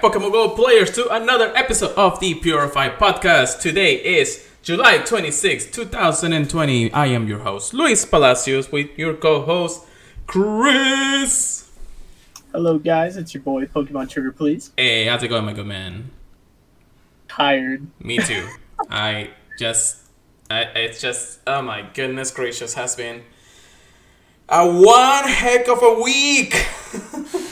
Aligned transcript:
back, 0.00 0.12
Pokemon 0.12 0.32
Go 0.32 0.48
players, 0.50 0.90
to 0.92 1.08
another 1.08 1.54
episode 1.56 1.94
of 1.96 2.20
the 2.20 2.34
Purify 2.34 2.88
Podcast. 2.88 3.60
Today 3.60 3.94
is 3.96 4.48
July 4.62 4.98
26, 4.98 5.66
2020. 5.66 6.92
I 6.92 7.06
am 7.06 7.28
your 7.28 7.40
host, 7.40 7.74
Luis 7.74 8.04
Palacios, 8.04 8.70
with 8.70 8.98
your 8.98 9.14
co 9.14 9.42
host, 9.42 9.84
Chris. 10.26 11.70
Hello, 12.52 12.78
guys. 12.78 13.16
It's 13.16 13.34
your 13.34 13.42
boy, 13.42 13.66
Pokemon 13.66 14.10
Trigger, 14.10 14.32
please. 14.32 14.72
Hey, 14.76 15.06
how's 15.06 15.22
it 15.22 15.28
going, 15.28 15.44
my 15.44 15.52
good 15.52 15.66
man? 15.66 16.10
Tired. 17.28 17.86
Me 18.00 18.18
too. 18.18 18.48
I 18.90 19.30
just, 19.58 19.98
I, 20.50 20.62
it's 20.62 21.00
just, 21.00 21.40
oh 21.46 21.62
my 21.62 21.82
goodness 21.94 22.30
gracious, 22.30 22.74
has 22.74 22.96
been 22.96 23.22
a 24.48 24.66
one 24.66 25.24
heck 25.28 25.68
of 25.68 25.82
a 25.82 26.00
week. 26.02 26.66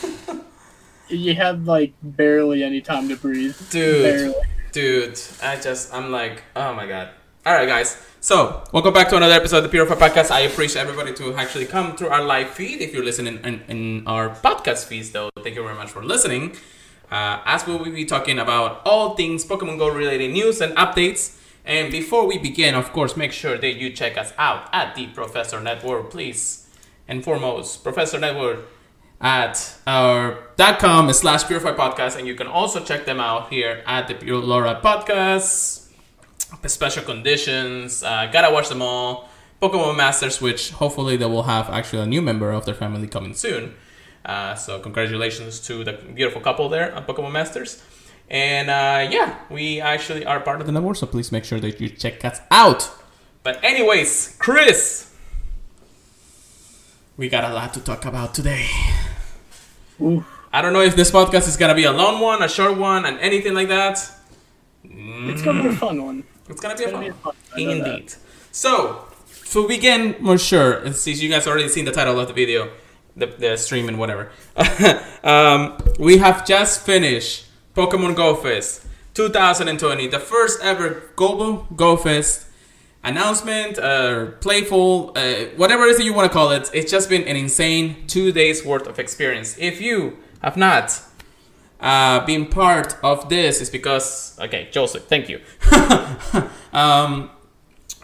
You 1.08 1.34
had 1.34 1.66
like 1.66 1.94
barely 2.02 2.62
any 2.62 2.82
time 2.82 3.08
to 3.08 3.16
breathe. 3.16 3.56
Dude. 3.70 4.02
Barely. 4.02 4.34
Dude, 4.72 5.18
I 5.42 5.58
just, 5.58 5.92
I'm 5.94 6.12
like, 6.12 6.42
oh 6.54 6.74
my 6.74 6.86
god. 6.86 7.08
Alright, 7.46 7.66
guys. 7.66 7.96
So, 8.20 8.62
welcome 8.74 8.92
back 8.92 9.08
to 9.08 9.16
another 9.16 9.32
episode 9.32 9.58
of 9.58 9.62
the 9.62 9.68
Purify 9.70 9.94
Podcast. 9.94 10.30
I 10.30 10.40
appreciate 10.40 10.82
everybody 10.82 11.14
to 11.14 11.34
actually 11.34 11.64
come 11.64 11.96
through 11.96 12.08
our 12.08 12.22
live 12.22 12.50
feed. 12.50 12.82
If 12.82 12.92
you're 12.92 13.04
listening 13.04 13.38
in, 13.42 13.62
in 13.68 14.06
our 14.06 14.28
podcast 14.28 14.84
feeds, 14.84 15.10
though, 15.12 15.30
thank 15.42 15.56
you 15.56 15.62
very 15.62 15.74
much 15.74 15.88
for 15.88 16.04
listening. 16.04 16.56
Uh, 17.10 17.40
as 17.46 17.66
we 17.66 17.74
will 17.74 17.86
be 17.86 18.04
talking 18.04 18.38
about 18.38 18.82
all 18.84 19.16
things 19.16 19.46
Pokemon 19.46 19.78
Go 19.78 19.88
related 19.88 20.30
news 20.30 20.60
and 20.60 20.76
updates. 20.76 21.40
And 21.64 21.90
before 21.90 22.26
we 22.26 22.36
begin, 22.36 22.74
of 22.74 22.92
course, 22.92 23.16
make 23.16 23.32
sure 23.32 23.56
that 23.56 23.76
you 23.76 23.90
check 23.90 24.18
us 24.18 24.34
out 24.36 24.68
at 24.74 24.94
the 24.94 25.06
Professor 25.06 25.58
Network, 25.58 26.10
please. 26.10 26.68
And 27.06 27.24
foremost, 27.24 27.82
Professor 27.82 28.18
Network 28.18 28.66
at 29.20 29.74
our 29.86 30.38
dot 30.56 30.78
.com 30.78 31.12
slash 31.12 31.44
purify 31.44 31.72
podcast 31.72 32.16
and 32.16 32.26
you 32.26 32.34
can 32.34 32.46
also 32.46 32.84
check 32.84 33.04
them 33.04 33.18
out 33.18 33.50
here 33.52 33.82
at 33.86 34.06
the 34.06 34.14
pure 34.14 34.40
laura 34.40 34.80
podcast 34.82 35.86
special 36.66 37.02
conditions 37.02 38.02
uh, 38.02 38.26
gotta 38.32 38.52
watch 38.52 38.68
them 38.68 38.80
all. 38.82 39.28
Pokemon 39.60 39.96
masters 39.96 40.40
which 40.40 40.70
hopefully 40.70 41.16
they 41.16 41.26
will 41.26 41.42
have 41.42 41.68
actually 41.68 42.02
a 42.02 42.06
new 42.06 42.22
member 42.22 42.52
of 42.52 42.64
their 42.64 42.74
family 42.74 43.08
coming 43.08 43.34
soon. 43.34 43.74
Uh, 44.24 44.54
so 44.54 44.78
congratulations 44.78 45.58
to 45.60 45.82
the 45.82 45.92
beautiful 46.14 46.40
couple 46.40 46.68
there 46.68 46.92
at 46.92 47.06
pokemon 47.06 47.32
masters. 47.32 47.82
And 48.30 48.70
uh, 48.70 49.10
yeah 49.10 49.36
we 49.50 49.80
actually 49.80 50.24
are 50.24 50.38
part 50.38 50.60
of 50.60 50.66
the 50.66 50.72
network 50.72 50.96
so 50.96 51.06
please 51.08 51.32
make 51.32 51.44
sure 51.44 51.58
that 51.58 51.80
you 51.80 51.88
check 51.88 52.24
us 52.24 52.40
out. 52.52 52.88
But 53.42 53.62
anyways 53.64 54.36
chris 54.38 55.07
we 57.18 57.28
got 57.28 57.44
a 57.44 57.52
lot 57.52 57.74
to 57.74 57.80
talk 57.80 58.06
about 58.06 58.32
today 58.32 58.66
Ooh. 60.00 60.24
I 60.52 60.62
don't 60.62 60.72
know 60.72 60.80
if 60.80 60.96
this 60.96 61.10
podcast 61.10 61.46
is 61.46 61.56
gonna 61.56 61.74
be 61.74 61.84
a 61.84 61.92
long 61.92 62.20
one, 62.22 62.42
a 62.42 62.48
short 62.48 62.78
one, 62.78 63.04
and 63.04 63.18
anything 63.18 63.52
like 63.52 63.68
that. 63.68 63.98
It's 64.82 65.42
gonna 65.42 65.62
be 65.62 65.68
a 65.68 65.72
fun 65.76 66.02
one. 66.02 66.24
It's 66.48 66.60
gonna 66.60 66.74
be 66.74 66.84
a 66.84 66.90
gonna 66.90 66.96
fun. 66.96 67.04
be 67.04 67.10
one. 67.10 67.34
fun. 67.34 67.76
That. 67.84 67.92
Indeed. 67.98 68.14
So, 68.50 69.04
to 69.50 69.68
begin, 69.68 70.16
more 70.20 70.38
sure, 70.38 70.90
since 70.94 71.20
you 71.20 71.28
guys 71.28 71.46
already 71.46 71.68
seen 71.68 71.84
the 71.84 71.92
title 71.92 72.18
of 72.18 72.28
the 72.28 72.32
video, 72.32 72.70
the, 73.14 73.26
the 73.26 73.56
stream 73.58 73.88
and 73.88 73.98
whatever, 73.98 74.30
um, 75.22 75.76
we 75.98 76.16
have 76.16 76.46
just 76.46 76.86
finished 76.86 77.46
Pokemon 77.74 78.16
Go 78.16 78.34
Fest 78.34 78.86
2020, 79.14 80.06
the 80.06 80.18
first 80.18 80.62
ever 80.62 81.02
global 81.14 81.66
Go 81.76 81.96
Fest 81.98 82.46
announcement, 83.08 83.78
uh, 83.78 84.26
playful, 84.40 85.12
uh, 85.16 85.46
whatever 85.56 85.84
it 85.84 85.90
is 85.90 85.96
that 85.98 86.04
you 86.04 86.14
want 86.14 86.30
to 86.30 86.32
call 86.32 86.50
it. 86.50 86.70
It's 86.72 86.90
just 86.90 87.08
been 87.08 87.22
an 87.22 87.36
insane 87.36 88.06
two 88.06 88.32
days 88.32 88.64
worth 88.64 88.86
of 88.86 88.98
experience. 88.98 89.56
If 89.58 89.80
you 89.80 90.18
have 90.42 90.56
not 90.56 91.00
uh, 91.80 92.24
been 92.26 92.46
part 92.46 92.96
of 93.02 93.28
this, 93.28 93.60
it's 93.60 93.70
because 93.70 94.38
okay, 94.40 94.68
Joseph, 94.70 95.04
thank 95.04 95.28
you. 95.28 95.40
um, 96.72 97.30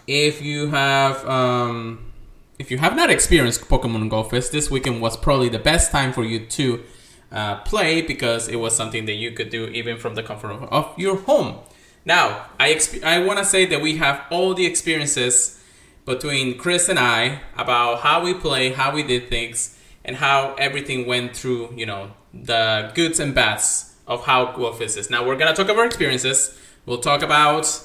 if 0.07 0.41
you 0.41 0.67
have 0.71 1.27
um, 1.27 2.11
if 2.57 2.71
you 2.71 2.77
have 2.77 2.95
not 2.95 3.09
experienced 3.09 3.61
Pokemon 3.69 4.09
Go 4.09 4.23
Fest, 4.23 4.51
this 4.51 4.71
weekend 4.71 5.01
was 5.01 5.17
probably 5.17 5.49
the 5.49 5.59
best 5.59 5.91
time 5.91 6.13
for 6.13 6.23
you 6.23 6.45
to 6.45 6.83
uh, 7.31 7.57
play 7.61 8.01
because 8.01 8.47
it 8.47 8.57
was 8.57 8.75
something 8.75 9.05
that 9.05 9.15
you 9.15 9.31
could 9.31 9.49
do 9.49 9.65
even 9.67 9.97
from 9.97 10.15
the 10.15 10.23
comfort 10.23 10.51
of, 10.51 10.63
of 10.63 10.97
your 10.97 11.17
home. 11.17 11.59
Now, 12.05 12.45
I 12.59 12.71
exp- 12.71 13.03
I 13.03 13.19
want 13.19 13.39
to 13.39 13.45
say 13.45 13.65
that 13.65 13.81
we 13.81 13.97
have 13.97 14.21
all 14.29 14.53
the 14.53 14.65
experiences 14.65 15.59
between 16.05 16.57
Chris 16.57 16.87
and 16.87 16.99
I 16.99 17.41
about 17.57 18.01
how 18.01 18.23
we 18.23 18.35
play, 18.35 18.71
how 18.71 18.93
we 18.93 19.01
did 19.01 19.27
things, 19.27 19.77
and 20.03 20.15
how 20.15 20.53
everything 20.59 21.07
went 21.07 21.35
through, 21.35 21.73
you 21.75 21.87
know, 21.87 22.11
the 22.31 22.91
goods 22.93 23.19
and 23.19 23.33
bads 23.33 23.95
of 24.07 24.25
how 24.25 24.53
GoFest. 24.53 25.09
Now, 25.09 25.25
we're 25.25 25.35
going 25.35 25.47
to 25.47 25.55
talk 25.55 25.65
about 25.65 25.79
our 25.79 25.85
experiences. 25.87 26.55
We'll 26.85 26.99
talk 26.99 27.23
about, 27.23 27.83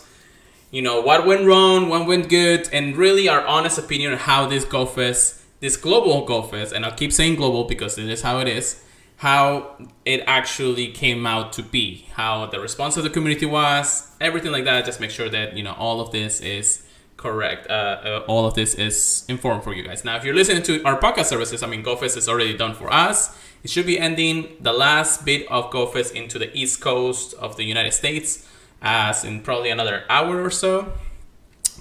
you 0.71 0.83
know, 0.83 1.01
what 1.01 1.27
went 1.27 1.47
wrong, 1.47 1.89
what 1.89 2.07
went 2.07 2.29
good, 2.29 2.69
and 2.75 2.95
really 2.95 3.27
our 3.27 3.45
honest 3.47 3.79
opinion 3.79 4.13
on 4.13 4.19
how 4.19 4.47
this 4.47 4.67
GoFest, 4.67 5.41
this 5.61 5.79
global 5.79 6.27
GoFest, 6.27 6.73
and 6.73 6.85
I'll 6.85 6.93
keep 6.93 7.13
saying 7.15 7.37
global 7.37 7.65
because 7.65 7.97
it 7.97 8.11
is 8.11 8.21
how 8.21 8.41
it 8.41 8.49
is, 8.49 8.85
how 9.21 9.77
it 10.07 10.23
actually 10.27 10.89
came 10.89 11.27
out 11.27 11.53
to 11.53 11.63
be, 11.63 12.07
how 12.15 12.47
the 12.47 12.59
response 12.59 12.97
of 12.97 13.03
the 13.03 13.11
community 13.11 13.45
was, 13.45 14.11
everything 14.19 14.51
like 14.51 14.65
that. 14.65 14.87
Just 14.87 14.99
make 14.99 15.11
sure 15.11 15.29
that 15.29 15.55
you 15.59 15.63
know 15.63 15.75
all 15.75 16.01
of 16.01 16.11
this 16.11 16.41
is 16.41 16.87
correct. 17.19 17.69
Uh, 17.69 18.01
uh, 18.03 18.25
all 18.27 18.47
of 18.47 18.55
this 18.55 18.73
is 18.75 19.27
informed 19.29 19.63
for 19.63 19.75
you 19.75 19.83
guys. 19.83 20.07
Now, 20.07 20.17
if 20.17 20.25
you're 20.25 20.35
listening 20.35 20.63
to 20.63 20.83
our 20.85 20.99
podcast 20.99 21.27
services, 21.27 21.63
I 21.63 21.67
mean, 21.67 21.85
GoFest 21.85 22.17
is 22.17 22.31
already 22.31 22.57
done 22.57 22.73
for 22.73 22.91
us. 22.91 23.37
It 23.63 23.69
should 23.69 23.85
be 23.85 23.99
ending 23.99 24.57
the 24.59 24.73
last 24.73 25.27
bit 25.27 25.47
of 25.51 25.71
GoFest 25.71 26.15
into 26.15 26.39
the 26.39 26.51
East 26.57 26.81
Coast 26.81 27.35
of 27.35 27.57
the 27.57 27.65
United 27.65 27.93
States, 27.93 28.49
as 28.81 29.23
in 29.23 29.43
probably 29.43 29.69
another 29.69 30.05
hour 30.09 30.43
or 30.43 30.51
so. 30.51 30.95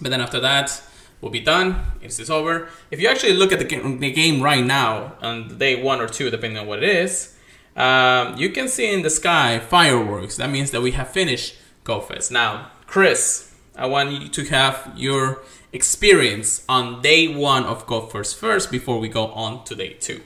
But 0.01 0.11
then 0.11 0.19
after 0.19 0.41
that, 0.41 0.81
we'll 1.22 1.31
be 1.31 1.40
done. 1.40 1.81
It 2.02 2.07
is 2.07 2.19
is 2.19 2.30
over. 2.30 2.69
If 2.91 3.00
you 3.02 3.07
actually 3.07 3.34
look 3.34 3.52
at 3.52 3.59
the 3.59 3.66
game, 3.66 4.00
the 4.00 4.12
game 4.12 4.41
right 4.41 4.63
now, 4.63 5.16
on 5.22 5.57
day 5.57 5.81
one 5.81 6.02
or 6.02 6.07
two, 6.07 6.30
depending 6.30 6.57
on 6.57 6.68
what 6.68 6.84
it 6.84 6.90
is, 6.90 7.35
um, 7.75 8.38
you 8.38 8.50
can 8.50 8.68
see 8.68 8.94
in 8.94 9.02
the 9.02 9.09
sky 9.09 9.59
fireworks. 9.59 10.38
That 10.38 10.50
means 10.50 10.72
that 10.72 10.81
we 10.81 10.91
have 10.91 11.09
finished 11.09 11.56
GoFest. 11.84 12.31
Now, 12.31 12.72
Chris, 12.88 13.53
I 13.75 13.85
want 13.85 14.12
you 14.12 14.28
to 14.30 14.44
have 14.46 14.94
your 14.96 15.41
experience 15.72 16.66
on 16.68 17.02
day 17.02 17.34
one 17.34 17.63
of 17.63 17.86
GoFest 17.86 18.36
first 18.36 18.72
before 18.72 19.00
we 19.00 19.07
go 19.07 19.28
on 19.28 19.63
to 19.66 19.75
day 19.75 19.94
two. 19.94 20.22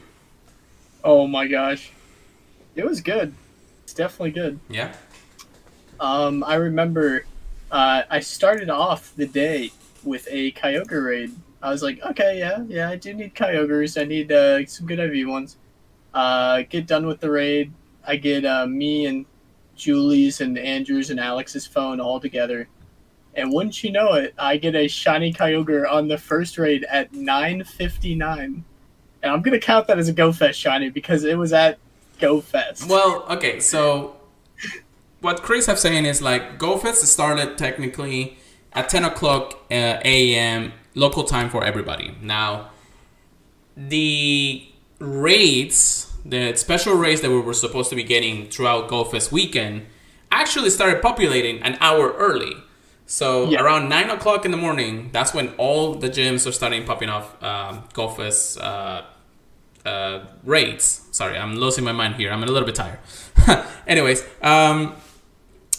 Oh 1.03 1.27
my 1.27 1.47
gosh, 1.47 1.91
it 2.75 2.85
was 2.85 3.01
good. 3.01 3.33
It's 3.83 3.93
definitely 3.93 4.31
good. 4.31 4.59
Yeah? 4.69 4.93
Um, 5.99 6.43
I 6.43 6.55
remember 6.55 7.25
uh, 7.71 8.03
I 8.09 8.21
started 8.21 8.69
off 8.69 9.13
the 9.15 9.27
day 9.27 9.71
with 10.05 10.27
a 10.29 10.51
Kyogre 10.53 11.05
raid. 11.05 11.31
I 11.61 11.69
was 11.69 11.81
like, 11.81 12.01
okay, 12.03 12.39
yeah, 12.39 12.63
yeah, 12.67 12.89
I 12.89 12.95
do 12.95 13.13
need 13.13 13.35
Kyogres. 13.35 13.99
I 13.99 14.05
need 14.05 14.31
uh, 14.31 14.65
some 14.65 14.85
good 14.85 14.99
IV 14.99 15.27
ones. 15.27 15.57
Uh, 16.13 16.63
get 16.69 16.87
done 16.87 17.07
with 17.07 17.19
the 17.19 17.31
raid. 17.31 17.73
I 18.05 18.17
get 18.17 18.45
uh, 18.45 18.67
me 18.67 19.05
and 19.05 19.25
Julie's 19.75 20.41
and 20.41 20.57
Andrew's 20.57 21.09
and 21.09 21.19
Alex's 21.19 21.65
phone 21.65 21.99
all 21.99 22.19
together. 22.19 22.67
And 23.35 23.51
wouldn't 23.51 23.83
you 23.83 23.91
know 23.91 24.13
it, 24.13 24.33
I 24.37 24.57
get 24.57 24.75
a 24.75 24.87
shiny 24.87 25.33
Kyogre 25.33 25.89
on 25.89 26.07
the 26.07 26.17
first 26.17 26.57
raid 26.57 26.85
at 26.89 27.11
9.59. 27.13 28.43
And 28.43 28.63
I'm 29.23 29.41
going 29.41 29.59
to 29.59 29.65
count 29.65 29.87
that 29.87 29.97
as 29.97 30.09
a 30.09 30.13
GoFest 30.13 30.53
shiny 30.53 30.89
because 30.89 31.23
it 31.23 31.37
was 31.37 31.53
at 31.53 31.79
GoFest. 32.19 32.87
Well, 32.87 33.25
okay, 33.29 33.59
so 33.59 34.17
what 35.21 35.41
Chris 35.41 35.65
have 35.65 35.79
saying 35.79 36.05
is 36.05 36.21
like 36.21 36.59
GoFest 36.59 37.05
started 37.05 37.57
technically 37.57 38.37
at 38.75 38.89
10 38.89 39.05
o'clock 39.05 39.53
uh, 39.71 39.99
a.m. 40.03 40.73
local 40.95 41.23
time 41.23 41.49
for 41.49 41.63
everybody. 41.63 42.15
Now, 42.21 42.69
the 43.75 44.67
raids, 44.99 46.11
the 46.25 46.55
special 46.55 46.95
raids 46.95 47.21
that 47.21 47.29
we 47.29 47.39
were 47.39 47.53
supposed 47.53 47.89
to 47.89 47.95
be 47.95 48.03
getting 48.03 48.47
throughout 48.49 48.89
GoFest 48.89 49.31
weekend, 49.31 49.85
actually 50.31 50.69
started 50.69 51.01
populating 51.01 51.61
an 51.61 51.77
hour 51.79 52.13
early. 52.13 52.55
So 53.05 53.49
Yeah. 53.49 53.61
around 53.61 53.89
nine 53.89 54.09
o'clock 54.09 54.45
in 54.45 54.51
the 54.51 54.57
morning, 54.57 55.09
that's 55.11 55.33
when 55.33 55.49
all 55.57 55.95
the 55.95 56.09
gyms 56.09 56.47
are 56.47 56.51
starting 56.51 56.85
popping 56.85 57.09
off 57.09 57.41
um, 57.43 57.83
GoFest 57.93 58.59
uh, 58.63 59.01
uh, 59.87 60.19
raids. 60.43 61.01
Sorry, 61.11 61.37
I'm 61.37 61.55
losing 61.57 61.83
my 61.83 61.91
mind 61.91 62.15
here. 62.15 62.31
I'm 62.31 62.41
a 62.43 62.45
little 62.45 62.65
bit 62.65 62.75
tired. 62.75 62.99
Anyways, 63.87 64.23
um, 64.41 64.95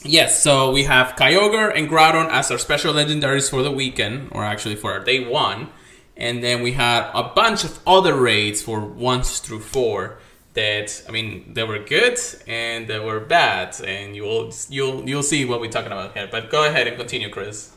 yes, 0.05 0.43
so 0.43 0.71
we 0.71 0.85
have 0.85 1.17
Kyogre 1.17 1.73
and 1.77 1.89
Groudon 1.89 2.29
as 2.31 2.51
our 2.51 2.59
special 2.59 2.95
legendaries 2.95 3.51
for 3.51 3.63
the 3.63 3.71
weekend, 3.71 4.29
or 4.33 4.45
actually 4.45 4.77
for 4.77 4.93
our 4.93 5.01
day 5.01 5.27
one. 5.27 5.69
And 6.17 6.45
then 6.45 6.63
we 6.63 6.73
had 6.73 7.11
a 7.13 7.25
bunch 7.25 7.65
of 7.65 7.81
other 7.87 8.15
raids 8.15 8.63
for 8.63 8.81
ones 8.81 9.41
through 9.41 9.61
four 9.61 10.19
that 10.53 11.03
I 11.09 11.11
mean 11.11 11.53
they 11.53 11.65
were 11.65 11.81
good 11.81 12.19
and 12.47 12.87
they 12.87 13.01
were 13.01 13.21
bad, 13.21 13.81
and 13.81 14.15
you'll 14.15 14.53
you'll 14.69 15.09
you'll 15.09 15.25
see 15.25 15.45
what 15.45 15.61
we're 15.61 15.71
talking 15.71 15.91
about 15.91 16.17
here. 16.17 16.29
But 16.31 16.51
go 16.51 16.65
ahead 16.65 16.87
and 16.87 16.97
continue, 16.97 17.31
Chris. 17.31 17.73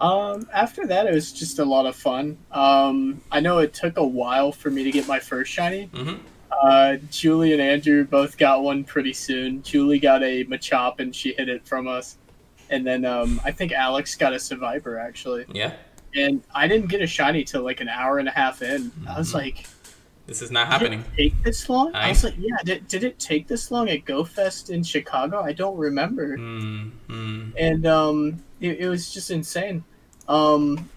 Um, 0.00 0.48
after 0.52 0.86
that, 0.86 1.06
it 1.06 1.14
was 1.14 1.32
just 1.32 1.58
a 1.58 1.64
lot 1.64 1.86
of 1.86 1.96
fun. 1.96 2.38
Um, 2.52 3.22
I 3.30 3.40
know 3.40 3.58
it 3.58 3.72
took 3.72 3.96
a 3.96 4.06
while 4.06 4.52
for 4.52 4.70
me 4.70 4.84
to 4.84 4.90
get 4.90 5.06
my 5.06 5.18
first 5.20 5.50
shiny. 5.52 5.88
Mhm. 5.92 6.20
Uh, 6.50 6.96
Julie 7.10 7.52
and 7.52 7.60
Andrew 7.60 8.04
both 8.04 8.38
got 8.38 8.62
one 8.62 8.84
pretty 8.84 9.12
soon. 9.12 9.62
Julie 9.62 9.98
got 9.98 10.22
a 10.22 10.44
Machop 10.44 11.00
and 11.00 11.14
she 11.14 11.34
hid 11.34 11.48
it 11.48 11.66
from 11.66 11.86
us, 11.88 12.16
and 12.70 12.86
then 12.86 13.04
um, 13.04 13.40
I 13.44 13.50
think 13.50 13.72
Alex 13.72 14.14
got 14.14 14.32
a 14.32 14.38
Survivor 14.38 14.98
actually. 14.98 15.44
Yeah. 15.52 15.72
And 16.14 16.42
I 16.54 16.66
didn't 16.66 16.88
get 16.88 17.02
a 17.02 17.06
shiny 17.06 17.44
till 17.44 17.62
like 17.62 17.80
an 17.80 17.88
hour 17.88 18.18
and 18.18 18.26
a 18.28 18.30
half 18.32 18.62
in. 18.62 18.90
I 19.08 19.18
was 19.18 19.30
Mhm. 19.32 19.34
like, 19.34 19.66
This 20.26 20.40
is 20.40 20.50
not 20.50 20.64
did 20.66 20.72
happening. 20.72 21.00
it 21.00 21.16
take 21.16 21.42
this 21.42 21.68
long? 21.68 21.94
I, 21.94 22.06
I- 22.06 22.08
was 22.08 22.24
like, 22.24 22.34
yeah. 22.38 22.56
Did, 22.64 22.88
did 22.88 23.04
it 23.04 23.18
take 23.18 23.46
this 23.48 23.70
long 23.70 23.90
at 23.90 24.04
GoFest 24.06 24.70
in 24.70 24.82
Chicago? 24.82 25.40
I 25.42 25.52
don't 25.52 25.76
remember. 25.76 26.38
Mm, 26.38 26.90
mm. 27.08 27.52
and 27.58 27.86
um, 27.86 28.42
it, 28.60 28.78
it 28.80 28.88
was 28.88 29.12
just 29.12 29.30
insane. 29.30 29.84
Um, 30.26 30.88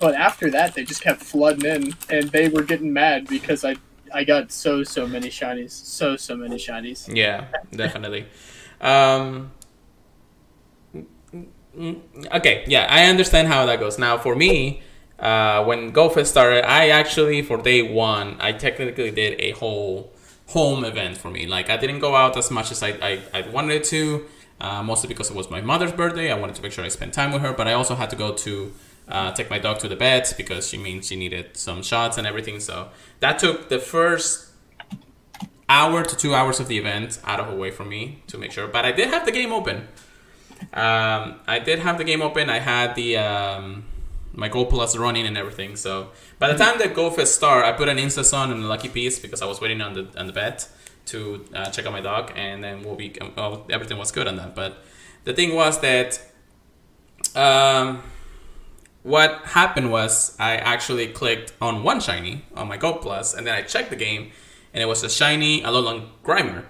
but 0.00 0.14
after 0.14 0.50
that, 0.50 0.74
they 0.74 0.84
just 0.84 1.02
kept 1.02 1.20
flooding 1.22 1.64
in, 1.70 1.94
and 2.10 2.30
they 2.30 2.48
were 2.48 2.62
getting 2.62 2.92
mad 2.92 3.28
because 3.28 3.62
I 3.64 3.76
I 4.12 4.24
got 4.24 4.52
so 4.52 4.82
so 4.84 5.06
many 5.06 5.28
shinies, 5.28 5.70
so 5.70 6.16
so 6.16 6.36
many 6.36 6.56
shinies. 6.56 7.14
Yeah, 7.14 7.46
definitely. 7.70 8.26
Um, 8.80 9.52
okay, 12.32 12.64
yeah, 12.66 12.86
I 12.88 13.06
understand 13.06 13.48
how 13.48 13.66
that 13.66 13.80
goes. 13.80 13.98
Now, 13.98 14.18
for 14.18 14.34
me, 14.34 14.82
uh, 15.18 15.64
when 15.64 15.92
GoFest 15.92 16.26
started, 16.26 16.68
I 16.68 16.88
actually, 16.88 17.42
for 17.42 17.56
day 17.56 17.82
one, 17.82 18.36
I 18.40 18.52
technically 18.52 19.10
did 19.10 19.40
a 19.40 19.52
whole 19.52 20.12
home 20.48 20.84
event 20.84 21.16
for 21.16 21.30
me. 21.30 21.46
Like, 21.46 21.70
I 21.70 21.76
didn't 21.76 22.00
go 22.00 22.14
out 22.14 22.36
as 22.36 22.50
much 22.50 22.70
as 22.70 22.82
I, 22.82 22.90
I, 23.02 23.20
I 23.34 23.48
wanted 23.48 23.84
to, 23.84 24.26
uh, 24.60 24.82
mostly 24.82 25.08
because 25.08 25.30
it 25.30 25.36
was 25.36 25.50
my 25.50 25.60
mother's 25.60 25.92
birthday. 25.92 26.30
I 26.30 26.38
wanted 26.38 26.56
to 26.56 26.62
make 26.62 26.72
sure 26.72 26.84
I 26.84 26.88
spent 26.88 27.12
time 27.14 27.32
with 27.32 27.42
her, 27.42 27.52
but 27.52 27.66
I 27.66 27.72
also 27.72 27.94
had 27.94 28.10
to 28.10 28.16
go 28.16 28.32
to 28.34 28.72
uh, 29.08 29.32
take 29.32 29.50
my 29.50 29.58
dog 29.58 29.78
to 29.80 29.88
the 29.88 29.96
vet 29.96 30.34
because 30.36 30.68
she 30.68 30.78
means 30.78 31.06
she 31.06 31.16
needed 31.16 31.56
some 31.56 31.82
shots 31.82 32.18
and 32.18 32.26
everything. 32.26 32.60
So 32.60 32.88
that 33.20 33.38
took 33.38 33.68
the 33.68 33.78
first 33.78 34.50
hour 35.68 36.04
to 36.04 36.16
two 36.16 36.34
hours 36.34 36.60
of 36.60 36.68
the 36.68 36.78
event 36.78 37.20
out 37.24 37.40
of 37.40 37.52
away 37.52 37.70
from 37.70 37.88
me 37.88 38.22
to 38.28 38.38
make 38.38 38.52
sure. 38.52 38.66
But 38.66 38.84
I 38.84 38.92
did 38.92 39.08
have 39.08 39.24
the 39.24 39.32
game 39.32 39.52
open. 39.52 39.88
Um, 40.72 41.40
I 41.46 41.60
did 41.64 41.80
have 41.80 41.98
the 41.98 42.04
game 42.04 42.22
open. 42.22 42.48
I 42.50 42.58
had 42.58 42.94
the 42.94 43.18
um, 43.18 43.84
my 44.32 44.48
Go 44.48 44.64
Plus 44.64 44.96
running 44.96 45.26
and 45.26 45.36
everything. 45.36 45.76
So 45.76 46.10
by 46.38 46.52
the 46.52 46.58
time 46.58 46.78
the 46.78 46.84
GoFest 46.84 47.28
start, 47.28 47.64
I 47.64 47.72
put 47.72 47.88
an 47.88 47.98
Insta 47.98 48.32
on 48.34 48.50
and 48.52 48.62
a 48.62 48.66
Lucky 48.66 48.88
Piece 48.88 49.18
because 49.18 49.42
I 49.42 49.46
was 49.46 49.60
waiting 49.60 49.80
on 49.80 49.94
the 49.94 50.08
on 50.18 50.26
the 50.26 50.32
vet 50.32 50.68
to 51.06 51.44
uh, 51.54 51.70
check 51.70 51.86
out 51.86 51.92
my 51.92 52.00
dog, 52.00 52.32
and 52.34 52.62
then 52.62 52.82
we'll 52.82 52.96
be 52.96 53.16
well, 53.36 53.66
everything 53.70 53.98
was 53.98 54.10
good 54.10 54.26
on 54.26 54.36
that. 54.36 54.54
But 54.54 54.84
the 55.24 55.32
thing 55.32 55.54
was 55.54 55.80
that 55.80 56.20
um, 57.34 58.02
what 59.06 59.40
happened 59.44 59.92
was 59.92 60.36
I 60.40 60.56
actually 60.56 61.06
clicked 61.06 61.52
on 61.60 61.84
one 61.84 62.00
shiny 62.00 62.44
on 62.56 62.66
my 62.66 62.76
Go 62.76 62.94
Plus, 62.94 63.34
and 63.34 63.46
then 63.46 63.54
I 63.54 63.62
checked 63.62 63.90
the 63.90 63.96
game, 63.96 64.32
and 64.74 64.82
it 64.82 64.86
was 64.86 65.04
a 65.04 65.08
shiny 65.08 65.62
Alolan 65.62 66.08
Grimer. 66.24 66.64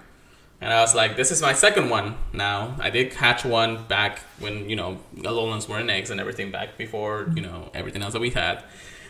And 0.61 0.71
I 0.71 0.81
was 0.81 0.93
like, 0.93 1.17
this 1.17 1.31
is 1.31 1.41
my 1.41 1.53
second 1.53 1.89
one 1.89 2.15
now. 2.33 2.75
I 2.79 2.91
did 2.91 3.11
catch 3.11 3.43
one 3.43 3.85
back 3.87 4.19
when, 4.39 4.69
you 4.69 4.75
know, 4.75 4.99
Alolans 5.23 5.67
were 5.67 5.79
in 5.79 5.89
eggs 5.89 6.11
and 6.11 6.19
everything 6.19 6.51
back 6.51 6.77
before, 6.77 7.27
you 7.35 7.41
know, 7.41 7.71
everything 7.73 8.03
else 8.03 8.13
that 8.13 8.21
we 8.21 8.29
had. 8.29 8.63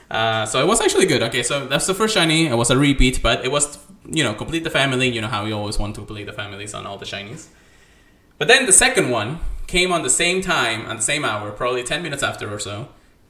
Uh, 0.09 0.45
so 0.45 0.61
it 0.61 0.67
was 0.67 0.79
actually 0.79 1.05
good. 1.05 1.21
Okay, 1.23 1.43
so 1.43 1.67
that's 1.67 1.85
the 1.85 1.93
first 1.93 2.13
shiny. 2.13 2.47
It 2.47 2.55
was 2.55 2.69
a 2.69 2.77
repeat, 2.77 3.21
but 3.21 3.43
it 3.43 3.51
was, 3.51 3.77
you 4.09 4.23
know, 4.23 4.33
complete 4.33 4.63
the 4.63 4.69
family. 4.69 5.09
You 5.09 5.19
know 5.19 5.27
how 5.27 5.43
we 5.43 5.51
always 5.51 5.77
want 5.77 5.95
to 5.95 6.01
complete 6.01 6.25
the 6.27 6.33
families 6.33 6.73
on 6.73 6.85
all 6.85 6.97
the 6.97 7.05
shinies. 7.05 7.47
But 8.37 8.47
then 8.47 8.65
the 8.65 8.73
second 8.73 9.09
one 9.09 9.39
came 9.67 9.91
on 9.91 10.03
the 10.03 10.09
same 10.09 10.41
time, 10.41 10.85
on 10.85 10.95
the 10.95 11.01
same 11.01 11.25
hour, 11.25 11.51
probably 11.51 11.83
10 11.83 12.01
minutes 12.01 12.23
after 12.23 12.53
or 12.53 12.59
so. 12.59 12.87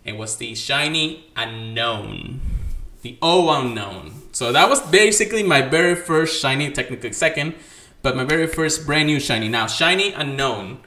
It 0.07 0.18
was 0.18 0.38
the 0.38 0.56
shiny 0.56 1.25
unown. 1.36 2.39
The 3.01 3.18
O 3.21 3.50
unown. 3.50 4.13
So 4.31 4.54
that 4.54 4.69
was 4.69 4.81
basically 4.81 5.44
my 5.44 5.62
very 5.62 5.95
first 5.95 6.39
shiny, 6.42 6.71
technically 6.71 7.12
second, 7.12 7.56
but 8.01 8.15
my 8.15 8.24
very 8.24 8.48
first 8.48 8.86
brand 8.86 9.07
new 9.07 9.19
shiny. 9.19 9.50
Now, 9.50 9.68
shiny 9.68 10.13
unown 10.13 10.80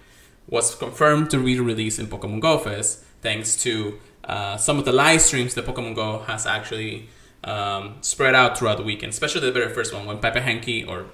was 0.48 0.74
confirmed 0.74 1.30
to 1.30 1.44
be 1.44 1.60
released 1.60 1.98
in 1.98 2.06
Pokemon 2.06 2.40
Go 2.40 2.58
Fest 2.58 3.04
thanks 3.20 3.56
to 3.58 4.00
uh, 4.24 4.56
some 4.56 4.78
of 4.78 4.86
the 4.86 4.92
live 4.92 5.20
streams 5.20 5.54
that 5.54 5.66
Pokemon 5.66 5.94
Go 5.94 6.20
has 6.20 6.46
actually 6.46 7.08
um, 7.44 7.96
spread 8.00 8.34
out 8.34 8.58
throughout 8.58 8.78
the 8.78 8.84
weekend, 8.84 9.10
especially 9.12 9.42
the 9.42 9.52
very 9.52 9.72
first 9.72 9.92
one 9.92 10.06
when 10.06 10.18
Pepe 10.18 10.40
Hanke 10.40 10.88
or 10.88 11.06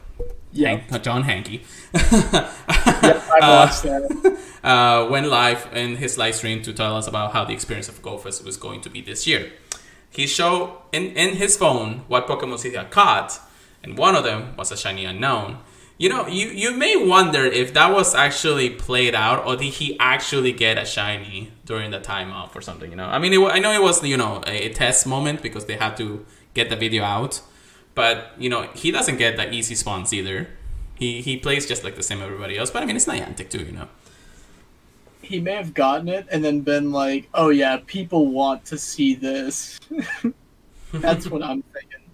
Yeah, 0.56 0.76
Hank, 0.76 1.02
John 1.02 1.22
Hanke 1.24 1.60
I 1.94 3.40
watched 3.40 3.82
that. 3.82 4.38
uh, 4.64 5.08
went 5.10 5.28
live 5.28 5.68
in 5.74 5.96
his 5.96 6.18
live 6.18 6.34
stream 6.34 6.62
to 6.62 6.72
tell 6.72 6.96
us 6.96 7.06
about 7.06 7.32
how 7.32 7.44
the 7.44 7.52
experience 7.52 7.88
of 7.88 8.02
GoFest 8.02 8.44
was 8.44 8.56
going 8.56 8.80
to 8.82 8.90
be 8.90 9.00
this 9.00 9.26
year. 9.26 9.52
He 10.10 10.26
showed 10.26 10.78
in, 10.92 11.04
in 11.16 11.36
his 11.36 11.56
phone 11.56 12.04
what 12.08 12.26
Pokemon 12.26 12.62
he 12.62 12.72
had 12.72 12.90
caught, 12.90 13.38
and 13.82 13.98
one 13.98 14.16
of 14.16 14.24
them 14.24 14.56
was 14.56 14.72
a 14.72 14.76
shiny 14.76 15.04
unown. 15.04 15.58
You 15.98 16.10
know, 16.10 16.26
you, 16.26 16.48
you 16.48 16.76
may 16.76 16.96
wonder 16.96 17.44
if 17.44 17.72
that 17.74 17.92
was 17.92 18.14
actually 18.14 18.70
played 18.70 19.14
out, 19.14 19.46
or 19.46 19.56
did 19.56 19.72
he 19.74 19.98
actually 19.98 20.52
get 20.52 20.76
a 20.76 20.84
shiny 20.84 21.52
during 21.64 21.90
the 21.90 22.00
time 22.00 22.32
off 22.32 22.54
or 22.54 22.60
something? 22.60 22.90
You 22.90 22.96
know, 22.96 23.06
I 23.06 23.18
mean, 23.18 23.32
it, 23.32 23.40
I 23.40 23.58
know 23.58 23.72
it 23.72 23.82
was 23.82 24.02
you 24.02 24.16
know 24.16 24.42
a, 24.46 24.66
a 24.66 24.72
test 24.72 25.06
moment 25.06 25.42
because 25.42 25.66
they 25.66 25.76
had 25.76 25.96
to 25.98 26.24
get 26.54 26.68
the 26.70 26.76
video 26.76 27.02
out, 27.04 27.40
but 27.96 28.32
you 28.38 28.48
know 28.48 28.62
he 28.74 28.92
doesn't 28.92 29.16
get 29.16 29.36
the 29.36 29.52
easy 29.52 29.74
spawns 29.74 30.12
either. 30.12 30.46
He 30.94 31.20
he 31.20 31.36
plays 31.36 31.66
just 31.66 31.82
like 31.82 31.96
the 31.96 32.04
same 32.04 32.22
everybody 32.22 32.56
else, 32.56 32.70
but 32.70 32.84
I 32.84 32.86
mean 32.86 32.94
it's 32.94 33.06
Niantic 33.06 33.50
too, 33.50 33.64
you 33.64 33.72
know. 33.72 33.88
He 35.22 35.40
may 35.40 35.54
have 35.54 35.74
gotten 35.74 36.08
it 36.08 36.28
and 36.30 36.44
then 36.44 36.60
been 36.60 36.92
like, 36.92 37.28
"Oh 37.34 37.48
yeah, 37.48 37.80
people 37.86 38.28
want 38.28 38.64
to 38.66 38.78
see 38.78 39.16
this." 39.16 39.80
That's 40.92 41.28
what 41.28 41.42
I'm 41.42 41.62
thinking. 41.62 42.04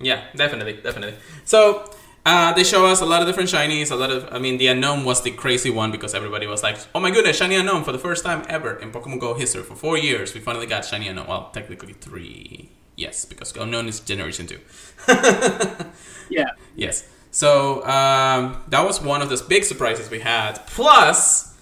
Yeah, 0.00 0.24
definitely, 0.34 0.74
definitely. 0.74 1.18
So 1.44 1.90
uh, 2.24 2.52
they 2.54 2.64
show 2.64 2.86
us 2.86 3.02
a 3.02 3.04
lot 3.04 3.20
of 3.20 3.26
different 3.28 3.50
shinies. 3.50 3.90
A 3.90 3.94
lot 3.94 4.10
of, 4.10 4.26
I 4.32 4.38
mean, 4.38 4.56
the 4.56 4.68
unown 4.68 5.04
was 5.04 5.22
the 5.22 5.30
crazy 5.30 5.70
one 5.70 5.90
because 5.90 6.14
everybody 6.14 6.46
was 6.46 6.62
like, 6.62 6.78
"Oh 6.94 7.00
my 7.00 7.10
goodness, 7.10 7.36
shiny 7.36 7.56
unown 7.56 7.84
for 7.84 7.92
the 7.92 7.98
first 7.98 8.24
time 8.24 8.44
ever 8.48 8.74
in 8.76 8.90
Pokemon 8.92 9.20
Go 9.20 9.34
history 9.34 9.62
for 9.62 9.74
four 9.74 9.98
years. 9.98 10.32
We 10.34 10.40
finally 10.40 10.66
got 10.66 10.84
shiny 10.84 11.08
unown. 11.08 11.28
Well, 11.28 11.50
technically 11.52 11.92
three, 11.92 12.70
yes, 12.96 13.24
because 13.24 13.52
unown 13.56 13.88
is 13.88 14.00
Generation 14.00 14.46
Two. 14.46 14.60
Yeah, 16.30 16.46
yes. 16.74 17.08
So 17.30 17.84
um, 17.84 18.62
that 18.68 18.84
was 18.84 19.00
one 19.00 19.22
of 19.22 19.28
those 19.28 19.42
big 19.42 19.64
surprises 19.64 20.10
we 20.10 20.20
had. 20.20 20.54
Plus 20.66 21.54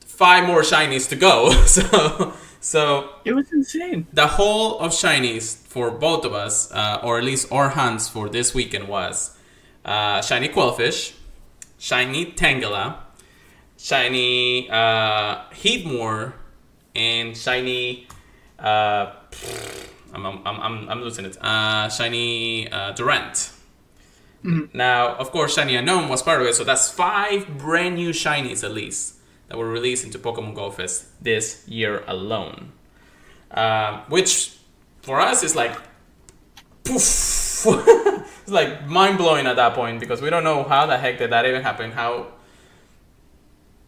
five 0.00 0.46
more 0.46 0.62
shinies 0.62 1.08
to 1.08 1.16
go. 1.16 1.50
so 1.66 2.34
so 2.60 3.10
it 3.24 3.32
was 3.32 3.52
insane. 3.52 4.06
the 4.12 4.26
whole 4.26 4.78
of 4.78 4.92
shinies 4.92 5.56
for 5.66 5.90
both 5.90 6.24
of 6.24 6.32
us, 6.34 6.70
uh, 6.72 7.00
or 7.02 7.18
at 7.18 7.24
least 7.24 7.50
our 7.50 7.70
hunts 7.70 8.08
for 8.08 8.28
this 8.28 8.54
weekend 8.54 8.88
was 8.88 9.36
uh, 9.84 10.20
shiny 10.20 10.48
Qwilfish, 10.48 11.14
shiny 11.78 12.26
Tangela, 12.32 12.96
shiny 13.78 14.68
uh, 14.70 15.42
Heatmor, 15.52 16.34
and 16.94 17.36
shiny. 17.36 18.06
Uh, 18.58 19.12
I'm, 20.12 20.26
I'm, 20.26 20.40
I'm, 20.44 20.88
I'm 20.88 21.00
losing 21.00 21.24
it. 21.24 21.36
Uh, 21.42 21.88
shiny 21.88 22.70
uh, 22.70 22.92
Durant. 22.92 23.52
Now, 24.72 25.14
of 25.14 25.30
course, 25.30 25.54
Shiny 25.54 25.74
Unown 25.74 26.08
was 26.08 26.22
part 26.22 26.40
of 26.40 26.48
it, 26.48 26.54
so 26.54 26.64
that's 26.64 26.90
five 26.90 27.58
brand 27.58 27.94
new 27.94 28.10
shinies 28.10 28.64
at 28.64 28.72
least 28.72 29.14
that 29.48 29.56
were 29.56 29.68
released 29.68 30.04
into 30.04 30.18
Pokemon 30.18 30.54
Go 30.54 30.70
Fest 30.70 31.06
this 31.22 31.66
year 31.68 32.02
alone. 32.08 32.72
Um, 33.52 34.00
which 34.08 34.56
for 35.02 35.20
us 35.20 35.42
is 35.42 35.54
like 35.54 35.76
poof. 36.84 37.64
it's 37.66 38.50
like 38.50 38.86
mind 38.88 39.18
blowing 39.18 39.46
at 39.46 39.56
that 39.56 39.74
point 39.74 40.00
because 40.00 40.20
we 40.20 40.30
don't 40.30 40.42
know 40.42 40.64
how 40.64 40.86
the 40.86 40.96
heck 40.96 41.18
did 41.18 41.30
that 41.30 41.46
even 41.46 41.62
happen. 41.62 41.92
How 41.92 42.28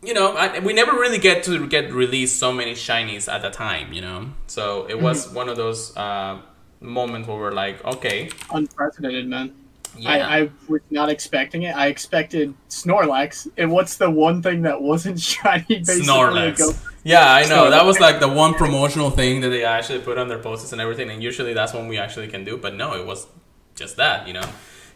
you 0.06 0.14
know, 0.14 0.34
I, 0.36 0.58
we 0.60 0.72
never 0.72 0.92
really 0.92 1.18
get 1.18 1.42
to 1.44 1.66
get 1.66 1.92
released 1.92 2.38
so 2.38 2.52
many 2.52 2.72
shinies 2.72 3.32
at 3.32 3.44
a 3.44 3.50
time. 3.50 3.92
You 3.92 4.02
know, 4.02 4.30
so 4.46 4.86
it 4.88 5.00
was 5.00 5.28
one 5.32 5.48
of 5.48 5.56
those 5.56 5.96
uh, 5.96 6.40
moments 6.80 7.28
where 7.28 7.36
we're 7.38 7.52
like, 7.52 7.84
okay, 7.84 8.30
Unprecedented, 8.52 9.26
man. 9.28 9.54
yeah, 9.96 10.10
I, 10.10 10.38
I 10.42 10.50
was 10.68 10.82
not 10.90 11.08
expecting 11.08 11.62
it. 11.62 11.74
I 11.76 11.86
expected 11.88 12.54
Snorlax. 12.68 13.48
And 13.56 13.70
what's 13.70 13.96
the 13.96 14.10
one 14.10 14.42
thing 14.42 14.62
that 14.62 14.80
wasn't 14.80 15.20
shiny? 15.32 15.64
Basically, 15.68 16.02
Snorlax. 16.06 16.58
go- 16.58 16.72
Yeah, 17.04 17.26
I 17.32 17.46
know. 17.46 17.70
That 17.70 17.84
was 17.84 18.00
like 18.00 18.20
the 18.20 18.28
one 18.28 18.54
promotional 18.54 19.10
thing 19.10 19.40
that 19.42 19.50
they 19.50 19.64
actually 19.64 20.00
put 20.00 20.18
on 20.18 20.28
their 20.28 20.38
posters 20.38 20.72
and 20.72 20.80
everything, 20.80 21.10
and 21.10 21.22
usually 21.22 21.52
that's 21.54 21.72
when 21.74 21.88
we 21.88 21.98
actually 21.98 22.28
can 22.28 22.44
do. 22.44 22.56
But 22.56 22.74
no, 22.74 22.94
it 22.94 23.06
was 23.06 23.26
just 23.74 23.96
that, 23.96 24.26
you 24.26 24.32
know. 24.34 24.48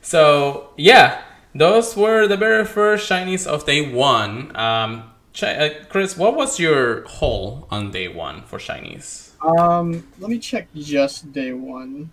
So 0.03 0.71
yeah, 0.77 1.23
those 1.59 1.97
were 1.97 2.27
the 2.27 2.37
very 2.37 2.65
first 2.65 3.09
shinies 3.11 3.47
of 3.47 3.67
day 3.67 3.93
one. 3.93 4.55
Um, 4.57 5.11
Chi- 5.39 5.55
uh, 5.55 5.85
Chris, 5.89 6.17
what 6.17 6.35
was 6.35 6.59
your 6.59 7.05
haul 7.07 7.69
on 7.71 7.91
day 7.91 8.09
one 8.09 8.43
for 8.43 8.59
shinies? 8.59 9.33
Um, 9.43 10.07
let 10.19 10.31
me 10.31 10.39
check 10.39 10.69
just 10.75 11.33
day 11.33 11.53
one. 11.53 12.11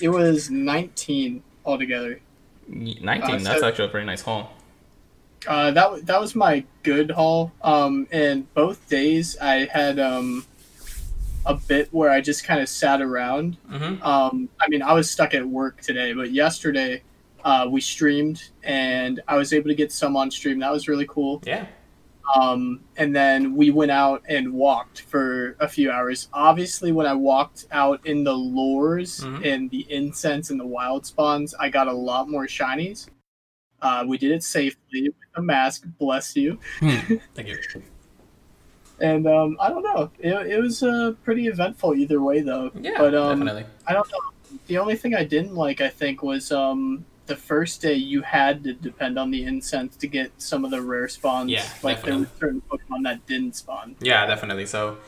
It 0.00 0.08
was 0.08 0.50
19 0.50 1.42
altogether. 1.64 2.20
Nineteen. 2.66 3.46
Uh, 3.46 3.50
that's 3.50 3.62
actually 3.62 3.86
a 3.86 3.88
pretty 3.88 4.06
nice 4.06 4.22
haul. 4.22 4.52
Uh, 5.46 5.70
that 5.70 5.90
wa- 5.90 5.98
that 6.02 6.20
was 6.20 6.34
my 6.34 6.64
good 6.82 7.10
haul. 7.10 7.52
Um, 7.62 8.06
and 8.12 8.52
both 8.54 8.88
days 8.88 9.36
I 9.38 9.68
had 9.72 9.98
um, 9.98 10.46
a 11.46 11.54
bit 11.54 11.88
where 11.92 12.10
I 12.10 12.20
just 12.20 12.44
kind 12.44 12.60
of 12.60 12.68
sat 12.68 13.00
around. 13.02 13.56
Mm-hmm. 13.70 14.02
Um, 14.02 14.48
I 14.60 14.68
mean, 14.68 14.82
I 14.82 14.92
was 14.92 15.10
stuck 15.10 15.34
at 15.34 15.46
work 15.46 15.80
today, 15.80 16.12
but 16.12 16.30
yesterday 16.32 17.02
uh, 17.44 17.66
we 17.70 17.80
streamed 17.80 18.50
and 18.62 19.20
I 19.28 19.36
was 19.36 19.52
able 19.52 19.68
to 19.68 19.74
get 19.74 19.92
some 19.92 20.16
on 20.16 20.30
stream. 20.30 20.58
That 20.60 20.72
was 20.72 20.88
really 20.88 21.06
cool. 21.08 21.42
Yeah. 21.46 21.66
Um, 22.36 22.80
and 22.96 23.14
then 23.14 23.56
we 23.56 23.70
went 23.70 23.90
out 23.90 24.22
and 24.28 24.52
walked 24.52 25.00
for 25.02 25.56
a 25.58 25.66
few 25.66 25.90
hours. 25.90 26.28
Obviously, 26.32 26.92
when 26.92 27.06
I 27.06 27.12
walked 27.14 27.66
out 27.72 28.06
in 28.06 28.22
the 28.22 28.32
lures 28.32 29.20
Mhm. 29.20 29.44
and 29.52 29.70
the 29.70 29.84
incense 29.92 30.50
and 30.50 30.60
the 30.60 30.66
wild 30.66 31.04
spawns, 31.06 31.54
I 31.58 31.70
got 31.70 31.88
a 31.88 31.92
lot 31.92 32.28
more 32.28 32.46
shinies. 32.46 33.08
Uh, 33.82 34.04
we 34.06 34.16
did 34.18 34.30
it 34.30 34.44
safely 34.44 35.02
with 35.08 35.14
a 35.34 35.42
mask. 35.42 35.84
Bless 35.98 36.36
you. 36.36 36.58
Hmm. 36.78 37.14
Thank 37.34 37.48
you. 37.48 37.58
And 39.00 39.26
um, 39.26 39.56
I 39.58 39.70
don't 39.70 39.82
know. 39.82 40.10
It, 40.18 40.32
it 40.52 40.60
was 40.60 40.82
uh, 40.82 41.14
pretty 41.24 41.46
eventful 41.48 41.94
either 41.94 42.20
way, 42.20 42.42
though. 42.42 42.70
Yeah, 42.78 42.98
but 42.98 43.14
um, 43.14 43.38
definitely. 43.40 43.64
I 43.86 43.94
don't 43.94 44.06
know. 44.12 44.58
The 44.66 44.78
only 44.78 44.94
thing 44.94 45.14
I 45.14 45.24
didn't 45.24 45.54
like, 45.54 45.80
I 45.80 45.88
think, 45.88 46.22
was 46.22 46.52
um, 46.52 47.04
the 47.30 47.36
first 47.36 47.80
day 47.80 47.94
you 47.94 48.22
had 48.22 48.64
to 48.64 48.72
depend 48.74 49.18
on 49.22 49.30
the 49.30 49.44
incense 49.44 49.96
to 50.02 50.06
get 50.08 50.28
some 50.36 50.64
of 50.66 50.70
the 50.72 50.82
rare 50.82 51.08
spawns. 51.08 51.48
Yeah, 51.50 51.64
like 51.82 52.02
there 52.02 52.18
were 52.18 52.28
certain 52.40 52.62
Pokemon 52.68 53.04
that 53.04 53.24
didn't 53.26 53.54
spawn. 53.54 53.94
Yeah, 54.00 54.26
definitely. 54.26 54.66
So 54.66 54.98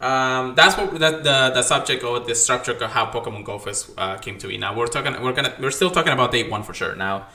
um, 0.00 0.54
that's 0.54 0.76
what 0.76 0.98
that 1.04 1.24
the 1.24 1.38
the 1.56 1.62
subject 1.62 2.04
or 2.04 2.20
the 2.20 2.34
structure 2.34 2.72
of 2.72 2.90
how 2.96 3.04
Pokemon 3.10 3.44
Go 3.44 3.58
first 3.58 3.90
uh, 3.96 4.18
came 4.18 4.36
to 4.42 4.46
be. 4.46 4.58
Now 4.58 4.76
we're 4.76 4.92
talking 4.96 5.12
we're 5.24 5.32
gonna 5.32 5.54
we're 5.58 5.76
still 5.80 5.90
talking 5.90 6.12
about 6.12 6.32
day 6.32 6.44
one 6.56 6.62
for 6.62 6.74
sure. 6.74 6.94
Now 6.94 7.26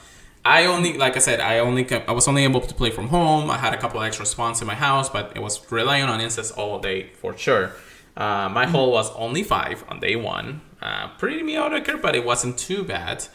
I 0.44 0.66
only 0.66 0.92
like 1.04 1.16
I 1.16 1.22
said 1.28 1.40
I 1.40 1.58
only 1.58 1.84
I 2.10 2.12
was 2.12 2.28
only 2.28 2.44
able 2.44 2.60
to 2.60 2.74
play 2.80 2.90
from 2.90 3.08
home. 3.08 3.50
I 3.50 3.58
had 3.58 3.74
a 3.74 3.80
couple 3.84 4.00
extra 4.00 4.26
spawns 4.34 4.60
in 4.62 4.66
my 4.68 4.78
house, 4.88 5.08
but 5.10 5.32
it 5.36 5.42
was 5.42 5.54
relying 5.72 6.04
on 6.04 6.20
incense 6.20 6.52
all 6.52 6.78
day 6.78 7.10
for 7.20 7.36
sure. 7.36 7.72
Uh, 8.16 8.48
my 8.48 8.66
hole 8.66 8.92
was 8.92 9.10
only 9.16 9.42
five 9.42 9.84
on 9.88 9.98
day 9.98 10.14
one. 10.14 10.60
Uh, 10.80 11.08
pretty 11.18 11.42
mediocre, 11.42 11.96
but 11.96 12.14
it 12.14 12.24
wasn't 12.24 12.56
too 12.56 12.84
bad. 12.84 13.26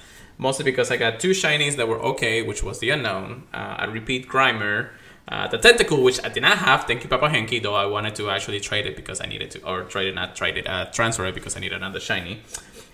Mostly 0.41 0.65
because 0.65 0.89
I 0.89 0.97
got 0.97 1.19
two 1.19 1.33
shinies 1.41 1.75
that 1.75 1.87
were 1.87 1.99
okay, 2.11 2.41
which 2.41 2.63
was 2.63 2.79
the 2.79 2.89
unown. 2.89 3.43
Uh, 3.53 3.75
a 3.85 3.89
repeat 3.91 4.27
Grimer, 4.27 4.89
uh, 5.27 5.47
the 5.47 5.59
tentacle, 5.59 6.01
which 6.01 6.19
I 6.25 6.29
did 6.29 6.41
not 6.41 6.57
have. 6.57 6.85
Thank 6.85 7.03
you, 7.03 7.09
Papa 7.09 7.27
Hanke. 7.29 7.61
Though 7.61 7.75
I 7.75 7.85
wanted 7.85 8.15
to 8.15 8.31
actually 8.31 8.59
trade 8.59 8.87
it 8.87 8.95
because 8.95 9.21
I 9.21 9.27
needed 9.27 9.51
to, 9.51 9.57
or 9.69 9.83
trade 9.83 10.07
it, 10.07 10.15
not 10.15 10.35
trade 10.35 10.57
it, 10.57 10.65
uh, 10.67 10.85
transfer 10.85 11.25
it 11.27 11.35
because 11.35 11.55
I 11.55 11.59
needed 11.59 11.77
another 11.77 11.99
shiny. 11.99 12.41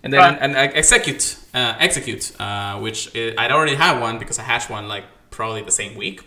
And 0.04 0.12
then 0.12 0.20
Right. 0.20 0.38
and, 0.42 0.56
and 0.58 0.74
Exeggcute, 0.74 1.26
uh, 1.54 1.76
Exeggcute, 1.86 2.26
uh, 2.40 2.80
which 2.82 3.16
i 3.16 3.34
I'd 3.38 3.52
already 3.52 3.76
had 3.76 4.00
one 4.02 4.20
because 4.20 4.38
I 4.40 4.44
hatched 4.44 4.70
one 4.70 4.90
like 4.90 5.06
probably 5.32 5.62
the 5.62 5.72
same 5.82 5.96
week. 5.96 6.20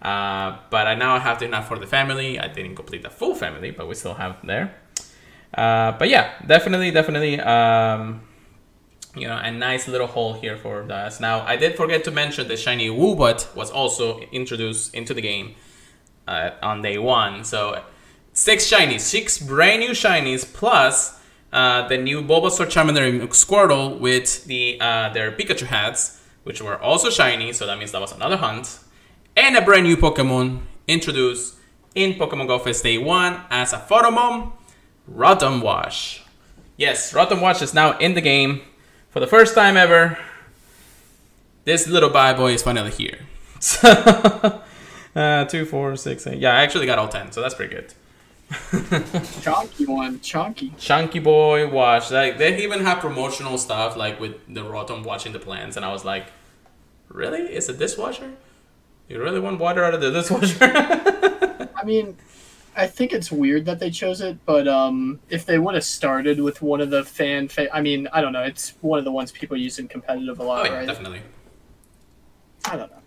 Uh, 0.00 0.56
but 0.70 0.86
I 0.86 0.94
now 0.94 1.18
have 1.18 1.42
enough 1.42 1.68
for 1.68 1.78
the 1.78 1.86
family. 1.86 2.40
I 2.40 2.48
didn't 2.48 2.76
complete 2.76 3.02
the 3.02 3.10
full 3.10 3.34
family, 3.34 3.70
but 3.72 3.86
we 3.88 3.94
still 3.94 4.14
have 4.14 4.34
there. 4.42 4.74
Uh, 5.54 5.92
but 5.98 6.08
yeah, 6.08 6.32
definitely, 6.46 6.90
definitely. 6.90 7.40
Um, 7.40 8.22
you 9.16 9.26
know, 9.26 9.36
a 9.36 9.50
nice 9.50 9.88
little 9.88 10.06
hole 10.06 10.34
here 10.34 10.56
for 10.56 10.82
us. 10.92 11.20
Now, 11.20 11.40
I 11.40 11.56
did 11.56 11.74
forget 11.74 12.04
to 12.04 12.10
mention 12.10 12.48
the 12.48 12.56
shiny 12.56 12.88
Woobat 12.88 13.56
was 13.56 13.70
also 13.70 14.20
introduced 14.30 14.94
into 14.94 15.14
the 15.14 15.22
game 15.22 15.54
uh, 16.28 16.50
on 16.62 16.82
day 16.82 16.98
one. 16.98 17.42
So, 17.44 17.82
six 18.34 18.70
shinies, 18.70 19.00
six 19.00 19.38
brand 19.38 19.80
new 19.80 19.90
shinies, 19.90 20.44
plus 20.52 21.18
uh, 21.52 21.88
the 21.88 21.96
new 21.96 22.22
Bulbasaur, 22.22 22.66
Charmander, 22.66 23.08
and 23.08 23.30
Squirtle 23.30 23.98
with 23.98 24.44
the 24.44 24.78
uh, 24.80 25.08
their 25.14 25.32
Pikachu 25.32 25.66
hats, 25.66 26.20
which 26.44 26.60
were 26.60 26.78
also 26.80 27.08
shiny. 27.08 27.52
So 27.54 27.66
that 27.66 27.78
means 27.78 27.92
that 27.92 28.00
was 28.00 28.12
another 28.12 28.36
hunt, 28.36 28.78
and 29.34 29.56
a 29.56 29.62
brand 29.62 29.84
new 29.84 29.96
Pokemon 29.96 30.60
introduced 30.86 31.56
in 31.94 32.12
Pokemon 32.14 32.48
Go 32.48 32.58
Fest 32.58 32.82
Day 32.82 32.98
One 32.98 33.40
as 33.50 33.72
a 33.72 33.78
photobomb, 33.78 34.52
Rotom 35.10 35.62
Wash. 35.62 36.22
Yes, 36.76 37.14
Rotom 37.14 37.40
Wash 37.40 37.62
is 37.62 37.72
now 37.72 37.96
in 37.98 38.12
the 38.12 38.20
game 38.20 38.60
for 39.16 39.20
the 39.20 39.26
first 39.26 39.54
time 39.54 39.78
ever. 39.78 40.18
This 41.64 41.88
little 41.88 42.10
bad 42.10 42.36
boy 42.36 42.52
is 42.52 42.62
finally 42.62 42.90
here. 42.90 43.20
So, 43.58 44.60
uh, 45.16 45.46
two, 45.46 45.64
four, 45.64 45.96
six, 45.96 46.26
eight. 46.26 46.38
Yeah, 46.38 46.52
I 46.54 46.60
actually 46.60 46.84
got 46.84 46.98
all 46.98 47.08
ten, 47.08 47.32
so 47.32 47.40
that's 47.40 47.54
pretty 47.54 47.74
good. 47.74 47.94
chunky 49.40 49.86
one, 49.86 50.20
chunky. 50.20 50.74
Chunky 50.76 51.18
Boy 51.18 51.66
watch. 51.66 52.10
Like 52.10 52.36
they 52.36 52.62
even 52.62 52.80
have 52.80 52.98
promotional 52.98 53.56
stuff 53.56 53.96
like 53.96 54.20
with 54.20 54.34
the 54.54 54.60
Rotom 54.60 55.02
watching 55.02 55.32
the 55.32 55.38
plants, 55.38 55.76
and 55.76 55.86
I 55.86 55.90
was 55.90 56.04
like, 56.04 56.26
really? 57.08 57.40
It's 57.40 57.70
a 57.70 57.72
dishwasher? 57.72 58.32
You 59.08 59.22
really 59.22 59.40
want 59.40 59.58
water 59.58 59.82
out 59.82 59.94
of 59.94 60.02
the 60.02 60.10
dishwasher? 60.10 60.58
I 61.74 61.84
mean, 61.86 62.18
I 62.76 62.86
think 62.86 63.12
it's 63.12 63.32
weird 63.32 63.64
that 63.64 63.78
they 63.78 63.90
chose 63.90 64.20
it, 64.20 64.36
but 64.44 64.68
um, 64.68 65.18
if 65.30 65.46
they 65.46 65.58
would 65.58 65.74
have 65.74 65.84
started 65.84 66.40
with 66.40 66.60
one 66.62 66.80
of 66.80 66.90
the 66.90 67.04
fan, 67.04 67.48
fa- 67.48 67.74
I 67.74 67.80
mean, 67.80 68.06
I 68.12 68.20
don't 68.20 68.32
know. 68.32 68.42
It's 68.42 68.74
one 68.82 68.98
of 68.98 69.04
the 69.04 69.12
ones 69.12 69.32
people 69.32 69.56
use 69.56 69.78
in 69.78 69.88
competitive 69.88 70.38
a 70.40 70.42
oh 70.42 70.46
lot, 70.46 70.66
yeah, 70.66 70.76
right? 70.76 70.86
definitely. 70.86 71.22
I 72.64 72.76
don't 72.76 72.90
know. 72.90 72.98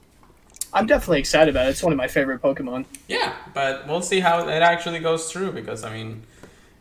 I'm 0.73 0.85
definitely 0.85 1.19
excited 1.19 1.49
about 1.49 1.67
it. 1.67 1.69
It's 1.71 1.83
one 1.83 1.91
of 1.93 1.97
my 1.97 2.07
favorite 2.07 2.41
Pokemon. 2.41 2.85
Yeah, 3.07 3.33
but 3.53 3.87
we'll 3.87 4.01
see 4.01 4.19
how 4.19 4.47
it 4.47 4.61
actually 4.61 4.99
goes 4.99 5.31
through 5.31 5.51
because 5.53 5.83
I 5.83 5.91
mean, 5.93 6.23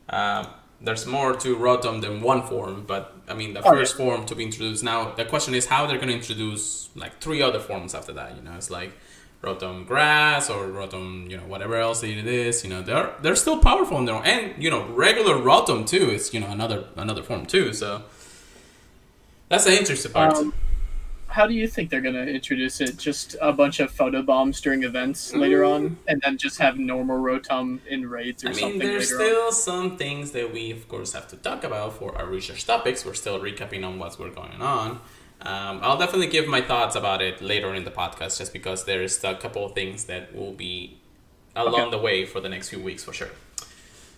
uh, 0.09 0.47
there's 0.81 1.07
more 1.07 1.35
to 1.37 1.57
Rotom 1.57 2.01
than 2.01 2.21
one 2.21 2.43
form. 2.47 2.85
But 2.87 3.17
I 3.29 3.35
mean, 3.35 3.55
the 3.55 3.61
Oh, 3.67 3.71
first 3.71 3.99
yeah. 3.99 4.05
form 4.05 4.27
to 4.27 4.35
be 4.35 4.45
introduced. 4.45 4.85
Now 4.85 5.13
the 5.13 5.25
question 5.25 5.55
is 5.55 5.67
how 5.67 5.87
they're 5.87 5.97
going 5.97 6.09
to 6.09 6.15
introduce 6.15 6.91
like 6.95 7.21
three 7.21 7.41
other 7.43 7.61
forms 7.61 7.95
after 7.95 8.13
that. 8.13 8.37
You 8.37 8.43
know, 8.43 8.55
it's 8.55 8.71
like 8.71 8.93
Rotom 9.43 9.87
Grass 9.87 10.51
or 10.51 10.67
Rotom, 10.67 11.31
you 11.31 11.37
know, 11.37 11.45
whatever 11.45 11.77
else 11.77 12.03
it 12.03 12.27
is. 12.27 12.65
You 12.65 12.71
know, 12.71 12.83
they're 12.83 13.15
they're 13.23 13.37
still 13.37 13.61
powerful 13.61 13.99
in 13.99 14.05
their 14.05 14.17
own, 14.17 14.25
and 14.25 14.63
you 14.63 14.71
know, 14.71 14.87
regular 14.89 15.35
Rotom 15.35 15.87
too 15.87 16.11
is 16.11 16.35
you 16.35 16.41
know 16.41 16.49
another 16.49 16.87
another 16.97 17.23
form 17.23 17.47
too. 17.47 17.73
So 17.73 18.03
that's 19.49 19.65
the 19.65 19.79
interesting 19.79 20.13
part. 20.13 20.35
Um, 20.35 20.53
how 21.29 21.47
do 21.47 21.55
you 21.55 21.69
think 21.69 21.91
they're 21.91 22.01
going 22.01 22.15
to 22.15 22.27
introduce 22.27 22.81
it? 22.81 22.97
Just 22.97 23.37
a 23.41 23.53
bunch 23.53 23.81
of 23.81 23.91
photo 23.91 24.23
bombs 24.23 24.61
during 24.61 24.83
events 24.83 25.35
later 25.35 25.63
on, 25.65 25.99
and 26.09 26.21
then 26.23 26.39
just 26.39 26.59
have 26.59 26.79
normal 26.79 27.19
Rotom 27.19 27.79
in 27.87 28.09
raids 28.09 28.45
or 28.45 28.49
I 28.49 28.51
mean, 28.53 28.61
something 28.61 28.79
there's 28.81 29.13
later 29.13 29.25
on? 29.25 29.53
still 29.53 29.53
some 29.53 29.97
things 29.97 30.33
that 30.33 30.53
we, 30.53 30.71
of 30.71 30.89
course, 30.89 31.13
have 31.13 31.29
to 31.29 31.37
talk 31.37 31.65
about 31.65 31.93
for 31.93 32.17
our 32.17 32.27
research 32.27 32.67
topics. 32.67 33.05
We're 33.05 33.15
still 33.15 33.39
recapping 33.39 33.87
on 33.87 33.99
what's 33.99 34.19
we're 34.19 34.31
going 34.31 34.61
on. 34.61 35.01
Um, 35.43 35.81
I'll 35.83 35.99
definitely 35.99 36.27
give 36.27 36.49
my 36.49 36.61
thoughts 36.61 36.97
about 36.97 37.23
it 37.23 37.41
later 37.41 37.75
in 37.75 37.85
the 37.85 37.91
podcast, 37.91 38.39
just 38.39 38.53
because 38.53 38.85
there's 38.85 39.23
a 39.25 39.35
couple 39.35 39.65
of 39.65 39.73
things 39.75 40.05
that 40.05 40.35
will 40.35 40.53
be 40.53 40.99
along 41.55 41.75
Okay. 41.81 41.91
the 41.91 41.99
way 41.99 42.25
for 42.27 42.41
the 42.41 42.49
next 42.49 42.69
few 42.71 42.81
weeks 42.81 43.05
for 43.05 43.13
sure. 43.13 43.31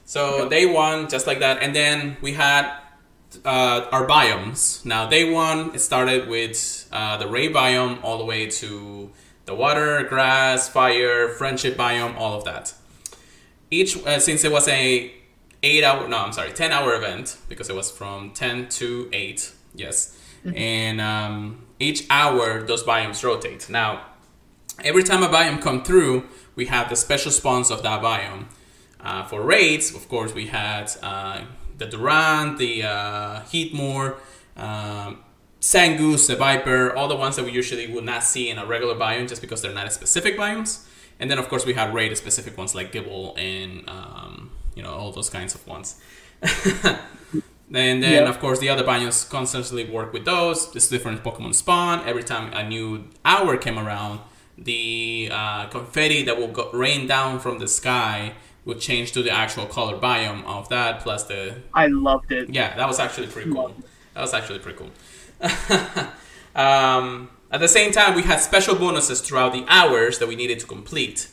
So 0.07 0.49
day 0.49 0.67
one, 0.67 1.09
just 1.09 1.27
like 1.27 1.39
that, 1.41 1.63
and 1.63 1.75
then 1.77 2.17
we 2.23 2.33
had 2.33 2.73
uh, 3.45 3.87
our 3.93 4.07
biomes. 4.07 4.85
Now 4.85 5.09
day 5.09 5.31
one, 5.31 5.75
it 5.75 5.81
started 5.81 6.29
with 6.29 6.89
uh, 6.91 7.17
the 7.19 7.29
ray 7.29 7.49
biome 7.49 8.03
all 8.03 8.19
the 8.19 8.25
way 8.25 8.47
to 8.51 9.11
the 9.45 9.55
water, 9.55 10.03
grass, 10.05 10.69
fire, 10.69 11.29
friendship 11.29 11.77
biome, 11.77 12.17
all 12.17 12.37
of 12.37 12.45
that 12.45 12.75
each 13.73 13.97
uh, 14.05 14.19
since 14.19 14.43
it 14.43 14.51
was 14.51 14.67
a 14.67 15.13
eight 15.63 15.85
hour 15.85 16.09
no 16.09 16.17
i'm 16.19 16.33
sorry 16.33 16.51
10 16.51 16.73
hour 16.73 16.93
event 16.97 17.37
because 17.49 17.71
it 17.71 17.77
was 17.77 17.89
from 17.89 18.33
10 18.33 18.69
to 18.69 19.09
8 19.13 19.53
yes 19.77 20.20
and 20.55 21.01
um, 21.01 21.67
each 21.79 22.07
hour 22.11 22.63
those 22.63 22.83
biomes 22.85 23.23
rotate 23.23 23.69
now 23.69 24.05
every 24.83 25.03
time 25.03 25.23
a 25.23 25.29
biome 25.29 25.61
come 25.61 25.83
through 25.83 26.27
we 26.55 26.67
have 26.67 26.89
the 26.89 26.97
special 26.97 27.31
spawns 27.31 27.71
of 27.71 27.83
that 27.83 28.03
biome 28.03 28.47
uh, 29.01 29.25
for 29.25 29.43
raids 29.43 29.95
of 29.95 30.09
course 30.09 30.35
we 30.35 30.47
had 30.47 30.91
uh, 31.03 31.43
the 31.79 31.87
durant 31.87 32.59
the 32.59 32.83
uh, 32.83 33.41
heatmor 33.43 34.17
um, 34.57 35.19
Zangoose, 35.61 36.27
the 36.27 36.37
Viper, 36.37 36.95
all 36.97 37.07
the 37.07 37.17
ones 37.17 37.37
that 37.37 37.45
we 37.45 37.53
usually 37.53 37.87
would 37.87 38.05
not 38.05 38.25
see 38.25 38.49
in 38.49 38.57
a 38.59 38.65
regular 38.65 38.95
biome 38.95 39.29
just 39.29 39.43
because 39.43 39.61
they're 39.61 39.75
not 39.75 39.93
specific 39.93 40.39
biomes. 40.39 40.87
And 41.19 41.31
then, 41.31 41.39
of 41.39 41.49
course, 41.49 41.67
we 41.67 41.75
had 41.75 41.93
raid 41.93 42.17
specific 42.17 42.57
ones 42.57 42.75
like 42.75 42.93
Gible 42.93 43.39
and, 43.39 43.87
um, 43.89 44.53
you 44.75 44.83
know, 44.83 44.93
all 44.93 45.13
those 45.13 45.29
kinds 45.29 45.55
of 45.55 45.67
ones. 45.67 46.01
and 47.73 48.03
then, 48.03 48.23
Yeah. 48.25 48.29
of 48.29 48.41
course, 48.41 48.59
the 48.59 48.69
other 48.69 48.85
biomes 48.85 49.29
constantly 49.29 49.85
work 49.85 50.13
with 50.13 50.25
those. 50.25 50.73
This 50.73 50.89
different 50.89 51.23
Pokemon 51.25 51.55
spawn. 51.55 52.03
Every 52.07 52.23
time 52.25 52.53
a 52.53 52.63
new 52.69 53.05
hour 53.25 53.57
came 53.57 53.79
around, 53.79 54.21
the 54.59 55.29
uh, 55.33 55.67
confetti 55.67 56.23
that 56.25 56.37
will 56.39 56.49
go, 56.49 56.71
rain 56.73 57.07
down 57.07 57.39
from 57.41 57.59
the 57.59 57.69
sky 57.69 58.33
would 58.65 58.81
change 58.81 59.13
to 59.13 59.23
the 59.23 59.31
actual 59.31 59.65
color 59.67 59.97
biome 59.97 60.45
of 60.45 60.69
that, 60.69 61.01
plus 61.01 61.25
the 61.25 61.55
I 61.73 61.87
loved 61.87 62.31
it. 62.31 62.51
yeah, 62.51 62.77
that 62.77 62.87
was 62.87 62.99
actually 62.99 63.27
pretty 63.29 63.51
cool. 63.51 63.73
That 64.15 64.21
was 64.21 64.35
actually 64.35 64.59
pretty 64.59 64.79
cool. 64.79 64.91
um, 66.55 67.31
at 67.51 67.61
the 67.61 67.69
same 67.69 67.91
time, 67.93 68.15
we 68.15 68.23
had 68.23 68.39
special 68.41 68.75
bonuses 68.75 69.21
throughout 69.21 69.53
the 69.53 69.65
hours 69.69 70.19
that 70.19 70.29
we 70.29 70.37
needed 70.37 70.59
to 70.61 70.67
complete. 70.67 71.29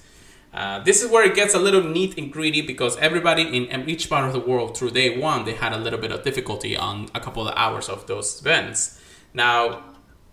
Uh, 0.58 0.80
this 0.80 1.04
is 1.04 1.12
where 1.12 1.24
it 1.24 1.36
gets 1.36 1.54
a 1.54 1.60
little 1.60 1.84
neat 1.84 2.18
and 2.18 2.34
greedy 2.34 2.62
because 2.62 2.98
everybody 2.98 3.44
in 3.44 3.88
each 3.88 4.10
part 4.10 4.26
of 4.26 4.34
the 4.34 4.40
world 4.40 4.76
through 4.76 4.90
day 4.90 5.16
one 5.16 5.46
they 5.46 5.54
had 5.54 5.72
a 5.72 5.78
little 5.78 6.00
bit 6.00 6.12
of 6.12 6.24
difficulty 6.24 6.76
on 6.76 7.08
a 7.14 7.20
couple 7.20 7.48
of 7.48 7.54
hours 7.56 7.88
of 7.88 8.08
those 8.08 8.42
events. 8.42 9.00
Now 9.36 9.84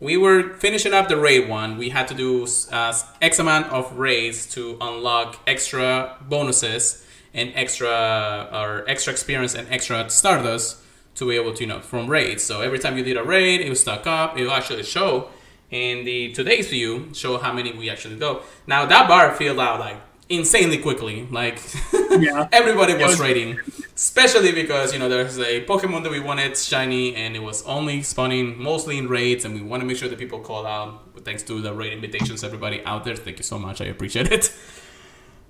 we 0.01 0.17
were 0.17 0.55
finishing 0.55 0.95
up 0.95 1.09
the 1.09 1.19
raid 1.19 1.47
one. 1.47 1.77
We 1.77 1.91
had 1.91 2.09
to 2.09 2.15
do 2.15 2.47
uh, 2.73 2.99
X 3.21 3.39
amount 3.39 3.67
of 3.71 3.99
raids 3.99 4.47
to 4.55 4.79
unlock 4.81 5.41
extra 5.47 6.17
bonuses, 6.27 7.05
and 7.35 7.53
extra 7.55 8.49
or 8.51 8.89
extra 8.89 9.13
experience 9.13 9.55
and 9.55 9.69
extra 9.71 10.09
Stardust 10.09 10.79
to 11.17 11.29
be 11.29 11.37
able 11.37 11.53
to 11.53 11.61
you 11.61 11.67
know 11.67 11.81
from 11.81 12.09
raids. 12.09 12.43
So 12.43 12.63
every 12.63 12.79
time 12.79 12.97
you 12.97 13.05
did 13.05 13.19
a 13.19 13.25
raid, 13.25 13.61
it 13.61 13.69
was 13.69 13.81
stuck 13.81 14.07
up. 14.07 14.39
It 14.39 14.45
will 14.45 14.53
actually 14.53 14.85
show 14.85 15.29
in 15.71 16.07
the 16.07 16.33
today's 16.33 16.69
view 16.69 17.11
show 17.13 17.37
how 17.37 17.53
many 17.53 17.73
we 17.73 17.91
actually 17.91 18.17
go. 18.17 18.43
Now 18.67 18.87
that 18.87 19.07
bar 19.07 19.35
filled 19.35 19.61
out 19.61 19.81
like 19.81 20.01
insanely 20.37 20.79
quickly. 20.79 21.27
Like 21.31 21.59
Yeah. 22.19 22.49
everybody 22.53 22.95
was 22.95 23.03
was- 23.13 23.21
raiding, 23.21 23.59
especially 23.97 24.53
because 24.53 24.93
you 24.93 24.99
know 24.99 25.09
there's 25.09 25.39
a 25.39 25.65
Pokemon 25.65 26.03
that 26.05 26.13
we 26.13 26.21
wanted 26.21 26.57
shiny, 26.57 27.15
and 27.15 27.35
it 27.37 27.43
was 27.43 27.65
only 27.67 28.03
spawning 28.03 28.61
mostly 28.63 28.99
in 28.99 29.09
raids, 29.09 29.45
and 29.45 29.55
we 29.55 29.63
want 29.63 29.81
to 29.83 29.87
make 29.87 29.97
sure 29.97 30.09
that 30.09 30.19
people 30.19 30.41
call 30.41 30.67
out. 30.67 31.03
Thanks 31.25 31.43
to 31.45 31.61
the 31.63 31.73
raid 31.73 31.93
invitations, 31.93 32.45
everybody 32.45 32.85
out 32.85 33.05
there, 33.05 33.17
thank 33.17 33.39
you 33.39 33.45
so 33.45 33.59
much. 33.59 33.81
I 33.81 33.87
appreciate 33.87 34.31
it. 34.31 34.53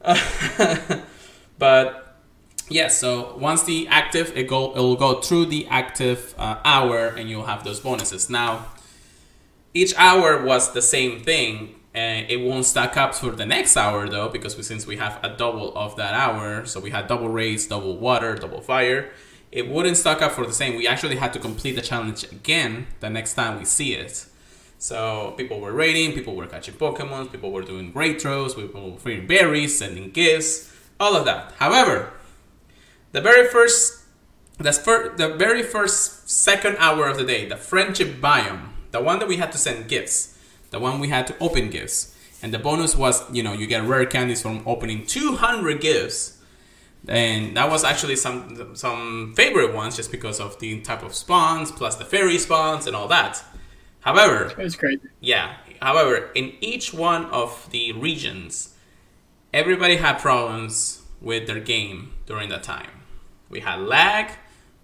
but 1.58 2.18
yeah, 2.68 2.88
so 2.88 3.36
once 3.36 3.62
the 3.64 3.86
active, 3.88 4.32
it 4.36 4.44
go 4.48 4.72
it 4.72 4.78
will 4.78 4.96
go 4.96 5.20
through 5.20 5.46
the 5.46 5.66
active 5.68 6.34
uh, 6.38 6.58
hour, 6.64 7.08
and 7.08 7.28
you'll 7.28 7.46
have 7.46 7.64
those 7.64 7.80
bonuses. 7.80 8.30
Now, 8.30 8.66
each 9.74 9.94
hour 9.96 10.42
was 10.44 10.72
the 10.72 10.82
same 10.82 11.20
thing, 11.20 11.74
and 11.94 12.28
it 12.28 12.40
won't 12.40 12.66
stack 12.66 12.96
up 12.96 13.14
for 13.14 13.30
the 13.30 13.46
next 13.46 13.76
hour 13.76 14.08
though, 14.08 14.28
because 14.28 14.56
we, 14.56 14.62
since 14.62 14.86
we 14.86 14.96
have 14.96 15.20
a 15.22 15.36
double 15.36 15.74
of 15.76 15.96
that 15.96 16.12
hour, 16.14 16.66
so 16.66 16.80
we 16.80 16.90
had 16.90 17.06
double 17.06 17.28
raids, 17.28 17.66
double 17.66 17.96
water, 17.96 18.34
double 18.34 18.60
fire. 18.60 19.12
It 19.52 19.68
wouldn't 19.68 19.96
stack 19.96 20.20
up 20.20 20.32
for 20.32 20.44
the 20.44 20.52
same. 20.52 20.76
We 20.76 20.88
actually 20.88 21.16
had 21.16 21.32
to 21.34 21.38
complete 21.38 21.76
the 21.76 21.80
challenge 21.80 22.24
again 22.24 22.88
the 22.98 23.08
next 23.08 23.34
time 23.34 23.58
we 23.58 23.64
see 23.64 23.94
it. 23.94 24.26
So 24.78 25.34
people 25.36 25.60
were 25.60 25.72
raiding, 25.72 26.12
people 26.12 26.34
were 26.34 26.46
catching 26.46 26.74
Pokemon, 26.74 27.30
people 27.30 27.52
were 27.52 27.62
doing 27.62 27.92
great 27.92 28.20
throws, 28.20 28.54
people 28.54 28.90
were 28.90 28.98
freeing 28.98 29.28
berries, 29.28 29.78
sending 29.78 30.10
gifts, 30.10 30.74
all 30.98 31.14
of 31.14 31.24
that. 31.24 31.52
However, 31.58 32.12
the 33.12 33.20
very 33.20 33.46
first, 33.48 34.02
that's 34.58 34.78
fir- 34.78 35.14
the 35.16 35.28
very 35.28 35.62
first 35.62 36.28
second 36.28 36.76
hour 36.78 37.06
of 37.06 37.16
the 37.16 37.24
day, 37.24 37.48
the 37.48 37.56
friendship 37.56 38.16
biome, 38.20 38.70
the 38.90 39.00
one 39.00 39.20
that 39.20 39.28
we 39.28 39.36
had 39.36 39.52
to 39.52 39.58
send 39.58 39.88
gifts, 39.88 40.33
the 40.74 40.80
one 40.80 40.98
we 41.04 41.08
had 41.16 41.24
to 41.30 41.34
open 41.46 41.70
gifts, 41.70 41.98
and 42.42 42.52
the 42.52 42.58
bonus 42.58 42.92
was, 42.96 43.16
you 43.36 43.42
know, 43.46 43.52
you 43.60 43.66
get 43.74 43.82
rare 43.92 44.04
candies 44.06 44.42
from 44.42 44.56
opening 44.66 45.06
200 45.06 45.80
gifts. 45.80 46.20
And 47.06 47.56
that 47.56 47.68
was 47.70 47.84
actually 47.84 48.16
some 48.16 48.74
some 48.74 49.34
favorite 49.36 49.72
ones 49.74 49.92
just 50.00 50.10
because 50.10 50.40
of 50.40 50.58
the 50.62 50.80
type 50.80 51.02
of 51.08 51.12
spawns, 51.14 51.70
plus 51.70 51.94
the 51.96 52.04
fairy 52.04 52.38
spawns 52.38 52.86
and 52.88 52.94
all 52.96 53.08
that. 53.08 53.34
However, 54.00 54.38
It 54.46 54.56
was 54.58 54.76
crazy. 54.76 55.06
yeah. 55.20 55.46
However, 55.80 56.30
in 56.34 56.46
each 56.60 56.86
one 56.94 57.26
of 57.26 57.50
the 57.70 57.92
regions, 57.92 58.74
everybody 59.52 59.96
had 59.96 60.14
problems 60.18 61.02
with 61.20 61.46
their 61.46 61.60
game 61.60 61.98
during 62.26 62.48
that 62.48 62.62
time. 62.62 62.92
We 63.50 63.60
had 63.60 63.80
lag, 63.80 64.26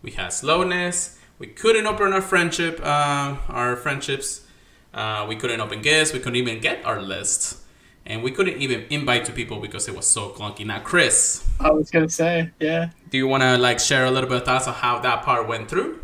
we 0.02 0.10
had 0.12 0.28
slowness, 0.32 1.18
we 1.38 1.46
couldn't 1.60 1.86
open 1.86 2.12
our 2.12 2.22
friendship, 2.32 2.80
uh, 2.82 3.36
our 3.48 3.76
friendships. 3.76 4.46
Uh, 4.92 5.26
we 5.28 5.36
couldn't 5.36 5.60
open 5.60 5.82
gifts. 5.82 6.12
We 6.12 6.18
couldn't 6.18 6.36
even 6.36 6.60
get 6.60 6.84
our 6.84 7.00
list, 7.00 7.58
and 8.06 8.22
we 8.22 8.30
couldn't 8.30 8.60
even 8.60 8.86
invite 8.90 9.24
to 9.26 9.32
people 9.32 9.60
because 9.60 9.88
it 9.88 9.94
was 9.94 10.06
so 10.06 10.30
clunky. 10.30 10.66
Now, 10.66 10.80
Chris, 10.80 11.46
I 11.60 11.70
was 11.70 11.90
gonna 11.90 12.08
say, 12.08 12.50
yeah. 12.58 12.90
do 13.10 13.18
you 13.18 13.28
want 13.28 13.42
to 13.42 13.56
like 13.56 13.78
share 13.78 14.06
a 14.06 14.10
little 14.10 14.28
bit 14.28 14.38
of 14.38 14.44
thoughts 14.44 14.66
on 14.66 14.74
how 14.74 14.98
that 15.00 15.22
part 15.22 15.46
went 15.46 15.68
through? 15.68 16.00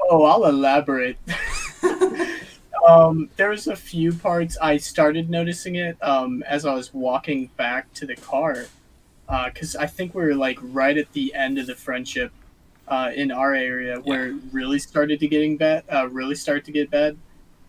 Oh, 0.00 0.24
I'll 0.24 0.46
elaborate. 0.46 1.18
um, 2.88 3.28
there 3.36 3.50
was 3.50 3.66
a 3.66 3.76
few 3.76 4.12
parts 4.12 4.56
I 4.60 4.76
started 4.76 5.30
noticing 5.30 5.76
it 5.76 5.96
um, 6.02 6.42
as 6.44 6.64
I 6.64 6.74
was 6.74 6.92
walking 6.92 7.50
back 7.56 7.92
to 7.94 8.06
the 8.06 8.16
car, 8.16 8.66
because 9.46 9.76
I 9.76 9.86
think 9.86 10.14
we 10.14 10.22
were 10.22 10.34
like 10.34 10.58
right 10.62 10.96
at 10.96 11.12
the 11.12 11.34
end 11.34 11.58
of 11.58 11.66
the 11.66 11.74
friendship 11.74 12.32
uh, 12.88 13.10
in 13.14 13.30
our 13.30 13.54
area 13.54 13.98
where 14.00 14.28
it 14.28 14.36
really 14.52 14.78
started 14.78 15.20
to 15.20 15.28
getting 15.28 15.56
bad. 15.56 15.84
Uh, 15.92 16.08
really 16.08 16.34
started 16.34 16.64
to 16.66 16.72
get 16.72 16.90
bad, 16.90 17.16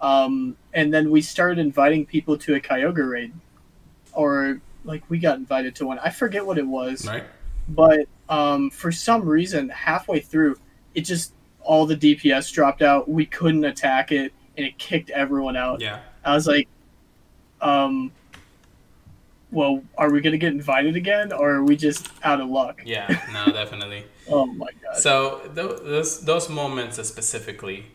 um, 0.01 0.55
and 0.73 0.93
then 0.93 1.09
we 1.11 1.21
started 1.21 1.57
inviting 1.59 2.05
people 2.05 2.37
to 2.39 2.55
a 2.55 2.59
Kyogre 2.59 3.09
raid, 3.09 3.33
or 4.13 4.59
like 4.83 5.03
we 5.09 5.17
got 5.19 5.37
invited 5.37 5.75
to 5.77 5.85
one. 5.87 5.99
I 5.99 6.09
forget 6.09 6.45
what 6.45 6.57
it 6.57 6.67
was 6.67 7.05
Right? 7.07 7.23
but 7.67 8.01
um, 8.29 8.69
for 8.69 8.91
some 8.91 9.23
reason 9.27 9.69
halfway 9.69 10.19
through 10.19 10.57
it 10.93 11.01
just 11.01 11.33
all 11.61 11.85
the 11.87 11.95
dps 11.95 12.53
dropped 12.53 12.83
out 12.83 13.09
we 13.09 13.25
couldn't 13.25 13.65
attack 13.65 14.11
it 14.11 14.31
and 14.55 14.65
it 14.67 14.77
kicked 14.77 15.09
everyone 15.09 15.57
out 15.57 15.81
Yeah. 15.81 15.99
i 16.23 16.35
was 16.35 16.45
like 16.45 16.67
um 17.61 18.11
well 19.51 19.81
are 19.97 20.11
we 20.11 20.21
gonna 20.21 20.37
get 20.37 20.53
invited 20.53 20.95
again 20.95 21.31
or 21.31 21.55
are 21.55 21.63
we 21.63 21.75
just 21.75 22.09
out 22.23 22.39
of 22.41 22.47
luck 22.49 22.81
Yeah. 22.85 23.07
No, 23.33 23.45
definitely. 23.51 24.05
oh 24.29 24.45
my 24.45 24.69
god 24.83 24.97
So 24.97 25.39
th- 25.55 25.79
those 25.83 26.21
those 26.25 26.49
moments 26.49 26.97
specifically, 27.07 27.85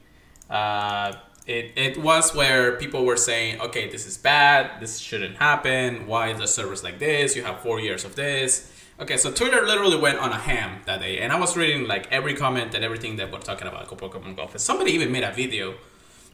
uh, 0.48 1.12
it 1.50 1.72
it 1.76 1.98
was 1.98 2.34
where 2.34 2.76
people 2.76 3.04
were 3.04 3.16
saying, 3.16 3.60
okay, 3.60 3.88
this 3.90 4.06
is 4.06 4.16
bad. 4.16 4.80
This 4.80 4.98
shouldn't 4.98 5.36
happen. 5.36 6.06
Why 6.06 6.30
is 6.30 6.38
the 6.38 6.46
service 6.46 6.82
like 6.84 6.98
this? 6.98 7.34
You 7.36 7.42
have 7.42 7.60
four 7.60 7.80
years 7.80 8.04
of 8.04 8.14
this. 8.14 8.72
Okay, 9.00 9.16
so 9.16 9.32
Twitter 9.32 9.62
literally 9.66 9.98
went 9.98 10.18
on 10.18 10.30
a 10.30 10.38
ham 10.38 10.82
that 10.84 11.00
day, 11.00 11.18
and 11.18 11.32
I 11.32 11.40
was 11.40 11.56
reading 11.56 11.88
like 11.88 12.06
every 12.12 12.34
comment 12.34 12.74
and 12.74 12.84
everything 12.84 13.16
that 13.16 13.32
we're 13.32 13.38
talking 13.38 13.66
about 13.66 13.88
Pokemon 13.88 14.36
Golf. 14.36 14.52
And 14.52 14.60
somebody 14.60 14.92
even 14.92 15.10
made 15.10 15.24
a 15.24 15.32
video, 15.32 15.74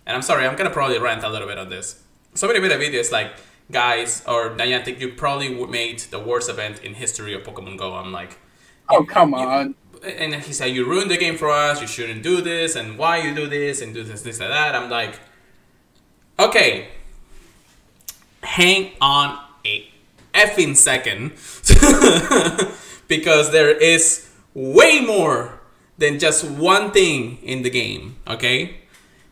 and 0.05 0.14
I'm 0.16 0.22
sorry, 0.22 0.46
I'm 0.46 0.57
gonna 0.57 0.70
probably 0.70 0.98
rant 0.98 1.24
a 1.24 1.29
little 1.29 1.48
bit 1.48 1.59
on 1.59 1.68
this. 1.70 2.02
Somebody 2.35 2.61
made 2.61 2.72
a 2.72 2.79
video. 2.79 3.00
It's 3.00 3.12
like, 3.12 3.33
guys, 3.70 4.22
or 4.26 4.50
Niantic, 4.50 5.00
you 5.00 5.12
probably 5.12 5.48
made 5.66 6.00
the 6.00 6.18
worst 6.18 6.50
event 6.50 6.85
in 6.85 6.94
history 6.94 7.33
of 7.35 7.42
Pokemon 7.42 7.79
Go. 7.79 7.94
I'm 7.94 8.12
like, 8.12 8.38
oh 8.90 9.05
come 9.05 9.33
on 9.33 9.74
and 10.07 10.35
he 10.35 10.53
said 10.53 10.66
you 10.66 10.85
ruined 10.87 11.11
the 11.11 11.16
game 11.16 11.37
for 11.37 11.51
us. 11.51 11.81
You 11.81 11.87
shouldn't 11.87 12.23
do 12.23 12.40
this. 12.40 12.77
And 12.77 12.99
why 12.99 13.19
you 13.19 13.35
do 13.35 13.47
this? 13.47 13.83
And 13.83 13.92
do 13.95 14.03
this 14.03 14.23
this 14.23 14.40
and 14.40 14.51
that. 14.51 14.75
I'm 14.75 14.90
like 14.90 15.19
okay. 16.38 16.88
Hang 18.42 18.92
on 19.01 19.38
a 19.64 19.88
effing 20.35 20.77
second 20.77 21.33
because 23.09 23.51
there 23.53 23.71
is 23.71 24.31
way 24.55 25.01
more 25.01 25.61
than 25.99 26.19
just 26.19 26.45
one 26.45 26.90
thing 26.92 27.38
in 27.42 27.62
the 27.62 27.71
game 27.71 28.16
okay? 28.29 28.77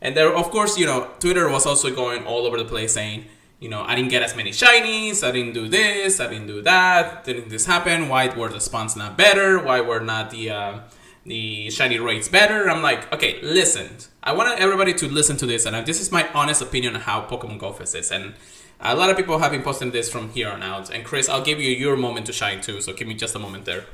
And 0.00 0.16
there 0.16 0.34
of 0.34 0.50
course 0.50 0.78
you 0.78 0.86
know 0.86 1.10
twitter 1.20 1.48
was 1.48 1.66
also 1.66 1.94
going 1.94 2.24
all 2.24 2.46
over 2.46 2.56
the 2.56 2.64
place 2.64 2.94
saying 2.94 3.26
you 3.64 3.70
know 3.70 3.82
i 3.90 3.94
didn't 3.96 4.10
get 4.10 4.22
as 4.22 4.36
many 4.36 4.50
shinies 4.50 5.26
i 5.26 5.30
didn't 5.36 5.54
do 5.54 5.66
this 5.68 6.20
i 6.20 6.26
didn't 6.28 6.46
do 6.46 6.60
that 6.60 7.24
didn't 7.24 7.48
this 7.48 7.64
happen 7.64 8.10
why 8.10 8.28
were 8.38 8.50
the 8.50 8.60
spawns 8.60 8.94
not 8.94 9.16
better 9.16 9.58
why 9.58 9.80
were 9.80 10.00
not 10.12 10.30
the 10.30 10.50
uh, 10.50 10.78
the 11.26 11.70
shiny 11.70 11.98
rates 11.98 12.28
better? 12.28 12.68
I'm 12.68 12.82
like 12.82 13.10
okay 13.10 13.40
listen 13.40 13.88
i 14.22 14.32
want 14.38 14.60
everybody 14.60 14.92
to 15.00 15.06
listen 15.08 15.38
to 15.38 15.46
this 15.46 15.64
and 15.64 15.74
this 15.86 15.98
is 15.98 16.12
my 16.12 16.28
honest 16.34 16.60
opinion 16.60 16.94
on 16.94 17.00
how 17.00 17.22
pokemon 17.22 17.58
go 17.58 17.74
is 17.80 18.12
and 18.12 18.34
a 18.80 18.94
lot 18.94 19.08
of 19.08 19.16
people 19.16 19.38
have 19.38 19.52
been 19.52 19.62
posting 19.62 19.92
this 19.92 20.10
from 20.10 20.28
here 20.30 20.50
on 20.50 20.62
out. 20.62 20.90
And 20.94 21.02
chris 21.02 21.26
i'll 21.30 21.46
give 21.50 21.58
you 21.58 21.70
your 21.70 21.96
moment 21.96 22.26
to 22.26 22.34
shine 22.34 22.60
too 22.60 22.82
so 22.82 22.92
give 22.92 23.08
me 23.08 23.14
just 23.14 23.34
a 23.34 23.38
moment 23.38 23.64
there. 23.64 23.84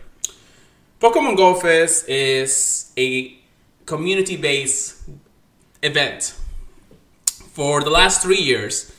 Pokemon 1.01 1.37
go 1.37 1.55
fest 1.55 2.09
is 2.09 2.93
a 2.99 3.39
community-based 3.87 5.09
event. 5.83 6.35
For 7.57 7.83
the 7.83 7.91
last 7.91 8.21
three 8.23 8.43
years 8.51 8.93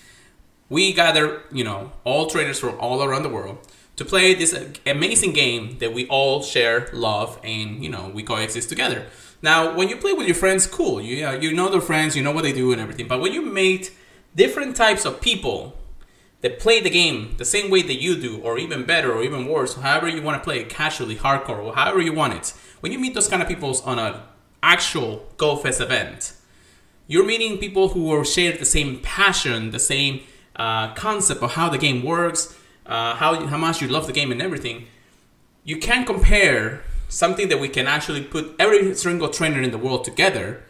we 0.72 0.94
gather, 0.94 1.42
you 1.52 1.66
know, 1.66 1.92
all 2.06 2.28
trainers 2.28 2.58
from 2.58 2.80
all 2.80 3.04
around 3.04 3.24
the 3.24 3.30
world 3.30 3.58
to 3.98 4.06
play 4.06 4.34
this 4.34 4.58
amazing 4.86 5.34
game 5.34 5.78
that 5.80 5.94
we 5.94 6.08
all 6.08 6.42
share, 6.42 6.90
love, 6.94 7.38
and 7.44 7.84
you 7.84 7.90
know, 7.90 8.10
we 8.14 8.24
coexist 8.24 8.70
together. 8.70 9.06
Now, 9.42 9.76
when 9.76 9.90
you 9.90 9.98
play 9.98 10.14
with 10.14 10.28
your 10.28 10.36
friends, 10.36 10.66
cool. 10.66 11.02
You 11.02 11.28
uh, 11.28 11.34
you 11.34 11.52
know 11.54 11.70
their 11.70 11.82
friends, 11.82 12.16
you 12.16 12.24
know 12.24 12.32
what 12.32 12.44
they 12.44 12.54
do 12.54 12.72
and 12.72 12.80
everything. 12.80 13.10
But 13.10 13.20
when 13.20 13.34
you 13.34 13.42
meet 13.42 13.94
different 14.34 14.78
types 14.78 15.04
of 15.04 15.20
people 15.20 15.78
that 16.40 16.58
play 16.58 16.80
the 16.80 16.90
game 16.90 17.36
the 17.38 17.44
same 17.44 17.70
way 17.70 17.82
that 17.82 18.02
you 18.02 18.16
do, 18.16 18.40
or 18.40 18.58
even 18.58 18.86
better, 18.86 19.12
or 19.12 19.22
even 19.24 19.48
worse, 19.48 19.76
however 19.76 20.08
you 20.08 20.22
want 20.22 20.42
to 20.42 20.44
play 20.44 20.62
it, 20.62 20.70
casually, 20.70 21.18
hardcore, 21.18 21.66
or 21.66 21.76
however 21.76 22.00
you 22.00 22.14
want 22.14 22.34
it. 22.34 22.54
When 22.80 22.94
you 22.94 22.98
meet 22.98 23.14
those 23.14 23.28
kind 23.28 23.42
of 23.42 23.50
people 23.50 23.78
on 23.84 24.00
an 24.00 24.22
actual 24.64 25.28
Go 25.36 25.58
Fest 25.58 25.82
event, 25.82 26.34
you're 27.08 27.26
meeting 27.26 27.58
people 27.58 27.90
who 27.90 28.24
share 28.24 28.54
the 28.58 28.64
same 28.64 29.02
passion, 29.02 29.72
the 29.72 29.80
same 29.80 30.22
uh, 30.56 30.94
concept 30.94 31.42
of 31.42 31.54
how 31.54 31.70
the 31.70 31.78
game 31.78 32.04
works, 32.04 32.58
uh, 32.86 33.16
how 33.16 33.46
how 33.48 33.58
much 33.58 33.82
you 33.82 33.88
love 33.88 34.08
the 34.08 34.14
game 34.14 34.32
and 34.32 34.42
everything. 34.42 34.88
You 35.64 35.78
can't 35.78 36.06
compare 36.06 36.84
something 37.10 37.50
that 37.50 37.60
we 37.60 37.70
can 37.70 37.88
actually 37.88 38.24
put 38.24 38.56
every 38.58 38.96
single 38.96 39.30
trainer 39.30 39.62
in 39.62 39.72
the 39.72 39.78
world 39.78 40.04
together 40.04 40.64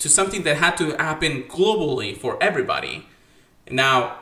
to 0.00 0.08
something 0.08 0.42
that 0.42 0.56
had 0.56 0.76
to 0.76 0.96
happen 0.96 1.44
globally 1.44 2.16
for 2.16 2.42
everybody. 2.42 3.06
Now, 3.70 4.18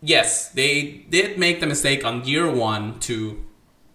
yes, 0.00 0.48
they 0.48 1.04
did 1.10 1.38
make 1.38 1.60
the 1.60 1.66
mistake 1.66 2.04
on 2.04 2.24
year 2.24 2.50
one 2.50 2.98
to, 3.00 3.44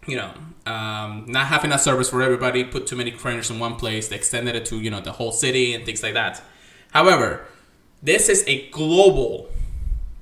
you 0.06 0.18
know, 0.18 0.32
um, 0.66 1.26
not 1.28 1.48
having 1.48 1.72
a 1.72 1.80
service 1.80 2.10
for 2.10 2.22
everybody, 2.22 2.64
put 2.64 2.88
too 2.88 2.96
many 2.96 3.12
trainers 3.12 3.50
in 3.50 3.60
one 3.60 3.76
place. 3.76 4.08
They 4.08 4.16
extended 4.16 4.56
it 4.56 4.66
to 4.68 4.80
you 4.80 4.90
know 4.90 5.00
the 5.00 5.12
whole 5.12 5.32
city 5.32 5.74
and 5.74 5.86
things 5.86 6.04
like 6.04 6.14
that. 6.14 6.42
However, 6.92 7.46
this 8.02 8.30
is 8.30 8.44
a 8.48 8.70
global 8.70 9.50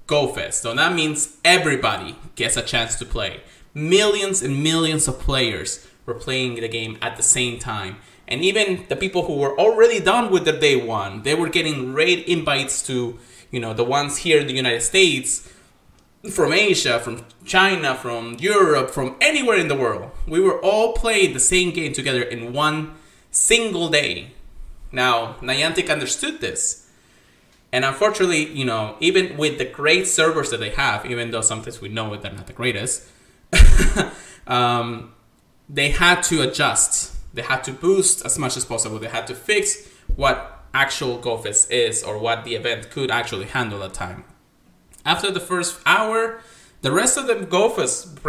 Go 0.08 0.28
Fest, 0.28 0.62
so 0.62 0.74
that 0.76 0.94
means 0.94 1.38
everybody 1.46 2.16
gets 2.36 2.58
a 2.58 2.62
chance 2.62 2.96
to 3.00 3.06
play. 3.06 3.42
millions 3.74 4.42
and 4.42 4.64
millions 4.64 5.08
of 5.08 5.20
players 5.20 5.86
were 6.06 6.14
playing 6.14 6.56
the 6.56 6.68
game 6.68 6.98
at 7.02 7.18
the 7.18 7.24
same 7.24 7.60
time. 7.60 7.98
And 8.28 8.42
even 8.42 8.86
the 8.88 8.96
people 8.96 9.26
who 9.26 9.38
were 9.38 9.58
already 9.60 10.00
done 10.00 10.32
with 10.32 10.46
their 10.46 10.60
day 10.60 10.76
one, 10.76 11.24
they 11.24 11.36
were 11.36 11.50
getting 11.50 11.94
raid 11.94 12.20
invites 12.20 12.82
to, 12.88 13.20
you 13.52 13.60
know, 13.60 13.74
the 13.74 13.84
ones 13.84 14.18
here 14.18 14.40
in 14.40 14.48
the 14.48 14.54
United 14.54 14.82
States, 14.82 15.50
from 16.32 16.54
Asia, 16.54 17.00
from 17.00 17.26
China, 17.44 17.96
from 17.96 18.36
Europe, 18.40 18.92
from 18.92 19.18
anywhere 19.20 19.58
in 19.58 19.68
the 19.68 19.76
world. 19.76 20.10
We 20.26 20.40
were 20.40 20.62
all 20.62 20.94
playing 20.94 21.34
the 21.34 21.40
same 21.40 21.72
game 21.72 21.92
together 21.92 22.22
in 22.22 22.54
one 22.54 22.96
single 23.30 23.90
day. 23.90 24.32
Now, 24.92 25.36
Niantic 25.42 25.90
understood 25.92 26.40
this. 26.40 26.83
And 27.74 27.84
unfortunately, 27.84 28.46
you 28.54 28.66
know, 28.66 28.96
even 29.00 29.36
with 29.36 29.58
the 29.58 29.66
great 29.66 30.06
servers 30.06 30.52
that 30.52 30.60
they 30.60 30.70
have, 30.70 31.08
even 31.08 31.32
though 31.32 31.42
sometimes 31.42 31.82
we 31.82 31.90
know 31.90 32.16
they're 32.16 32.32
not 32.32 32.46
the 32.46 32.54
greatest, 32.54 33.10
um, 34.48 35.12
they 35.68 35.90
had 35.90 36.22
to 36.24 36.44
adjust. 36.44 37.16
They 37.34 37.42
had 37.42 37.64
to 37.64 37.72
boost 37.74 38.24
as 38.24 38.38
much 38.38 38.56
as 38.58 38.64
possible. 38.64 39.00
They 39.00 39.08
had 39.08 39.26
to 39.26 39.34
fix 39.34 39.90
what 40.16 40.66
actual 40.72 41.18
GoFest 41.18 41.72
is 41.72 42.04
or 42.04 42.20
what 42.20 42.44
the 42.44 42.54
event 42.54 42.92
could 42.92 43.10
actually 43.10 43.46
handle 43.46 43.84
at 43.84 43.96
time. 43.96 44.24
After 45.04 45.32
the 45.32 45.40
first 45.40 45.80
hour, 45.84 46.42
the 46.82 46.92
rest 46.92 47.18
of 47.18 47.26
the 47.26 47.34
GoFest 47.34 48.24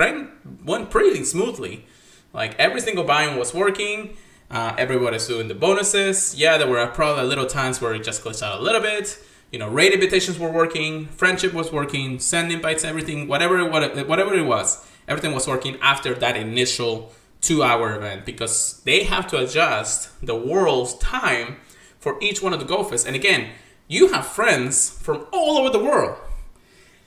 went 0.64 0.90
pretty 0.90 1.22
smoothly. 1.22 1.84
Like 2.32 2.58
every 2.58 2.80
single 2.80 3.04
biome 3.04 3.38
was 3.38 3.52
working. 3.52 4.16
Uh, 4.50 4.74
everybody's 4.78 5.26
doing 5.26 5.48
the 5.48 5.54
bonuses. 5.54 6.34
Yeah, 6.34 6.56
there 6.56 6.66
were 6.66 6.86
probably 6.86 7.24
little 7.24 7.46
times 7.46 7.82
where 7.82 7.92
it 7.92 8.04
just 8.04 8.24
glitched 8.24 8.42
out 8.42 8.58
a 8.58 8.62
little 8.62 8.80
bit. 8.80 9.18
You 9.54 9.60
know, 9.60 9.68
raid 9.68 9.92
invitations 9.92 10.36
were 10.36 10.50
working, 10.50 11.06
friendship 11.06 11.54
was 11.54 11.70
working, 11.70 12.18
send 12.18 12.50
invites, 12.50 12.82
everything, 12.82 13.28
whatever, 13.28 13.64
whatever 13.70 14.34
it 14.34 14.44
was, 14.44 14.84
everything 15.06 15.32
was 15.32 15.46
working 15.46 15.78
after 15.80 16.12
that 16.12 16.36
initial 16.36 17.12
two-hour 17.40 17.94
event 17.94 18.26
because 18.26 18.82
they 18.82 19.04
have 19.04 19.28
to 19.28 19.38
adjust 19.38 20.10
the 20.26 20.34
world's 20.34 20.94
time 20.94 21.58
for 22.00 22.18
each 22.20 22.42
one 22.42 22.52
of 22.52 22.58
the 22.58 22.66
GoFests. 22.66 23.06
And 23.06 23.14
again, 23.14 23.50
you 23.86 24.08
have 24.08 24.26
friends 24.26 24.90
from 24.90 25.24
all 25.32 25.56
over 25.58 25.70
the 25.70 25.78
world. 25.78 26.18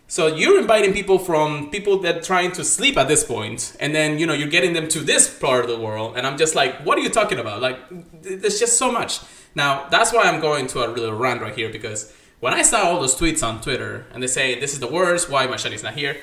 So 0.08 0.28
you're 0.28 0.58
inviting 0.58 0.94
people 0.94 1.20
from 1.20 1.70
people 1.70 2.00
that 2.00 2.16
are 2.16 2.22
trying 2.22 2.54
to 2.54 2.64
sleep 2.64 2.96
at 2.96 3.10
this 3.10 3.26
point, 3.26 3.76
and 3.82 3.94
then 3.94 4.20
you 4.20 4.26
know 4.26 4.34
you're 4.34 4.48
getting 4.48 4.72
them 4.72 4.88
to 4.88 5.00
this 5.00 5.28
part 5.38 5.66
of 5.66 5.70
the 5.70 5.78
world, 5.78 6.16
and 6.16 6.26
I'm 6.26 6.38
just 6.38 6.56
like, 6.56 6.86
what 6.86 6.98
are 6.98 7.02
you 7.02 7.10
talking 7.10 7.40
about? 7.40 7.62
Like, 7.62 7.78
there's 8.22 8.58
just 8.58 8.78
so 8.78 8.90
much. 8.90 9.20
Now 9.54 9.90
that's 9.90 10.14
why 10.14 10.22
I'm 10.22 10.40
going 10.40 10.68
to 10.68 10.86
a 10.86 10.88
little 10.88 11.14
rant 11.14 11.42
right 11.42 11.54
here 11.54 11.70
because 11.70 12.14
when 12.40 12.54
I 12.54 12.62
saw 12.62 12.84
all 12.84 13.00
those 13.00 13.16
tweets 13.16 13.46
on 13.46 13.62
Twitter 13.62 14.06
and 14.14 14.22
they 14.22 14.28
say 14.28 14.60
this 14.60 14.74
is 14.74 14.80
the 14.80 14.88
worst, 14.88 15.30
why 15.30 15.48
my 15.48 15.58
shiny's 15.58 15.84
not 15.84 15.96
here, 15.96 16.18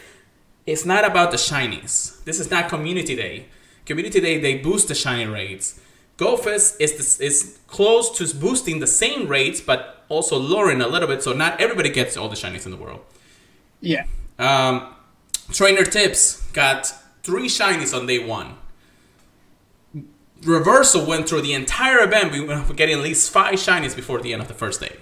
it's 0.66 0.84
not 0.84 1.04
about 1.04 1.30
the 1.30 1.36
shinies. 1.36 2.22
This 2.24 2.40
is 2.40 2.50
not 2.50 2.68
community 2.68 3.16
day. 3.16 3.46
Community 3.84 4.20
day 4.20 4.40
they 4.40 4.58
boost 4.58 4.88
the 4.88 4.94
shiny 4.94 5.26
rates. 5.26 5.80
GoFest 6.16 6.76
is 6.80 6.96
this, 6.96 7.20
is 7.20 7.58
close 7.66 8.16
to 8.18 8.36
boosting 8.36 8.78
the 8.78 8.86
same 8.86 9.26
rates, 9.26 9.60
but 9.60 10.04
also 10.08 10.38
lowering 10.38 10.80
a 10.80 10.86
little 10.86 11.08
bit, 11.08 11.22
so 11.22 11.32
not 11.32 11.60
everybody 11.60 11.90
gets 11.90 12.16
all 12.16 12.28
the 12.28 12.36
shinies 12.36 12.64
in 12.64 12.70
the 12.70 12.76
world. 12.76 13.00
Yeah. 13.80 14.06
Um, 14.38 14.94
Trainer 15.52 15.84
Tips 15.84 16.40
got 16.52 16.92
three 17.22 17.48
shinies 17.48 17.96
on 17.96 18.06
day 18.06 18.24
one. 18.24 18.56
Reversal 20.42 21.06
went 21.06 21.28
through 21.28 21.40
the 21.40 21.54
entire 21.54 22.00
event. 22.00 22.32
We 22.32 22.40
were 22.40 22.62
getting 22.74 22.96
at 22.96 23.02
least 23.02 23.30
five 23.30 23.54
shinies 23.54 23.96
before 23.96 24.20
the 24.20 24.32
end 24.32 24.42
of 24.42 24.48
the 24.48 24.54
first 24.54 24.80
day. 24.80 24.96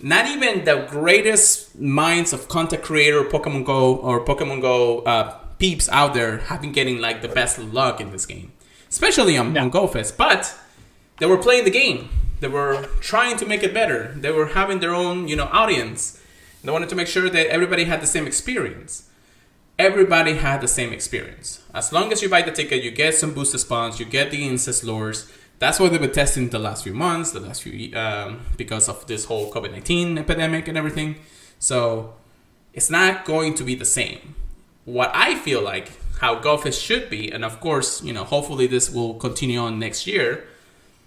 Not 0.00 0.26
even 0.26 0.64
the 0.64 0.86
greatest 0.88 1.78
minds 1.78 2.32
of 2.32 2.48
content 2.48 2.82
creator, 2.82 3.24
Pokemon 3.24 3.64
Go 3.64 3.96
or 3.96 4.24
Pokemon 4.24 4.60
Go 4.60 5.00
uh, 5.00 5.36
peeps 5.58 5.88
out 5.88 6.14
there 6.14 6.38
have 6.38 6.60
been 6.60 6.72
getting 6.72 7.00
like 7.00 7.20
the 7.22 7.28
best 7.28 7.58
luck 7.58 8.00
in 8.00 8.12
this 8.12 8.24
game, 8.24 8.52
especially 8.88 9.36
on, 9.36 9.52
no. 9.52 9.62
on 9.62 9.70
GoFest. 9.70 10.16
But 10.16 10.54
they 11.18 11.26
were 11.26 11.38
playing 11.38 11.64
the 11.64 11.70
game. 11.70 12.10
They 12.40 12.48
were 12.48 12.88
trying 13.00 13.36
to 13.38 13.46
make 13.46 13.64
it 13.64 13.74
better. 13.74 14.14
They 14.16 14.30
were 14.30 14.46
having 14.46 14.78
their 14.78 14.94
own, 14.94 15.26
you 15.26 15.34
know, 15.34 15.48
audience 15.50 16.18
they 16.62 16.72
wanted 16.72 16.88
to 16.88 16.96
make 16.96 17.06
sure 17.06 17.30
that 17.30 17.46
everybody 17.46 17.84
had 17.84 18.00
the 18.00 18.06
same 18.06 18.26
experience. 18.26 19.08
Everybody 19.78 20.34
had 20.34 20.60
the 20.60 20.68
same 20.68 20.92
experience. 20.92 21.62
As 21.72 21.92
long 21.92 22.12
as 22.12 22.20
you 22.20 22.28
buy 22.28 22.42
the 22.42 22.50
ticket, 22.50 22.82
you 22.82 22.90
get 22.90 23.14
some 23.14 23.32
booster 23.32 23.58
spawns, 23.58 24.00
you 24.00 24.06
get 24.06 24.30
the 24.30 24.46
incense 24.46 24.82
lures. 24.82 25.30
That's 25.58 25.80
what 25.80 25.90
they've 25.90 26.00
been 26.00 26.12
testing 26.12 26.50
the 26.50 26.58
last 26.58 26.84
few 26.84 26.94
months, 26.94 27.32
the 27.32 27.40
last 27.40 27.62
few 27.62 27.96
um, 27.96 28.42
because 28.56 28.88
of 28.88 29.06
this 29.06 29.24
whole 29.24 29.52
COVID 29.52 29.72
nineteen 29.72 30.16
epidemic 30.18 30.68
and 30.68 30.78
everything. 30.78 31.16
So 31.58 32.14
it's 32.72 32.90
not 32.90 33.24
going 33.24 33.54
to 33.54 33.64
be 33.64 33.74
the 33.74 33.84
same. 33.84 34.36
What 34.84 35.10
I 35.14 35.34
feel 35.34 35.60
like 35.60 35.90
how 36.20 36.40
GoFest 36.40 36.80
should 36.82 37.10
be, 37.10 37.30
and 37.30 37.44
of 37.44 37.60
course, 37.60 38.02
you 38.02 38.12
know, 38.12 38.24
hopefully 38.24 38.66
this 38.66 38.90
will 38.90 39.14
continue 39.14 39.58
on 39.58 39.78
next 39.78 40.06
year, 40.06 40.46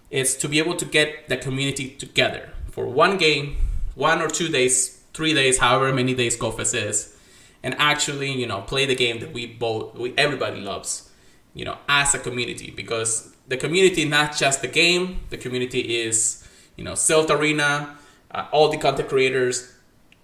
is 0.10 0.36
to 0.38 0.48
be 0.48 0.60
able 0.60 0.76
to 0.76 0.86
get 0.86 1.30
the 1.30 1.38
community 1.38 1.90
together 1.90 2.50
for 2.72 2.86
one 2.86 3.18
game, 3.18 3.58
one 3.96 4.22
or 4.22 4.30
two 4.30 4.50
days 4.50 5.02
three 5.14 5.34
days, 5.34 5.58
however 5.60 5.94
many 5.94 6.14
days 6.14 6.38
GoFest 6.38 6.90
is, 6.90 7.18
and 7.64 7.76
actually, 7.78 8.32
you 8.32 8.48
know, 8.48 8.62
play 8.62 8.86
the 8.86 8.96
game 8.96 9.20
that 9.20 9.34
we 9.34 9.46
both, 9.46 9.96
we 9.98 10.14
everybody 10.18 10.60
loves, 10.60 11.10
you 11.54 11.66
know, 11.66 11.78
as 11.88 12.14
a 12.14 12.20
community. 12.20 12.72
Because 12.72 13.31
the 13.52 13.58
community, 13.58 14.06
not 14.06 14.34
just 14.34 14.62
the 14.62 14.68
game, 14.70 15.20
the 15.30 15.36
community 15.36 15.82
is, 16.04 16.48
you 16.78 16.86
know, 16.86 16.94
Silph 16.94 17.30
Arena, 17.30 17.98
uh, 18.32 18.46
all 18.54 18.70
the 18.70 18.78
content 18.78 19.10
creators, 19.10 19.74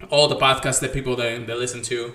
all 0.10 0.30
the 0.30 0.38
podcasts 0.38 0.80
that 0.80 0.94
people 0.94 1.13
that, 1.18 1.46
that 1.46 1.58
listen 1.60 1.82
to, 1.82 2.13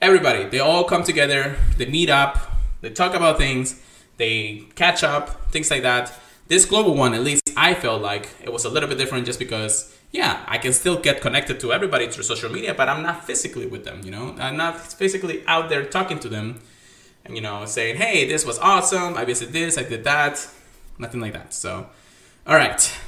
everybody, 0.00 0.44
they 0.44 0.60
all 0.60 0.84
come 0.84 1.04
together, 1.04 1.56
they 1.76 1.84
meet 1.84 2.08
up, 2.08 2.38
they 2.80 2.88
talk 2.88 3.12
about 3.14 3.36
things, 3.36 3.78
they 4.16 4.64
catch 4.74 5.04
up, 5.04 5.52
things 5.52 5.70
like 5.70 5.82
that. 5.82 6.10
This 6.48 6.64
global 6.64 6.94
one, 6.94 7.12
at 7.12 7.22
least 7.22 7.42
I 7.58 7.74
felt 7.74 8.00
like 8.00 8.30
it 8.42 8.50
was 8.50 8.64
a 8.64 8.70
little 8.70 8.88
bit 8.88 8.96
different 8.96 9.26
just 9.26 9.38
because 9.38 9.94
yeah, 10.12 10.44
I 10.48 10.56
can 10.56 10.72
still 10.72 10.98
get 10.98 11.20
connected 11.20 11.60
to 11.60 11.74
everybody 11.74 12.08
through 12.08 12.24
social 12.24 12.50
media, 12.50 12.72
but 12.72 12.88
I'm 12.88 13.02
not 13.02 13.26
physically 13.26 13.66
with 13.66 13.84
them, 13.84 14.00
you 14.02 14.10
know? 14.10 14.34
I'm 14.38 14.56
not 14.56 14.80
physically 14.80 15.44
out 15.46 15.68
there 15.68 15.84
talking 15.84 16.20
to 16.20 16.28
them 16.30 16.60
you 17.28 17.40
know, 17.40 17.64
saying, 17.64 17.96
hey, 17.96 18.26
this 18.28 18.44
was 18.44 18.58
awesome. 18.58 19.16
I 19.16 19.24
visited 19.24 19.52
this, 19.52 19.78
I 19.78 19.82
did 19.82 20.04
that. 20.04 20.46
Nothing 20.98 21.20
like 21.20 21.32
that. 21.32 21.54
So, 21.54 21.86
all 22.46 22.54
right. 22.54 22.98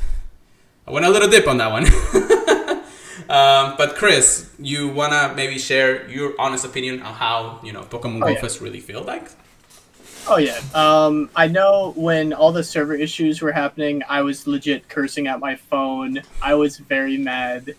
I 0.87 0.91
went 0.91 1.05
a 1.05 1.11
little 1.11 1.29
dip 1.29 1.49
on 1.49 1.59
that 1.59 1.71
one. 1.71 1.85
um, 3.29 3.75
but 3.77 3.97
Chris, 3.97 4.51
you 4.59 4.89
wanna 4.89 5.33
maybe 5.35 5.59
share 5.59 6.09
your 6.09 6.35
honest 6.39 6.65
opinion 6.65 7.03
on 7.03 7.13
how 7.15 7.61
you 7.63 7.73
know 7.73 7.83
Pokemon 7.83 8.19
oh, 8.19 8.21
Go 8.21 8.29
yeah. 8.29 8.41
Fest 8.41 8.61
really 8.61 8.81
feel 8.81 9.03
like? 9.03 9.29
Oh 10.29 10.39
yeah. 10.39 10.61
Um, 10.75 11.31
I 11.37 11.47
know 11.47 11.93
when 11.97 12.33
all 12.33 12.53
the 12.53 12.65
server 12.65 12.95
issues 12.95 13.43
were 13.43 13.53
happening, 13.53 14.03
I 14.09 14.23
was 14.23 14.47
legit 14.47 14.89
cursing 14.89 15.27
at 15.27 15.39
my 15.41 15.57
phone. 15.57 16.23
I 16.43 16.55
was 16.55 16.79
very 16.79 17.17
mad. 17.17 17.75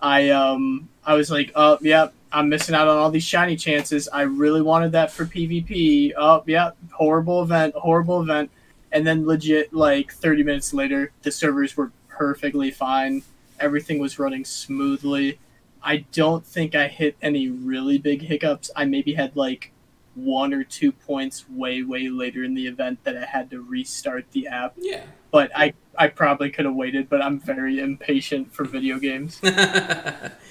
I 0.00 0.30
um 0.30 0.88
I 1.04 1.14
was 1.14 1.30
like, 1.30 1.52
oh 1.54 1.78
yeah, 1.80 2.08
I'm 2.34 2.48
missing 2.48 2.74
out 2.74 2.88
on 2.88 2.98
all 2.98 3.10
these 3.10 3.24
shiny 3.24 3.56
chances. 3.56 4.08
I 4.08 4.22
really 4.22 4.60
wanted 4.60 4.92
that 4.92 5.12
for 5.12 5.24
PvP. 5.24 6.12
Oh 6.16 6.42
yeah, 6.46 6.72
horrible 6.92 7.42
event, 7.42 7.74
horrible 7.76 8.20
event. 8.20 8.50
And 8.90 9.06
then 9.06 9.26
legit 9.26 9.72
like 9.72 10.12
30 10.12 10.42
minutes 10.42 10.74
later, 10.74 11.12
the 11.22 11.30
servers 11.30 11.76
were 11.76 11.92
perfectly 12.08 12.70
fine. 12.70 13.22
Everything 13.60 14.00
was 14.00 14.18
running 14.18 14.44
smoothly. 14.44 15.38
I 15.82 15.98
don't 16.12 16.44
think 16.44 16.74
I 16.74 16.88
hit 16.88 17.16
any 17.22 17.48
really 17.48 17.98
big 17.98 18.22
hiccups. 18.22 18.70
I 18.74 18.84
maybe 18.84 19.14
had 19.14 19.36
like 19.36 19.70
one 20.14 20.54
or 20.54 20.64
two 20.64 20.92
points 20.92 21.44
way 21.48 21.82
way 21.82 22.08
later 22.08 22.44
in 22.44 22.54
the 22.54 22.66
event 22.66 23.02
that 23.04 23.16
I 23.16 23.24
had 23.24 23.50
to 23.50 23.60
restart 23.60 24.30
the 24.32 24.48
app. 24.48 24.74
Yeah. 24.76 25.04
But 25.30 25.50
I 25.54 25.74
I 25.96 26.08
probably 26.08 26.50
could 26.50 26.64
have 26.64 26.74
waited, 26.74 27.08
but 27.08 27.22
I'm 27.22 27.38
very 27.38 27.78
impatient 27.80 28.52
for 28.52 28.64
video 28.64 28.98
games. 28.98 29.40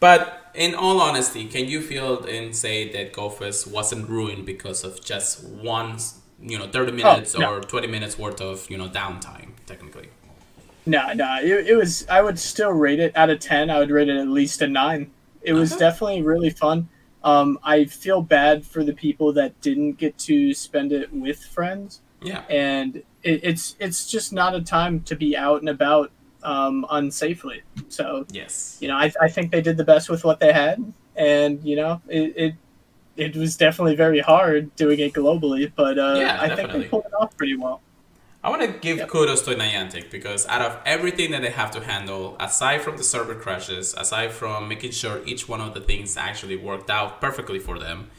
but 0.00 0.50
in 0.54 0.74
all 0.74 1.00
honesty, 1.00 1.46
can 1.46 1.66
you 1.66 1.80
feel 1.80 2.24
and 2.24 2.54
say 2.54 2.90
that 2.92 3.12
GoFest 3.12 3.70
wasn't 3.70 4.08
ruined 4.08 4.46
because 4.46 4.84
of 4.84 5.04
just 5.04 5.44
one, 5.44 5.98
you 6.40 6.58
know, 6.58 6.68
30 6.68 6.92
minutes 6.92 7.34
oh, 7.34 7.40
no. 7.40 7.52
or 7.54 7.60
20 7.60 7.86
minutes 7.86 8.18
worth 8.18 8.40
of, 8.40 8.68
you 8.70 8.76
know, 8.76 8.88
downtime 8.88 9.50
technically? 9.66 10.08
No, 10.86 11.12
no, 11.14 11.38
it, 11.42 11.68
it 11.68 11.76
was 11.76 12.06
I 12.08 12.20
would 12.20 12.38
still 12.38 12.70
rate 12.70 13.00
it 13.00 13.16
out 13.16 13.30
of 13.30 13.40
10. 13.40 13.70
I 13.70 13.78
would 13.78 13.90
rate 13.90 14.08
it 14.08 14.16
at 14.16 14.28
least 14.28 14.60
a 14.62 14.66
9. 14.66 15.10
It 15.42 15.52
was 15.54 15.76
definitely 15.76 16.22
really 16.22 16.50
fun 16.50 16.88
um, 17.24 17.58
I 17.64 17.86
feel 17.86 18.20
bad 18.20 18.64
for 18.64 18.84
the 18.84 18.92
people 18.92 19.32
that 19.32 19.58
didn't 19.62 19.92
get 19.92 20.16
to 20.18 20.52
spend 20.52 20.92
it 20.92 21.12
with 21.12 21.42
friends. 21.42 22.02
Yeah. 22.22 22.42
And 22.50 22.96
it, 23.22 23.40
it's 23.42 23.76
it's 23.80 24.06
just 24.06 24.32
not 24.32 24.54
a 24.54 24.60
time 24.60 25.00
to 25.04 25.16
be 25.16 25.36
out 25.36 25.60
and 25.60 25.68
about 25.68 26.10
um, 26.44 26.86
unsafely. 26.90 27.62
So 27.88 28.26
yes, 28.30 28.78
you 28.80 28.88
know, 28.88 28.96
I, 28.96 29.12
I 29.20 29.28
think 29.28 29.50
they 29.50 29.60
did 29.60 29.76
the 29.76 29.84
best 29.84 30.08
with 30.08 30.24
what 30.24 30.40
they 30.40 30.52
had, 30.52 30.92
and 31.16 31.62
you 31.64 31.76
know, 31.76 32.00
it 32.08 32.34
it, 32.36 32.54
it 33.16 33.36
was 33.36 33.56
definitely 33.56 33.96
very 33.96 34.20
hard 34.20 34.74
doing 34.76 35.00
it 35.00 35.12
globally, 35.12 35.72
but 35.74 35.98
uh, 35.98 36.14
yeah, 36.18 36.40
I 36.40 36.48
definitely. 36.48 36.72
think 36.72 36.84
they 36.84 36.88
pulled 36.88 37.04
it 37.06 37.14
off 37.14 37.36
pretty 37.36 37.56
well. 37.56 37.80
I 38.44 38.50
want 38.50 38.60
to 38.60 38.68
give 38.68 38.98
yep. 38.98 39.08
kudos 39.08 39.40
to 39.42 39.54
Niantic 39.54 40.10
because 40.10 40.46
out 40.48 40.60
of 40.60 40.78
everything 40.84 41.30
that 41.30 41.40
they 41.40 41.50
have 41.50 41.70
to 41.70 41.80
handle, 41.80 42.36
aside 42.38 42.82
from 42.82 42.98
the 42.98 43.02
server 43.02 43.34
crashes, 43.34 43.94
aside 43.94 44.32
from 44.32 44.68
making 44.68 44.90
sure 44.90 45.22
each 45.24 45.48
one 45.48 45.62
of 45.62 45.72
the 45.72 45.80
things 45.80 46.18
actually 46.18 46.56
worked 46.56 46.90
out 46.90 47.22
perfectly 47.22 47.58
for 47.58 47.78
them, 47.78 48.10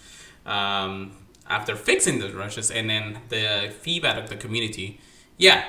um, 0.48 1.12
after 1.48 1.76
fixing 1.76 2.18
the 2.18 2.34
rushes 2.34 2.72
and 2.72 2.90
then 2.90 3.20
the 3.30 3.72
feedback 3.82 4.18
of 4.18 4.30
the 4.30 4.36
community, 4.36 5.00
yeah, 5.38 5.66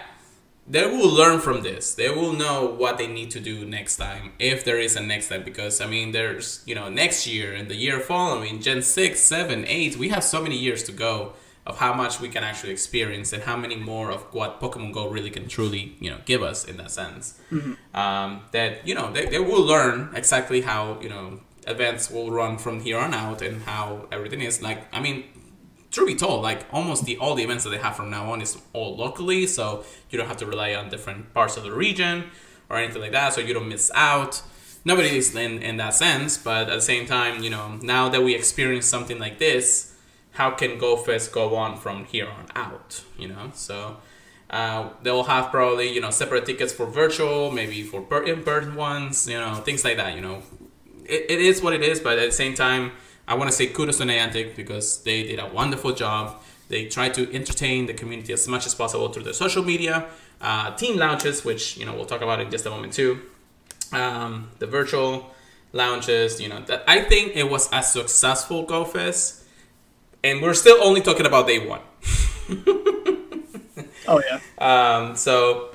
they 0.68 0.87
will 0.87 1.09
learn 1.09 1.40
from 1.40 1.62
this. 1.62 1.94
They 1.94 2.11
will 2.11 2.33
know 2.33 2.66
what 2.66 2.98
they 2.98 3.07
need 3.07 3.31
to 3.33 3.40
do 3.40 3.64
next 3.64 3.96
time 3.96 4.33
if 4.38 4.64
there 4.64 4.79
is 4.79 4.96
a 4.96 5.00
next 5.00 5.29
time. 5.29 5.44
Because 5.44 5.81
I 5.81 5.87
mean, 5.87 6.12
there's 6.12 6.62
you 6.66 6.74
know 6.74 6.88
next 6.88 7.26
year 7.26 7.52
and 7.52 7.68
the 7.68 7.76
year 7.76 8.00
following, 8.00 8.61
Gen 8.61 8.83
6, 8.83 9.20
7, 9.20 9.64
8, 9.66 9.96
we 9.96 10.09
have 10.09 10.24
so 10.24 10.42
many 10.42 10.57
years 10.57 10.83
to 10.85 10.92
go 10.92 11.33
of 11.66 11.79
how 11.79 11.92
much 11.92 12.20
we 12.20 12.29
can 12.29 12.44
actually 12.44 12.72
experience 12.72 13.33
and 13.33 13.42
how 13.42 13.57
many 13.57 13.74
more 13.74 14.11
of 14.12 14.22
what 14.33 14.61
Pokemon 14.61 14.92
Go 14.92 15.09
really 15.09 15.31
can 15.31 15.48
truly 15.48 15.96
you 16.00 16.11
know 16.11 16.18
give 16.24 16.42
us 16.42 16.64
in 16.64 16.76
that 16.79 16.90
sense. 16.90 17.40
Um, 17.94 18.42
that 18.52 18.87
you 18.87 18.94
know 18.94 19.12
they, 19.12 19.26
they 19.26 19.38
will 19.40 19.62
learn 19.62 20.11
exactly 20.14 20.61
how 20.62 21.00
you 21.00 21.09
know 21.09 21.40
events 21.66 22.11
will 22.11 22.31
run 22.31 22.59
from 22.59 22.81
here 22.81 22.98
on 22.98 23.12
out 23.12 23.42
and 23.42 23.62
how 23.62 24.07
everything 24.12 24.40
is 24.40 24.62
like. 24.62 24.85
I 24.92 25.00
mean, 25.00 25.24
truth 25.96 26.09
be 26.09 26.14
told, 26.14 26.42
like 26.42 26.66
almost 26.72 27.06
the 27.06 27.16
all 27.16 27.35
the 27.35 27.42
events 27.42 27.64
that 27.64 27.70
they 27.70 27.78
have 27.78 27.96
from 27.96 28.11
now 28.11 28.30
on 28.30 28.42
is 28.42 28.59
all 28.74 28.94
locally, 28.96 29.46
so 29.46 29.82
you 30.11 30.18
don't 30.18 30.28
have 30.28 30.37
to 30.37 30.46
rely 30.46 30.74
on 30.74 30.90
different 30.90 31.32
parts 31.32 31.56
of 31.56 31.62
the 31.64 31.72
region 31.72 32.24
or 32.68 32.76
anything 32.76 33.00
like 33.00 33.12
that, 33.12 33.32
so 33.32 33.40
you 33.40 33.54
don't 33.54 33.68
miss 33.68 33.90
out. 33.94 34.42
Nobody 34.85 35.16
is 35.16 35.35
in, 35.35 35.62
in 35.62 35.78
that 35.78 35.94
sense, 35.94 36.37
but 36.37 36.68
at 36.68 36.74
the 36.74 36.80
same 36.80 37.06
time, 37.06 37.42
you 37.42 37.50
know, 37.50 37.78
now 37.82 38.09
that 38.11 38.22
we 38.22 38.35
experience 38.35 38.87
something 38.87 39.18
like 39.18 39.38
this, 39.38 39.94
how 40.32 40.50
can 40.50 40.78
GoFest 40.78 41.32
go 41.32 41.56
on 41.56 41.78
from 41.78 42.04
here 42.04 42.28
on 42.28 42.46
out? 42.54 43.02
You 43.18 43.28
know, 43.28 43.50
so 43.54 43.96
uh, 44.50 44.90
they'll 45.02 45.24
have 45.24 45.50
probably 45.50 45.92
you 45.94 46.02
know 46.02 46.11
separate 46.11 46.44
tickets 46.44 46.74
for 46.74 46.85
virtual, 46.85 47.50
maybe 47.50 47.82
for 47.82 48.02
per- 48.02 48.24
in-person 48.24 48.74
ones, 48.74 49.26
you 49.26 49.38
know, 49.38 49.54
things 49.54 49.82
like 49.82 49.96
that. 49.96 50.14
You 50.14 50.20
know, 50.20 50.42
it, 51.06 51.24
it 51.30 51.40
is 51.40 51.62
what 51.62 51.72
it 51.72 51.82
is, 51.82 52.00
but 52.00 52.18
at 52.18 52.26
the 52.26 52.38
same 52.44 52.54
time, 52.54 52.92
I 53.29 53.35
want 53.35 53.51
to 53.51 53.57
say 53.57 53.67
kudos 53.67 53.99
to 53.99 54.05
Niantic 54.05 54.57
because 54.57 55.03
they 55.03 55.25
did 55.25 55.39
a 55.39 55.47
wonderful 55.47 55.93
job. 55.93 56.43
They 56.69 56.87
tried 56.87 57.15
to 57.15 57.33
entertain 57.35 57.87
the 57.87 57.95
community 57.95 58.33
as 58.33 58.47
much 58.49 58.67
as 58.67 58.75
possible 58.75 59.09
through 59.09 59.25
their 59.25 59.33
social 59.33 59.62
media, 59.62 60.07
uh, 60.41 60.75
team 60.77 60.97
launches, 60.99 61.45
which 61.45 61.77
you 61.77 61.85
know 61.87 61.95
we'll 61.95 62.07
talk 62.07 62.23
about 62.23 62.41
in 62.41 62.51
just 62.51 62.67
a 62.67 62.71
moment 62.71 62.93
too. 62.93 63.21
Um, 63.93 64.51
the 64.59 64.67
virtual 64.67 65.31
lounges, 65.73 66.41
you 66.41 66.49
know, 66.49 66.61
that 66.62 66.85
I 66.89 67.03
think 67.03 67.37
it 67.37 67.49
was 67.51 67.69
a 67.73 67.83
successful 67.83 68.67
GoFest, 68.67 69.43
and 70.25 70.43
we're 70.43 70.55
still 70.55 70.83
only 70.83 71.01
talking 71.01 71.27
about 71.27 71.47
day 71.47 71.67
one. 71.67 71.81
Oh 74.09 74.23
yeah. 74.29 74.41
Um, 74.59 75.17
so 75.17 75.71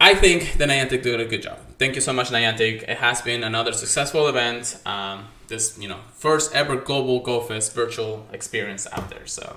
I 0.00 0.14
think 0.14 0.58
the 0.58 0.64
Niantic 0.64 1.02
did 1.02 1.20
a 1.20 1.24
good 1.24 1.42
job. 1.42 1.58
Thank 1.78 1.94
you 1.94 2.00
so 2.00 2.12
much, 2.12 2.30
Niantic. 2.30 2.82
It 2.82 2.98
has 2.98 3.22
been 3.22 3.44
another 3.44 3.72
successful 3.72 4.28
event. 4.28 4.78
Um, 4.84 5.28
this, 5.48 5.78
you 5.78 5.88
know, 5.88 5.98
first 6.14 6.54
ever 6.54 6.76
global 6.76 7.22
GoFest 7.22 7.72
virtual 7.72 8.26
experience 8.32 8.86
out 8.92 9.10
there. 9.10 9.26
So, 9.26 9.56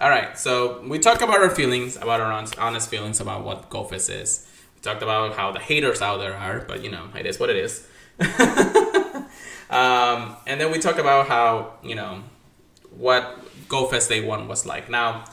all 0.00 0.10
right. 0.10 0.38
So 0.38 0.82
we 0.86 0.98
talked 0.98 1.22
about 1.22 1.40
our 1.40 1.50
feelings, 1.50 1.96
about 1.96 2.20
our 2.20 2.32
honest 2.58 2.88
feelings 2.88 3.20
about 3.20 3.44
what 3.44 3.70
GoFest 3.70 4.10
is. 4.10 4.46
We 4.74 4.80
talked 4.82 5.02
about 5.02 5.34
how 5.36 5.52
the 5.52 5.60
haters 5.60 6.02
out 6.02 6.18
there 6.18 6.36
are, 6.36 6.60
but 6.60 6.82
you 6.82 6.90
know, 6.90 7.08
it 7.18 7.26
is 7.26 7.38
what 7.38 7.50
it 7.50 7.56
is. 7.56 7.86
um, 9.70 10.36
and 10.46 10.60
then 10.60 10.70
we 10.70 10.78
talked 10.78 10.98
about 10.98 11.28
how 11.28 11.74
you 11.82 11.94
know 11.94 12.22
what 12.96 13.38
GoFest 13.68 14.08
Day 14.08 14.24
One 14.24 14.48
was 14.48 14.66
like. 14.66 14.90
Now. 14.90 15.24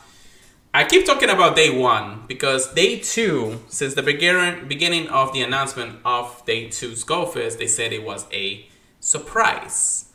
I 0.72 0.84
keep 0.84 1.04
talking 1.04 1.32
about 1.32 1.56
day 1.56 1.76
one 1.76 2.26
because 2.28 2.72
day 2.76 3.00
two, 3.00 3.60
since 3.70 3.96
the 3.96 4.04
beginning 4.04 4.68
beginning 4.68 5.08
of 5.08 5.34
the 5.34 5.42
announcement 5.42 5.98
of 6.06 6.44
day 6.46 6.70
two's 6.70 7.04
GoFest, 7.04 7.58
they 7.58 7.66
said 7.66 7.92
it 7.92 8.04
was 8.04 8.28
a 8.32 8.69
surprise. 9.00 10.06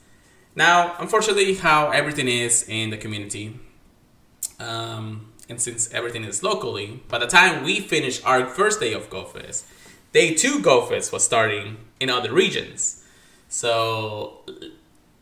Now, 0.55 0.94
unfortunately, 0.99 1.55
how 1.55 1.90
everything 1.90 2.29
is 2.29 2.64
in 2.68 2.90
the 2.90 2.97
community, 2.97 3.59
um, 4.61 5.33
and 5.49 5.61
since 5.61 5.92
everything 5.92 6.25
is 6.25 6.42
locally, 6.42 7.03
by 7.09 7.18
the 7.18 7.27
time 7.27 7.64
we 7.64 7.81
finished 7.81 8.25
our 8.25 8.47
first 8.47 8.81
day 8.81 8.92
of 8.92 9.11
GoFest, 9.11 9.64
day 10.12 10.35
two 10.35 10.61
GoFest 10.61 11.12
was 11.12 11.25
starting 11.25 11.79
in 11.99 12.09
other 12.09 12.33
regions. 12.33 13.05
So 13.49 14.40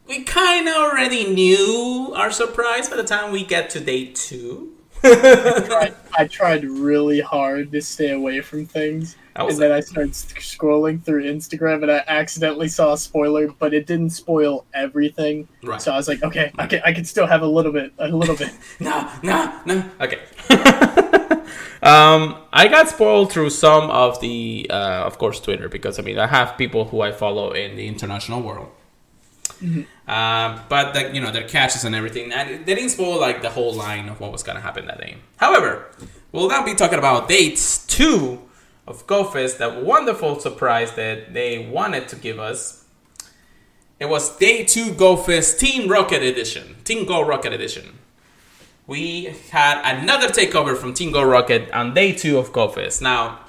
we 0.06 0.24
kind 0.24 0.68
of 0.68 0.74
already 0.74 1.32
knew 1.32 2.12
our 2.14 2.30
surprise 2.30 2.88
by 2.88 2.96
the 2.96 3.04
time 3.04 3.32
we 3.32 3.44
get 3.44 3.70
to 3.70 3.80
day 3.80 4.06
two. 4.06 4.76
I 5.04 5.64
tried, 5.66 5.94
I 6.18 6.26
tried 6.26 6.64
really 6.64 7.20
hard 7.20 7.72
to 7.72 7.80
stay 7.80 8.10
away 8.10 8.40
from 8.40 8.66
things, 8.66 9.16
And 9.34 9.58
then 9.58 9.72
I 9.72 9.80
started 9.80 10.12
scrolling 10.12 11.02
through 11.02 11.24
Instagram, 11.24 11.82
and 11.82 11.90
I 11.90 12.04
accidentally 12.06 12.68
saw 12.68 12.92
a 12.92 12.98
spoiler, 12.98 13.48
but 13.48 13.72
it 13.72 13.86
didn't 13.86 14.10
spoil 14.10 14.66
everything. 14.74 15.48
Right. 15.62 15.80
So 15.80 15.92
I 15.92 15.96
was 15.96 16.08
like, 16.08 16.22
okay, 16.22 16.52
I 16.58 16.66
can, 16.66 16.82
I 16.84 16.92
can 16.92 17.04
still 17.04 17.26
have 17.26 17.42
a 17.42 17.46
little 17.46 17.72
bit, 17.72 17.92
a 17.98 18.08
little 18.08 18.36
bit. 18.36 18.52
no, 18.80 19.10
no, 19.22 19.60
no. 19.64 19.84
Okay. 20.00 20.20
um, 21.82 22.36
I 22.52 22.68
got 22.68 22.88
spoiled 22.88 23.32
through 23.32 23.50
some 23.50 23.90
of 23.90 24.20
the, 24.20 24.66
uh, 24.68 25.04
of 25.04 25.18
course, 25.18 25.40
Twitter 25.40 25.68
because 25.68 25.98
I 25.98 26.02
mean 26.02 26.18
I 26.18 26.26
have 26.26 26.58
people 26.58 26.84
who 26.84 27.00
I 27.00 27.12
follow 27.12 27.52
in 27.52 27.76
the 27.76 27.86
international 27.86 28.42
world. 28.42 28.70
Uh, 30.08 30.60
but 30.68 30.92
the, 30.92 31.14
you 31.14 31.20
know 31.20 31.30
their 31.30 31.46
catches 31.46 31.84
and 31.84 31.94
everything, 31.94 32.32
and 32.32 32.66
they 32.66 32.74
didn't 32.74 32.90
spoil 32.90 33.20
like 33.20 33.42
the 33.42 33.50
whole 33.50 33.72
line 33.72 34.08
of 34.08 34.20
what 34.20 34.32
was 34.32 34.42
gonna 34.42 34.60
happen 34.60 34.86
that 34.86 34.98
day. 34.98 35.16
However, 35.36 35.86
we'll 36.32 36.48
now 36.48 36.64
be 36.64 36.74
talking 36.74 36.98
about 36.98 37.28
dates 37.28 37.86
two 37.86 38.40
of 38.86 39.06
GoFest, 39.06 39.58
that 39.58 39.82
wonderful 39.82 40.38
surprise 40.40 40.92
that 40.94 41.32
they 41.34 41.68
wanted 41.68 42.08
to 42.08 42.16
give 42.16 42.38
us. 42.38 42.84
It 44.00 44.08
was 44.08 44.36
day 44.36 44.64
two 44.64 44.86
GoFest 44.92 45.58
Team 45.58 45.88
Rocket 45.88 46.22
Edition, 46.22 46.76
Team 46.84 47.06
Go 47.06 47.24
Rocket 47.24 47.52
Edition. 47.52 47.98
We 48.86 49.34
had 49.50 49.80
another 49.84 50.26
takeover 50.26 50.76
from 50.76 50.92
Team 50.92 51.12
Go 51.12 51.22
Rocket 51.22 51.70
on 51.70 51.94
day 51.94 52.12
two 52.12 52.38
of 52.38 52.52
GoFest. 52.52 53.00
Now, 53.00 53.40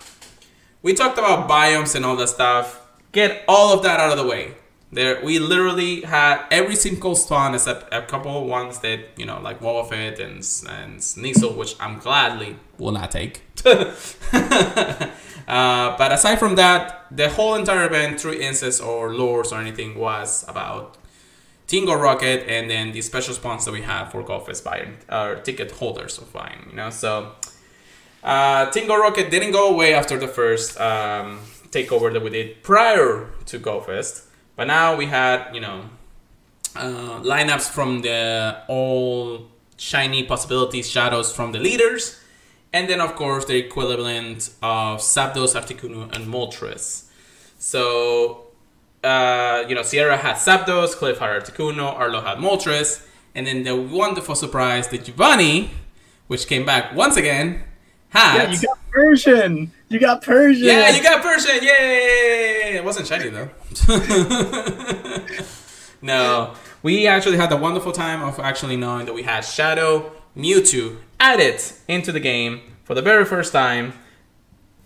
we 0.84 0.93
talked 0.93 1.17
about 1.17 1.50
biomes 1.50 1.96
and 1.96 2.06
all 2.06 2.15
that 2.17 2.30
stuff. 2.30 2.82
Get 3.12 3.43
all 3.48 3.74
of 3.74 3.84
that 3.84 4.00
out 4.00 4.12
of 4.12 4.17
the 4.17 4.30
way. 4.30 4.54
There, 4.93 5.23
we 5.23 5.39
literally 5.39 6.01
had 6.01 6.45
every 6.51 6.75
single 6.75 7.15
spawn 7.15 7.56
except 7.56 7.93
a 7.93 8.03
couple 8.03 8.47
ones 8.47 8.79
that 8.79 8.99
you 9.17 9.25
know, 9.25 9.39
like 9.41 9.60
Wobbuffet 9.60 10.19
and 10.19 10.38
and 10.69 10.99
Sneasel, 10.99 11.56
which 11.56 11.75
I'm 11.79 11.99
gladly 11.99 12.58
will 12.77 12.91
not 12.91 13.12
take. 13.12 13.41
uh, 13.65 13.93
but 15.97 16.12
aside 16.12 16.38
from 16.38 16.56
that, 16.56 17.06
the 17.10 17.29
whole 17.29 17.56
entire 17.56 17.86
event, 17.86 18.19
through 18.19 18.34
instances 18.34 18.82
or 18.82 19.15
lures 19.15 19.51
or 19.51 19.60
anything, 19.60 19.97
was 19.97 20.47
about 20.47 20.97
Team 21.67 21.86
Go 21.86 21.95
Rocket 21.95 22.47
and 22.47 22.69
then 22.69 22.91
the 22.91 23.01
special 23.01 23.34
spawns 23.34 23.65
that 23.65 23.71
we 23.71 23.82
have 23.82 24.12
for 24.12 24.23
GoFest 24.23 24.63
buying 24.63 24.97
our 25.10 25.36
ticket 25.36 25.71
holders 25.71 26.17
of 26.17 26.32
buying. 26.32 26.67
You 26.69 26.75
know, 26.75 26.89
so 26.89 27.34
uh, 28.23 28.69
Team 28.71 28.88
Go 28.88 28.99
Rocket 28.99 29.32
didn't 29.32 29.51
go 29.51 29.69
away 29.69 29.93
after 29.93 30.17
the 30.17 30.27
first 30.27 30.79
um, 30.79 31.39
takeover 31.69 32.12
that 32.13 32.21
we 32.21 32.29
did 32.29 32.63
prior 32.63 33.29
to 33.45 33.60
GoFest, 33.60 34.25
but 34.56 34.66
now 34.68 34.96
we 34.96 35.06
had 35.06 35.54
you 35.54 35.62
know 35.62 35.86
uh, 36.76 37.20
lineups 37.22 37.70
from 37.70 38.02
the 38.02 38.58
all 38.68 39.48
shiny 39.78 40.24
possibilities 40.24 40.89
shadows 40.89 41.32
from 41.32 41.52
the 41.52 41.60
leaders, 41.60 42.20
and 42.72 42.89
then 42.89 43.02
of 43.02 43.16
course 43.16 43.46
the 43.46 43.58
equivalent 43.58 44.50
of 44.62 45.00
Zapdos, 45.00 45.56
Articuno, 45.56 46.13
and 46.16 46.28
Moltres. 46.28 47.06
So 47.60 48.44
uh, 49.04 49.66
you 49.68 49.76
know, 49.76 49.84
Sierra 49.84 50.18
had 50.18 50.36
Zapdos, 50.36 50.94
Cliff 50.96 51.20
had 51.20 51.30
Articuno, 51.44 51.94
Arlo 51.94 52.22
had 52.22 52.38
Moltres, 52.38 53.06
and 53.36 53.46
then 53.46 53.63
the 53.63 53.76
wonderful 53.76 54.36
surprise 54.36 54.88
that 54.89 55.04
Giovanni, 55.04 55.72
which 56.28 56.48
came 56.48 56.66
back 56.66 56.96
once 56.96 57.18
again, 57.18 57.63
had. 58.10 58.36
Yeah, 58.36 58.52
you 58.52 58.62
got 58.62 58.78
Persian. 58.92 59.72
You 59.93 59.99
got 59.99 60.23
Persian. 60.23 60.65
Yeah, 60.65 60.89
you 60.89 61.03
got 61.03 61.21
Persian! 61.21 61.62
Yay! 61.62 62.77
It 62.77 62.84
wasn't 62.84 63.06
shiny 63.06 63.29
though. 63.29 63.47
no, 66.01 66.56
we 66.82 67.06
actually 67.06 67.38
had 67.38 67.51
the 67.51 67.58
wonderful 67.58 67.91
time 67.91 68.23
of 68.23 68.39
actually 68.39 68.75
knowing 68.75 69.06
that 69.06 69.13
we 69.13 69.21
had 69.21 69.41
Shadow 69.41 70.12
Mewtwo 70.36 70.97
added 71.19 71.62
into 71.88 72.12
the 72.12 72.19
game 72.19 72.62
for 72.84 72.95
the 72.95 73.03
very 73.03 73.23
first 73.23 73.53
time. 73.53 73.93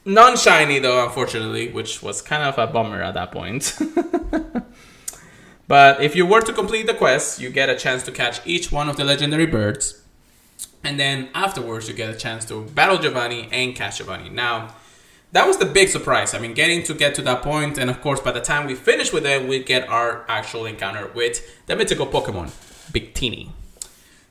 Non 0.03 0.35
shiny 0.35 0.79
though, 0.79 1.05
unfortunately, 1.05 1.71
which 1.71 2.03
was 2.03 2.21
kind 2.21 2.43
of 2.43 2.57
a 2.57 2.67
bummer 2.67 3.01
at 3.01 3.13
that 3.13 3.31
point. 3.31 3.79
but 5.69 6.03
if 6.03 6.17
you 6.17 6.25
were 6.25 6.41
to 6.41 6.51
complete 6.51 6.85
the 6.85 6.93
quest, 6.93 7.39
you 7.39 7.49
get 7.49 7.69
a 7.69 7.77
chance 7.77 8.03
to 8.03 8.11
catch 8.11 8.45
each 8.45 8.73
one 8.73 8.89
of 8.89 8.97
the 8.97 9.05
legendary 9.05 9.45
birds. 9.45 10.03
And 10.83 10.99
then 10.99 11.29
afterwards, 11.33 11.87
you 11.87 11.93
get 11.93 12.09
a 12.09 12.17
chance 12.17 12.43
to 12.45 12.65
battle 12.65 12.97
Giovanni 12.97 13.47
and 13.53 13.73
catch 13.73 13.99
Giovanni. 13.99 14.29
Now, 14.29 14.75
that 15.31 15.45
was 15.47 15.57
the 15.57 15.65
big 15.65 15.89
surprise. 15.89 16.33
I 16.33 16.39
mean, 16.39 16.53
getting 16.53 16.83
to 16.83 16.93
get 16.93 17.15
to 17.15 17.21
that 17.23 17.41
point, 17.41 17.77
and 17.77 17.89
of 17.89 18.01
course, 18.01 18.19
by 18.19 18.31
the 18.31 18.41
time 18.41 18.65
we 18.65 18.75
finish 18.75 19.11
with 19.11 19.25
it, 19.25 19.47
we 19.47 19.59
get 19.63 19.87
our 19.89 20.25
actual 20.27 20.65
encounter 20.65 21.11
with 21.13 21.65
the 21.67 21.75
mythical 21.75 22.07
Pokemon, 22.07 22.47
Victini. 22.91 23.49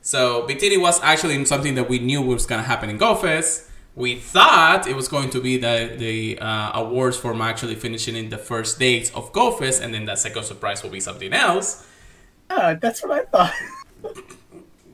So, 0.01 0.47
Victini 0.47 0.79
was 0.79 1.01
actually 1.03 1.43
something 1.45 1.75
that 1.75 1.89
we 1.89 1.99
knew 1.99 2.21
was 2.21 2.45
going 2.45 2.61
to 2.61 2.67
happen 2.67 2.89
in 2.89 2.97
GoFest. 2.97 3.69
We 3.95 4.15
thought 4.15 4.87
it 4.87 4.95
was 4.95 5.07
going 5.07 5.31
to 5.31 5.41
be 5.41 5.57
the 5.57 5.93
the 5.97 6.39
uh, 6.39 6.71
awards 6.79 7.17
for 7.17 7.33
actually 7.41 7.75
finishing 7.75 8.15
in 8.15 8.29
the 8.29 8.37
first 8.37 8.79
days 8.79 9.11
of 9.11 9.33
GoFest, 9.33 9.81
and 9.81 9.93
then 9.93 10.05
that 10.05 10.19
second 10.19 10.43
surprise 10.43 10.83
will 10.83 10.91
be 10.91 10.99
something 10.99 11.33
else. 11.33 11.85
Ah, 12.49 12.75
that's 12.79 13.03
what 13.03 13.11
I 13.11 13.25
thought. 13.25 13.53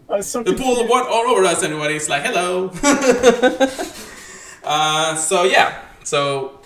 I 0.09 0.17
was 0.17 0.27
so 0.27 0.43
the 0.43 0.53
pool 0.53 0.75
confused. 0.75 0.91
went 0.93 1.07
all 1.07 1.27
over 1.27 1.43
us, 1.43 1.63
and 1.63 1.73
everybody's 1.73 2.09
like, 2.09 2.23
"Hello." 2.23 2.71
uh, 4.63 5.15
so 5.15 5.43
yeah, 5.43 5.81
so 6.03 6.59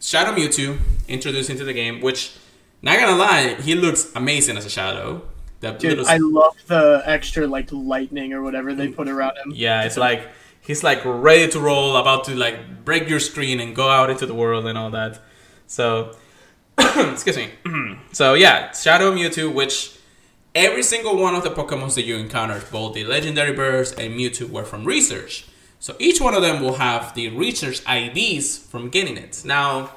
Shadow 0.00 0.32
Mewtwo 0.32 0.78
introduced 1.08 1.50
into 1.50 1.64
the 1.64 1.72
game, 1.72 2.00
which, 2.00 2.36
not 2.82 2.98
gonna 2.98 3.16
lie, 3.16 3.54
he 3.60 3.74
looks 3.74 4.10
amazing 4.14 4.56
as 4.56 4.64
a 4.66 4.70
Shadow. 4.70 5.22
The 5.60 5.72
Dude, 5.72 5.98
little- 5.98 6.08
I 6.08 6.16
love 6.16 6.56
the 6.66 7.02
extra 7.04 7.46
like 7.46 7.68
lightning 7.70 8.32
or 8.32 8.42
whatever 8.42 8.74
they 8.74 8.88
put 8.88 9.08
around 9.08 9.36
him. 9.36 9.52
yeah, 9.54 9.82
it's 9.82 9.96
like 9.98 10.26
he's 10.62 10.82
like 10.82 11.00
ready 11.04 11.50
to 11.52 11.60
roll, 11.60 11.96
about 11.96 12.24
to 12.24 12.34
like 12.34 12.84
break 12.84 13.08
your 13.08 13.20
screen 13.20 13.60
and 13.60 13.76
go 13.76 13.88
out 13.88 14.08
into 14.10 14.24
the 14.26 14.34
world 14.34 14.66
and 14.66 14.78
all 14.78 14.90
that. 14.90 15.20
So, 15.66 16.16
excuse 16.78 17.36
me. 17.36 17.50
so 18.12 18.32
yeah, 18.34 18.72
Shadow 18.72 19.12
Mewtwo, 19.14 19.52
which 19.52 19.98
every 20.54 20.82
single 20.82 21.18
one 21.18 21.34
of 21.34 21.42
the 21.44 21.50
Pokemons 21.50 21.94
that 21.96 22.04
you 22.04 22.16
encountered, 22.16 22.64
both 22.70 22.94
the 22.94 23.04
legendary 23.04 23.52
birds 23.52 23.92
and 23.92 24.14
Mewtwo, 24.14 24.48
were 24.48 24.64
from 24.64 24.84
research. 24.86 25.44
So 25.80 25.96
each 25.98 26.20
one 26.20 26.34
of 26.34 26.42
them 26.42 26.62
will 26.62 26.74
have 26.74 27.14
the 27.14 27.28
research 27.28 27.80
IDs 27.88 28.58
from 28.58 28.90
getting 28.90 29.16
it. 29.16 29.42
Now, 29.46 29.92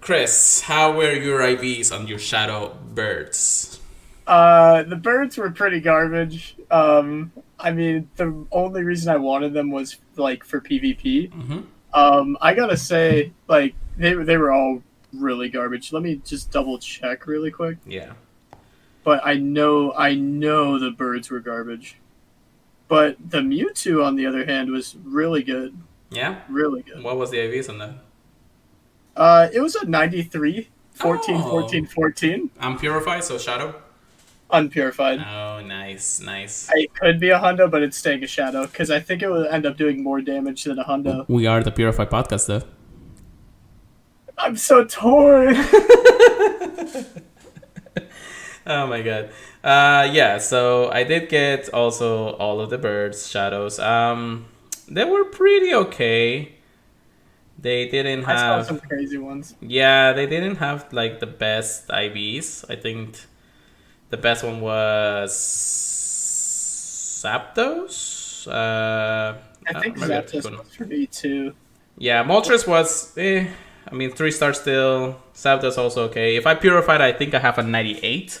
Chris, 0.00 0.60
how 0.60 0.96
were 0.96 1.12
your 1.12 1.40
IVs 1.40 1.92
on 1.92 2.06
your 2.06 2.20
Shadow 2.20 2.76
birds? 2.94 3.80
Uh, 4.28 4.84
the 4.84 4.96
birds 4.96 5.36
were 5.36 5.50
pretty 5.50 5.80
garbage. 5.80 6.56
Um, 6.70 7.32
I 7.58 7.72
mean, 7.72 8.08
the 8.16 8.46
only 8.52 8.84
reason 8.84 9.12
I 9.12 9.16
wanted 9.16 9.54
them 9.54 9.70
was 9.70 9.96
like 10.16 10.44
for 10.44 10.60
PvP. 10.60 11.32
Mm-hmm. 11.32 11.60
Um, 11.92 12.38
I 12.40 12.54
gotta 12.54 12.76
say, 12.76 13.32
like 13.48 13.74
they 13.96 14.14
they 14.14 14.36
were 14.36 14.52
all 14.52 14.82
really 15.12 15.48
garbage. 15.48 15.92
Let 15.92 16.02
me 16.02 16.20
just 16.24 16.50
double 16.50 16.78
check 16.78 17.26
really 17.26 17.50
quick. 17.50 17.78
Yeah. 17.86 18.12
But 19.02 19.20
I 19.24 19.34
know 19.34 19.92
I 19.92 20.14
know 20.14 20.78
the 20.78 20.90
birds 20.90 21.30
were 21.30 21.40
garbage. 21.40 21.98
But 22.94 23.16
the 23.28 23.40
Mewtwo, 23.40 24.04
on 24.06 24.14
the 24.14 24.24
other 24.24 24.44
hand, 24.46 24.70
was 24.70 24.94
really 25.02 25.42
good. 25.42 25.76
Yeah. 26.10 26.42
Really 26.48 26.82
good. 26.82 27.02
What 27.02 27.16
was 27.18 27.32
the 27.32 27.38
IVs 27.38 27.68
on 27.68 27.78
that? 27.78 27.94
Uh, 29.16 29.48
it 29.52 29.58
was 29.60 29.74
a 29.74 29.84
93, 29.84 30.68
14, 30.92 31.34
Oh. 31.34 31.50
14, 31.50 31.86
14, 31.86 32.50
I'm 32.60 32.78
purified, 32.78 33.24
so 33.24 33.36
Shadow. 33.36 33.74
unpurified. 34.48 35.18
Oh, 35.18 35.60
nice, 35.66 36.20
nice. 36.20 36.70
It 36.74 36.94
could 36.94 37.18
be 37.18 37.30
a 37.30 37.38
Hundo, 37.40 37.68
but 37.68 37.82
it's 37.82 37.96
staying 37.96 38.22
a 38.22 38.28
Shadow 38.28 38.64
because 38.66 38.92
I 38.92 39.00
think 39.00 39.22
it 39.22 39.28
will 39.28 39.46
end 39.48 39.66
up 39.66 39.76
doing 39.76 40.00
more 40.04 40.20
damage 40.20 40.62
than 40.62 40.78
a 40.78 40.84
Hundo. 40.84 41.24
We 41.28 41.46
are 41.48 41.64
the 41.64 41.72
Purified 41.72 42.10
Podcast, 42.10 42.46
though. 42.46 42.62
I'm 44.38 44.56
so 44.56 44.84
torn. 44.84 45.56
Oh 48.66 48.86
my 48.86 49.02
god. 49.02 49.30
Uh, 49.62 50.08
yeah. 50.12 50.38
So 50.38 50.90
I 50.90 51.04
did 51.04 51.28
get 51.28 51.68
also 51.70 52.30
all 52.36 52.60
of 52.60 52.70
the 52.70 52.78
birds 52.78 53.28
shadows. 53.28 53.78
Um, 53.78 54.46
they 54.88 55.04
were 55.04 55.24
pretty 55.24 55.74
okay. 55.74 56.52
They 57.58 57.88
didn't 57.88 58.24
I 58.24 58.38
have. 58.38 58.66
some 58.66 58.80
crazy 58.80 59.18
ones. 59.18 59.54
Yeah, 59.60 60.12
they 60.12 60.26
didn't 60.26 60.56
have 60.56 60.92
like 60.92 61.20
the 61.20 61.26
best 61.26 61.88
IVs. 61.88 62.64
I 62.68 62.76
think 62.76 63.20
the 64.10 64.16
best 64.16 64.44
one 64.44 64.60
was 64.60 65.32
Zapdos. 67.22 68.46
Uh, 68.48 69.38
I 69.66 69.80
think 69.80 69.96
maybe 69.96 70.12
Zapdos 70.12 70.50
was 70.58 70.74
for 70.74 70.84
me 70.84 71.06
too. 71.06 71.54
Yeah, 71.96 72.24
Moltres 72.24 72.66
was. 72.66 73.16
Eh, 73.16 73.46
I 73.90 73.94
mean, 73.94 74.10
three 74.10 74.30
stars 74.30 74.60
still. 74.60 75.20
Zapdos 75.34 75.78
also 75.78 76.04
okay. 76.04 76.36
If 76.36 76.46
I 76.46 76.54
purified, 76.54 77.00
I 77.00 77.12
think 77.12 77.34
I 77.34 77.38
have 77.38 77.58
a 77.58 77.62
ninety-eight. 77.62 78.40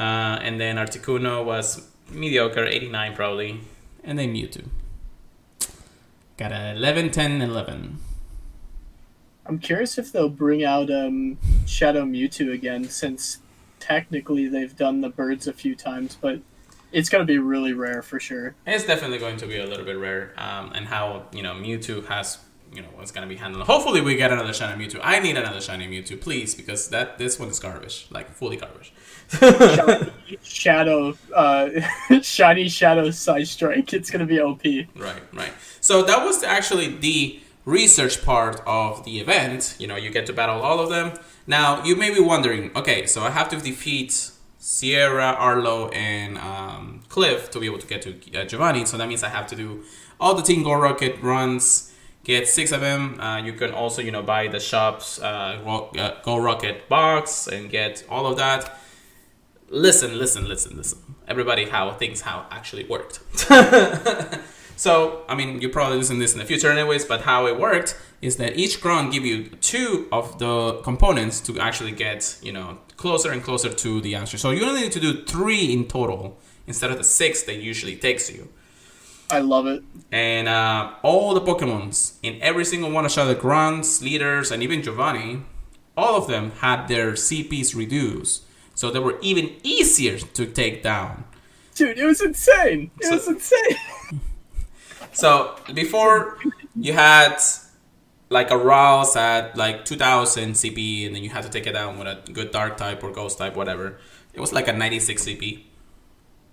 Uh, 0.00 0.38
and 0.40 0.58
then 0.58 0.76
Articuno 0.76 1.44
was 1.44 1.86
mediocre, 2.10 2.64
eighty-nine 2.64 3.14
probably. 3.14 3.60
And 4.02 4.18
then 4.18 4.32
Mewtwo. 4.32 4.66
Got 6.38 6.52
a 6.52 6.72
11, 6.72 7.10
10, 7.10 7.42
11. 7.42 7.98
I'm 9.44 9.58
curious 9.58 9.98
if 9.98 10.10
they'll 10.10 10.30
bring 10.30 10.64
out 10.64 10.90
um, 10.90 11.36
Shadow 11.66 12.04
Mewtwo 12.04 12.50
again, 12.50 12.84
since 12.84 13.40
technically 13.78 14.48
they've 14.48 14.74
done 14.74 15.02
the 15.02 15.10
birds 15.10 15.46
a 15.46 15.52
few 15.52 15.74
times, 15.74 16.16
but 16.18 16.40
it's 16.92 17.10
gonna 17.10 17.26
be 17.26 17.36
really 17.36 17.74
rare 17.74 18.00
for 18.00 18.18
sure. 18.18 18.54
It's 18.66 18.86
definitely 18.86 19.18
going 19.18 19.36
to 19.36 19.46
be 19.46 19.58
a 19.58 19.66
little 19.66 19.84
bit 19.84 19.98
rare. 19.98 20.32
Um, 20.38 20.72
and 20.74 20.86
how 20.86 21.24
you 21.32 21.42
know 21.42 21.52
Mewtwo 21.52 22.06
has 22.06 22.38
you 22.72 22.82
know 22.82 22.88
what's 22.94 23.10
gonna 23.10 23.26
be 23.26 23.36
handled. 23.36 23.66
Hopefully, 23.66 24.00
we 24.00 24.16
get 24.16 24.32
another 24.32 24.52
shiny 24.52 24.84
Mewtwo. 24.84 25.00
I 25.02 25.18
need 25.18 25.36
another 25.36 25.60
shiny 25.60 25.86
Mewtwo, 25.88 26.20
please, 26.20 26.54
because 26.54 26.88
that 26.88 27.18
this 27.18 27.38
one 27.38 27.48
is 27.48 27.58
garbage, 27.58 28.06
like 28.10 28.30
fully 28.34 28.56
garbage. 28.56 28.92
Shiny 29.30 30.10
Shadow, 30.42 31.16
uh, 31.34 31.68
shiny 32.22 32.68
Shadow 32.68 33.08
Psystrike. 33.08 33.92
It's 33.92 34.10
gonna 34.10 34.26
be 34.26 34.40
OP. 34.40 34.64
Right, 34.96 35.22
right. 35.32 35.52
So 35.80 36.02
that 36.02 36.24
was 36.24 36.42
actually 36.42 36.96
the 36.96 37.40
research 37.64 38.24
part 38.24 38.60
of 38.66 39.04
the 39.04 39.20
event. 39.20 39.76
You 39.78 39.86
know, 39.86 39.96
you 39.96 40.10
get 40.10 40.26
to 40.26 40.32
battle 40.32 40.60
all 40.60 40.80
of 40.80 40.90
them. 40.90 41.12
Now, 41.46 41.82
you 41.84 41.96
may 41.96 42.12
be 42.12 42.20
wondering, 42.20 42.70
okay, 42.76 43.06
so 43.06 43.22
I 43.22 43.30
have 43.30 43.48
to 43.50 43.56
defeat 43.56 44.30
Sierra, 44.58 45.34
Arlo, 45.38 45.88
and 45.88 46.38
um, 46.38 47.02
Cliff 47.08 47.50
to 47.50 47.60
be 47.60 47.66
able 47.66 47.78
to 47.78 47.86
get 47.86 48.02
to 48.02 48.40
uh, 48.40 48.44
Giovanni. 48.44 48.84
So 48.84 48.96
that 48.98 49.08
means 49.08 49.22
I 49.22 49.28
have 49.28 49.46
to 49.48 49.56
do 49.56 49.82
all 50.20 50.34
the 50.34 50.42
Team 50.42 50.62
Go 50.62 50.72
Rocket 50.74 51.20
runs, 51.22 51.89
get 52.24 52.48
six 52.48 52.72
of 52.72 52.80
them. 52.80 53.20
Uh, 53.20 53.38
you 53.38 53.52
can 53.52 53.72
also, 53.72 54.02
you 54.02 54.10
know, 54.10 54.22
buy 54.22 54.48
the 54.48 54.60
shop's 54.60 55.20
uh, 55.20 55.60
Ro- 55.64 55.90
uh, 55.96 56.20
Go 56.22 56.38
Rocket 56.38 56.88
box 56.88 57.46
and 57.46 57.70
get 57.70 58.04
all 58.08 58.26
of 58.26 58.36
that. 58.38 58.78
Listen, 59.68 60.18
listen, 60.18 60.48
listen, 60.48 60.76
listen. 60.76 60.98
Everybody, 61.28 61.66
how 61.66 61.92
things 61.92 62.22
how 62.22 62.46
actually 62.50 62.84
worked. 62.84 63.20
So, 64.80 65.26
I 65.28 65.34
mean, 65.34 65.60
you 65.60 65.68
probably 65.68 65.98
listen 65.98 66.18
this 66.20 66.32
in 66.32 66.38
the 66.38 66.46
future 66.46 66.70
anyways, 66.70 67.04
but 67.04 67.20
how 67.20 67.46
it 67.46 67.60
worked 67.60 68.00
is 68.22 68.36
that 68.38 68.56
each 68.56 68.80
Gron 68.80 69.12
give 69.12 69.26
you 69.26 69.50
two 69.60 70.08
of 70.10 70.38
the 70.38 70.80
components 70.82 71.38
to 71.40 71.60
actually 71.60 71.92
get, 71.92 72.38
you 72.40 72.50
know, 72.50 72.78
closer 72.96 73.30
and 73.30 73.42
closer 73.42 73.68
to 73.68 74.00
the 74.00 74.14
answer. 74.14 74.38
So 74.38 74.52
you 74.52 74.64
only 74.64 74.80
need 74.80 74.92
to 74.92 75.00
do 75.00 75.22
three 75.24 75.70
in 75.70 75.84
total 75.86 76.38
instead 76.66 76.90
of 76.90 76.96
the 76.96 77.04
six 77.04 77.42
that 77.42 77.56
usually 77.56 77.94
takes 77.94 78.32
you. 78.32 78.48
I 79.32 79.40
love 79.40 79.66
it. 79.66 79.82
And 80.12 80.48
uh, 80.48 80.92
all 81.02 81.34
the 81.34 81.40
Pokemons 81.40 82.14
in 82.22 82.40
every 82.42 82.64
single 82.64 82.90
one 82.90 83.04
of 83.06 83.14
the 83.14 83.34
Grunts, 83.34 84.02
leaders, 84.02 84.50
and 84.50 84.62
even 84.62 84.82
Giovanni, 84.82 85.42
all 85.96 86.16
of 86.16 86.26
them 86.28 86.50
had 86.60 86.86
their 86.88 87.12
CPs 87.12 87.74
reduced. 87.76 88.44
So 88.74 88.90
they 88.90 88.98
were 88.98 89.18
even 89.20 89.50
easier 89.62 90.18
to 90.18 90.46
take 90.46 90.82
down. 90.82 91.24
Dude, 91.74 91.98
it 91.98 92.04
was 92.04 92.20
insane. 92.20 92.90
It 93.00 93.06
So- 93.06 93.14
was 93.14 93.28
insane. 93.28 93.76
So 95.12 95.56
before 95.74 96.38
you 96.76 96.92
had 96.92 97.36
like 98.28 98.52
a 98.52 98.56
Rouse 98.56 99.16
at 99.16 99.56
like 99.56 99.84
2000 99.84 100.52
CP, 100.52 101.06
and 101.06 101.16
then 101.16 101.24
you 101.24 101.30
had 101.30 101.42
to 101.42 101.48
take 101.50 101.66
it 101.66 101.72
down 101.72 101.98
with 101.98 102.06
a 102.06 102.22
good 102.32 102.52
Dark 102.52 102.76
type 102.76 103.02
or 103.02 103.10
Ghost 103.10 103.36
type, 103.38 103.56
whatever. 103.56 103.98
It 104.34 104.40
was 104.40 104.52
like 104.52 104.68
a 104.68 104.72
96 104.72 105.24
CP, 105.24 105.64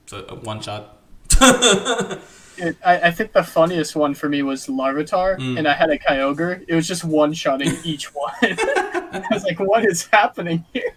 so 0.08 0.26
a 0.28 0.34
one 0.36 0.60
shot. 0.62 0.97
Dude, 2.58 2.76
I, 2.86 2.99
I 3.08 3.12
think 3.12 3.32
the 3.34 3.43
funniest 3.43 3.95
one 3.95 4.14
for 4.14 4.28
me 4.30 4.41
was 4.43 4.68
Larvitar, 4.68 5.38
Mm. 5.38 5.58
and 5.60 5.68
I 5.68 5.74
had 5.74 5.89
a 5.89 5.97
Kyogre. 5.97 6.64
It 6.68 6.76
was 6.76 6.88
just 6.88 7.03
one 7.03 7.34
shotting 7.34 7.72
each 7.84 8.14
one. 8.14 8.34
I 8.41 9.24
was 9.32 9.43
like, 9.43 9.60
what 9.60 9.86
is 9.86 10.08
happening 10.12 10.66
here? 10.74 10.91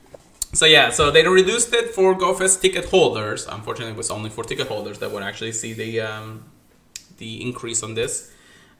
So 0.52 0.66
yeah, 0.66 0.90
so 0.90 1.11
they 1.12 1.26
reduced 1.28 1.72
it 1.74 1.94
for 1.94 2.14
GoFest 2.16 2.61
ticket 2.61 2.86
holders. 2.86 3.46
Unfortunately, 3.46 3.92
it 3.92 3.96
was 3.96 4.11
only 4.11 4.30
for 4.30 4.42
ticket 4.42 4.66
holders 4.66 4.98
that 4.98 5.11
would 5.12 5.22
actually 5.22 5.52
see 5.52 5.72
the 5.74 6.00
um, 6.00 6.44
the 7.18 7.40
increase 7.42 7.82
on 7.84 7.94
this. 7.94 8.32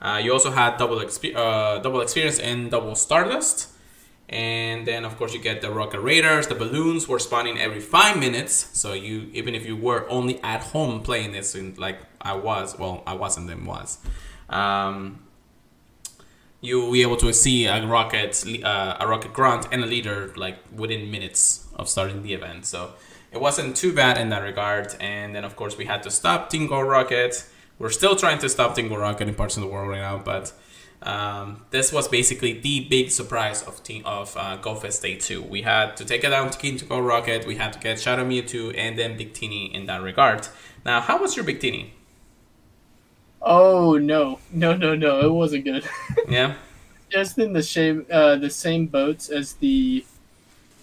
Uh, 0.03 0.21
you 0.25 0.33
also 0.33 0.51
had 0.51 0.79
double 0.79 0.97
exp- 0.99 1.37
uh, 1.37 1.79
double 1.79 2.01
experience 2.01 2.39
and 2.41 2.71
double 2.73 2.95
Stardust, 2.97 3.69
and 4.29 4.85
then 4.87 5.05
of 5.05 5.17
course 5.17 5.33
you 5.33 5.39
get 5.41 5.61
the 5.61 5.71
Rocket 5.71 6.01
Raiders. 6.01 6.49
The 6.49 6.55
balloons 6.57 7.07
were 7.07 7.21
spawning 7.21 7.59
every 7.61 7.81
five 7.81 8.19
minutes, 8.19 8.71
so 8.73 8.93
you 8.93 9.29
even 9.33 9.55
if 9.55 9.65
you 9.65 9.77
were 9.77 10.09
only 10.09 10.43
at 10.43 10.63
home 10.73 11.03
playing 11.03 11.31
this, 11.33 11.55
in, 11.55 11.75
like 11.77 11.99
I 12.21 12.35
was, 12.35 12.79
well 12.79 13.03
I 13.07 13.15
wasn't, 13.15 13.49
then 13.49 13.65
was. 13.65 13.99
Um, 14.49 15.21
you 16.61 16.81
will 16.81 16.93
be 16.93 17.03
able 17.03 17.17
to 17.17 17.33
see 17.33 17.67
a 17.67 17.87
rocket, 17.87 18.45
uh, 18.63 18.97
a 19.01 19.09
rocket 19.09 19.33
grunt, 19.33 19.67
and 19.73 19.83
a 19.83 19.87
leader 19.87 20.33
like 20.37 20.59
within 20.75 21.11
minutes 21.11 21.67
of 21.75 21.89
starting 21.89 22.23
the 22.23 22.35
event. 22.35 22.67
So 22.67 22.93
it 23.33 23.41
wasn't 23.41 23.77
too 23.77 23.95
bad 23.95 24.19
in 24.19 24.29
that 24.31 24.43
regard. 24.43 24.95
And 25.01 25.35
then 25.35 25.45
of 25.45 25.57
course 25.57 25.79
we 25.79 25.87
had 25.87 26.03
to 26.03 26.11
stop 26.11 26.51
Team 26.51 26.67
Go 26.67 26.81
Rocket. 26.81 27.47
We're 27.79 27.91
still 27.91 28.15
trying 28.15 28.39
to 28.41 28.49
stop 28.49 28.75
Team 28.75 28.89
Go 28.89 28.97
Rocket 28.97 29.29
in 29.29 29.35
parts 29.35 29.57
of 29.57 29.63
the 29.63 29.69
world 29.69 29.89
right 29.89 30.01
now, 30.01 30.19
but 30.19 30.53
um, 31.03 31.65
this 31.71 31.93
was 31.93 32.09
basically 32.09 32.61
the 32.61 32.81
big 32.91 33.11
surprise 33.11 33.63
of 33.63 33.83
team 33.83 34.03
of 34.05 34.37
uh, 34.37 34.59
GoFest 34.61 35.01
Day 35.01 35.17
Two. 35.17 35.43
We 35.43 35.63
had 35.63 35.97
to 35.97 36.05
take 36.05 36.25
it 36.25 36.29
down 36.29 36.51
to 36.51 36.59
Team 36.59 36.77
Go 36.87 37.01
Rocket. 37.01 37.47
We 37.47 37.57
had 37.57 37.73
to 37.73 37.79
get 37.79 37.99
Shadow 37.99 38.25
Mewtwo 38.25 38.75
and 38.77 38.99
then 38.99 39.19
Victini 39.19 39.73
in 39.73 39.87
that 39.87 40.03
regard. 40.03 40.49
Now, 40.85 41.01
how 41.01 41.19
was 41.19 41.37
your 41.37 41.45
Victini? 41.47 41.93
Oh 43.43 43.97
no, 43.97 44.39
no, 44.53 44.75
no, 44.77 44.95
no! 44.95 45.21
It 45.21 45.33
wasn't 45.33 45.65
good. 45.65 45.85
Yeah. 46.29 46.55
Just 47.09 47.39
in 47.39 47.53
the 47.53 47.63
same 47.63 48.07
uh, 48.11 48.37
the 48.37 48.51
same 48.51 48.87
boats 48.87 49.31
as 49.31 49.55
the 49.55 50.05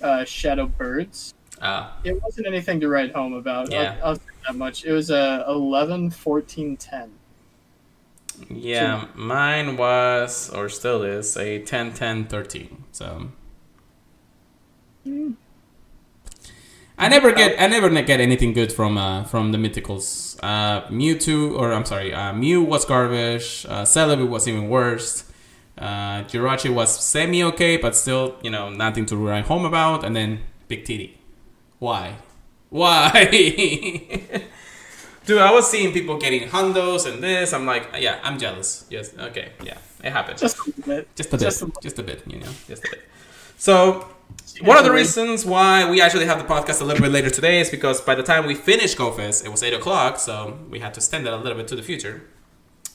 uh, 0.02 0.26
Shadow 0.26 0.66
Birds. 0.68 1.34
Uh, 1.62 1.92
It 2.04 2.22
wasn't 2.22 2.48
anything 2.48 2.80
to 2.82 2.88
write 2.90 3.14
home 3.16 3.34
about. 3.34 3.72
Yeah. 3.72 3.96
I'll, 4.04 4.10
I'll 4.10 4.16
say 4.16 4.22
that 4.48 4.56
much. 4.56 4.86
It 4.86 4.92
was 4.92 5.10
a 5.10 5.46
11, 5.48 6.12
14, 6.12 6.78
10. 6.78 7.12
yeah, 8.50 9.08
mine 9.16 9.78
was 9.78 10.50
or 10.52 10.70
still 10.70 11.02
is 11.04 11.36
a 11.38 11.60
10 11.60 11.94
10 11.94 12.26
13. 12.28 12.84
So 12.92 13.32
I 16.98 17.10
never 17.10 17.32
get 17.32 17.62
I 17.62 17.68
never 17.68 17.90
get 18.02 18.20
anything 18.20 18.54
good 18.54 18.72
from 18.74 18.98
uh, 18.98 19.24
from 19.26 19.52
the 19.52 19.58
mythicals. 19.58 20.38
Uh, 20.42 20.82
Mewtwo 20.90 21.58
or 21.58 21.72
I'm 21.74 21.86
sorry, 21.86 22.14
uh, 22.14 22.34
Mew 22.34 22.62
was 22.64 22.86
garbage. 22.86 23.66
Uh, 23.70 23.84
Celebi 23.84 24.28
was 24.28 24.48
even 24.48 24.68
worse. 24.70 25.24
Uh, 25.78 26.24
Jirachi 26.24 26.74
was 26.74 26.90
semi 27.00 27.44
okay, 27.44 27.78
but 27.78 27.96
still 27.96 28.36
you 28.42 28.50
know 28.50 28.70
nothing 28.70 29.06
to 29.08 29.16
write 29.16 29.46
home 29.46 29.64
about. 29.66 30.04
And 30.04 30.16
then 30.16 30.40
Big 30.68 30.86
Titty. 30.86 31.20
Why? 31.80 32.16
Why? 32.70 33.12
Dude, 35.26 35.40
I 35.40 35.52
was 35.52 35.70
seeing 35.70 35.92
people 35.94 36.18
getting 36.18 36.48
hundos 36.50 37.06
and 37.12 37.22
this. 37.22 37.54
I'm 37.54 37.66
like, 37.66 37.90
yeah, 38.00 38.18
I'm 38.24 38.40
jealous. 38.40 38.86
Yes, 38.90 39.14
okay, 39.20 39.52
yeah, 39.62 39.78
it 40.04 40.12
happened. 40.12 40.38
Just 40.40 40.58
a 40.68 40.72
bit. 40.82 41.16
Just 41.16 41.30
a 41.34 41.38
bit. 41.38 41.44
Just 41.44 41.60
Just 41.82 42.00
a- 42.00 42.02
a, 42.02 42.06
bit, 42.06 42.24
you 42.28 42.40
know, 42.40 42.50
just 42.68 42.86
a 42.86 42.90
bit. 42.92 43.02
So, 43.58 44.08
one 44.62 44.78
of 44.78 44.84
the 44.84 44.92
reasons 44.92 45.46
why 45.46 45.90
we 45.90 46.02
actually 46.02 46.26
have 46.26 46.40
the 46.40 46.46
podcast 46.46 46.82
a 46.82 46.84
little 46.84 47.02
bit 47.02 47.12
later 47.12 47.30
today 47.30 47.60
is 47.60 47.70
because 47.70 48.02
by 48.02 48.16
the 48.16 48.24
time 48.24 48.46
we 48.46 48.56
finished 48.56 48.98
GoFest, 48.98 49.46
it 49.46 49.50
was 49.50 49.62
8 49.62 49.74
o'clock, 49.74 50.20
so 50.20 50.58
we 50.70 50.80
had 50.80 50.94
to 50.94 51.00
extend 51.00 51.26
that 51.26 51.34
a 51.34 51.38
little 51.38 51.58
bit 51.58 51.68
to 51.70 51.76
the 51.76 51.84
future. 51.84 52.24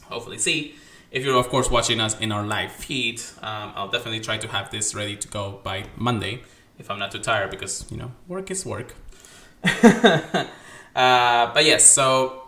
Hopefully, 0.05 0.38
see. 0.38 0.76
If 1.11 1.22
you're, 1.24 1.38
of 1.38 1.50
course, 1.50 1.70
watching 1.70 2.00
us 2.00 2.18
in 2.20 2.32
our 2.32 2.42
live 2.46 2.72
feed, 2.72 3.20
um, 3.42 3.72
I'll 3.76 3.90
definitely 3.90 4.20
try 4.20 4.38
to 4.38 4.48
have 4.48 4.70
this 4.70 4.94
ready 4.94 5.14
to 5.14 5.28
go 5.28 5.61
by 5.62 5.84
Monday 5.94 6.42
if 6.78 6.90
I'm 6.90 6.98
not 6.98 7.12
too 7.12 7.18
tired 7.18 7.50
because, 7.50 7.84
you 7.90 7.98
know, 7.98 8.12
work 8.26 8.50
is 8.50 8.64
work. 8.64 8.94
uh, 9.64 10.46
but 10.94 11.64
yes, 11.66 11.84
so 11.84 12.44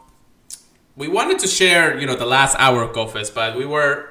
we 0.96 1.09
wanted 1.09 1.38
to 1.40 1.46
share, 1.46 2.00
you 2.00 2.07
know, 2.07 2.16
the 2.16 2.24
last 2.24 2.57
hour 2.59 2.82
of 2.82 2.96
GoFest, 2.96 3.34
but 3.34 3.55
we 3.55 3.66
were 3.66 4.09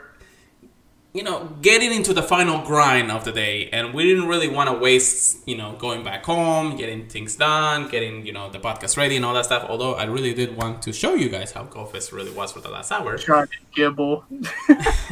you 1.14 1.22
know, 1.22 1.48
getting 1.62 1.94
into 1.94 2.12
the 2.12 2.24
final 2.24 2.66
grind 2.66 3.12
of 3.12 3.24
the 3.24 3.32
day, 3.32 3.70
and 3.70 3.94
we 3.94 4.04
didn't 4.04 4.28
really 4.28 4.48
want 4.48 4.68
to 4.68 4.76
waste, 4.76 5.48
you 5.48 5.56
know, 5.56 5.76
going 5.78 6.04
back 6.04 6.26
home, 6.26 6.76
getting 6.76 7.08
things 7.08 7.36
done, 7.36 7.88
getting, 7.88 8.26
you 8.26 8.34
know, 8.34 8.50
the 8.50 8.60
podcast 8.60 8.98
ready 8.98 9.16
and 9.16 9.24
all 9.24 9.34
that 9.36 9.46
stuff. 9.46 9.64
Although 9.70 9.94
I 9.94 10.06
really 10.06 10.34
did 10.34 10.58
want 10.58 10.82
to 10.82 10.92
show 10.92 11.14
you 11.14 11.30
guys 11.30 11.52
how 11.52 11.66
GoFest 11.66 12.12
really 12.12 12.32
was 12.32 12.52
for 12.52 12.62
the 12.62 12.70
last 12.70 12.92
hour. 12.92 13.16
Trying 13.18 13.48
to 13.48 13.80
Gible. 13.80 14.24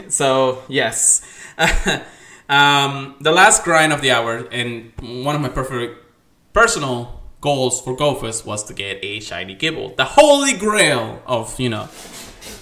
So 0.09 0.63
yes, 0.67 1.21
um, 2.49 3.15
the 3.21 3.31
last 3.31 3.63
grind 3.63 3.93
of 3.93 4.01
the 4.01 4.11
hour, 4.11 4.47
and 4.51 4.91
one 4.99 5.35
of 5.35 5.41
my 5.41 5.49
perfect 5.49 6.03
personal 6.51 7.21
goals 7.41 7.79
for 7.81 7.95
GoFest 7.95 8.45
was 8.45 8.63
to 8.65 8.73
get 8.73 8.99
a 9.03 9.19
shiny 9.19 9.55
Gible, 9.55 9.95
the 9.97 10.05
holy 10.05 10.53
grail 10.53 11.21
of 11.27 11.59
you 11.59 11.69
know 11.69 11.89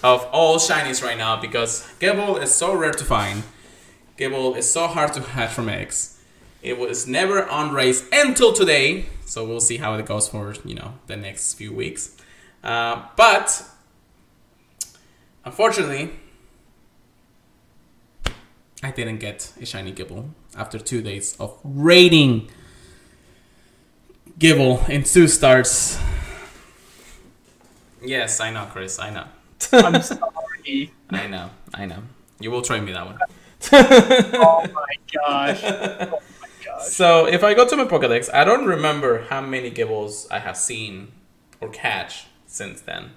of 0.04 0.26
all 0.32 0.58
shinies 0.58 1.04
right 1.04 1.18
now 1.18 1.40
because 1.40 1.88
Gible 2.00 2.42
is 2.42 2.54
so 2.54 2.76
rare 2.76 2.92
to 2.92 3.04
find. 3.04 3.44
Gible 4.18 4.58
is 4.58 4.72
so 4.72 4.88
hard 4.88 5.14
to 5.14 5.22
hatch 5.22 5.52
from 5.52 5.70
eggs. 5.70 6.20
It 6.62 6.78
was 6.78 7.08
never 7.08 7.48
on 7.48 7.74
race 7.74 8.08
until 8.12 8.52
today, 8.52 9.06
so 9.26 9.46
we'll 9.46 9.62
see 9.62 9.78
how 9.78 9.94
it 9.96 10.06
goes 10.06 10.28
for 10.28 10.54
you 10.66 10.76
know 10.76 10.96
the 11.08 11.16
next 11.16 11.54
few 11.54 11.74
weeks. 11.74 12.18
Uh, 12.64 13.06
but 13.16 13.64
unfortunately, 15.46 16.12
I 18.84 18.92
didn't 18.92 19.20
get 19.20 19.54
a 19.62 19.66
shiny 19.66 19.94
Gible 19.94 20.30
after 20.56 20.80
two 20.80 21.02
days 21.02 21.36
of 21.40 21.58
raiding 21.64 22.50
Gible 24.38 24.88
in 24.90 25.04
two 25.04 25.28
starts. 25.28 26.00
Yes, 28.02 28.40
I 28.40 28.52
know, 28.52 28.68
Chris. 28.72 29.00
I 29.00 29.10
know. 29.10 29.26
I'm 29.74 30.02
sorry. 30.02 30.92
I 31.10 31.28
know. 31.28 31.50
I 31.74 31.86
know. 31.86 32.04
You 32.40 32.52
will 32.52 32.62
trade 32.62 32.84
me 32.84 32.92
that 32.94 33.06
one. 33.06 33.18
Oh 33.72 34.66
my 34.74 34.96
gosh. 35.14 35.64
Oh 35.64 36.22
my 36.42 36.48
gosh. 36.66 36.86
So 36.86 37.26
if 37.28 37.44
I 37.44 37.54
go 37.54 37.68
to 37.68 37.76
my 37.76 37.86
Pokedex, 37.86 38.34
I 38.34 38.44
don't 38.46 38.66
remember 38.66 39.24
how 39.30 39.42
many 39.42 39.70
Gibles 39.70 40.28
I 40.32 40.40
have 40.40 40.56
seen 40.58 41.12
or 41.60 41.70
catch 41.70 42.28
since 42.48 42.82
then. 42.82 43.12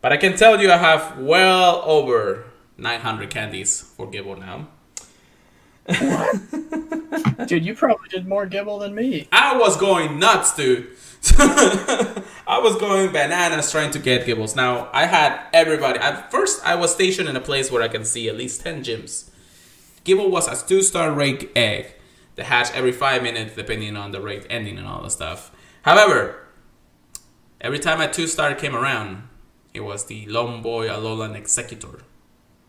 But 0.00 0.12
I 0.12 0.16
can 0.16 0.36
tell 0.36 0.60
you 0.60 0.70
I 0.70 0.78
have 0.78 1.18
well 1.18 1.82
over 1.84 2.44
900 2.78 3.28
candies 3.30 3.82
for 3.82 4.06
Gible 4.06 4.38
now. 4.38 4.68
Dude, 7.46 7.64
you 7.64 7.74
probably 7.74 8.08
did 8.08 8.26
more 8.26 8.46
Gible 8.46 8.80
than 8.80 8.94
me. 8.94 9.28
I 9.32 9.56
was 9.56 9.76
going 9.76 10.18
nuts, 10.18 10.54
dude. 10.54 10.88
I 11.38 12.60
was 12.62 12.76
going 12.76 13.10
bananas 13.12 13.70
trying 13.70 13.90
to 13.92 13.98
get 13.98 14.26
Gibles. 14.26 14.54
Now, 14.54 14.88
I 14.92 15.06
had 15.06 15.40
everybody. 15.52 15.98
At 15.98 16.30
first, 16.30 16.64
I 16.64 16.76
was 16.76 16.92
stationed 16.92 17.28
in 17.28 17.36
a 17.36 17.40
place 17.40 17.70
where 17.70 17.82
I 17.82 17.88
can 17.88 18.04
see 18.04 18.28
at 18.28 18.36
least 18.36 18.62
10 18.62 18.84
gyms. 18.84 19.30
Gible 20.04 20.30
was 20.30 20.46
a 20.48 20.66
two 20.66 20.82
star 20.82 21.12
rate 21.12 21.50
egg 21.56 21.94
that 22.36 22.46
hatch 22.46 22.72
every 22.72 22.92
five 22.92 23.22
minutes, 23.22 23.56
depending 23.56 23.96
on 23.96 24.12
the 24.12 24.20
rate 24.20 24.46
ending 24.48 24.78
and 24.78 24.86
all 24.86 25.02
the 25.02 25.10
stuff. 25.10 25.50
However, 25.82 26.46
every 27.60 27.78
time 27.78 28.00
a 28.00 28.10
two 28.10 28.26
star 28.26 28.54
came 28.54 28.76
around, 28.76 29.28
it 29.74 29.80
was 29.80 30.06
the 30.06 30.26
Lone 30.26 30.62
Boy 30.62 30.88
Alolan 30.88 31.36
Exeggutor. 31.36 32.02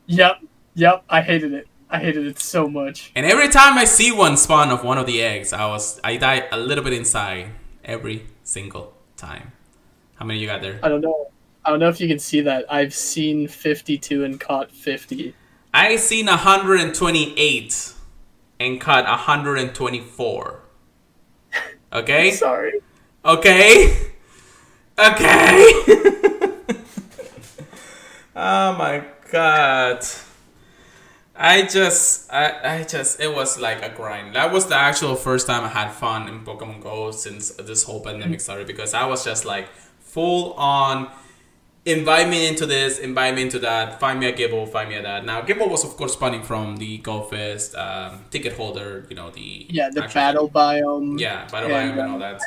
Yep. 0.07 0.43
Yep. 0.73 1.03
I 1.09 1.21
hated 1.21 1.53
it. 1.53 1.67
I 1.89 1.97
hated 1.99 2.27
it 2.27 2.39
so 2.39 2.67
much. 2.67 3.11
And 3.15 3.25
every 3.25 3.49
time 3.49 3.77
I 3.77 3.85
see 3.85 4.11
one 4.11 4.37
spawn 4.37 4.69
of 4.69 4.83
one 4.83 4.99
of 4.99 5.07
the 5.07 5.21
eggs, 5.21 5.53
I 5.53 5.65
was 5.65 5.99
I 6.03 6.17
die 6.17 6.47
a 6.51 6.57
little 6.57 6.83
bit 6.83 6.93
inside 6.93 7.49
every 7.83 8.27
single 8.43 8.93
time. 9.17 9.53
How 10.15 10.25
many 10.25 10.39
you 10.39 10.47
got 10.47 10.61
there? 10.61 10.79
I 10.83 10.89
don't 10.89 11.01
know. 11.01 11.31
I 11.65 11.71
don't 11.71 11.79
know 11.79 11.89
if 11.89 11.99
you 11.99 12.07
can 12.07 12.19
see 12.19 12.41
that. 12.41 12.65
I've 12.71 12.93
seen 12.93 13.47
52 13.47 14.23
and 14.23 14.39
caught 14.39 14.71
50. 14.71 15.33
I 15.73 15.95
seen 15.95 16.27
128 16.27 17.93
and 18.59 18.81
caught 18.81 19.05
124. 19.05 20.59
Okay? 21.91 22.31
Sorry. 22.31 22.73
Okay? 23.25 24.11
Okay? 24.99 25.73
oh 28.35 28.75
my 28.77 29.03
god. 29.31 30.05
I 31.41 31.61
just, 31.61 32.31
I, 32.31 32.79
I 32.79 32.83
just, 32.83 33.21
it 33.21 33.33
was 33.33 33.57
like 33.57 33.81
a 33.81 33.89
grind. 33.89 34.35
That 34.35 34.51
was 34.51 34.67
the 34.67 34.75
actual 34.75 35.15
first 35.15 35.47
time 35.47 35.63
I 35.63 35.69
had 35.69 35.91
fun 35.91 36.27
in 36.27 36.41
Pokemon 36.41 36.81
Go 36.81 37.11
since 37.11 37.51
this 37.51 37.83
whole 37.83 38.01
pandemic 38.01 38.41
started 38.41 38.67
because 38.67 38.93
I 38.93 39.05
was 39.05 39.23
just 39.23 39.45
like 39.45 39.69
full 40.01 40.51
on 40.53 41.09
invite 41.85 42.27
me 42.29 42.47
into 42.47 42.65
this, 42.65 42.99
invite 42.99 43.35
me 43.35 43.41
into 43.43 43.59
that, 43.59 44.01
find 44.01 44.19
me 44.19 44.27
a 44.27 44.33
Gible, 44.33 44.67
find 44.69 44.89
me 44.89 44.95
a 44.95 45.01
that. 45.01 45.25
Now, 45.25 45.41
Gible 45.41 45.69
was, 45.69 45.83
of 45.85 45.95
course, 45.95 46.13
spawning 46.13 46.43
from 46.43 46.77
the 46.77 46.97
Go 46.97 47.23
Fest 47.23 47.73
um, 47.75 48.25
ticket 48.31 48.53
holder, 48.53 49.05
you 49.09 49.15
know, 49.15 49.29
the. 49.29 49.65
Yeah, 49.69 49.89
the 49.89 50.03
actual- 50.03 50.19
battle 50.19 50.49
biome. 50.49 51.19
Yeah, 51.19 51.47
battle 51.47 51.71
And, 51.71 51.97
biome 51.97 52.03
and 52.03 52.11
all 52.11 52.19
that. 52.19 52.41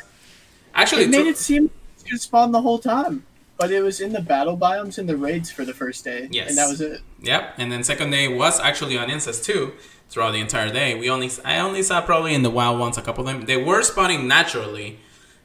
Actually, 0.75 1.05
It 1.05 1.11
made 1.11 1.23
tr- 1.23 1.29
it 1.31 1.39
seem 1.39 1.71
could 2.09 2.21
spawn 2.21 2.53
the 2.53 2.61
whole 2.61 2.79
time. 2.79 3.25
But 3.63 3.71
it 3.71 3.83
was 3.83 4.01
in 4.01 4.13
the 4.13 4.21
battle 4.21 4.57
biomes 4.59 4.99
and 4.99 5.09
the 5.09 5.17
raids 5.17 5.49
for 5.51 5.65
the 5.65 5.73
first 5.83 6.05
day. 6.05 6.29
Yes. 6.31 6.49
And 6.49 6.59
that 6.59 6.69
was 6.69 6.81
it. 6.81 7.01
Yep, 7.21 7.55
and 7.59 7.71
then 7.71 7.85
second 7.85 8.11
day 8.11 8.27
was 8.29 8.59
actually 8.61 8.99
on 8.99 9.09
Incense 9.09 9.41
too. 9.41 9.73
Throughout 10.11 10.33
the 10.33 10.41
entire 10.41 10.71
day, 10.71 10.95
we 11.01 11.09
only 11.09 11.31
I 11.45 11.59
only 11.61 11.83
saw 11.83 12.01
probably 12.03 12.35
in 12.35 12.43
the 12.43 12.51
wild 12.51 12.79
ones 12.79 12.99
a 12.99 13.03
couple 13.03 13.27
of 13.27 13.33
them. 13.33 13.47
They 13.47 13.57
were 13.57 13.83
spawning 13.83 14.29
naturally. 14.29 14.99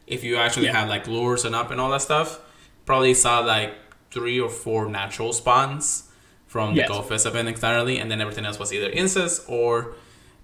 If 0.08 0.24
you 0.24 0.36
actually 0.38 0.66
Yeah. 0.68 0.80
had 0.80 0.90
like 0.90 1.08
lures 1.08 1.46
and 1.46 1.54
up 1.56 1.70
and 1.72 1.80
all 1.82 1.92
that 1.92 2.02
stuff, 2.02 2.40
probably 2.86 3.14
saw 3.14 3.40
like 3.40 3.72
three 4.12 4.40
or 4.40 4.50
four 4.50 4.90
natural 4.90 5.32
spawns 5.32 6.04
from 6.48 6.68
the 6.76 6.82
Yes. 6.82 6.90
Go 6.90 7.02
Fest 7.02 7.26
event 7.26 7.48
entirely, 7.48 7.98
and 8.00 8.10
then 8.12 8.20
everything 8.20 8.46
else 8.46 8.58
was 8.60 8.74
either 8.74 8.90
incense 8.90 9.42
or 9.48 9.94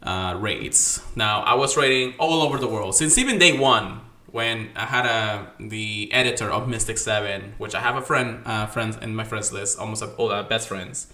uh, 0.03 0.36
raids. 0.38 1.01
Now 1.15 1.41
I 1.41 1.53
was 1.55 1.76
raiding 1.78 2.13
all 2.19 2.41
over 2.45 2.57
the 2.59 2.67
world 2.67 2.93
since 2.95 3.17
even 3.17 3.39
day 3.39 3.57
one 3.57 4.01
when 4.34 4.71
I 4.75 4.86
had 4.86 5.05
a 5.05 5.47
the 5.59 6.11
editor 6.11 6.49
of 6.49 6.67
Mystic 6.67 6.97
Seven, 6.97 7.53
which 7.59 7.75
I 7.75 7.81
have 7.81 7.95
a 7.95 8.01
friend 8.01 8.41
uh, 8.45 8.65
friends 8.65 8.97
in 8.97 9.15
my 9.15 9.23
friends 9.23 9.53
list, 9.53 9.77
almost 9.77 10.03
all 10.17 10.31
uh, 10.31 10.41
best 10.41 10.67
friends. 10.67 11.07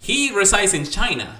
He 0.00 0.34
resides 0.34 0.74
in 0.74 0.84
China, 0.84 1.36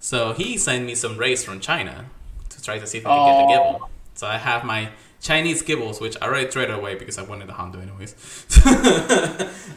so 0.00 0.32
he 0.32 0.56
sent 0.56 0.86
me 0.86 0.94
some 0.94 1.18
rays 1.18 1.44
from 1.44 1.60
China 1.60 2.06
to 2.48 2.62
try 2.62 2.78
to 2.78 2.86
see 2.86 2.98
if 2.98 3.06
I 3.06 3.10
can 3.10 3.48
get 3.48 3.58
the. 3.58 3.78
Gible. 3.78 3.88
So 4.14 4.26
I 4.26 4.38
have 4.38 4.64
my 4.64 4.88
Chinese 5.20 5.62
Gibles, 5.62 6.00
which 6.00 6.16
I 6.22 6.26
already 6.26 6.48
traded 6.48 6.76
away 6.76 6.94
because 6.94 7.18
I 7.18 7.24
wanted 7.24 7.48
the 7.48 7.52
Hundo 7.52 7.82
anyways. 7.82 8.12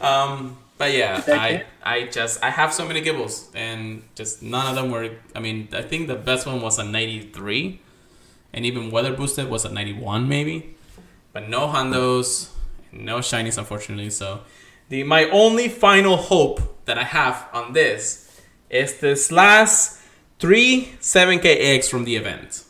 um, 0.00 0.56
but 0.78 0.94
yeah, 0.94 1.22
I. 1.28 1.64
I 1.82 2.06
just 2.06 2.42
I 2.42 2.48
have 2.48 2.72
so 2.72 2.88
many 2.88 3.02
Gibles, 3.02 3.50
and 3.54 4.02
just 4.14 4.42
none 4.42 4.66
of 4.66 4.74
them 4.74 4.90
were. 4.90 5.10
I 5.34 5.40
mean, 5.40 5.68
I 5.72 5.82
think 5.82 6.08
the 6.08 6.16
best 6.16 6.46
one 6.46 6.62
was 6.62 6.78
a 6.78 6.84
93, 6.84 7.78
and 8.56 8.66
even 8.66 8.90
weather 8.90 9.12
boosted 9.12 9.48
was 9.48 9.64
at 9.64 9.72
91 9.72 10.28
maybe, 10.28 10.74
but 11.32 11.48
no 11.48 11.68
Hundos, 11.68 12.48
no 12.90 13.18
shinies 13.18 13.58
unfortunately. 13.58 14.10
So 14.10 14.40
the 14.88 15.04
my 15.04 15.28
only 15.30 15.68
final 15.68 16.16
hope 16.16 16.84
that 16.86 16.98
I 16.98 17.04
have 17.04 17.46
on 17.52 17.72
this 17.74 18.40
is 18.70 18.98
this 18.98 19.30
last 19.30 20.00
three 20.40 20.88
7k 21.00 21.44
eggs 21.44 21.88
from 21.88 22.04
the 22.04 22.16
event. 22.16 22.64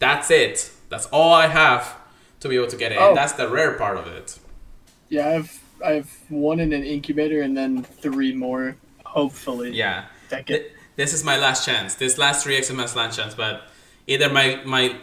That's 0.00 0.30
it. 0.30 0.72
That's 0.88 1.06
all 1.12 1.32
I 1.32 1.46
have 1.46 1.96
to 2.40 2.48
be 2.48 2.56
able 2.56 2.68
to 2.68 2.76
get 2.76 2.90
it, 2.92 2.98
Oh. 2.98 3.08
and 3.08 3.16
that's 3.16 3.34
the 3.34 3.48
rare 3.48 3.74
part 3.74 3.96
of 3.98 4.06
it. 4.08 4.38
Yeah, 5.08 5.28
I've 5.28 5.60
I've 5.84 6.10
one 6.28 6.58
in 6.60 6.72
an 6.72 6.84
incubator 6.84 7.42
and 7.42 7.56
then 7.56 7.82
three 7.82 8.32
more, 8.34 8.76
hopefully. 9.04 9.70
Yeah. 9.72 10.04
Th- 10.46 10.66
this 10.96 11.12
is 11.14 11.24
my 11.24 11.36
last 11.38 11.64
chance. 11.64 11.94
This 11.94 12.18
last 12.18 12.44
three 12.44 12.56
X 12.56 12.70
is 12.70 12.76
my 12.76 12.84
last 12.84 13.16
chance, 13.16 13.34
but 13.34 13.62
either 14.06 14.28
my 14.30 14.60
my 14.64 14.96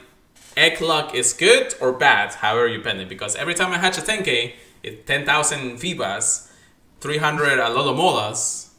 egg 0.58 0.82
luck 0.82 1.14
is 1.16 1.34
good 1.34 1.74
or 1.80 1.94
bad, 1.94 2.34
however 2.36 2.68
you 2.68 2.82
pen 2.82 3.00
it. 3.00 3.08
Because 3.10 3.36
every 3.36 3.54
time 3.54 3.72
I 3.72 3.78
hatch 3.78 3.98
a 3.98 4.02
10k, 4.02 4.54
it's 4.84 5.06
10,000 5.08 5.78
Feebas, 5.78 6.52
300 7.00 7.60
Alomomolas, 7.60 8.70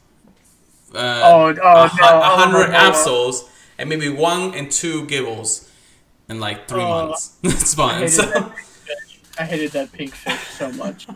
uh, 0.95 1.21
Oh, 1.25 1.45
oh, 1.47 1.49
a, 1.51 1.55
no, 1.55 1.61
hun- 1.63 2.15
a 2.15 2.17
oh, 2.17 2.37
hundred. 2.37 2.75
Absols, 2.75 3.49
and 3.79 3.89
maybe 3.89 4.09
one 4.09 4.55
and 4.55 4.71
two 4.71 5.07
Gibles 5.07 5.71
in 6.29 6.41
like 6.41 6.67
three 6.69 6.83
Oh, 6.83 7.09
months. 7.09 7.37
it's 7.43 7.79
I 7.79 7.95
hated, 7.99 8.11
So, 8.11 8.23
that. 8.23 8.53
I 9.39 9.45
hated 9.45 9.71
that 9.73 9.93
pink 9.93 10.15
fish 10.15 10.41
so 10.49 10.73
much. 10.73 11.07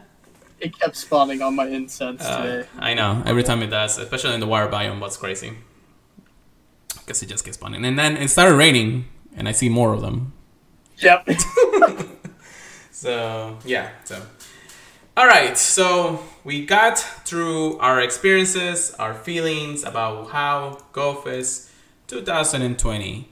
it 0.60 0.76
kept 0.78 0.96
spawning 0.96 1.40
on 1.40 1.54
my 1.54 1.66
incense 1.68 2.22
uh, 2.24 2.42
today. 2.42 2.68
I 2.78 2.94
know 2.94 3.22
every 3.24 3.42
time 3.44 3.62
it 3.62 3.68
does, 3.68 3.98
especially 3.98 4.34
in 4.34 4.40
the 4.40 4.46
wire 4.48 4.68
biome. 4.68 5.00
What's 5.00 5.16
crazy? 5.16 5.52
Because 6.94 7.22
it 7.22 7.26
just 7.28 7.44
gets 7.44 7.56
spawning, 7.56 7.84
and 7.84 7.98
then 7.98 8.16
it 8.16 8.28
started 8.28 8.54
raining, 8.56 9.06
and 9.36 9.48
I 9.48 9.52
see 9.52 9.68
more 9.68 9.92
of 9.92 10.00
them. 10.00 10.32
Yep. 10.98 11.28
So 12.90 13.58
yeah, 13.64 13.90
so 14.04 14.22
all 15.16 15.26
right, 15.26 15.58
so 15.58 16.22
we 16.44 16.64
got 16.64 16.98
through 16.98 17.78
our 17.78 18.00
experiences, 18.00 18.94
our 18.98 19.12
feelings 19.12 19.82
about 19.82 20.30
how 20.30 20.78
GoFest 20.92 21.68
2020 22.06 23.28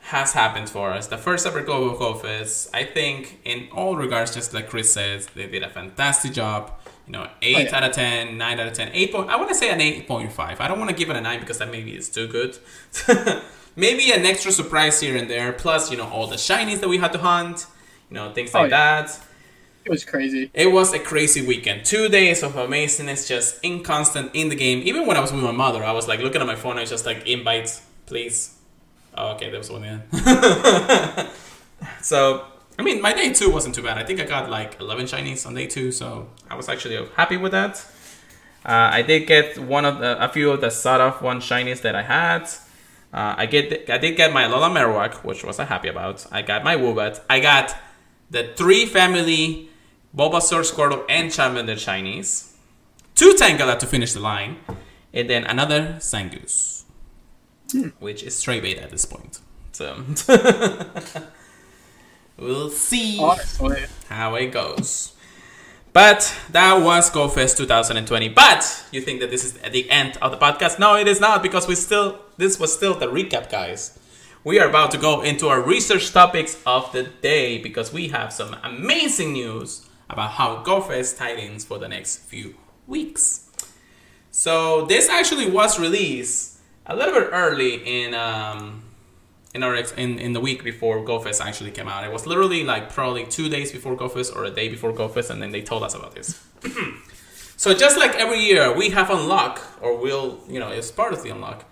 has 0.00 0.32
happened 0.34 0.68
for 0.68 0.90
us. 0.92 1.06
The 1.06 1.16
first 1.18 1.46
ever 1.46 1.62
Global 1.62 1.96
GoFest, 1.96 2.68
I 2.74 2.84
think, 2.84 3.40
in 3.44 3.68
all 3.72 3.96
regards, 3.96 4.34
just 4.34 4.52
like 4.54 4.68
Chris 4.68 4.92
says, 4.92 5.26
they 5.34 5.46
did 5.48 5.62
a 5.62 5.70
fantastic 5.70 6.32
job. 6.32 6.72
You 7.06 7.12
know, 7.12 7.28
eight 7.42 7.56
Oh, 7.56 7.60
yeah. 7.60 7.76
out 7.76 7.82
of 7.84 7.92
10, 7.92 8.36
9 8.36 8.60
out 8.60 8.66
of 8.66 8.72
10, 8.74 8.90
8 8.92 9.12
point, 9.12 9.30
I 9.30 9.36
want 9.36 9.48
to 9.48 9.54
say 9.54 9.70
an 9.70 9.80
8.5. 9.80 10.60
I 10.60 10.68
don't 10.68 10.78
want 10.78 10.90
to 10.90 10.96
give 10.96 11.08
it 11.10 11.16
a 11.16 11.20
9 11.20 11.40
because 11.40 11.58
that 11.58 11.70
maybe 11.70 11.96
is 11.96 12.08
too 12.08 12.28
good. 12.28 12.58
maybe 13.76 14.10
an 14.12 14.26
extra 14.26 14.50
surprise 14.52 15.00
here 15.00 15.16
and 15.16 15.28
there, 15.30 15.52
plus, 15.52 15.90
you 15.90 15.96
know, 15.96 16.08
all 16.08 16.26
the 16.26 16.36
shinies 16.36 16.80
that 16.80 16.88
we 16.88 16.98
had 16.98 17.12
to 17.12 17.18
hunt, 17.18 17.66
you 18.10 18.14
know, 18.14 18.32
things 18.32 18.50
Oh, 18.54 18.62
like 18.62 18.70
yeah. 18.70 19.02
that. 19.02 19.20
It 19.84 19.90
was 19.90 20.04
crazy. 20.04 20.50
It 20.52 20.72
was 20.72 20.92
a 20.92 20.98
crazy 20.98 21.46
weekend. 21.46 21.84
Two 21.84 22.08
days 22.08 22.42
of 22.42 22.54
amazingness, 22.54 23.28
just 23.28 23.60
inconstant 23.62 24.32
in 24.34 24.48
the 24.48 24.56
game. 24.56 24.80
Even 24.84 25.06
when 25.06 25.16
I 25.16 25.20
was 25.20 25.30
with 25.32 25.42
my 25.44 25.52
mother, 25.52 25.84
I 25.84 25.92
was 25.92 26.08
like 26.08 26.18
looking 26.20 26.40
at 26.40 26.46
my 26.46 26.56
phone. 26.56 26.76
I 26.76 26.80
was 26.80 26.90
just 26.90 27.06
like, 27.06 27.24
invites, 27.26 27.82
please. 28.06 28.56
Oh, 29.16 29.34
okay, 29.34 29.48
there 29.50 29.58
was 29.58 29.70
one. 29.70 29.84
Yeah. 29.84 31.28
so, 32.02 32.46
I 32.78 32.82
mean, 32.82 33.00
my 33.00 33.12
day 33.12 33.32
two 33.32 33.50
wasn't 33.50 33.74
too 33.74 33.82
bad. 33.82 33.96
I 33.96 34.04
think 34.04 34.20
I 34.20 34.24
got 34.24 34.50
like 34.50 34.80
11 34.80 35.06
shinies 35.06 35.46
on 35.46 35.54
day 35.54 35.66
two, 35.66 35.92
so 35.92 36.28
I 36.50 36.56
was 36.56 36.68
actually 36.68 36.96
happy 37.14 37.36
with 37.36 37.52
that. 37.52 37.84
Uh, 38.64 38.90
I 38.92 39.02
did 39.02 39.26
get 39.28 39.56
one 39.58 39.84
of 39.84 40.00
the, 40.00 40.22
a 40.22 40.28
few 40.28 40.50
of 40.50 40.60
the 40.60 40.70
sawed 40.70 41.00
off 41.00 41.22
one 41.22 41.40
shinies 41.40 41.82
that 41.82 41.94
I 41.94 42.02
had. 42.02 42.48
Uh, 43.12 43.34
I 43.38 43.46
get 43.46 43.88
I 43.88 43.98
did 43.98 44.16
get 44.16 44.32
my 44.32 44.46
Lola 44.46 44.68
Marowak, 44.68 45.24
which 45.24 45.44
was 45.44 45.58
I 45.58 45.64
happy 45.64 45.88
about. 45.88 46.26
I 46.30 46.42
got 46.42 46.64
my 46.64 46.76
Woobat. 46.76 47.20
I 47.30 47.40
got 47.40 47.74
the 48.30 48.52
three 48.56 48.86
family 48.86 49.68
Bulbasaur, 50.16 50.62
Squirtle, 50.70 51.04
and 51.08 51.30
Charmander 51.30 51.76
shinies. 51.76 52.52
Two 53.14 53.34
Tangela 53.34 53.78
to 53.78 53.86
finish 53.86 54.12
the 54.12 54.20
line, 54.20 54.56
and 55.14 55.30
then 55.30 55.44
another 55.44 55.96
Zangoose, 56.00 56.84
which 57.98 58.22
is 58.22 58.36
stray 58.36 58.60
bait 58.60 58.78
at 58.78 58.90
this 58.90 59.04
point. 59.06 59.40
So 59.72 60.02
we'll 62.36 62.70
see 62.70 63.18
Honestly. 63.20 63.84
how 64.08 64.34
it 64.34 64.52
goes. 64.52 65.12
But 65.96 66.36
that 66.50 66.82
was 66.82 67.10
GoFest 67.10 67.56
2020. 67.56 68.28
But 68.28 68.84
you 68.92 69.00
think 69.00 69.20
that 69.20 69.30
this 69.30 69.42
is 69.42 69.56
at 69.62 69.72
the 69.72 69.90
end 69.90 70.18
of 70.20 70.30
the 70.30 70.36
podcast? 70.36 70.78
No, 70.78 70.94
it 70.94 71.08
is 71.08 71.20
not 71.20 71.42
because 71.42 71.66
we 71.66 71.74
still 71.74 72.20
this 72.36 72.60
was 72.60 72.70
still 72.70 72.92
the 72.92 73.06
recap, 73.06 73.48
guys. 73.48 73.98
We 74.44 74.60
are 74.60 74.68
about 74.68 74.90
to 74.90 74.98
go 74.98 75.22
into 75.22 75.48
our 75.48 75.62
research 75.62 76.12
topics 76.12 76.62
of 76.66 76.92
the 76.92 77.04
day 77.04 77.56
because 77.56 77.94
we 77.94 78.08
have 78.08 78.30
some 78.30 78.54
amazing 78.62 79.32
news 79.32 79.88
about 80.10 80.32
how 80.32 80.62
GoFest 80.62 81.16
tidings 81.16 81.64
for 81.64 81.78
the 81.78 81.88
next 81.88 82.18
few 82.18 82.56
weeks. 82.86 83.48
So 84.30 84.84
this 84.84 85.08
actually 85.08 85.50
was 85.50 85.80
released 85.80 86.58
a 86.84 86.94
little 86.94 87.18
bit 87.18 87.30
early 87.32 88.04
in 88.04 88.12
um, 88.12 88.82
in 89.56 89.62
our 89.62 89.74
ex- 89.74 89.92
in, 89.92 90.18
in 90.18 90.32
the 90.34 90.40
week 90.40 90.62
before 90.62 91.04
GoFest 91.04 91.40
actually 91.44 91.72
came 91.72 91.88
out. 91.88 92.04
It 92.04 92.12
was 92.12 92.26
literally 92.26 92.62
like 92.62 92.92
probably 92.92 93.24
two 93.24 93.48
days 93.48 93.72
before 93.72 93.96
GoFest 93.96 94.36
or 94.36 94.44
a 94.44 94.50
day 94.50 94.68
before 94.68 94.92
GoFest, 94.92 95.30
and 95.30 95.42
then 95.42 95.50
they 95.50 95.62
told 95.62 95.82
us 95.82 95.94
about 95.94 96.14
this. 96.14 96.28
so 97.56 97.74
just 97.74 97.96
like 97.98 98.14
every 98.14 98.38
year, 98.38 98.72
we 98.76 98.90
have 98.90 99.10
unlock 99.10 99.60
or 99.80 99.96
will 99.96 100.38
you 100.48 100.60
know 100.60 100.68
it's 100.68 100.90
part 100.92 101.12
of 101.12 101.22
the 101.24 101.30
unlock. 101.30 101.64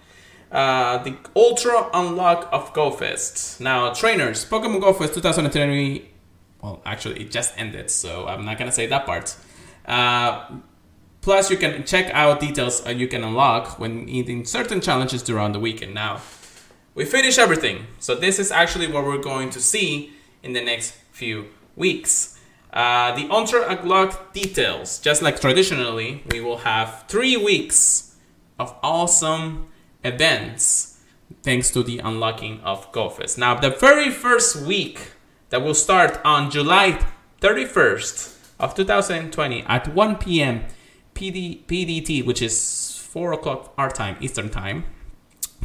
Uh, 0.51 1.03
the 1.03 1.16
Ultra 1.35 1.91
Unlock 1.93 2.49
of 2.53 2.72
GoFest. 2.72 3.61
Now, 3.61 3.93
trainers, 3.93 4.45
Pokemon 4.45 4.82
GoFest 4.82 5.14
2020. 5.14 6.09
Well, 6.62 6.80
actually, 6.87 7.20
it 7.22 7.30
just 7.32 7.53
ended, 7.59 7.91
so 7.91 8.28
I'm 8.28 8.45
not 8.45 8.57
gonna 8.59 8.72
say 8.72 8.87
that 8.87 9.05
part. 9.05 9.37
Uh, 9.85 10.61
plus, 11.22 11.51
you 11.51 11.57
can 11.57 11.85
check 11.85 12.07
out 12.14 12.41
details 12.41 12.87
uh, 12.87 12.91
you 12.91 13.09
can 13.09 13.24
unlock 13.24 13.80
when 13.80 14.09
eating 14.09 14.45
certain 14.47 14.80
challenges 14.80 15.22
during 15.24 15.53
the 15.53 15.61
weekend. 15.61 15.93
Now, 15.93 16.20
we 16.95 17.05
finish 17.05 17.38
everything. 17.38 17.86
So 17.99 18.14
this 18.14 18.38
is 18.38 18.51
actually 18.51 18.86
what 18.86 19.05
we're 19.05 19.18
going 19.22 19.51
to 19.51 19.61
see 19.61 20.12
in 20.42 20.53
the 20.53 20.62
next 20.62 20.92
few 21.11 21.47
weeks. 21.76 22.38
Uh, 22.72 23.14
the 23.14 23.28
Ultra 23.30 23.68
Unlock 23.68 24.32
details, 24.32 24.99
just 24.99 25.22
like 25.22 25.40
traditionally, 25.40 26.22
we 26.30 26.40
will 26.40 26.59
have 26.59 27.05
three 27.09 27.36
weeks 27.36 28.16
of 28.59 28.74
awesome 28.82 29.68
events 30.03 31.01
thanks 31.42 31.70
to 31.70 31.82
the 31.82 31.99
unlocking 31.99 32.61
of 32.61 32.90
GoFest. 32.92 33.38
Now, 33.38 33.55
the 33.55 33.70
very 33.70 34.11
first 34.11 34.57
week 34.57 35.12
that 35.51 35.62
will 35.62 35.74
start 35.74 36.20
on 36.24 36.51
July 36.51 36.99
31st 37.40 38.36
of 38.59 38.74
2020 38.74 39.62
at 39.62 39.95
1 39.95 40.16
p.m. 40.16 40.64
PD, 41.14 41.64
PDT, 41.66 42.24
which 42.24 42.42
is 42.42 42.99
4 42.99 43.32
o'clock 43.34 43.72
our 43.78 43.90
time, 43.90 44.16
Eastern 44.20 44.51
time, 44.51 44.84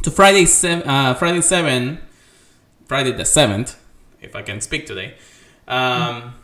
to 0.02 0.10
Friday 0.10 0.46
seven, 0.46 0.88
uh, 0.88 1.14
Friday 1.14 1.40
seven, 1.40 1.98
Friday 2.86 3.12
the 3.12 3.24
seventh, 3.24 3.78
if 4.20 4.34
I 4.34 4.42
can 4.42 4.60
speak 4.60 4.86
today. 4.86 5.14
Um, 5.68 6.34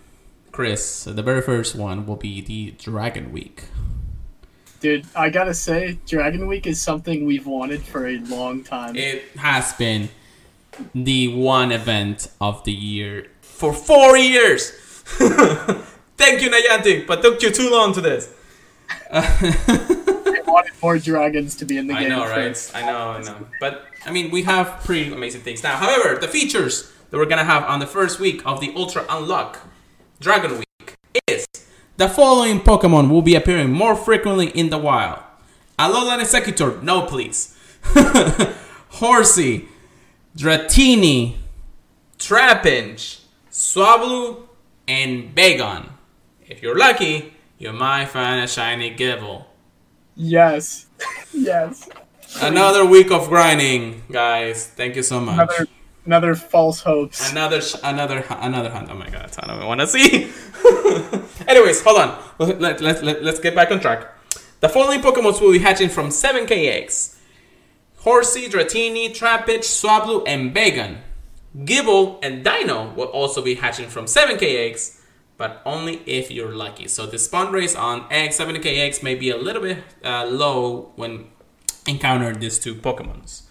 Chris, 0.52 1.04
the 1.04 1.22
very 1.22 1.42
first 1.42 1.74
one 1.74 2.07
will 2.07 2.16
be 2.16 2.40
the 2.40 2.72
Dragon 2.72 3.32
Week. 3.32 3.64
Dude, 4.80 5.07
I 5.16 5.30
gotta 5.30 5.54
say, 5.54 5.98
Dragon 6.07 6.46
Week 6.46 6.66
is 6.66 6.80
something 6.80 7.24
we've 7.24 7.46
wanted 7.46 7.82
for 7.82 8.07
a 8.07 8.18
long 8.18 8.62
time. 8.62 8.94
It 8.94 9.24
has 9.36 9.72
been 9.72 10.11
the 10.94 11.34
one 11.34 11.72
event 11.72 12.28
of 12.40 12.62
the 12.64 12.72
year 12.72 13.28
for 13.40 13.72
four 13.72 14.16
years. 14.18 14.70
Thank 16.18 16.42
you, 16.42 16.50
Niantic, 16.50 17.07
but 17.07 17.22
took 17.22 17.42
you 17.42 17.50
too 17.50 17.70
long 17.70 17.94
to 17.94 18.00
this. 18.00 18.32
wanted 20.57 20.72
more 20.82 20.98
dragons 20.98 21.54
to 21.57 21.64
be 21.66 21.76
in 21.76 21.86
the 21.86 21.94
I 21.94 22.00
game. 22.00 22.09
know, 22.09 22.24
right? 22.24 22.70
I 22.74 22.80
know, 22.80 23.11
I 23.11 23.22
know. 23.22 23.46
But 23.61 23.84
I 24.07 24.11
mean, 24.11 24.30
we 24.30 24.42
have 24.44 24.66
pretty 24.84 25.12
amazing 25.12 25.42
things 25.42 25.62
now. 25.62 25.76
However, 25.76 26.18
the 26.18 26.28
features 26.28 26.90
that 27.11 27.18
we're 27.18 27.26
gonna 27.26 27.44
have 27.44 27.64
on 27.64 27.78
the 27.78 27.86
first 27.86 28.18
week 28.18 28.40
of 28.46 28.61
the 28.61 28.72
Ultra 28.74 29.04
Unlock 29.11 29.61
Dragon 30.18 30.59
Week 30.59 30.94
is 31.28 31.46
the 31.98 32.09
following 32.09 32.61
Pokemon 32.61 33.11
will 33.11 33.20
be 33.22 33.34
appearing 33.34 33.70
more 33.70 33.94
frequently 33.94 34.48
in 34.48 34.70
the 34.70 34.78
wild: 34.78 35.20
Alolan 35.78 36.20
Exeggutor, 36.20 36.82
no 36.82 37.02
please. 37.02 37.54
Horsea, 38.98 39.68
Dratini, 40.36 41.36
Trapinch, 42.18 43.20
Swablu, 43.50 44.48
and 44.88 45.34
Bagon. 45.34 45.90
If 46.48 46.62
you're 46.62 46.78
lucky, 46.78 47.34
you 47.59 47.72
might 47.72 48.07
find 48.07 48.42
a 48.42 48.48
shiny 48.48 48.96
Gible. 48.96 49.44
Yes. 50.16 50.86
yes. 51.32 51.88
Another 52.40 52.84
week 52.84 53.10
of 53.10 53.28
grinding, 53.28 54.02
guys. 54.10 54.66
Thank 54.66 54.96
you 54.96 55.02
so 55.02 55.20
much. 55.20 55.34
Another 55.34 55.68
another 56.06 56.34
false 56.34 56.80
hopes. 56.80 57.30
Another, 57.30 57.60
sh- 57.60 57.76
another, 57.82 58.24
another 58.30 58.70
hunt. 58.70 58.88
Oh 58.90 58.94
my 58.94 59.10
god, 59.10 59.30
I 59.38 59.46
don't 59.46 59.66
want 59.66 59.80
to 59.80 59.86
see. 59.86 60.32
Anyways, 61.48 61.82
hold 61.82 61.98
on. 61.98 62.22
Let, 62.38 62.80
let, 62.80 63.02
let, 63.02 63.22
let's 63.22 63.40
get 63.40 63.54
back 63.54 63.70
on 63.70 63.80
track. 63.80 64.06
The 64.60 64.68
following 64.68 65.00
Pokemon 65.00 65.40
will 65.40 65.52
be 65.52 65.58
hatching 65.58 65.90
from 65.90 66.08
7k 66.08 66.50
eggs. 66.50 67.20
Horsea, 67.98 68.48
Dratini, 68.48 69.10
Trapinch, 69.10 69.64
Swablu, 69.64 70.24
and 70.26 70.54
Bagon. 70.54 70.98
Gible 71.64 72.18
and 72.22 72.44
Deino 72.44 72.94
will 72.94 73.06
also 73.06 73.42
be 73.42 73.54
hatching 73.56 73.88
from 73.88 74.04
7k 74.06 74.42
eggs, 74.42 74.95
but 75.37 75.61
only 75.64 75.97
if 76.07 76.30
you're 76.30 76.55
lucky. 76.55 76.89
So 76.89 77.07
the 77.07 77.18
spawn 77.18 77.53
rates 77.53 77.74
on 77.74 78.07
X, 78.11 78.39
70kx 78.39 79.03
may 79.03 79.14
be 79.14 79.30
a 79.30 79.37
little 79.37 79.62
bit 79.62 79.78
uh, 80.05 80.24
low 80.26 80.93
when 80.97 81.26
encountering 81.87 82.41
these 82.41 82.59
two 82.59 82.74
Pokemons. 82.74 83.43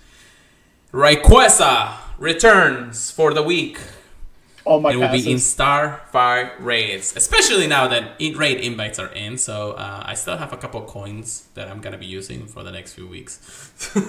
Rayquaza 0.91 1.93
returns 2.17 3.11
for 3.11 3.33
the 3.33 3.43
week. 3.43 3.79
All 4.63 4.79
my 4.79 4.93
it 4.93 4.95
will 4.95 5.11
be 5.11 5.19
in 5.29 5.37
passes. 5.37 5.55
Starfire 5.55 6.53
raids, 6.59 7.15
especially 7.15 7.67
now 7.67 7.87
that 7.87 8.15
raid 8.35 8.59
invites 8.61 8.97
are 8.97 9.11
in. 9.13 9.37
So 9.37 9.73
uh, 9.73 10.01
I 10.03 10.15
still 10.15 10.37
have 10.37 10.53
a 10.53 10.57
couple 10.57 10.81
coins 10.85 11.49
that 11.53 11.67
I'm 11.67 11.81
gonna 11.81 11.99
be 11.99 12.07
using 12.07 12.47
for 12.47 12.63
the 12.63 12.71
next 12.71 12.93
few 12.93 13.07
weeks. 13.07 13.71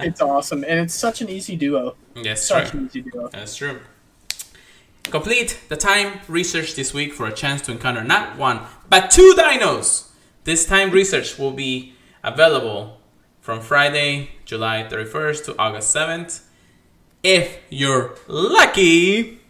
It's 0.00 0.22
awesome, 0.22 0.64
and 0.66 0.80
it's 0.80 0.94
such 0.94 1.20
an 1.20 1.28
easy 1.28 1.56
duo. 1.56 1.94
yes, 2.16 2.48
Such 2.48 2.70
true. 2.70 2.80
an 2.80 2.86
easy 2.86 3.02
duo. 3.02 3.28
That's 3.28 3.54
true. 3.54 3.80
Complete 5.10 5.58
the 5.68 5.76
time 5.76 6.20
research 6.28 6.76
this 6.76 6.94
week 6.94 7.12
for 7.12 7.26
a 7.26 7.32
chance 7.32 7.60
to 7.62 7.72
encounter 7.72 8.04
not 8.04 8.38
one, 8.38 8.60
but 8.88 9.10
two 9.10 9.34
Deinos. 9.36 10.08
This 10.44 10.64
time 10.64 10.92
research 10.92 11.36
will 11.36 11.50
be 11.50 11.94
available 12.22 13.00
from 13.40 13.60
Friday, 13.60 14.30
July 14.44 14.86
31st 14.88 15.44
to 15.46 15.58
August 15.58 15.94
7th. 15.94 16.42
If 17.24 17.58
you're 17.70 18.14
lucky, 18.28 19.40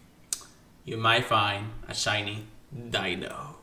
you 0.86 0.96
might 0.96 1.26
find 1.26 1.72
a 1.86 1.94
shiny 1.94 2.46
Deino. 2.74 3.56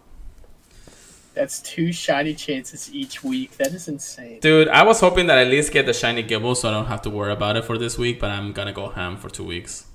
That's 1.34 1.62
two 1.62 1.92
shiny 1.92 2.36
chances 2.36 2.94
each 2.94 3.24
week. 3.24 3.58
That 3.58 3.74
is 3.74 3.88
insane. 3.88 4.40
Dude, 4.40 4.68
I 4.68 4.84
was 4.84 5.00
hoping 5.00 5.26
that 5.28 5.40
I 5.40 5.42
at 5.42 5.48
least 5.48 5.72
get 5.72 5.88
the 5.88 5.94
shiny 5.94 6.22
Gibble 6.22 6.54
so 6.54 6.70
I 6.70 6.72
don't 6.74 6.86
have 6.86 7.02
to 7.04 7.10
worry 7.10 7.34
about 7.34 7.58
it 7.58 7.66
for 7.66 7.80
this 7.80 7.98
week, 7.98 8.20
but 8.20 8.30
I'm 8.30 8.54
gonna 8.54 8.74
go 8.74 8.90
ham 8.90 9.18
for 9.18 9.30
two 9.30 9.44
weeks. 9.44 9.86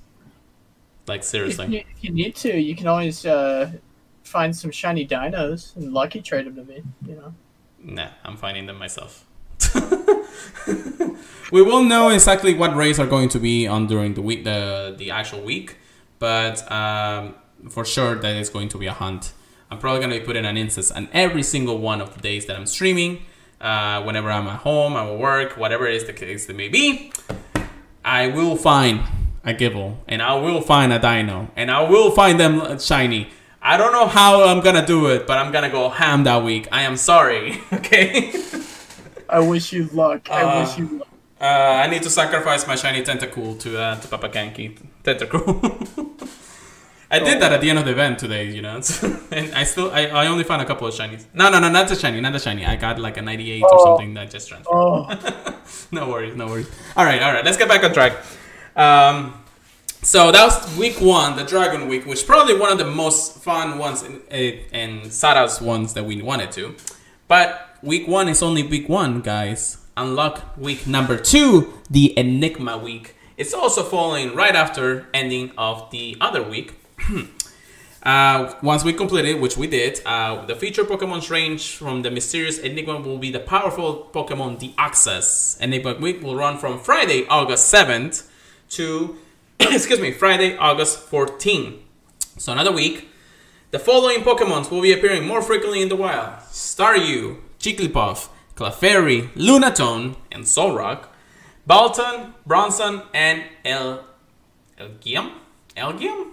Like, 1.07 1.19
If 1.21 1.25
seriously. 1.25 1.67
you, 1.67 1.83
if 1.95 2.03
you 2.03 2.11
need 2.11 2.35
to, 2.37 2.57
you 2.57 2.75
can 2.75 2.87
always 2.87 3.25
uh, 3.25 3.71
find 4.23 4.55
some 4.55 4.71
shiny 4.71 5.05
Deinos 5.05 5.75
and 5.75 5.93
lucky 5.93 6.21
trade 6.21 6.45
them 6.45 6.55
to 6.55 6.63
me. 6.63 6.83
You 7.05 7.15
know. 7.15 7.33
Nah, 7.83 8.09
I'm 8.23 8.37
finding 8.37 8.65
them 8.65 8.77
myself. 8.79 9.25
we 11.51 11.61
will 11.61 11.83
know 11.83 12.09
exactly 12.09 12.53
what 12.53 12.75
raids 12.75 12.99
are 12.99 13.07
going 13.07 13.29
to 13.29 13.39
be 13.39 13.67
on 13.67 13.87
during 13.87 14.13
the 14.13 14.21
week, 14.21 14.43
the 14.43 14.95
the 14.97 15.11
actual 15.11 15.41
week, 15.41 15.77
but 16.19 16.69
um, 16.71 17.35
for 17.69 17.85
sure 17.85 18.15
that 18.15 18.35
is 18.35 18.49
going 18.49 18.69
to 18.69 18.77
be 18.77 18.87
a 18.87 18.93
hunt. 18.93 19.33
I'm 19.69 19.79
probably 19.79 19.99
going 19.99 20.11
to 20.11 20.19
be 20.19 20.25
putting 20.25 20.45
an 20.45 20.55
instance 20.57 20.91
on 20.91 21.09
every 21.13 21.43
single 21.43 21.79
one 21.79 21.99
of 22.01 22.13
the 22.13 22.21
days 22.21 22.45
that 22.45 22.55
I'm 22.55 22.65
streaming. 22.67 23.23
Uh, 23.59 24.03
whenever 24.03 24.29
I'm 24.29 24.47
at 24.47 24.59
home, 24.59 24.95
I'm 24.95 25.07
at 25.07 25.17
work, 25.17 25.57
whatever 25.57 25.87
it 25.87 25.95
is 25.95 26.05
the 26.05 26.13
case 26.13 26.45
that 26.47 26.55
may 26.55 26.67
be, 26.67 27.11
I 28.03 28.27
will 28.27 28.55
find 28.57 29.01
a 29.45 29.53
Gible 29.53 29.97
and 30.07 30.21
I 30.21 30.35
will 30.35 30.61
find 30.61 30.91
a 30.93 30.99
Deino 30.99 31.49
and 31.55 31.69
I 31.71 31.81
will 31.89 32.11
find 32.11 32.39
them 32.39 32.79
shiny. 32.79 33.29
I 33.61 33.77
don't 33.77 33.91
know 33.93 34.07
how 34.07 34.43
I'm 34.43 34.61
gonna 34.61 34.85
do 34.85 35.07
it, 35.07 35.25
but 35.27 35.37
I'm 35.37 35.51
gonna 35.51 35.69
go 35.69 35.89
ham 35.89 36.23
that 36.25 36.43
week. 36.43 36.67
I 36.71 36.81
am 36.83 36.97
sorry. 36.97 37.61
Okay. 37.73 38.33
I 39.29 39.39
wish 39.39 39.73
you 39.73 39.85
luck. 39.93 40.29
I 40.29 40.41
Uh, 40.43 40.59
wish 40.65 40.77
you 40.77 40.99
luck. 40.99 41.07
Uh, 41.41 41.45
I 41.83 41.87
need 41.87 42.03
to 42.03 42.09
sacrifice 42.09 42.65
my 42.67 42.75
shiny 42.75 43.01
tentacle 43.03 43.55
to 43.55 43.69
uh, 43.79 43.95
to 43.99 44.07
Papa 44.07 44.29
Hanke 44.29 44.77
tentacle. 45.03 45.43
I 47.11 47.19
did 47.19 47.39
that 47.41 47.51
at 47.53 47.61
the 47.61 47.69
end 47.69 47.77
of 47.77 47.85
the 47.85 47.91
event 47.91 48.17
today, 48.17 48.49
you 48.49 48.61
know, 48.61 48.75
and 49.31 49.53
I 49.53 49.63
still 49.65 49.91
I, 49.91 50.07
I 50.07 50.27
only 50.27 50.43
found 50.43 50.61
a 50.61 50.65
couple 50.65 50.87
of 50.87 50.93
shinies. 50.95 51.25
No, 51.33 51.49
no, 51.51 51.59
no, 51.59 51.69
not 51.69 51.87
the 51.87 51.95
shiny, 51.95 52.19
not 52.21 52.33
the 52.33 52.39
shiny. 52.39 52.65
I 52.65 52.75
got 52.75 52.97
like 52.97 53.17
a 53.17 53.21
98 53.21 53.61
or 53.61 53.69
Oh. 53.71 53.85
something 53.85 54.13
that 54.15 54.31
just 54.31 54.47
transferred. 54.49 54.73
Oh, 54.73 55.07
no 55.91 56.09
worries, 56.09 56.35
no 56.35 56.47
worries. 56.47 56.69
All 56.97 57.05
right, 57.05 57.21
all 57.21 57.31
right. 57.33 57.45
Let's 57.45 57.57
get 57.57 57.67
back 57.69 57.83
on 57.83 57.93
track. 57.93 58.13
Um, 58.75 59.43
so 60.01 60.31
that 60.31 60.43
was 60.43 60.77
week 60.77 60.99
one, 60.99 61.37
the 61.37 61.45
Dragon 61.45 61.87
Week, 61.87 62.05
which 62.05 62.25
probably 62.25 62.59
one 62.59 62.71
of 62.71 62.77
the 62.77 62.85
most 62.85 63.39
fun 63.39 63.77
ones 63.77 64.03
and 64.31 65.11
Sara's 65.11 65.61
ones 65.61 65.93
that 65.93 66.03
we 66.03 66.21
wanted 66.21 66.51
to. 66.53 66.75
But 67.27 67.77
week 67.81 68.07
one 68.07 68.27
is 68.27 68.41
only 68.43 68.63
week 68.63 68.89
one, 68.89 69.21
guys. 69.21 69.77
Unlock 69.95 70.57
week 70.57 70.87
number 70.87 71.17
two, 71.17 71.73
the 71.89 72.17
Enigma 72.17 72.77
week. 72.77 73.15
It's 73.37 73.53
also 73.53 73.83
following 73.83 74.35
right 74.35 74.55
after 74.55 75.07
ending 75.13 75.51
of 75.57 75.89
the 75.91 76.17
other 76.19 76.43
week. 76.43 76.73
Uh, 78.05 78.53
once 78.61 78.83
we 78.83 78.91
complete 78.91 79.23
it, 79.23 79.39
which 79.39 79.55
we 79.55 79.65
did, 79.65 80.01
uh, 80.05 80.45
the 80.45 80.53
featured 80.53 80.89
Pokemon's 80.89 81.29
range 81.29 81.77
from 81.77 82.01
the 82.01 82.11
mysterious 82.11 82.59
Enigma 82.59 82.99
will 82.99 83.17
be 83.17 83.31
the 83.31 83.39
powerful 83.39 84.09
Pokemon 84.13 84.59
the 84.59 84.73
Deoxys. 84.73 85.57
Enigma 85.61 85.93
Week 85.93 86.21
will 86.21 86.35
run 86.35 86.57
from 86.57 86.77
Friday, 86.79 87.25
August 87.29 87.73
7th 87.73 88.27
to, 88.75 89.17
excuse 89.59 89.99
me, 89.99 90.11
Friday, 90.11 90.57
August 90.57 91.09
14th. 91.09 91.79
So 92.37 92.51
another 92.51 92.71
week. 92.71 93.09
The 93.71 93.79
following 93.79 94.19
Pokemons 94.19 94.69
will 94.69 94.81
be 94.81 94.93
appearing 94.93 95.25
more 95.25 95.41
frequently 95.41 95.81
in 95.81 95.89
the 95.89 95.95
wild. 95.95 96.41
Staryu, 96.51 97.39
Jigglypuff, 97.59 98.29
Clefairy, 98.55 99.29
Lunatone, 99.33 100.15
and 100.31 100.43
Solrock. 100.43 101.07
Baltoy, 101.67 102.33
Bronzor, 102.47 103.05
and 103.13 103.43
El... 103.65 104.05
Elgium? 104.79 105.31
Elgium? 105.75 106.31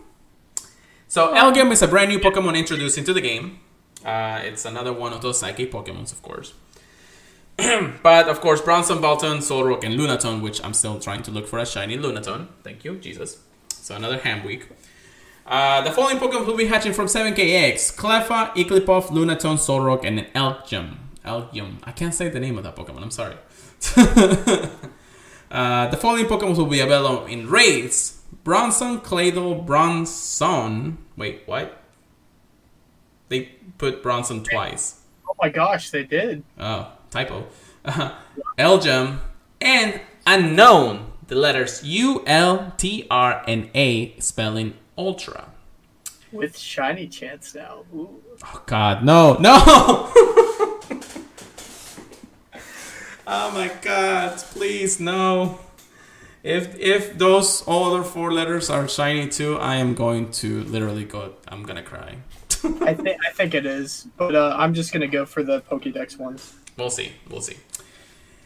So 1.09 1.33
Elgium 1.35 1.71
is 1.71 1.83
a 1.83 1.89
brand 1.89 2.11
new 2.11 2.19
Pokemon 2.19 2.59
introduced 2.59 2.99
into 2.99 3.15
the 3.15 3.21
game. 3.21 3.61
Uh, 4.05 4.41
it's 4.45 4.65
another 4.65 4.93
one 4.93 5.13
of 5.13 5.23
those 5.23 5.39
psychic 5.39 5.73
Pokemons, 5.73 6.13
of 6.13 6.21
course. 6.23 6.53
but 8.03 8.29
of 8.29 8.41
course, 8.41 8.61
Bronzor, 8.61 8.99
Baltoy, 9.01 9.39
Solrock, 9.39 9.85
and 9.85 9.99
Lunatone, 9.99 10.41
which 10.41 10.65
I'm 10.65 10.73
still 10.73 10.99
trying 10.99 11.23
to 11.25 11.31
look 11.31 11.47
for 11.47 11.59
a 11.59 11.67
shiny 11.67 11.99
Lunatone. 11.99 12.49
Thank 12.63 12.85
you, 12.85 12.97
Jesus. 12.97 13.39
So 13.69 13.97
another 13.97 14.19
ham 14.19 14.45
week. 14.45 14.69
Uh, 15.47 15.83
the 15.83 15.91
following 15.91 16.19
Pokemon 16.19 16.47
will 16.47 16.57
be 16.57 16.67
hatching 16.67 16.93
from 16.93 17.07
7KX: 17.07 17.97
Cleffa, 17.97 18.55
Igglybuff, 18.55 19.09
Lunatone, 19.09 19.59
Solrock, 19.59 20.05
and 20.05 20.21
an. 20.21 20.27
Elgyem. 21.25 21.77
I 21.85 21.93
can't 21.93 22.15
say 22.15 22.29
the 22.29 22.41
name 22.41 22.57
of 22.57 22.65
that 22.65 22.77
Pokemon. 22.77 23.03
I'm 23.03 23.11
sorry. 23.11 23.37
uh, 25.51 25.89
the 25.89 25.97
following 25.97 26.27
Pokemon 26.27 26.57
will 26.57 26.67
be 26.67 26.81
available 26.81 27.27
in 27.27 27.49
raids: 27.51 28.23
Bronzor, 28.45 29.03
Claydol, 29.03 29.67
Bronzor. 29.67 30.97
Wait, 31.17 31.43
what? 31.47 31.83
They 33.29 33.51
put 33.77 34.03
Bronzor 34.03 34.43
twice. 34.45 35.01
oh 35.29 35.35
my 35.43 35.51
gosh, 35.51 35.91
they 35.91 36.05
did. 36.05 36.43
Oh, 36.59 36.93
typo. 37.11 37.47
Uh, 37.83 38.13
Elgem 38.59 39.21
and 39.59 40.03
Unown. 40.27 41.07
The 41.29 41.35
letters 41.35 41.83
U, 41.83 42.23
L, 42.27 42.75
T, 42.77 43.07
R, 43.11 43.43
and 43.49 43.71
A 43.75 44.19
spelling 44.19 44.75
Ultra. 44.99 45.49
With 46.31 46.59
shiny 46.59 47.07
chance 47.09 47.55
now. 47.55 47.85
Ooh. 47.95 48.21
Oh 48.45 48.63
God, 48.67 49.03
no, 49.03 49.39
no! 49.41 49.53
oh 53.27 53.51
my 53.53 53.71
God, 53.81 54.37
please 54.39 55.01
no! 55.01 55.59
If 56.43 56.79
if 56.79 57.19
those 57.19 57.65
other 57.67 58.03
four 58.03 58.33
letters 58.33 58.71
are 58.71 58.89
shiny 58.89 59.29
too, 59.29 59.57
I 59.59 59.77
am 59.77 59.95
going 59.95 60.31
to 60.43 60.65
literally 60.65 61.05
go. 61.05 61.35
I'm 61.49 61.63
gonna 61.65 61.83
cry. 61.83 62.17
I 62.83 62.95
think 62.95 63.19
I 63.27 63.31
think 63.33 63.55
it 63.55 63.67
is, 63.67 64.07
but 64.17 64.35
uh, 64.35 64.55
I'm 64.57 64.73
just 64.73 64.93
gonna 64.93 65.07
go 65.07 65.27
for 65.27 65.43
the 65.43 65.61
Pokédex 65.63 66.19
ones. 66.19 66.55
We'll 66.77 66.91
see. 66.91 67.13
We'll 67.29 67.41
see. 67.43 67.57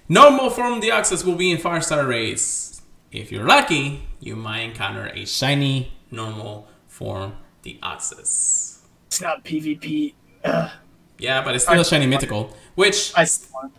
Normal 0.09 0.51
form 0.51 0.81
Deoxys 0.81 1.25
will 1.25 1.37
be 1.37 1.51
in 1.51 1.59
Firestar 1.59 2.07
Race. 2.07 2.83
If 3.11 3.31
you're 3.33 3.47
lucky, 3.47 4.09
you 4.21 4.37
might 4.37 4.61
encounter 4.61 5.07
a 5.15 5.25
shiny 5.25 5.93
normal 6.11 6.69
form 6.89 7.35
Deoxys. 7.65 8.81
It's 9.07 9.21
not 9.21 9.45
PvP. 9.45 10.15
Ugh, 10.45 10.71
Yeah, 11.19 11.43
but 11.43 11.55
it's 11.55 11.65
still 11.65 11.81
a 11.81 11.85
shiny 11.85 12.07
mythical, 12.07 12.55
which 12.75 13.13
I 13.17 13.25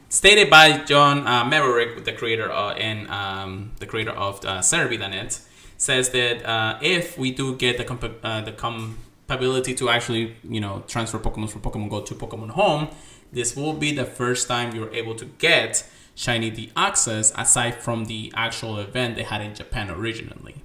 stated 0.10 0.50
by 0.50 0.80
John 0.86 1.28
uh, 1.28 1.44
Merrick, 1.46 2.06
the 2.06 2.14
creator 2.14 2.52
uh, 2.52 2.74
and 2.74 3.10
um, 3.10 3.74
the 3.80 3.86
creator 3.86 4.12
of 4.12 4.44
uh, 4.46 4.60
Serebii.net, 4.60 5.40
says 5.78 6.10
that 6.12 6.46
uh, 6.46 6.80
if 6.82 7.18
we 7.18 7.32
do 7.32 7.56
get 7.56 7.78
the 7.78 7.84
compa- 7.84 8.16
uh, 8.24 8.42
the 8.42 8.54
compatibility 8.54 9.76
to 9.76 9.90
actually 9.90 10.38
you 10.44 10.62
know 10.62 10.84
transfer 10.88 11.20
Pokemon 11.20 11.50
from 11.50 11.62
Pokemon 11.62 11.90
Go 11.90 12.02
to 12.02 12.16
Pokemon 12.16 12.52
Home, 12.52 12.88
this 13.32 13.56
will 13.56 13.74
be 13.74 13.94
the 13.94 14.06
first 14.06 14.48
time 14.48 14.76
you're 14.76 14.94
able 14.94 15.16
to 15.16 15.26
get 15.26 15.86
Shiny 16.16 16.50
Deoxys 16.50 17.34
aside 17.38 17.76
from 17.76 18.06
the 18.06 18.32
actual 18.36 18.78
event 18.80 19.18
they 19.18 19.24
had 19.24 19.42
in 19.42 19.54
Japan 19.54 19.90
originally. 19.90 20.64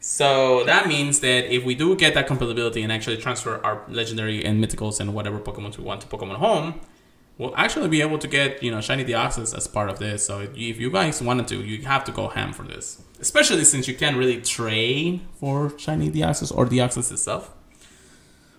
So 0.00 0.64
that 0.64 0.86
means 0.86 1.20
that 1.20 1.52
if 1.52 1.64
we 1.64 1.74
do 1.74 1.96
get 1.96 2.14
that 2.14 2.26
compatibility 2.26 2.82
and 2.82 2.92
actually 2.92 3.16
transfer 3.16 3.60
our 3.64 3.82
legendary 3.88 4.44
and 4.44 4.62
mythicals 4.62 5.00
and 5.00 5.14
whatever 5.14 5.38
Pokemon 5.38 5.76
we 5.78 5.84
want 5.84 6.00
to 6.02 6.06
Pokemon 6.06 6.36
Home, 6.36 6.80
we'll 7.38 7.56
actually 7.56 7.88
be 7.88 8.00
able 8.02 8.18
to 8.18 8.28
get 8.28 8.62
you 8.62 8.70
know 8.70 8.80
shiny 8.80 9.04
Deoxys 9.04 9.56
as 9.56 9.66
part 9.66 9.88
of 9.90 9.98
this. 9.98 10.24
So 10.26 10.40
if 10.40 10.80
you- 10.80 10.90
guys 10.90 11.20
wanted 11.22 11.48
to, 11.48 11.56
you 11.56 11.82
have 11.82 12.04
to 12.04 12.12
go 12.12 12.28
ham 12.28 12.52
for 12.52 12.62
this, 12.62 13.02
especially 13.20 13.64
since 13.64 13.88
you 13.88 13.94
can't 13.94 14.16
really 14.16 14.40
trade 14.40 15.20
for 15.40 15.76
shiny 15.78 16.10
Deoxys 16.10 16.56
or 16.56 16.66
Deoxys 16.66 17.10
itself. 17.10 17.52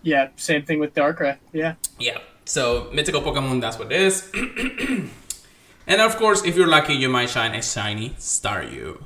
Yeah, 0.08 0.30
same 0.38 0.64
thing 0.64 0.80
with 0.80 0.96
Darkrai. 0.96 1.36
Yeah. 1.52 1.76
Yeah. 2.00 2.20
So 2.46 2.90
mythical 2.94 3.22
Pokemon, 3.22 3.60
that's 3.60 3.78
what 3.78 3.92
it 3.92 4.00
is. 4.00 4.32
and 5.86 6.00
of 6.00 6.16
course, 6.16 6.46
if 6.46 6.56
you're 6.56 6.72
lucky, 6.78 6.94
you 6.94 7.10
might 7.10 7.30
shine 7.30 7.54
a 7.54 7.62
shiny 7.62 8.12
Staryu. 8.12 9.04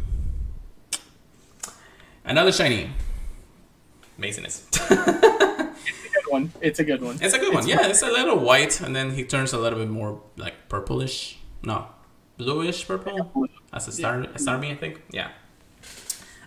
Another 2.24 2.52
shiny. 2.52 2.92
Amazingness. 4.20 4.62
Good 6.14 6.28
one. 6.28 6.52
It's 6.62 6.80
a 6.80 6.84
good 6.84 7.02
one. 7.02 7.18
It's 7.20 7.34
a 7.34 7.40
good 7.40 7.52
one. 7.52 7.68
Yeah, 7.68 7.88
it's 7.88 8.04
a 8.04 8.12
little 8.12 8.38
white, 8.38 8.80
and 8.80 8.96
then 8.96 9.10
he 9.16 9.24
turns 9.24 9.54
a 9.54 9.58
little 9.58 9.80
bit 9.80 9.90
more 9.90 10.22
like 10.38 10.70
purplish. 10.70 11.40
No, 11.64 11.88
bluish 12.38 12.88
purple. 12.88 13.50
As 13.74 13.88
a 13.88 13.92
star, 13.92 14.22
a 14.22 14.38
starmie, 14.38 14.72
I 14.72 14.76
think. 14.76 15.02
Yeah. 15.10 15.32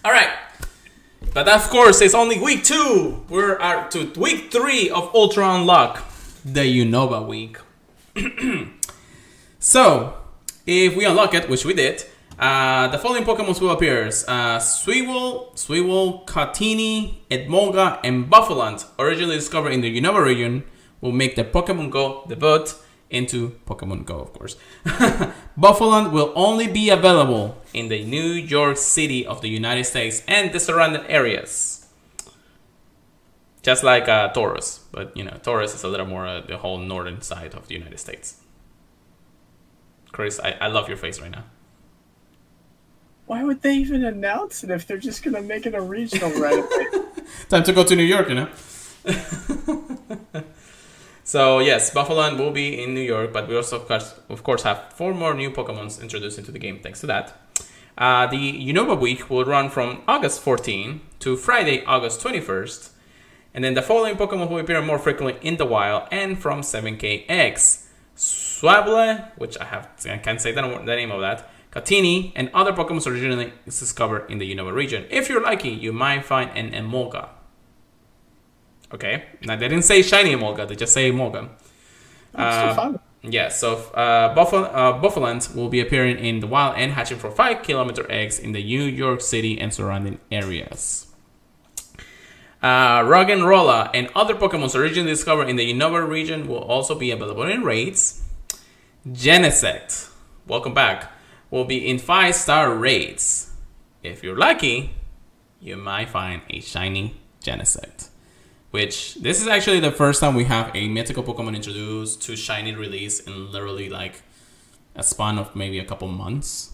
All 0.05 0.13
right. 0.13 0.31
But 1.35 1.49
of 1.49 1.69
course, 1.69 2.01
it's 2.01 2.15
only 2.15 2.39
week 2.39 2.63
two. 2.63 3.25
We're 3.29 3.59
at 3.59 3.91
to 3.91 4.09
week 4.17 4.53
three 4.53 4.89
of 4.89 5.13
Ultra 5.13 5.57
Unlock, 5.57 6.01
the 6.45 6.61
Unova 6.61 7.27
week. 7.27 7.59
so, 9.59 10.15
if 10.65 10.95
we 10.95 11.05
unlock 11.05 11.35
it, 11.35 11.49
which 11.51 11.65
we 11.65 11.75
did, 11.75 12.05
uh, 12.39 12.87
the 12.87 12.99
following 12.99 13.25
Pokemon 13.25 13.61
will 13.61 13.71
appear: 13.71 14.07
uh, 14.29 14.61
Swivel, 14.61 15.51
Swivel, 15.57 16.25
Katini, 16.25 17.17
Emolga, 17.29 17.99
and 18.05 18.31
Bouffalant, 18.31 18.87
originally 19.01 19.35
discovered 19.35 19.73
in 19.73 19.81
the 19.81 20.01
Unova 20.01 20.25
region, 20.25 20.63
will 21.01 21.11
make 21.11 21.35
the 21.35 21.43
Pokemon 21.43 21.91
Go 21.91 22.25
debut 22.29 22.65
into 23.15 23.59
Pokemon 23.67 24.05
Go, 24.05 24.19
of 24.19 24.33
course. 24.33 24.57
Bouffalant 25.59 26.13
will 26.13 26.33
only 26.35 26.67
be 26.67 26.91
available 26.91 27.63
in 27.73 27.89
the 27.89 28.05
New 28.05 28.33
York 28.33 28.77
City 28.77 29.25
of 29.27 29.41
the 29.41 29.49
United 29.49 29.85
States 29.85 30.23
and 30.27 30.53
the 30.53 30.61
surrounding 30.61 31.07
areas. 31.07 31.87
Just 33.63 33.83
like 33.83 34.09
uh, 34.09 34.31
Tauros, 34.33 34.81
but 34.93 35.17
you 35.17 35.25
know, 35.25 35.39
Tauros 35.43 35.75
is 35.75 35.83
a 35.85 35.89
little 35.89 36.07
more 36.07 36.27
uh, 36.27 36.41
the 36.43 36.59
whole 36.59 36.79
northern 36.79 37.23
side 37.23 37.55
of 37.55 37.67
the 37.69 37.75
United 37.75 37.99
States. 37.99 38.41
Chris, 40.13 40.39
I, 40.39 40.51
I 40.61 40.67
love 40.67 40.87
your 40.87 40.99
face 40.99 41.21
right 41.21 41.31
now. 41.31 41.45
Why 43.27 43.43
would 43.43 43.63
they 43.63 43.75
even 43.77 44.05
announce 44.05 44.65
it 44.65 44.71
if 44.71 44.87
they're 44.87 44.99
just 44.99 45.23
gonna 45.23 45.41
make 45.41 45.65
it 45.65 45.75
a 45.75 45.81
regional 45.81 46.31
right 46.33 46.59
away? 46.59 47.05
Time 47.49 47.63
to 47.63 47.73
go 47.73 47.85
to 47.85 47.97
New 47.97 48.03
York, 48.05 48.29
you 48.29 48.35
know. 48.35 48.49
so 51.25 51.59
yes, 51.59 51.93
Bouffalant 51.93 52.39
will 52.39 52.53
be 52.53 52.83
in 52.83 52.95
New 52.95 53.01
York, 53.01 53.33
but 53.33 53.49
we 53.49 53.57
also 53.57 53.77
of 53.77 53.89
course, 53.89 54.15
of 54.29 54.43
course 54.45 54.63
have 54.63 54.93
four 54.93 55.13
more 55.13 55.35
new 55.35 55.51
Pokemons 55.51 56.01
introduced 56.01 56.39
into 56.39 56.53
the 56.53 56.59
game 56.59 56.79
thanks 56.81 57.01
to 57.01 57.07
that. 57.07 57.33
Uh, 57.97 58.27
the 58.27 58.73
Unova 58.73 58.99
week 58.99 59.31
will 59.31 59.45
run 59.45 59.71
from 59.71 60.03
August 60.07 60.41
14 60.41 61.01
to 61.21 61.37
Friday, 61.37 61.85
August 61.85 62.21
21st, 62.21 62.91
and 63.55 63.63
then 63.63 63.75
the 63.75 63.83
following 63.83 64.17
Pokemon 64.17 64.51
will 64.51 64.59
appear 64.59 64.83
more 64.83 64.99
frequently 64.99 65.39
in 65.47 65.57
the 65.57 65.65
wild 65.65 66.09
and 66.11 66.39
from 66.39 66.61
7KX. 66.61 67.87
Swablu, 68.17 69.31
which 69.37 69.59
I 69.59 69.65
have 69.65 69.89
I 70.07 70.19
can't 70.19 70.41
say 70.41 70.53
the, 70.53 70.63
the 70.63 70.97
name 70.97 71.11
of 71.11 71.21
that, 71.21 71.49
Katini, 71.71 72.33
and 72.37 72.51
other 72.55 72.73
Pokemon 72.73 73.07
originally 73.07 73.53
discovered 73.65 74.31
in 74.31 74.39
the 74.39 74.55
Unova 74.55 74.73
region. 74.73 75.07
If 75.11 75.29
you're 75.29 75.43
lucky, 75.43 75.71
you 75.71 75.93
might 75.93 76.25
find 76.25 76.51
an 76.57 76.71
Emolga. 76.73 77.29
Okay, 78.93 79.25
now 79.43 79.57
they 79.57 79.69
didn't 79.69 79.85
say 79.85 80.03
shiny 80.03 80.35
Emolga, 80.35 80.69
they 80.69 80.77
just 80.77 80.93
say 80.93 81.11
Emolga. 81.11 81.49
Uh, 82.35 82.93
yeah, 83.23 83.49
so 83.49 83.77
uh, 83.95 84.35
Buffalo, 84.35 84.65
uh, 84.65 85.41
will 85.55 85.69
be 85.69 85.81
appearing 85.81 86.19
in 86.19 86.41
the 86.41 86.47
wild 86.47 86.77
and 86.77 86.93
hatching 86.93 87.19
for 87.19 87.31
5 87.31 87.63
kilometer 87.63 88.11
eggs 88.11 88.39
in 88.39 88.53
the 88.53 88.63
New 88.63 88.83
York 88.83 89.21
City 89.21 89.59
and 89.59 89.73
surrounding 89.73 90.21
areas. 90.31 91.07
Uh, 92.63 93.01
Roggenrola 93.01 93.33
and 93.33 93.45
Rolla 93.45 93.91
and 93.95 94.09
other 94.15 94.35
Pokemon 94.35 94.75
originally 94.75 95.11
discovered 95.11 95.49
in 95.49 95.57
the 95.57 95.73
Unova 95.73 96.07
region 96.07 96.47
will 96.47 96.59
also 96.59 96.95
be 96.95 97.11
available 97.11 97.45
in 97.45 97.63
raids. 97.63 98.23
Genesect, 99.07 100.11
welcome 100.47 100.73
back, 100.73 101.13
will 101.51 101.65
be 101.65 101.89
in 101.89 101.99
5 101.99 102.35
star 102.35 102.75
raids. 102.75 103.53
If 104.03 104.23
you're 104.23 104.37
lucky, 104.37 104.95
you 105.61 105.77
might 105.77 106.11
find 106.11 106.43
a 106.51 106.61
shiny 106.61 107.21
Genesect. 107.43 108.09
Which, 108.75 109.15
this 109.15 109.41
is 109.41 109.47
actually 109.47 109.79
the 109.79 109.93
first 109.93 110.19
time 110.19 110.35
we 110.35 110.47
have 110.47 110.75
a 110.75 110.89
mythical 110.89 111.23
Pokemon 111.23 111.55
introduced 111.55 112.23
to 112.23 112.35
shiny 112.35 112.75
release 112.75 113.21
in 113.21 113.53
literally 113.53 113.89
like 113.89 114.23
a 114.97 115.05
span 115.05 115.39
of 115.39 115.55
maybe 115.55 115.79
a 115.79 115.85
couple 115.85 116.09
months. 116.09 116.73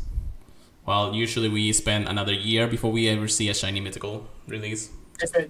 While 0.84 1.14
usually 1.14 1.50
we 1.50 1.74
spend 1.74 2.08
another 2.08 2.32
year 2.32 2.66
before 2.66 2.90
we 2.90 3.06
ever 3.06 3.28
see 3.28 3.50
a 3.50 3.54
shiny 3.54 3.80
mythical 3.80 4.26
release. 4.48 4.88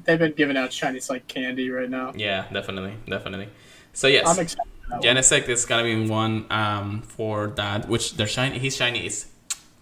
They've 0.04 0.18
been, 0.18 0.32
giving 0.32 0.56
out 0.56 0.70
shinies 0.70 1.08
like 1.08 1.28
candy 1.28 1.70
right 1.70 1.88
now. 1.88 2.12
Yeah, 2.16 2.46
definitely, 2.52 2.94
definitely. 3.06 3.48
So 3.92 4.08
yes, 4.08 4.26
I'm 4.26 4.40
excited. 4.40 4.72
Genesect 5.04 5.48
is 5.48 5.64
gonna 5.64 5.84
be 5.84 6.08
one 6.08 6.46
um, 6.50 7.02
for 7.02 7.46
that. 7.54 7.88
Which 7.88 8.16
their 8.16 8.26
shiny, 8.26 8.58
his 8.58 8.74
shiny 8.74 9.06
is 9.06 9.28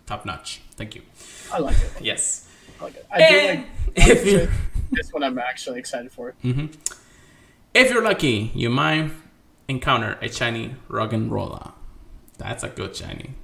top 0.05 0.27
notch. 0.27 0.61
Thank 0.77 0.97
you. 0.97 1.01
I 1.51 1.61
like 1.61 1.79
it. 1.81 1.93
Yes. 2.03 2.48
I 2.81 2.85
like. 2.85 3.07
I 3.11 3.19
do 3.19 3.47
like 3.49 3.67
if 3.97 4.27
you 4.27 4.49
this 4.91 5.13
one. 5.13 5.23
I'm 5.23 5.39
actually 5.39 5.79
excited 5.79 6.13
for. 6.13 6.35
if 6.43 7.91
you're 7.91 8.03
lucky, 8.03 8.51
you 8.55 8.71
might 8.71 9.11
encounter 9.69 10.19
a 10.21 10.31
shiny 10.31 10.75
Roggenrola. 10.89 11.73
That's 12.39 12.63
a 12.63 12.69
good 12.69 12.95
shiny. 12.97 13.35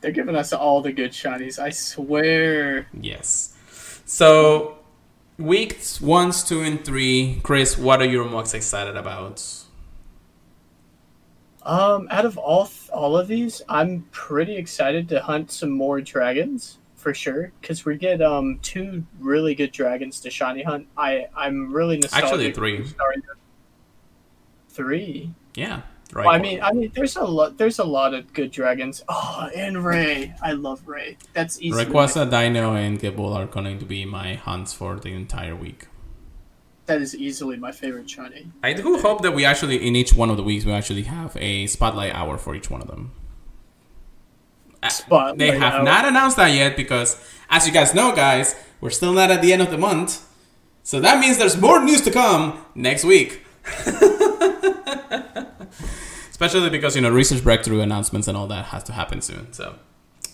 They're 0.00 0.12
giving 0.12 0.36
us 0.36 0.52
all 0.52 0.80
the 0.80 0.92
good 0.92 1.12
shinies. 1.12 1.58
I 1.58 1.70
swear. 1.70 2.88
Yes. 3.00 3.54
So 4.04 4.78
weeks 5.38 6.00
one, 6.00 6.32
two, 6.32 6.62
and 6.62 6.84
three, 6.84 7.40
Chris, 7.42 7.76
what 7.78 8.00
are 8.00 8.06
you 8.06 8.24
most 8.24 8.54
excited 8.54 8.96
about? 8.96 9.42
Um, 11.62 12.08
out 12.10 12.24
of 12.24 12.38
all 12.38 12.66
th- 12.66 12.90
all 12.90 13.16
of 13.16 13.28
these, 13.28 13.60
I'm 13.68 14.06
pretty 14.10 14.56
excited 14.56 15.08
to 15.10 15.20
hunt 15.20 15.50
some 15.50 15.70
more 15.70 16.00
dragons 16.00 16.78
for 17.08 17.14
sure 17.14 17.52
because 17.58 17.86
we 17.86 17.96
get 17.96 18.20
um 18.20 18.58
two 18.60 19.02
really 19.18 19.54
good 19.54 19.72
dragons 19.72 20.20
to 20.20 20.28
shiny 20.28 20.62
hunt. 20.62 20.86
I 20.94 21.28
I'm 21.34 21.72
really 21.72 21.96
nostalgic. 21.96 22.28
Actually, 22.28 22.52
three. 22.52 22.84
Three. 24.68 25.32
Yeah. 25.54 25.82
Right. 26.12 26.26
Well, 26.26 26.34
I 26.34 26.38
mean, 26.38 26.60
I 26.62 26.72
mean, 26.72 26.92
there's 26.94 27.16
a 27.16 27.24
lot. 27.24 27.56
There's 27.56 27.78
a 27.78 27.84
lot 27.84 28.12
of 28.12 28.30
good 28.34 28.50
dragons. 28.50 29.02
Oh, 29.08 29.48
and 29.56 29.82
Ray. 29.82 30.34
I 30.42 30.52
love 30.52 30.86
Ray. 30.86 31.16
That's 31.32 31.60
easy. 31.62 31.76
Rayquaza, 31.78 32.30
Deino, 32.30 32.76
and 32.76 33.00
Gible 33.00 33.34
are 33.34 33.46
going 33.46 33.78
to 33.78 33.86
be 33.86 34.04
my 34.04 34.34
hunts 34.34 34.74
for 34.74 35.00
the 35.00 35.12
entire 35.14 35.56
week. 35.56 35.88
That 36.86 37.00
is 37.00 37.16
easily 37.16 37.56
my 37.56 37.72
favorite 37.72 38.08
shiny. 38.08 38.52
I 38.62 38.74
do 38.74 38.98
hope 38.98 39.22
that 39.22 39.32
we 39.32 39.46
actually, 39.46 39.86
in 39.86 39.96
each 39.96 40.12
one 40.12 40.28
of 40.28 40.36
the 40.36 40.42
weeks, 40.42 40.66
we 40.66 40.72
actually 40.72 41.02
have 41.04 41.36
a 41.38 41.66
spotlight 41.66 42.14
hour 42.14 42.36
for 42.36 42.54
each 42.54 42.70
one 42.70 42.82
of 42.82 42.86
them. 42.86 43.12
Uh, 44.82 44.88
Spotlight 44.88 45.38
they 45.38 45.58
have 45.58 45.74
hour. 45.74 45.82
not 45.84 46.04
announced 46.04 46.36
that 46.36 46.52
yet 46.52 46.76
because, 46.76 47.16
as 47.50 47.66
you 47.66 47.72
guys 47.72 47.94
know, 47.94 48.14
guys, 48.14 48.54
we're 48.80 48.90
still 48.90 49.12
not 49.12 49.30
at 49.30 49.42
the 49.42 49.52
end 49.52 49.62
of 49.62 49.70
the 49.70 49.78
month. 49.78 50.24
So 50.82 51.00
that 51.00 51.20
means 51.20 51.38
there's 51.38 51.60
more 51.60 51.82
news 51.82 52.00
to 52.02 52.10
come 52.10 52.64
next 52.74 53.04
week. 53.04 53.44
Especially 56.30 56.70
because, 56.70 56.94
you 56.94 57.02
know, 57.02 57.10
research 57.10 57.42
breakthrough 57.42 57.80
announcements 57.80 58.28
and 58.28 58.36
all 58.36 58.46
that 58.46 58.66
has 58.66 58.84
to 58.84 58.92
happen 58.92 59.20
soon. 59.20 59.52
So 59.52 59.74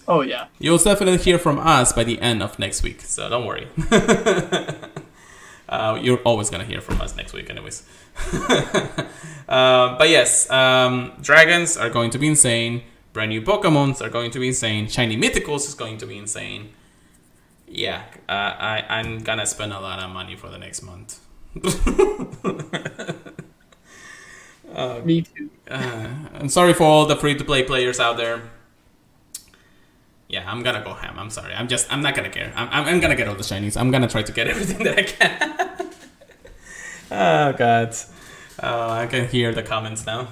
Oh 0.07 0.21
yeah. 0.21 0.47
You'll 0.59 0.79
definitely 0.79 1.19
hear 1.19 1.39
from 1.39 1.59
us 1.59 1.93
by 1.93 2.05
the 2.05 2.21
end 2.21 2.43
of 2.43 2.59
next 2.59 2.83
week, 2.83 3.01
so 3.01 3.29
don't 3.29 3.47
worry. 3.47 3.69
uh, 5.69 5.99
you're 6.01 6.19
always 6.19 6.51
gonna 6.51 6.65
hear 6.65 6.81
from 6.81 7.01
us 7.01 7.17
next 7.17 7.33
week, 7.33 7.49
anyways. 7.49 7.89
uh, 9.49 9.97
but 9.99 10.09
yes, 10.09 10.51
um, 10.51 11.13
dragons 11.23 11.77
are 11.77 11.91
going 11.91 12.11
to 12.11 12.19
be 12.19 12.29
insane. 12.29 12.83
Brand 13.15 13.31
new 13.31 13.41
Pokemons 13.43 14.03
are 14.03 14.11
going 14.11 14.33
to 14.33 14.41
be 14.41 14.49
insane. 14.49 14.89
Shiny 14.89 15.17
Mythicals 15.17 15.69
is 15.69 15.75
going 15.75 15.99
to 15.99 16.07
be 16.07 16.19
insane. 16.19 16.71
Yeah, 17.69 18.03
uh, 18.29 18.33
I 18.33 18.85
I'm 18.89 19.21
gonna 19.21 19.47
spend 19.47 19.73
a 19.73 19.79
lot 19.79 20.01
of 20.01 20.11
money 20.11 20.35
for 20.37 20.49
the 20.51 20.59
next 20.59 20.83
month. 20.83 21.21
Me 25.05 25.23
too. 25.23 25.51
Uh, 25.71 26.09
I'm 26.35 26.49
sorry 26.49 26.75
for 26.75 26.83
all 26.83 27.07
the 27.07 27.15
free 27.15 27.37
to 27.37 27.45
play 27.45 27.63
players 27.63 28.01
out 28.01 28.17
there. 28.17 28.51
Yeah, 30.29 30.51
I'm 30.51 30.65
gonna 30.65 30.83
go 30.83 30.95
ham. 30.95 31.17
I'm 31.17 31.31
sorry. 31.31 31.55
I'm 31.55 31.69
just. 31.69 31.87
I'm 31.93 32.03
not 32.03 32.17
gonna 32.17 32.31
care. 32.31 32.53
I'm. 32.57 32.69
I'm, 32.71 32.95
I'm 32.95 33.01
gonna 33.01 33.15
get 33.15 33.29
all 33.29 33.37
the 33.37 33.45
shinies. 33.45 33.81
I'm 33.81 33.93
gonna 33.93 34.09
try 34.09 34.23
to 34.23 34.33
get 34.33 34.49
everything 34.53 34.83
that 34.83 34.99
I 34.99 35.03
can. 35.05 35.69
oh 37.13 37.53
god. 37.57 37.95
Oh, 38.61 38.91
I 38.91 39.07
can 39.07 39.29
hear 39.29 39.55
the 39.55 39.63
comments 39.63 40.05
now. 40.05 40.27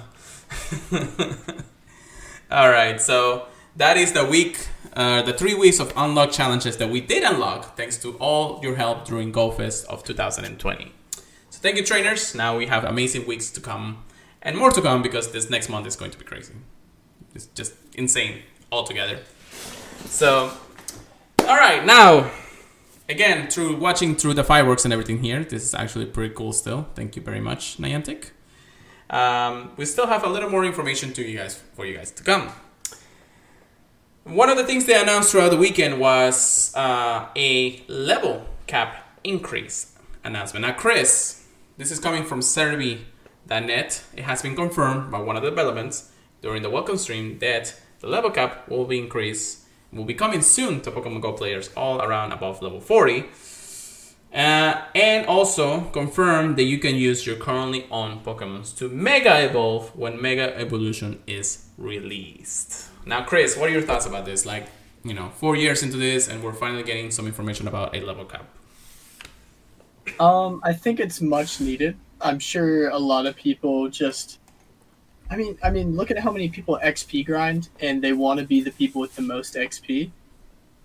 All 2.53 2.69
right. 2.69 3.01
So 3.01 3.47
that 3.75 3.97
is 3.97 4.13
the 4.13 4.23
week. 4.23 4.67
Uh, 4.93 5.23
the 5.23 5.33
three 5.33 5.55
weeks 5.55 5.79
of 5.79 5.91
unlock 5.97 6.31
challenges 6.31 6.77
that 6.77 6.87
we 6.89 7.01
did 7.01 7.23
unlock 7.23 7.75
thanks 7.75 7.97
to 7.97 8.15
all 8.17 8.59
your 8.61 8.75
help 8.75 9.05
during 9.05 9.33
GoFest 9.33 9.85
of 9.85 10.03
2020. 10.03 10.91
So 11.49 11.59
thank 11.59 11.77
you, 11.77 11.83
trainers. 11.83 12.35
Now 12.35 12.55
we 12.55 12.67
have 12.67 12.83
amazing 12.83 13.25
weeks 13.25 13.49
to 13.51 13.59
come 13.59 14.03
and 14.43 14.55
more 14.55 14.69
to 14.69 14.81
come 14.81 15.01
because 15.01 15.31
this 15.31 15.49
next 15.49 15.67
month 15.67 15.87
is 15.87 15.95
going 15.95 16.11
to 16.11 16.19
be 16.19 16.25
crazy. 16.25 16.53
It's 17.33 17.47
just 17.47 17.73
insane 17.95 18.43
altogether. 18.71 19.21
So, 20.05 20.51
all 21.39 21.57
right, 21.57 21.83
now 21.83 22.29
again 23.09 23.49
through 23.49 23.77
watching 23.77 24.15
through 24.15 24.35
the 24.35 24.43
fireworks 24.43 24.83
and 24.85 24.93
everything 24.93 25.23
here, 25.23 25.43
this 25.43 25.63
is 25.63 25.73
actually 25.73 26.05
pretty 26.05 26.35
cool. 26.35 26.53
Still, 26.53 26.85
thank 26.93 27.15
you 27.15 27.23
very 27.23 27.41
much, 27.41 27.77
Niantic. 27.77 28.29
Um, 29.13 29.69
we 29.77 29.85
still 29.85 30.07
have 30.07 30.23
a 30.23 30.27
little 30.27 30.49
more 30.49 30.65
information 30.65 31.13
to 31.13 31.21
you 31.21 31.37
guys 31.37 31.61
for 31.75 31.85
you 31.85 31.95
guys 31.95 32.09
to 32.09 32.23
come. 32.23 32.49
One 34.23 34.49
of 34.49 34.57
the 34.57 34.63
things 34.63 34.85
they 34.85 34.99
announced 34.99 35.31
throughout 35.31 35.51
the 35.51 35.57
weekend 35.57 35.99
was 35.99 36.73
uh, 36.75 37.27
a 37.35 37.83
level 37.87 38.47
cap 38.65 39.19
increase 39.23 39.95
announcement. 40.23 40.65
Now, 40.65 40.73
Chris, 40.73 41.45
this 41.77 41.91
is 41.91 41.99
coming 41.99 42.23
from 42.23 42.39
Serebii.net. 42.39 44.03
It 44.17 44.23
has 44.23 44.41
been 44.41 44.55
confirmed 44.55 45.11
by 45.11 45.19
one 45.19 45.37
of 45.37 45.43
the 45.43 45.49
developments 45.51 46.09
during 46.41 46.63
the 46.63 46.71
welcome 46.71 46.97
stream 46.97 47.37
that 47.37 47.79
the 47.99 48.07
level 48.07 48.31
cap 48.31 48.67
will 48.67 48.85
be 48.85 48.97
increased, 48.97 49.59
will 49.91 50.05
be 50.05 50.15
coming 50.15 50.41
soon 50.41 50.81
to 50.81 50.89
Pokemon 50.89 51.21
Go 51.21 51.33
players 51.33 51.69
all 51.77 52.01
around 52.01 52.31
above 52.31 52.63
level 52.63 52.81
40. 52.81 53.25
Uh, 54.33 54.83
and 54.95 55.27
also 55.27 55.81
confirm 55.91 56.55
that 56.55 56.63
you 56.63 56.79
can 56.79 56.95
use 56.95 57.25
your 57.27 57.35
currently 57.35 57.85
owned 57.91 58.23
Pokemons 58.25 58.75
to 58.77 58.89
Mega 58.89 59.45
Evolve 59.45 59.95
when 59.95 60.19
Mega 60.19 60.57
Evolution 60.57 61.21
is 61.27 61.67
released. 61.77 62.89
Now, 63.05 63.23
Chris, 63.23 63.55
what 63.55 63.69
are 63.69 63.71
your 63.71 63.83
thoughts 63.83 64.07
about 64.07 64.25
this? 64.25 64.45
Like, 64.45 64.67
you 65.03 65.13
know, 65.13 65.29
four 65.29 65.55
years 65.55 65.83
into 65.83 65.97
this, 65.97 66.27
and 66.27 66.43
we're 66.43 66.53
finally 66.53 66.83
getting 66.83 67.11
some 67.11 67.27
information 67.27 67.67
about 67.67 67.95
a 67.95 68.01
level 68.01 68.25
cap. 68.25 68.47
Um, 70.19 70.61
I 70.63 70.73
think 70.73 70.99
it's 70.99 71.21
much 71.21 71.61
needed. 71.61 71.95
I'm 72.19 72.39
sure 72.39 72.89
a 72.89 72.97
lot 72.97 73.27
of 73.27 73.35
people 73.35 73.89
just 73.89 74.39
I 75.33 75.35
mean, 75.35 75.57
I 75.63 75.71
mean, 75.71 75.95
look 75.95 76.11
at 76.11 76.19
how 76.19 76.31
many 76.31 76.47
people 76.49 76.79
XP 76.83 77.25
grind 77.25 77.69
and 77.79 78.03
they 78.03 78.13
want 78.13 78.39
to 78.39 78.45
be 78.45 78.61
the 78.61 78.71
people 78.71 79.01
with 79.01 79.15
the 79.15 79.23
most 79.23 79.55
XP. 79.55 80.11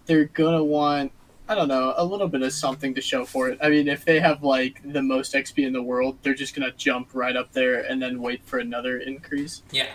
They're 0.07 0.25
gonna 0.25 0.65
want, 0.65 1.13
I 1.49 1.55
don't 1.55 1.69
know, 1.69 1.95
a 1.97 2.05
little 2.05 2.29
bit 2.29 2.43
of 2.43 2.53
something 2.53 2.95
to 2.95 3.01
show 3.01 3.25
for 3.25 3.49
it. 3.49 3.59
I 3.63 3.71
mean, 3.71 3.89
if 3.89 4.05
they 4.05 4.21
have 4.21 4.43
like 4.43 4.81
the 4.85 5.03
most 5.03 5.35
XP 5.35 5.67
in 5.67 5.73
the 5.73 5.83
world, 5.83 6.19
they're 6.23 6.35
just 6.35 6.55
gonna 6.55 6.73
jump 6.73 7.11
right 7.15 7.35
up 7.37 7.53
there 7.53 7.81
and 7.81 8.03
then 8.03 8.21
wait 8.21 8.45
for 8.45 8.59
another 8.59 8.99
increase. 8.99 9.63
Yeah. 9.71 9.87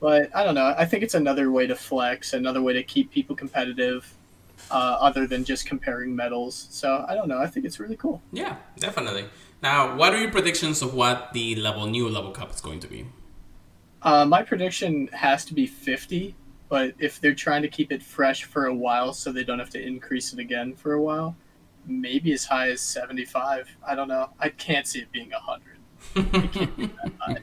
But 0.00 0.34
I 0.34 0.42
don't 0.42 0.54
know. 0.54 0.74
I 0.76 0.84
think 0.84 1.02
it's 1.02 1.14
another 1.14 1.50
way 1.50 1.66
to 1.66 1.76
flex, 1.76 2.32
another 2.32 2.62
way 2.62 2.72
to 2.72 2.82
keep 2.82 3.12
people 3.12 3.36
competitive, 3.36 4.12
uh, 4.70 4.96
other 5.00 5.26
than 5.26 5.44
just 5.44 5.66
comparing 5.66 6.16
medals. 6.16 6.66
So 6.70 7.04
I 7.08 7.14
don't 7.14 7.28
know. 7.28 7.38
I 7.38 7.46
think 7.46 7.66
it's 7.66 7.78
really 7.78 7.96
cool. 7.96 8.22
Yeah, 8.32 8.56
definitely. 8.78 9.26
Now, 9.62 9.94
what 9.94 10.12
are 10.12 10.18
your 10.18 10.30
predictions 10.30 10.82
of 10.82 10.94
what 10.94 11.32
the 11.32 11.54
level 11.56 11.86
new 11.86 12.08
level 12.08 12.32
cap 12.32 12.50
is 12.50 12.60
going 12.60 12.80
to 12.80 12.88
be? 12.88 13.06
Uh, 14.02 14.24
my 14.24 14.42
prediction 14.42 15.08
has 15.12 15.44
to 15.44 15.54
be 15.54 15.66
50, 15.66 16.34
but 16.72 16.94
if 16.98 17.20
they're 17.20 17.34
trying 17.34 17.60
to 17.60 17.68
keep 17.68 17.92
it 17.92 18.02
fresh 18.02 18.44
for 18.44 18.64
a 18.64 18.74
while 18.74 19.12
so 19.12 19.30
they 19.30 19.44
don't 19.44 19.58
have 19.58 19.68
to 19.68 19.78
increase 19.78 20.32
it 20.32 20.38
again 20.38 20.74
for 20.74 20.94
a 20.94 21.02
while, 21.02 21.36
maybe 21.84 22.32
as 22.32 22.46
high 22.46 22.70
as 22.70 22.80
75. 22.80 23.76
I 23.86 23.94
don't 23.94 24.08
know. 24.08 24.30
I 24.40 24.48
can't 24.48 24.86
see 24.86 25.00
it 25.00 25.12
being 25.12 25.32
100. 25.32 25.76
It 26.16 26.52
can't 26.54 26.76
be 26.78 26.86
that 26.86 27.12
high. 27.18 27.36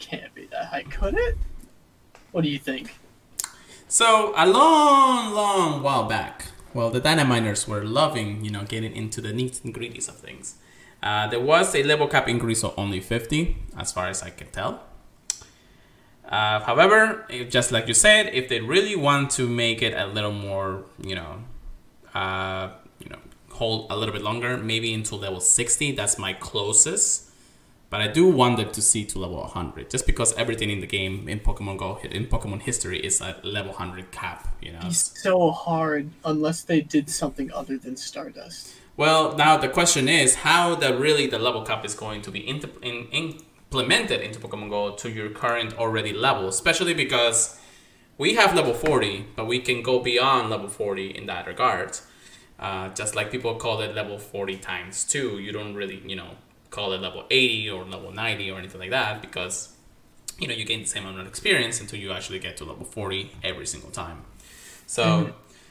Can't 0.00 0.34
be 0.34 0.46
that 0.46 0.64
high. 0.64 0.82
Could 0.82 1.14
it? 1.16 1.38
What 2.32 2.42
do 2.42 2.50
you 2.50 2.58
think? 2.58 2.96
So, 3.86 4.34
a 4.36 4.48
long, 4.48 5.32
long 5.32 5.80
while 5.84 6.08
back, 6.08 6.46
well, 6.74 6.90
the 6.90 7.00
Dynaminers 7.00 7.68
were 7.68 7.84
loving, 7.84 8.44
you 8.44 8.50
know, 8.50 8.64
getting 8.64 8.96
into 8.96 9.20
the 9.20 9.32
neat 9.32 9.60
and 9.62 9.72
gritties 9.72 10.08
of 10.08 10.16
things. 10.16 10.56
Uh, 11.04 11.28
there 11.28 11.38
was 11.38 11.72
a 11.76 11.84
level 11.84 12.08
cap 12.08 12.28
increase 12.28 12.64
of 12.64 12.74
only 12.76 12.98
50, 12.98 13.58
as 13.78 13.92
far 13.92 14.08
as 14.08 14.24
I 14.24 14.30
can 14.30 14.48
tell. 14.48 14.82
Uh, 16.32 16.60
however, 16.60 17.26
if, 17.28 17.50
just 17.50 17.70
like 17.70 17.86
you 17.86 17.94
said, 17.94 18.30
if 18.32 18.48
they 18.48 18.58
really 18.58 18.96
want 18.96 19.30
to 19.30 19.46
make 19.46 19.82
it 19.82 19.92
a 19.92 20.06
little 20.06 20.32
more, 20.32 20.82
you 20.98 21.14
know, 21.14 21.44
uh, 22.14 22.70
you 22.98 23.10
know, 23.10 23.18
hold 23.50 23.92
a 23.92 23.96
little 23.96 24.14
bit 24.14 24.22
longer, 24.22 24.56
maybe 24.56 24.94
until 24.94 25.18
level 25.18 25.40
60, 25.40 25.92
that's 25.92 26.18
my 26.18 26.32
closest. 26.32 27.28
But 27.90 28.00
I 28.00 28.08
do 28.08 28.26
want 28.26 28.56
them 28.56 28.70
to 28.70 28.80
see 28.80 29.04
to 29.04 29.18
level 29.18 29.36
100, 29.40 29.90
just 29.90 30.06
because 30.06 30.32
everything 30.32 30.70
in 30.70 30.80
the 30.80 30.86
game 30.86 31.28
in 31.28 31.40
Pokemon 31.40 31.76
Go, 31.76 31.98
in 32.10 32.24
Pokemon 32.24 32.62
history, 32.62 32.98
is 32.98 33.20
a 33.20 33.36
level 33.42 33.72
100 33.72 34.10
cap. 34.10 34.48
You 34.62 34.72
know, 34.72 34.78
It's 34.84 35.20
so 35.22 35.50
hard 35.50 36.08
unless 36.24 36.62
they 36.62 36.80
did 36.80 37.10
something 37.10 37.52
other 37.52 37.76
than 37.76 37.98
Stardust. 37.98 38.74
Well, 38.96 39.36
now 39.36 39.58
the 39.58 39.68
question 39.68 40.08
is 40.08 40.36
how 40.36 40.74
the 40.74 40.96
really 40.96 41.26
the 41.26 41.38
level 41.38 41.62
cap 41.62 41.84
is 41.84 41.92
going 41.92 42.22
to 42.22 42.30
be 42.30 42.40
in, 42.40 42.62
in, 42.82 43.38
implemented 43.72 44.20
into 44.20 44.38
Pokemon 44.38 44.68
Go 44.68 44.94
to 44.96 45.10
your 45.10 45.30
current 45.30 45.72
already 45.78 46.12
level, 46.12 46.46
especially 46.46 46.92
because 46.92 47.58
we 48.18 48.34
have 48.34 48.54
level 48.54 48.74
40, 48.74 49.24
but 49.34 49.46
we 49.46 49.60
can 49.60 49.82
go 49.82 49.98
beyond 49.98 50.50
level 50.50 50.68
40 50.68 51.16
in 51.16 51.24
that 51.26 51.46
regard. 51.46 51.98
Uh, 52.58 52.90
just 52.90 53.16
like 53.16 53.30
people 53.30 53.54
call 53.54 53.80
it 53.80 53.94
level 53.94 54.18
40 54.18 54.58
times 54.58 55.04
2, 55.04 55.38
you 55.38 55.52
don't 55.52 55.74
really, 55.74 56.02
you 56.06 56.14
know, 56.14 56.32
call 56.68 56.92
it 56.92 57.00
level 57.00 57.24
80 57.30 57.70
or 57.70 57.84
level 57.84 58.12
90 58.12 58.50
or 58.50 58.58
anything 58.58 58.78
like 58.78 58.90
that 58.90 59.22
because, 59.22 59.74
you 60.38 60.46
know, 60.46 60.54
you 60.54 60.66
gain 60.66 60.80
the 60.80 60.86
same 60.86 61.04
amount 61.04 61.20
of 61.22 61.26
experience 61.26 61.80
until 61.80 61.98
you 61.98 62.12
actually 62.12 62.38
get 62.40 62.58
to 62.58 62.64
level 62.64 62.84
40 62.84 63.32
every 63.42 63.66
single 63.66 63.90
time. 63.90 64.22
So, 64.86 65.04
mm-hmm. 65.04 65.30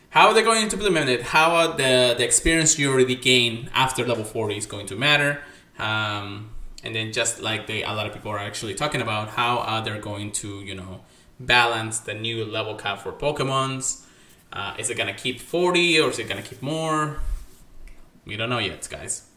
how 0.09 0.27
are 0.27 0.33
they 0.33 0.41
going 0.41 0.67
to 0.67 0.75
implement 0.75 1.07
it? 1.07 1.21
How 1.21 1.51
are 1.51 1.67
the, 1.77 2.15
the 2.17 2.25
experience 2.25 2.79
you 2.79 2.91
already 2.91 3.15
gain 3.15 3.69
after 3.75 4.05
level 4.05 4.23
40 4.23 4.57
is 4.57 4.65
going 4.65 4.87
to 4.87 4.95
matter? 4.95 5.41
Um, 5.77 6.49
and 6.84 6.95
then 6.95 7.11
just 7.11 7.41
like 7.41 7.67
they 7.67 7.84
a 7.84 7.91
lot 7.91 8.07
of 8.07 8.13
people 8.13 8.32
are 8.32 8.39
actually 8.39 8.73
talking 8.73 9.01
about 9.01 9.29
how 9.29 9.59
uh, 9.59 9.82
they're 9.82 9.99
going 9.99 10.32
to 10.32 10.61
you 10.61 10.75
know 10.75 11.01
balance 11.39 11.99
the 11.99 12.13
new 12.13 12.45
level 12.45 12.75
cap 12.75 12.99
for 12.99 13.11
pokemons? 13.11 14.05
Uh, 14.53 14.73
is 14.77 14.89
it 14.89 14.97
gonna 14.97 15.13
keep 15.13 15.39
40 15.39 15.99
or 15.99 16.09
is 16.09 16.19
it 16.19 16.27
gonna 16.27 16.41
keep 16.41 16.61
more? 16.61 17.19
We 18.25 18.36
don't 18.36 18.49
know 18.49 18.59
yet 18.59 18.88
guys. 18.89 19.27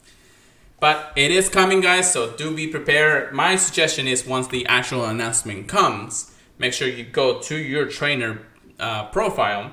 But 0.80 1.12
it 1.16 1.30
is 1.30 1.49
coming 1.49 1.80
guys 1.80 2.12
so 2.12 2.32
do 2.32 2.55
be 2.55 2.66
prepared. 2.66 3.32
My 3.32 3.57
suggestion 3.57 4.07
is 4.07 4.26
once 4.26 4.49
the 4.49 4.66
actual 4.66 5.05
announcement 5.05 5.68
comes 5.68 6.32
make 6.59 6.72
sure 6.72 6.88
you 6.88 7.05
go 7.05 7.40
to 7.40 7.57
your 7.57 7.86
trainer 7.86 8.42
uh, 8.78 9.05
profile 9.07 9.72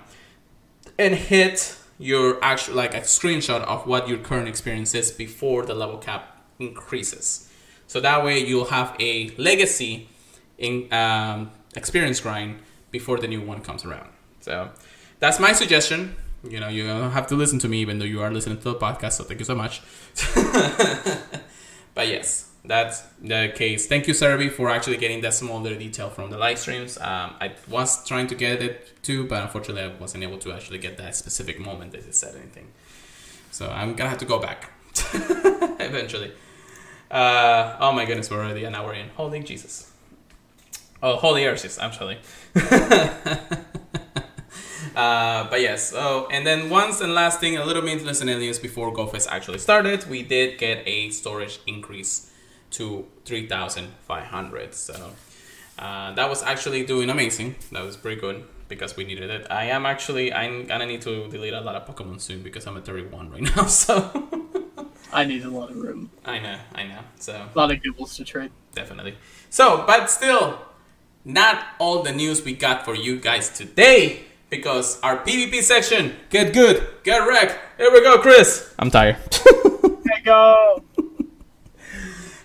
and 0.98 1.16
hit 1.16 1.78
your 1.98 2.44
actual 2.44 2.76
like 2.76 2.94
a 2.94 3.02
screenshot 3.02 3.62
of 3.62 3.86
what 3.86 4.08
your 4.08 4.18
current 4.18 4.48
experience 4.48 4.96
is 4.96 5.12
before 5.12 5.66
the 5.66 5.74
level 5.74 5.98
cap 5.98 6.44
increases 6.60 7.51
so 7.92 8.00
that 8.00 8.24
way 8.24 8.40
you'll 8.40 8.72
have 8.80 8.96
a 9.02 9.32
legacy 9.32 10.08
in 10.58 10.88
um, 10.94 11.52
experience 11.76 12.22
grind 12.22 12.60
before 12.90 13.18
the 13.20 13.28
new 13.28 13.42
one 13.42 13.60
comes 13.60 13.84
around. 13.84 14.08
So 14.40 14.70
that's 15.20 15.42
my 15.42 15.52
suggestion. 15.52 16.16
You 16.42 16.62
know, 16.62 16.70
you 16.70 16.88
don't 16.88 17.12
have 17.12 17.28
to 17.28 17.36
listen 17.36 17.60
to 17.60 17.68
me 17.68 17.82
even 17.82 18.00
though 18.00 18.06
you 18.06 18.22
are 18.22 18.32
listening 18.32 18.60
to 18.60 18.64
the 18.64 18.76
podcast. 18.76 19.14
So 19.18 19.26
thank 19.26 19.42
you 19.42 19.46
so 19.46 19.56
much. 19.56 19.82
but 21.94 22.08
yes, 22.08 22.50
that's 22.64 23.02
the 23.22 23.52
case. 23.54 23.88
Thank 23.88 24.08
you, 24.08 24.14
Serebii, 24.14 24.54
for 24.54 24.70
actually 24.70 24.96
getting 24.96 25.20
that 25.24 25.34
small 25.34 25.60
little 25.60 25.78
detail 25.78 26.10
from 26.10 26.30
the 26.30 26.38
live 26.38 26.60
streams. 26.60 26.98
Um, 26.98 27.36
I 27.42 27.52
was 27.68 28.08
trying 28.08 28.28
to 28.28 28.36
get 28.36 28.62
it 28.62 29.04
too, 29.04 29.28
but 29.28 29.44
unfortunately, 29.44 29.84
I 29.84 29.94
wasn't 30.00 30.24
able 30.24 30.38
to 30.38 30.54
actually 30.54 30.78
get 30.78 30.98
that 30.98 31.14
specific 31.18 31.60
moment 31.60 31.92
that 31.92 32.08
it 32.08 32.16
said 32.16 32.36
anything. 32.36 32.70
So 33.52 33.70
I'm 33.70 33.96
gonna 33.96 34.12
have 34.12 34.20
to 34.20 34.26
go 34.34 34.40
back 34.40 34.72
eventually. 35.82 36.32
Uh, 37.12 37.76
oh 37.82 37.92
my 37.92 38.06
goodness, 38.06 38.32
we're 38.32 38.38
already 38.38 38.64
an 38.64 38.74
hour 38.74 38.94
in. 38.94 39.10
Holy 39.10 39.42
Jesus. 39.44 39.92
Oh, 41.04 41.18
holy 41.18 41.42
Arceus, 41.42 41.78
actually. 41.78 42.18
uh, 44.96 45.50
but 45.50 45.60
yes, 45.60 45.94
oh, 45.96 46.28
and 46.32 46.48
then 46.48 46.70
once 46.70 47.02
and 47.02 47.14
last 47.14 47.42
thing, 47.42 47.58
a 47.58 47.66
little 47.66 47.82
maintenance 47.82 48.22
and 48.22 48.30
aliens 48.30 48.60
before 48.60 48.94
GoFest 48.94 49.28
actually 49.30 49.58
started, 49.58 50.10
we 50.10 50.24
did 50.24 50.58
get 50.58 50.88
a 50.88 51.10
storage 51.10 51.60
increase 51.68 52.32
to 52.72 53.06
3,500. 53.26 54.74
So 54.74 55.12
uh, 55.78 56.14
that 56.14 56.30
was 56.30 56.44
actually 56.44 56.86
doing 56.86 57.10
amazing. 57.10 57.56
That 57.74 57.84
was 57.84 57.98
pretty 57.98 58.22
good 58.22 58.46
because 58.70 58.96
we 58.96 59.04
needed 59.04 59.30
it. 59.30 59.48
I 59.50 59.66
am 59.66 59.86
actually, 59.86 60.32
I'm 60.32 60.66
gonna 60.66 60.86
need 60.86 61.02
to 61.02 61.28
delete 61.28 61.54
a 61.54 61.60
lot 61.60 61.76
of 61.76 61.86
Pokemon 61.86 62.22
soon 62.22 62.42
because 62.42 62.66
I'm 62.68 62.78
at 62.78 62.86
31 62.86 63.32
right 63.32 63.42
now, 63.42 63.66
so. 63.66 64.41
I 65.14 65.26
need 65.26 65.44
a 65.44 65.50
lot 65.50 65.70
of 65.70 65.78
room. 65.78 66.10
I 66.26 66.40
know, 66.40 66.60
I 66.74 66.84
know. 66.84 67.00
So 67.20 67.34
a 67.34 67.58
lot 67.58 67.72
of 67.72 67.82
Gibles 67.82 68.16
to 68.18 68.24
trade. 68.24 68.52
Definitely. 68.74 69.16
So, 69.50 69.84
but 69.86 70.10
still, 70.10 70.62
not 71.26 71.66
all 71.80 72.04
the 72.04 72.12
news 72.12 72.44
we 72.44 72.54
got 72.54 72.86
for 72.86 72.96
you 72.96 73.20
guys 73.20 73.50
today 73.50 74.24
because 74.50 75.00
our 75.02 75.18
PvP 75.18 75.62
section, 75.62 76.16
get 76.30 76.54
good, 76.54 76.88
get 77.04 77.20
wrecked. 77.20 77.58
Here 77.78 77.92
we 77.92 78.02
go, 78.02 78.20
Chris. 78.20 78.74
I'm 78.80 78.92
tired. 78.92 79.18
Here 79.82 80.22
go. 80.24 80.84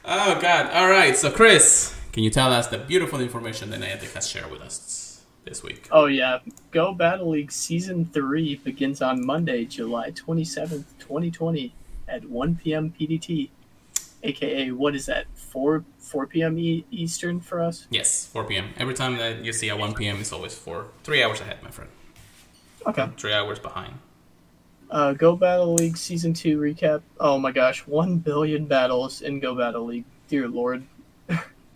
oh 0.05 0.41
God! 0.41 0.71
All 0.73 0.89
right, 0.89 1.17
so 1.17 1.31
Chris, 1.31 1.97
can 2.13 2.23
you 2.23 2.31
tell 2.31 2.53
us 2.53 2.69
the 2.69 2.79
beautiful 2.79 3.21
information 3.21 3.71
that 3.71 3.81
Niantic 3.81 4.15
has 4.15 4.27
shared 4.27 4.51
with 4.51 4.61
us 4.61 5.25
this 5.45 5.63
week? 5.63 5.89
Oh 5.91 6.07
yeah, 6.07 6.39
Go 6.71 6.95
Battle 6.95 7.31
League 7.31 7.53
Season 7.53 8.05
Three 8.07 8.57
begins 8.57 9.03
on 9.03 9.25
Monday, 9.25 9.65
July 9.65 10.11
twenty 10.11 10.45
seventh, 10.45 10.99
twenty 10.99 11.31
twenty 11.31 11.75
at 12.09 12.25
1 12.29 12.57
p.m. 12.57 12.93
PDT, 12.99 13.51
aka 14.23 14.71
what 14.71 14.95
is 14.95 15.07
that? 15.07 15.27
4 15.35 15.85
4 15.99 16.27
p.m. 16.27 16.59
E- 16.59 16.85
Eastern 16.91 17.41
for 17.41 17.61
us. 17.61 17.87
Yes, 17.91 18.27
4 18.27 18.45
p.m. 18.45 18.71
Every 18.77 18.95
time 18.95 19.17
that 19.19 19.45
you 19.45 19.53
see 19.53 19.69
at 19.71 19.79
1 19.79 19.95
p.m. 19.95 20.19
it's 20.21 20.33
always 20.33 20.55
four, 20.55 20.87
three 21.03 21.23
hours 21.23 21.41
ahead, 21.41 21.63
my 21.63 21.71
friend. 21.71 21.91
Okay. 22.87 23.09
Three 23.17 23.33
hours 23.33 23.59
behind. 23.59 23.95
Uh, 24.89 25.13
Go 25.15 25.35
Battle 25.35 25.75
League 25.75 25.97
Season 25.97 26.33
2 26.33 26.59
recap. 26.61 27.03
Oh 27.19 27.39
my 27.39 27.51
gosh, 27.51 27.85
1 27.89 28.19
billion 28.19 28.67
battles 28.67 29.23
in 29.23 29.41
Go 29.41 29.57
Battle 29.57 29.85
League. 29.87 30.05
Dear 30.29 30.47
Lord. 30.49 30.85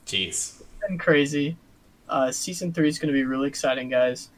Jeez. 0.06 0.62
and 0.88 0.98
crazy. 0.98 1.56
Uh, 2.08 2.30
season 2.32 2.72
3 2.72 2.88
is 2.88 2.98
going 2.98 3.08
to 3.08 3.12
be 3.12 3.24
really 3.24 3.48
exciting, 3.48 3.88
guys. 3.88 4.30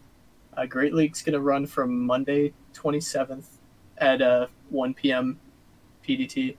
Uh, 0.57 0.65
Great 0.67 0.95
League's 0.95 1.23
going 1.23 1.33
to 1.35 1.41
run 1.41 1.67
from 1.67 2.05
Monday 2.07 2.53
27th 2.75 3.45
at 3.99 4.21
uh, 4.23 4.47
1 4.71 4.95
p.m. 4.95 5.39
PDT 6.07 6.57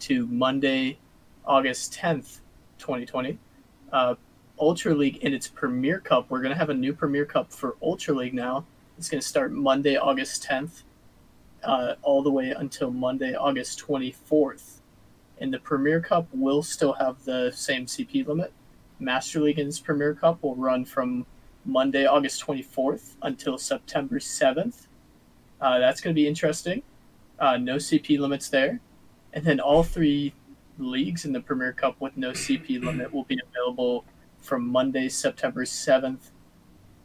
to 0.00 0.26
Monday, 0.28 0.98
August 1.46 1.94
10th, 1.94 2.40
2020. 2.78 3.38
Uh, 3.92 4.14
Ultra 4.60 4.94
League 4.94 5.18
in 5.18 5.34
its 5.34 5.48
Premier 5.48 6.00
Cup. 6.00 6.30
We're 6.30 6.40
going 6.42 6.52
to 6.52 6.58
have 6.58 6.70
a 6.70 6.74
new 6.74 6.92
Premier 6.94 7.24
Cup 7.24 7.52
for 7.52 7.76
Ultra 7.82 8.14
League 8.14 8.34
now. 8.34 8.66
It's 8.98 9.08
going 9.08 9.20
to 9.20 9.26
start 9.26 9.52
Monday, 9.52 9.96
August 9.96 10.44
10th. 10.48 10.82
uh, 11.64 11.94
all 12.02 12.22
the 12.22 12.30
way 12.30 12.50
until 12.50 12.90
Monday, 12.90 13.34
August 13.34 13.84
24th. 13.86 14.80
And 15.40 15.52
the 15.52 15.58
Premier 15.58 16.00
Cup 16.00 16.28
will 16.32 16.62
still 16.62 16.94
have 16.94 17.24
the 17.24 17.50
same 17.52 17.86
CP 17.86 18.26
limit. 18.26 18.52
Master 18.98 19.40
League 19.40 19.58
and 19.58 19.68
its 19.68 19.80
Premier 19.80 20.14
Cup 20.14 20.42
will 20.42 20.56
run 20.56 20.84
from 20.84 21.26
Monday, 21.64 22.06
August 22.06 22.44
24th 22.46 23.16
until 23.22 23.58
September 23.58 24.18
7th. 24.18 24.86
Uh, 25.60 25.78
that's 25.78 26.00
going 26.00 26.14
to 26.14 26.20
be 26.20 26.26
interesting. 26.26 26.82
Uh, 27.40 27.56
no 27.56 27.76
CP 27.76 28.18
limits 28.18 28.48
there. 28.48 28.80
And 29.32 29.44
then 29.44 29.60
all 29.60 29.82
three 29.82 30.34
leagues 30.78 31.24
in 31.24 31.32
the 31.32 31.40
Premier 31.40 31.72
Cup 31.72 32.00
with 32.00 32.16
no 32.16 32.30
CP 32.30 32.82
limit 32.84 33.12
will 33.12 33.24
be 33.24 33.40
available 33.50 34.04
from 34.40 34.66
Monday, 34.66 35.08
September 35.08 35.64
7th 35.64 36.30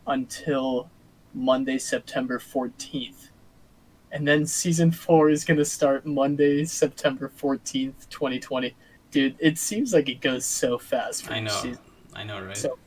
until 0.07 0.89
Monday, 1.33 1.77
September 1.77 2.39
14th. 2.39 3.29
And 4.11 4.27
then 4.27 4.45
season 4.45 4.91
four 4.91 5.29
is 5.29 5.43
going 5.43 5.57
to 5.57 5.65
start 5.65 6.05
Monday, 6.05 6.63
September 6.63 7.31
14th, 7.37 8.07
2020. 8.09 8.75
Dude, 9.11 9.35
it 9.39 9.57
seems 9.57 9.93
like 9.93 10.07
it 10.07 10.21
goes 10.21 10.45
so 10.45 10.77
fast. 10.77 11.29
I 11.29 11.39
know. 11.39 11.75
I 12.13 12.23
know, 12.23 12.41
right? 12.41 12.55
So, 12.55 12.77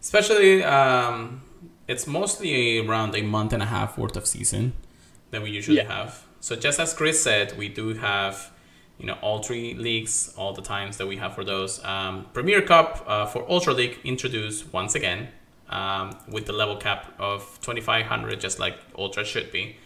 Especially, 0.00 0.62
um, 0.62 1.42
it's 1.88 2.06
mostly 2.06 2.86
around 2.86 3.16
a 3.16 3.22
month 3.22 3.52
and 3.52 3.62
a 3.62 3.66
half 3.66 3.96
worth 3.96 4.16
of 4.16 4.26
season 4.26 4.74
that 5.30 5.42
we 5.42 5.50
usually 5.50 5.78
yeah. 5.78 5.92
have. 5.92 6.25
So 6.40 6.56
just 6.56 6.78
as 6.78 6.94
Chris 6.94 7.22
said, 7.22 7.56
we 7.58 7.68
do 7.68 7.94
have 7.94 8.52
you 8.98 9.06
know 9.06 9.18
all 9.20 9.42
three 9.42 9.74
leagues, 9.74 10.32
all 10.36 10.52
the 10.52 10.62
times 10.62 10.96
that 10.96 11.06
we 11.06 11.16
have 11.16 11.34
for 11.34 11.44
those. 11.44 11.84
Um, 11.84 12.26
Premier 12.32 12.62
Cup 12.62 13.04
uh, 13.06 13.26
for 13.26 13.48
Ultra 13.50 13.74
League 13.74 13.98
introduced 14.04 14.72
once 14.72 14.94
again 14.94 15.28
um, 15.68 16.16
with 16.28 16.46
the 16.46 16.52
level 16.52 16.76
cap 16.76 17.12
of 17.18 17.58
2500, 17.62 18.40
just 18.40 18.58
like 18.58 18.78
Ultra 18.96 19.24
should 19.24 19.52
be. 19.52 19.76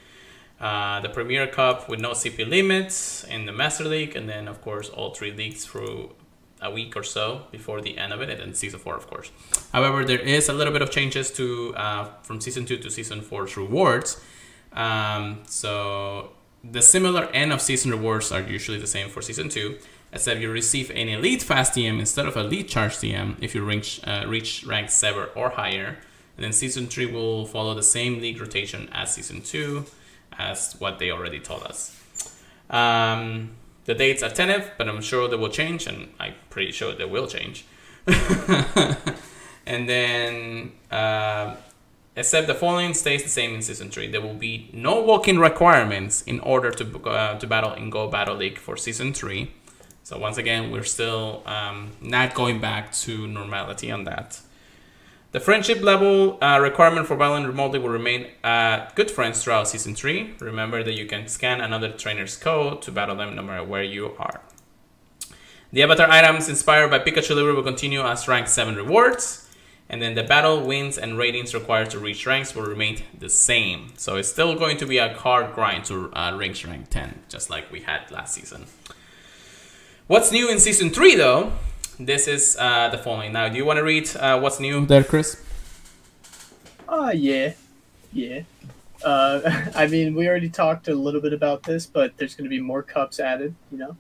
Uh, 0.61 1.01
the 1.01 1.09
Premier 1.09 1.47
Cup 1.47 1.89
with 1.89 2.01
no 2.01 2.11
CP 2.11 2.49
limits 2.49 3.25
in 3.25 3.47
the 3.47 3.53
Master 3.53 3.85
League, 3.85 4.15
and 4.15 4.29
then 4.29 4.47
of 4.47 4.61
course 4.61 4.89
all 4.91 5.15
three 5.15 5.33
leagues 5.33 5.65
through 5.65 6.15
a 6.63 6.71
week 6.71 6.95
or 6.95 7.03
so 7.03 7.47
before 7.51 7.81
the 7.81 7.97
end 7.97 8.13
of 8.13 8.21
it, 8.21 8.29
and 8.29 8.39
then 8.41 8.55
season 8.55 8.79
four, 8.79 8.95
of 8.95 9.07
course. 9.07 9.31
However, 9.73 10.05
there 10.05 10.19
is 10.19 10.51
a 10.51 10.53
little 10.53 10.73
bit 10.73 10.83
of 10.83 10.91
changes 10.91 11.31
to 11.33 11.75
uh, 11.75 12.11
from 12.23 12.41
season 12.41 12.67
two 12.67 12.77
to 12.77 12.91
season 12.91 13.23
four's 13.23 13.57
rewards. 13.57 14.21
Um, 14.75 15.41
so 15.47 16.33
the 16.63 16.83
similar 16.83 17.25
end 17.27 17.53
of 17.53 17.61
season 17.61 17.91
rewards 17.91 18.31
are 18.33 18.41
usually 18.41 18.79
the 18.79 18.87
same 18.87 19.09
for 19.09 19.23
season 19.23 19.49
two, 19.49 19.79
except 20.13 20.41
you 20.41 20.51
receive 20.51 20.91
an 20.91 21.09
elite 21.09 21.43
fast 21.43 21.75
DM 21.75 21.99
instead 21.99 22.27
of 22.27 22.37
a 22.37 22.41
elite 22.41 22.69
charge 22.69 22.97
DM 22.97 23.37
if 23.41 23.55
you 23.55 23.65
reach, 23.65 24.01
uh, 24.05 24.25
reach 24.27 24.65
rank 24.65 24.91
7 24.91 25.29
or 25.35 25.51
higher. 25.51 25.99
And 26.37 26.45
then 26.45 26.53
season 26.53 26.87
3 26.87 27.07
will 27.07 27.47
follow 27.47 27.75
the 27.75 27.83
same 27.83 28.21
league 28.21 28.41
rotation 28.41 28.89
as 28.93 29.15
season 29.15 29.43
2, 29.43 29.85
as 30.39 30.75
what 30.79 30.99
they 30.99 31.11
already 31.11 31.39
told 31.39 31.63
us. 31.65 31.97
Um, 32.69 33.51
the 33.85 33.95
dates 33.95 34.23
are 34.23 34.31
tentative, 34.31 34.71
but 34.79 34.89
I'm 34.89 35.03
sure 35.03 35.29
they 35.29 35.37
will 35.37 35.49
change, 35.49 35.87
and 35.87 36.13
I'm 36.19 36.35
pretty 36.49 36.73
sure 36.73 36.95
they 36.95 37.05
will 37.05 37.27
change. 37.27 37.65
and 39.67 39.89
then 39.89 40.73
uh, 40.91 41.57
Except 42.21 42.47
the 42.47 42.55
following 42.55 42.93
stays 42.93 43.23
the 43.23 43.31
same 43.31 43.55
in 43.55 43.63
Season 43.63 43.89
3. 43.91 44.09
There 44.09 44.21
will 44.21 44.35
be 44.35 44.69
no 44.75 45.01
walking 45.01 45.39
requirements 45.39 46.21
in 46.21 46.39
order 46.41 46.71
to, 46.71 46.99
uh, 47.09 47.39
to 47.39 47.47
battle 47.47 47.73
in 47.73 47.89
Go 47.89 48.09
Battle 48.09 48.37
League 48.37 48.59
for 48.59 48.77
Season 48.77 49.15
3. 49.15 49.51
So 50.03 50.19
once 50.19 50.37
again, 50.37 50.71
we're 50.71 50.85
still 50.85 51.43
um, 51.47 51.93
not 52.03 52.35
going 52.35 52.61
back 52.61 52.93
to 53.05 53.27
normality 53.27 53.91
on 53.91 54.05
that. 54.05 54.39
The 55.33 55.41
friendship 55.41 55.81
level 55.81 56.37
uh, 56.45 56.59
requirement 56.61 57.07
for 57.07 57.17
battling 57.17 57.47
remotely 57.47 57.79
will 57.79 57.89
remain 57.89 58.27
uh, 58.45 58.91
good 58.95 59.11
friends 59.11 59.43
throughout 59.43 59.69
Season 59.69 59.95
3. 59.95 60.35
Remember 60.41 60.83
that 60.83 60.93
you 60.93 61.07
can 61.07 61.27
scan 61.27 61.63
another 61.63 61.89
trainer's 61.89 62.37
code 62.37 62.83
to 62.83 62.93
battle 62.93 63.17
them 63.17 63.35
no 63.35 63.41
matter 63.41 63.65
where 63.65 63.83
you 63.83 64.15
are. 64.19 64.43
The 65.73 65.83
avatar 65.83 66.11
items 66.11 66.51
inspired 66.51 66.91
by 66.91 66.99
Pikachu 66.99 67.35
Libre 67.35 67.55
will 67.55 67.63
continue 67.63 68.03
as 68.03 68.29
rank 68.29 68.47
7 68.47 68.77
rewards 68.77 69.40
and 69.91 70.01
then 70.01 70.15
the 70.15 70.23
battle 70.23 70.65
wins 70.65 70.97
and 70.97 71.19
ratings 71.19 71.53
required 71.53 71.91
to 71.91 71.99
reach 71.99 72.25
ranks 72.25 72.55
will 72.55 72.63
remain 72.63 73.03
the 73.19 73.29
same. 73.29 73.93
So 73.97 74.17
it's 74.17 74.29
still 74.29 74.55
going 74.55 74.77
to 74.77 74.87
be 74.87 74.99
a 74.99 75.13
hard 75.13 75.53
grind 75.53 75.85
to 75.87 76.13
uh, 76.15 76.33
reach 76.37 76.65
rank 76.65 76.91
10, 76.91 77.23
just 77.29 77.51
like 77.51 77.71
we 77.73 77.81
had 77.81 78.09
last 78.13 78.35
season. 78.35 78.67
What's 80.07 80.31
new 80.31 80.49
in 80.49 80.61
season 80.61 80.91
3 80.91 81.17
though? 81.17 81.53
This 81.99 82.29
is 82.29 82.57
uh, 82.59 82.89
the 82.89 82.99
following. 82.99 83.33
Now, 83.33 83.49
do 83.49 83.57
you 83.57 83.65
want 83.65 83.79
to 83.79 83.83
read 83.83 84.09
uh, 84.17 84.39
what's 84.39 84.61
new 84.61 84.87
there, 84.87 85.03
Chris? 85.03 85.43
Uh, 86.89 87.13
yeah. 87.13 87.55
Yeah. 88.13 88.43
Uh, 89.05 89.41
I 89.75 89.89
mean, 89.89 90.15
we 90.15 90.29
already 90.29 90.51
talked 90.51 90.87
a 90.87 90.95
little 90.95 91.21
bit 91.21 91.33
about 91.33 91.65
this, 91.65 91.85
but 91.87 92.17
there's 92.17 92.37
going 92.37 92.45
to 92.45 92.51
be 92.51 92.61
more 92.61 92.85
cups 92.85 93.19
added, 93.19 93.57
you 93.73 93.79
know? 93.79 93.97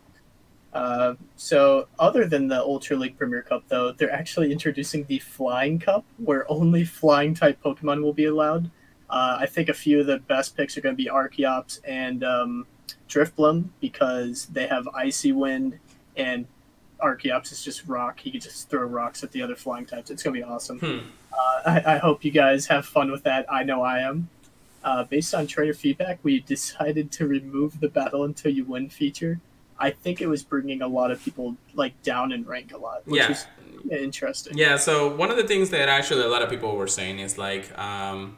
Uh, 0.72 1.14
so, 1.36 1.88
other 1.98 2.26
than 2.26 2.46
the 2.46 2.60
Ultra 2.60 2.96
League 2.96 3.18
Premier 3.18 3.42
Cup, 3.42 3.64
though, 3.68 3.92
they're 3.92 4.12
actually 4.12 4.52
introducing 4.52 5.04
the 5.04 5.18
Flying 5.18 5.78
Cup, 5.80 6.04
where 6.18 6.50
only 6.50 6.84
flying 6.84 7.34
type 7.34 7.60
Pokemon 7.62 8.02
will 8.02 8.12
be 8.12 8.26
allowed. 8.26 8.70
Uh, 9.08 9.38
I 9.40 9.46
think 9.46 9.68
a 9.68 9.74
few 9.74 10.00
of 10.00 10.06
the 10.06 10.18
best 10.18 10.56
picks 10.56 10.78
are 10.78 10.80
going 10.80 10.96
to 10.96 11.02
be 11.02 11.10
Archeops 11.10 11.80
and 11.84 12.22
um, 12.22 12.66
Drifblim 13.08 13.70
because 13.80 14.46
they 14.46 14.68
have 14.68 14.86
Icy 14.94 15.32
Wind, 15.32 15.80
and 16.16 16.46
Archeops 17.00 17.50
is 17.50 17.64
just 17.64 17.88
rock. 17.88 18.20
He 18.20 18.30
can 18.30 18.40
just 18.40 18.70
throw 18.70 18.84
rocks 18.84 19.24
at 19.24 19.32
the 19.32 19.42
other 19.42 19.56
flying 19.56 19.86
types. 19.86 20.10
It's 20.10 20.22
going 20.22 20.34
to 20.34 20.40
be 20.40 20.44
awesome. 20.44 20.78
Hmm. 20.78 20.98
Uh, 21.32 21.62
I, 21.66 21.94
I, 21.94 21.98
hope 21.98 22.24
you 22.24 22.30
guys 22.30 22.66
have 22.66 22.86
fun 22.86 23.10
with 23.10 23.22
that. 23.24 23.46
I 23.50 23.64
know 23.64 23.82
I 23.82 24.00
am. 24.00 24.28
Uh, 24.82 25.04
based 25.04 25.34
on 25.34 25.46
trainer 25.46 25.74
feedback, 25.74 26.20
we 26.22 26.40
decided 26.46 27.10
to 27.12 27.26
remove 27.26 27.80
the 27.80 27.88
Battle 27.88 28.24
Until 28.24 28.52
You 28.52 28.64
Win 28.64 28.88
feature 28.88 29.40
I 29.80 29.90
think 29.90 30.20
it 30.20 30.26
was 30.26 30.42
bringing 30.44 30.82
a 30.82 30.86
lot 30.86 31.10
of 31.10 31.24
people 31.24 31.56
like 31.74 32.00
down 32.02 32.32
in 32.32 32.44
rank 32.44 32.72
a 32.72 32.76
lot, 32.76 33.06
which 33.06 33.18
yeah. 33.18 33.30
is 33.30 33.46
interesting. 33.90 34.56
Yeah. 34.56 34.76
So 34.76 35.14
one 35.16 35.30
of 35.30 35.38
the 35.38 35.44
things 35.44 35.70
that 35.70 35.88
actually 35.88 36.22
a 36.22 36.28
lot 36.28 36.42
of 36.42 36.50
people 36.50 36.76
were 36.76 36.86
saying 36.86 37.18
is 37.18 37.38
like 37.38 37.76
um, 37.78 38.36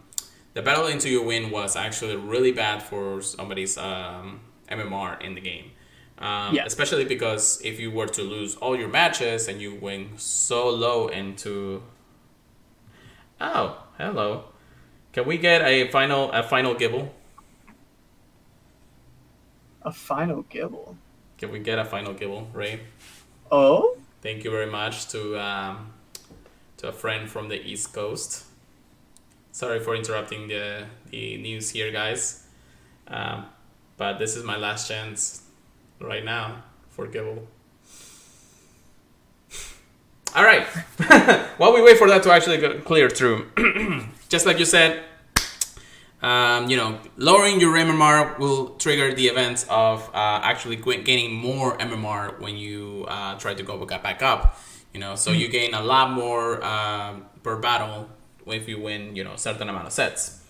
the 0.54 0.62
battle 0.62 0.86
into 0.86 1.08
your 1.08 1.24
win 1.24 1.50
was 1.50 1.74
actually 1.74 2.14
really 2.14 2.52
bad 2.52 2.80
for 2.80 3.20
somebody's 3.20 3.76
um, 3.76 4.40
MMR 4.70 5.20
in 5.20 5.34
the 5.34 5.40
game. 5.40 5.72
Um, 6.18 6.54
yeah. 6.54 6.64
Especially 6.64 7.04
because 7.04 7.60
if 7.64 7.80
you 7.80 7.90
were 7.90 8.06
to 8.06 8.22
lose 8.22 8.54
all 8.54 8.76
your 8.76 8.88
matches 8.88 9.48
and 9.48 9.60
you 9.60 9.74
went 9.74 10.20
so 10.20 10.68
low 10.70 11.08
into 11.08 11.82
oh 13.40 13.82
hello, 13.98 14.44
can 15.12 15.26
we 15.26 15.38
get 15.38 15.62
a 15.62 15.90
final 15.90 16.30
a 16.30 16.44
final 16.44 16.76
Gible? 16.76 17.10
A 19.82 19.90
final 19.90 20.44
Gible. 20.44 20.94
Can 21.42 21.50
we 21.50 21.58
get 21.58 21.76
a 21.76 21.84
final 21.84 22.14
Gible, 22.14 22.46
Ray? 22.54 22.78
Oh. 23.50 23.96
Thank 24.20 24.44
you 24.44 24.50
very 24.52 24.70
much 24.70 25.08
to 25.08 25.36
um, 25.40 25.92
to 26.76 26.86
a 26.86 26.92
friend 26.92 27.28
from 27.28 27.48
the 27.48 27.60
East 27.60 27.92
Coast. 27.92 28.44
Sorry 29.50 29.80
for 29.80 29.96
interrupting 29.96 30.46
the 30.46 30.86
the 31.10 31.38
news 31.38 31.70
here, 31.70 31.90
guys. 31.90 32.46
Um, 33.08 33.46
but 33.96 34.20
this 34.20 34.36
is 34.36 34.44
my 34.44 34.56
last 34.56 34.86
chance 34.86 35.42
right 36.00 36.24
now 36.24 36.62
for 36.90 37.08
Gible. 37.08 37.44
All 40.36 40.44
right. 40.44 40.62
While 41.58 41.74
we 41.74 41.82
wait 41.82 41.98
for 41.98 42.06
that 42.08 42.22
to 42.22 42.30
actually 42.30 42.78
clear 42.82 43.10
through, 43.10 43.50
just 44.28 44.46
like 44.46 44.60
you 44.60 44.64
said, 44.64 45.02
um, 46.22 46.70
you 46.70 46.76
know, 46.76 46.98
lowering 47.16 47.60
your 47.60 47.74
MMR 47.74 48.38
will 48.38 48.70
trigger 48.76 49.12
the 49.12 49.26
events 49.26 49.66
of 49.68 50.08
uh, 50.14 50.40
actually 50.42 50.76
gaining 50.76 51.34
more 51.34 51.76
MMR 51.78 52.40
when 52.40 52.56
you 52.56 53.06
uh, 53.08 53.36
try 53.38 53.54
to 53.54 53.62
go 53.62 53.84
back 53.84 54.22
up. 54.22 54.58
You 54.94 55.00
know, 55.00 55.16
so 55.16 55.30
mm-hmm. 55.30 55.40
you 55.40 55.48
gain 55.48 55.74
a 55.74 55.82
lot 55.82 56.12
more 56.12 56.62
uh, 56.62 57.16
per 57.42 57.56
battle 57.56 58.08
if 58.46 58.68
you 58.68 58.80
win, 58.80 59.16
you 59.16 59.24
know, 59.24 59.32
a 59.32 59.38
certain 59.38 59.68
amount 59.68 59.86
of 59.86 59.92
sets. 59.92 60.40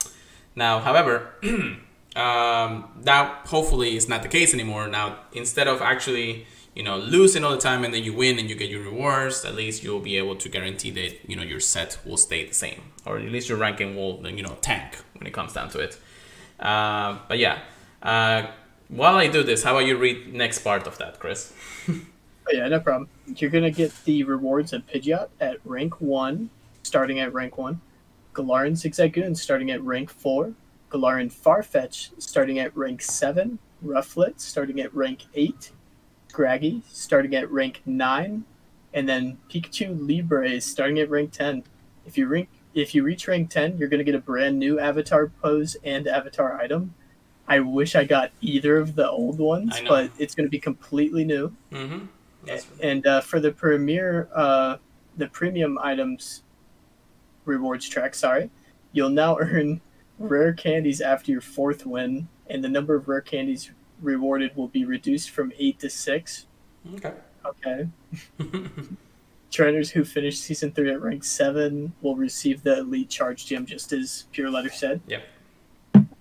Now, 0.54 0.80
however, 0.80 1.32
um, 2.16 2.90
that 3.02 3.46
hopefully 3.46 3.96
is 3.96 4.08
not 4.08 4.22
the 4.22 4.28
case 4.28 4.52
anymore. 4.52 4.88
Now, 4.88 5.18
instead 5.32 5.68
of 5.68 5.80
actually 5.80 6.46
you 6.74 6.82
know 6.82 6.96
losing 6.96 7.44
all 7.44 7.52
the 7.52 7.58
time 7.58 7.84
and 7.84 7.92
then 7.92 8.02
you 8.02 8.12
win 8.12 8.38
and 8.38 8.48
you 8.48 8.56
get 8.56 8.70
your 8.70 8.82
rewards 8.82 9.44
at 9.44 9.54
least 9.54 9.82
you'll 9.82 10.00
be 10.00 10.16
able 10.16 10.36
to 10.36 10.48
guarantee 10.48 10.90
that 10.90 11.28
you 11.28 11.36
know 11.36 11.42
your 11.42 11.60
set 11.60 11.98
will 12.04 12.16
stay 12.16 12.46
the 12.46 12.54
same. 12.54 12.82
Or 13.04 13.18
at 13.18 13.24
least 13.24 13.48
your 13.48 13.58
ranking 13.58 13.96
will 13.96 14.26
you 14.28 14.42
know 14.42 14.56
tank 14.60 14.98
when 15.14 15.26
it 15.26 15.32
comes 15.32 15.52
down 15.52 15.68
to 15.70 15.78
it. 15.80 15.98
Uh, 16.58 17.18
but 17.28 17.38
yeah 17.38 17.60
uh, 18.02 18.46
while 18.88 19.16
i 19.16 19.26
do 19.26 19.42
this 19.42 19.62
how 19.64 19.72
about 19.76 19.86
you 19.86 19.96
read 19.96 20.32
next 20.32 20.60
part 20.60 20.86
of 20.86 20.98
that 20.98 21.18
chris? 21.18 21.52
Oh, 22.44 22.50
yeah 22.52 22.66
no 22.66 22.80
problem. 22.80 23.08
You're 23.36 23.50
gonna 23.50 23.70
get 23.70 23.92
the 24.04 24.24
rewards 24.24 24.72
of 24.72 24.84
pidgeot 24.88 25.28
at 25.40 25.58
rank 25.64 26.00
1 26.00 26.50
starting 26.82 27.20
at 27.20 27.32
rank 27.32 27.56
1 27.56 27.80
galarian 28.34 28.72
zigzagoon 28.72 29.36
starting 29.36 29.70
at 29.70 29.80
rank 29.82 30.10
4 30.10 30.52
galarian 30.90 31.32
farfetch 31.32 32.10
starting 32.18 32.58
at 32.58 32.76
rank 32.76 33.00
7 33.00 33.58
rufflet 33.84 34.40
starting 34.40 34.80
at 34.80 34.92
rank 34.94 35.24
8 35.34 35.70
Scraggy 36.32 36.82
starting 36.90 37.34
at 37.34 37.50
rank 37.50 37.82
nine, 37.84 38.44
and 38.94 39.06
then 39.06 39.36
Pikachu 39.50 39.94
Libre 40.00 40.62
starting 40.62 40.98
at 40.98 41.10
rank 41.10 41.32
ten. 41.32 41.62
If 42.06 42.16
you 42.16 42.26
rank 42.26 42.48
if 42.72 42.94
you 42.94 43.02
reach 43.02 43.28
rank 43.28 43.50
ten, 43.50 43.76
you're 43.76 43.88
gonna 43.88 44.02
get 44.02 44.14
a 44.14 44.20
brand 44.20 44.58
new 44.58 44.80
avatar 44.80 45.28
pose 45.42 45.76
and 45.84 46.08
avatar 46.08 46.58
item. 46.58 46.94
I 47.46 47.60
wish 47.60 47.94
I 47.94 48.04
got 48.04 48.30
either 48.40 48.78
of 48.78 48.94
the 48.94 49.10
old 49.10 49.38
ones, 49.38 49.78
but 49.86 50.10
it's 50.18 50.34
going 50.34 50.46
to 50.46 50.50
be 50.50 50.60
completely 50.60 51.24
new. 51.24 51.54
Mm-hmm. 51.70 52.06
That's 52.44 52.66
And 52.80 53.06
uh, 53.06 53.20
for 53.20 53.40
the 53.40 53.52
premier, 53.52 54.28
uh, 54.34 54.76
the 55.18 55.26
premium 55.26 55.76
items 55.82 56.44
rewards 57.44 57.88
track, 57.88 58.14
sorry, 58.14 58.48
you'll 58.92 59.10
now 59.10 59.38
earn 59.40 59.82
rare 60.18 60.54
candies 60.54 61.00
after 61.02 61.30
your 61.30 61.40
fourth 61.42 61.84
win, 61.84 62.28
and 62.46 62.62
the 62.62 62.68
number 62.68 62.94
of 62.94 63.08
rare 63.08 63.20
candies 63.20 63.70
rewarded 64.02 64.56
will 64.56 64.68
be 64.68 64.84
reduced 64.84 65.30
from 65.30 65.52
eight 65.58 65.78
to 65.80 65.90
six. 65.90 66.46
okay. 66.94 67.12
Okay. 67.44 67.88
Trainers 69.50 69.90
who 69.90 70.04
finish 70.04 70.38
season 70.38 70.72
three 70.72 70.90
at 70.90 71.02
rank 71.02 71.24
seven 71.24 71.92
will 72.00 72.16
receive 72.16 72.62
the 72.62 72.78
elite 72.78 73.10
charge 73.10 73.46
gem, 73.46 73.66
just 73.66 73.92
as 73.92 74.26
Pure 74.32 74.50
Letter 74.50 74.70
said. 74.70 75.00
Yep. 75.06 75.24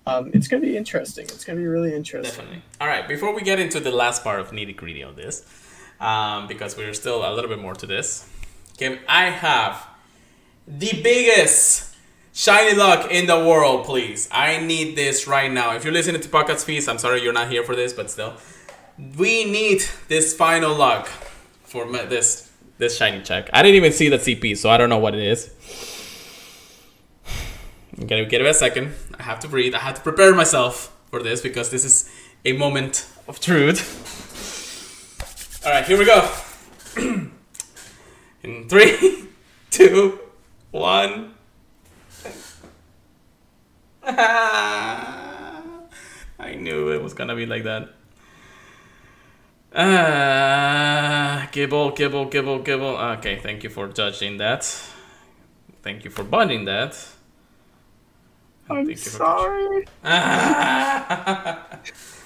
Um, 0.05 0.32
it's 0.34 0.47
gonna 0.47 0.61
be 0.61 0.75
interesting. 0.75 1.25
It's 1.25 1.45
gonna 1.45 1.59
be 1.59 1.67
really 1.67 1.93
interesting. 1.93 2.45
Definitely. 2.45 2.63
All 2.82 2.88
right. 2.88 3.07
Before 3.07 3.34
we 3.34 3.41
get 3.41 3.59
into 3.59 3.79
the 3.79 3.91
last 3.91 4.23
part 4.23 4.39
of 4.39 4.51
nitty 4.51 4.75
gritty 4.75 5.01
of 5.01 5.15
this, 5.15 5.45
um, 5.99 6.47
because 6.47 6.75
we're 6.75 6.93
still 6.93 7.23
a 7.25 7.32
little 7.34 7.49
bit 7.49 7.59
more 7.59 7.75
to 7.75 7.86
this, 7.86 8.27
okay, 8.73 8.99
I 9.07 9.25
have 9.29 9.88
the 10.67 10.99
biggest 11.01 11.90
shiny 12.41 12.75
luck 12.75 13.11
in 13.11 13.27
the 13.27 13.37
world. 13.37 13.85
Please, 13.85 14.27
I 14.31 14.57
need 14.57 14.95
this 14.95 15.27
right 15.27 15.51
now. 15.51 15.75
If 15.75 15.83
you're 15.83 15.93
listening 15.93 16.21
to 16.21 16.29
Pockets 16.29 16.63
Feast, 16.63 16.89
I'm 16.89 16.97
sorry 16.97 17.21
you're 17.21 17.33
not 17.33 17.51
here 17.51 17.63
for 17.63 17.75
this, 17.75 17.93
but 17.93 18.09
still, 18.09 18.33
we 19.15 19.45
need 19.45 19.83
this 20.07 20.35
final 20.35 20.75
luck 20.75 21.07
for 21.63 21.85
this 21.85 22.49
this 22.79 22.97
shiny 22.97 23.21
check. 23.21 23.51
I 23.53 23.61
didn't 23.61 23.75
even 23.75 23.91
see 23.91 24.09
the 24.09 24.17
CP, 24.17 24.57
so 24.57 24.71
I 24.71 24.77
don't 24.77 24.89
know 24.89 24.97
what 24.97 25.13
it 25.13 25.21
is. 25.21 25.53
I'm 27.97 28.07
gonna 28.07 28.25
give 28.25 28.41
it 28.41 28.47
a 28.47 28.55
second. 28.55 28.95
I 29.19 29.21
have 29.21 29.39
to 29.41 29.47
breathe. 29.47 29.75
I 29.75 29.79
have 29.79 29.93
to 29.95 30.01
prepare 30.01 30.33
myself 30.33 30.91
for 31.11 31.21
this 31.21 31.41
because 31.41 31.69
this 31.69 31.85
is 31.85 32.09
a 32.43 32.53
moment 32.53 33.05
of 33.27 33.39
truth. 33.39 33.81
All 35.63 35.71
right, 35.71 35.85
here 35.85 35.99
we 35.99 36.05
go. 36.05 36.27
In 38.41 38.67
three, 38.67 39.27
two, 39.69 40.19
one. 40.71 41.30
I 46.39 46.55
knew 46.55 46.91
it 46.91 47.01
was 47.01 47.14
gonna 47.14 47.36
be 47.36 47.45
like 47.45 47.64
that. 47.64 47.89
Ah, 49.74 51.47
Gible, 51.51 51.95
Gible, 51.95 52.30
Gible, 52.30 52.64
Gible. 52.64 53.18
Okay, 53.18 53.38
thank 53.39 53.64
you 53.64 53.70
for 53.70 53.88
judging 53.88 54.38
that. 54.38 54.64
Thank 55.84 56.05
you 56.05 56.12
for 56.12 56.24
bonding 56.24 56.66
that. 56.66 56.95
I'm 58.70 58.95
sorry. 58.95 59.86
Ah. 60.03 61.80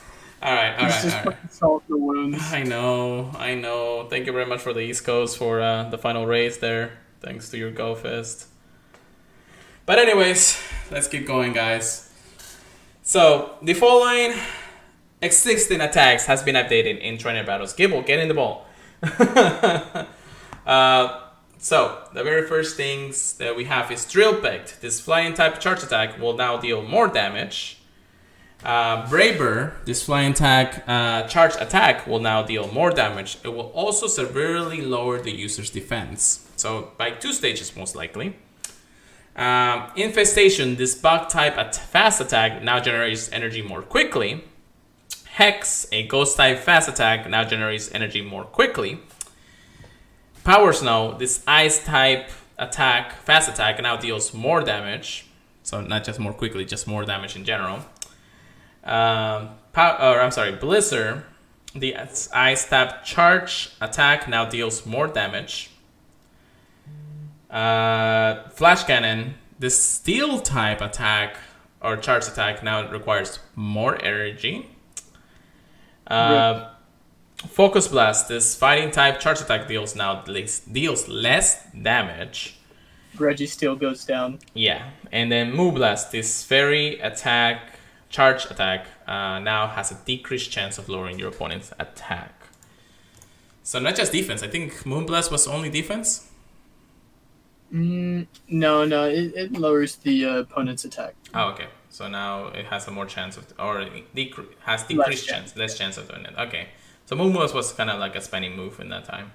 all 0.41 0.53
right, 0.53 0.75
all 0.77 0.79
It's 0.79 0.89
right, 0.89 1.13
all 1.13 1.25
right. 1.25 1.37
salt 1.49 1.83
the 1.87 1.97
wounds. 1.97 2.51
I 2.51 2.63
know, 2.63 3.31
I 3.37 3.55
know. 3.55 4.07
Thank 4.09 4.25
you 4.27 4.33
very 4.33 4.45
much 4.45 4.61
for 4.61 4.73
the 4.73 4.81
East 4.81 5.03
Coast 5.05 5.37
for 5.37 5.61
uh, 5.61 5.89
the 5.89 5.97
final 5.97 6.25
race 6.25 6.57
there. 6.57 6.99
Thanks 7.21 7.49
to 7.49 7.57
your 7.57 7.71
Go 7.71 7.95
Fest. 7.95 8.47
But 9.85 9.99
anyways, 9.99 10.59
let's 10.89 11.07
keep 11.07 11.27
going, 11.27 11.53
guys. 11.53 12.11
So 13.03 13.53
the 13.61 13.75
following 13.75 14.33
existing 15.21 15.79
attacks 15.79 16.25
has 16.25 16.41
been 16.41 16.55
updated 16.55 16.99
in 16.99 17.19
trainer 17.19 17.45
battles. 17.45 17.75
Gible, 17.75 18.03
get 18.03 18.19
in 18.19 18.27
the 18.27 18.33
ball. 18.33 18.65
uh, 20.65 21.19
so 21.59 22.03
the 22.15 22.23
very 22.23 22.47
first 22.47 22.77
things 22.77 23.33
that 23.37 23.55
we 23.55 23.65
have 23.65 23.91
is 23.91 24.05
Drill 24.05 24.41
Pecked. 24.41 24.81
This 24.81 24.99
flying 24.99 25.35
type 25.35 25.59
charge 25.59 25.83
attack 25.83 26.19
will 26.19 26.35
now 26.35 26.57
deal 26.57 26.81
more 26.81 27.07
damage. 27.07 27.77
Uh, 28.63 29.07
Brave 29.07 29.37
Bird, 29.37 29.73
this 29.85 30.01
flying 30.03 30.31
attack, 30.31 30.83
uh, 30.87 31.27
charge 31.27 31.53
attack 31.59 32.07
will 32.07 32.19
now 32.19 32.41
deal 32.41 32.67
more 32.71 32.89
damage. 32.89 33.37
It 33.43 33.49
will 33.49 33.69
also 33.73 34.07
severely 34.07 34.81
lower 34.81 35.21
the 35.21 35.31
user's 35.31 35.69
defense. 35.69 36.49
So 36.55 36.91
by 36.97 37.11
two 37.11 37.33
stages, 37.33 37.75
most 37.75 37.95
likely. 37.95 38.35
Um, 39.35 39.91
Infestation, 39.95 40.75
this 40.75 40.95
bug 40.95 41.29
type 41.29 41.57
at 41.57 41.75
fast 41.75 42.21
attack 42.21 42.63
now 42.63 42.79
generates 42.79 43.31
energy 43.31 43.61
more 43.61 43.81
quickly. 43.81 44.43
Hex, 45.25 45.87
a 45.91 46.07
ghost 46.07 46.37
type 46.37 46.59
fast 46.59 46.87
attack, 46.87 47.29
now 47.29 47.43
generates 47.43 47.93
energy 47.93 48.21
more 48.21 48.45
quickly. 48.45 48.99
Power 50.45 50.71
Snow, 50.71 51.17
this 51.17 51.43
ice 51.45 51.83
type 51.83 52.29
attack, 52.57 53.13
fast 53.23 53.49
attack, 53.49 53.81
now 53.81 53.97
deals 53.97 54.33
more 54.33 54.61
damage. 54.61 55.25
So 55.63 55.81
not 55.81 56.05
just 56.05 56.19
more 56.19 56.31
quickly, 56.31 56.63
just 56.63 56.87
more 56.87 57.03
damage 57.03 57.35
in 57.35 57.43
general. 57.43 57.79
Um, 58.83 59.49
pow- 59.73 59.97
or 59.99 60.21
I'm 60.21 60.31
sorry, 60.31 60.53
Blizzard, 60.53 61.23
the 61.73 61.97
ice 62.31 62.69
type 62.69 63.03
charge 63.03 63.71
attack 63.81 64.29
now 64.29 64.45
deals 64.45 64.85
more 64.85 65.07
damage. 65.07 65.71
Uh, 67.55 68.49
Flash 68.49 68.83
Cannon, 68.83 69.35
this 69.57 69.81
steel 69.81 70.41
type 70.41 70.81
attack 70.81 71.37
or 71.81 71.95
charge 71.95 72.27
attack 72.27 72.61
now 72.61 72.91
requires 72.91 73.39
more 73.55 73.95
energy. 74.03 74.69
Uh, 76.05 76.71
Focus 77.47 77.87
Blast, 77.87 78.27
this 78.27 78.55
fighting 78.55 78.91
type 78.91 79.21
charge 79.21 79.39
attack 79.39 79.69
deals 79.69 79.95
now 79.95 80.21
deals 80.23 81.07
less 81.07 81.63
damage. 81.71 82.57
Registeel 83.15 83.79
goes 83.79 84.03
down. 84.03 84.39
Yeah, 84.53 84.89
and 85.09 85.31
then 85.31 85.53
Moonblast, 85.53 86.11
this 86.11 86.43
fairy 86.43 86.99
attack, 86.99 87.79
charge 88.09 88.45
attack, 88.51 88.87
uh, 89.07 89.39
now 89.39 89.67
has 89.67 89.91
a 89.91 89.95
decreased 90.05 90.51
chance 90.51 90.77
of 90.77 90.89
lowering 90.89 91.19
your 91.19 91.29
opponent's 91.29 91.71
attack. 91.79 92.33
So 93.63 93.79
not 93.79 93.95
just 93.95 94.11
defense. 94.11 94.43
I 94.43 94.47
think 94.47 94.73
Moonblast 94.83 95.31
was 95.31 95.47
only 95.47 95.69
defense. 95.69 96.29
Mm, 97.73 98.27
no, 98.47 98.85
no, 98.85 99.05
it, 99.05 99.33
it 99.35 99.51
lowers 99.53 99.95
the 99.97 100.25
uh, 100.25 100.37
opponent's 100.39 100.85
attack. 100.85 101.15
Oh, 101.33 101.49
okay. 101.49 101.67
So 101.89 102.07
now 102.07 102.47
it 102.47 102.65
has 102.65 102.87
a 102.87 102.91
more 102.91 103.05
chance 103.05 103.37
of, 103.37 103.45
or 103.59 103.85
decre- 104.15 104.47
has 104.61 104.83
decreased 104.83 105.27
chance, 105.27 105.51
chance, 105.51 105.57
less 105.57 105.77
chance 105.77 105.97
of 105.97 106.07
doing 106.09 106.25
it. 106.25 106.33
Okay. 106.37 106.69
So 107.05 107.15
Moonblast 107.15 107.53
was 107.53 107.71
kind 107.73 107.89
of 107.89 107.99
like 107.99 108.15
a 108.15 108.21
spending 108.21 108.55
move 108.55 108.79
in 108.79 108.89
that 108.89 109.05
time. 109.05 109.31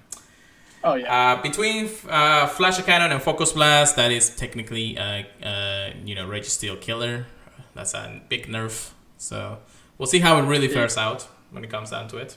Oh 0.82 0.94
yeah, 0.94 1.32
Uh, 1.34 1.42
between 1.42 1.90
uh, 2.08 2.46
Flash 2.46 2.80
Cannon 2.82 3.12
and 3.12 3.22
Focus 3.22 3.52
Blast, 3.52 3.96
that 3.96 4.10
is 4.10 4.30
technically, 4.34 4.96
uh, 4.96 5.24
uh, 5.44 5.90
you 6.04 6.14
know, 6.14 6.26
Registeel 6.26 6.80
Killer. 6.80 7.26
That's 7.74 7.94
a 7.94 8.20
big 8.28 8.46
nerf. 8.46 8.92
So 9.18 9.58
we'll 9.98 10.06
see 10.06 10.20
how 10.20 10.38
it 10.38 10.42
really 10.46 10.68
fares 10.68 10.96
out 10.96 11.28
when 11.50 11.64
it 11.64 11.70
comes 11.70 11.90
down 11.90 12.08
to 12.08 12.16
it. 12.16 12.36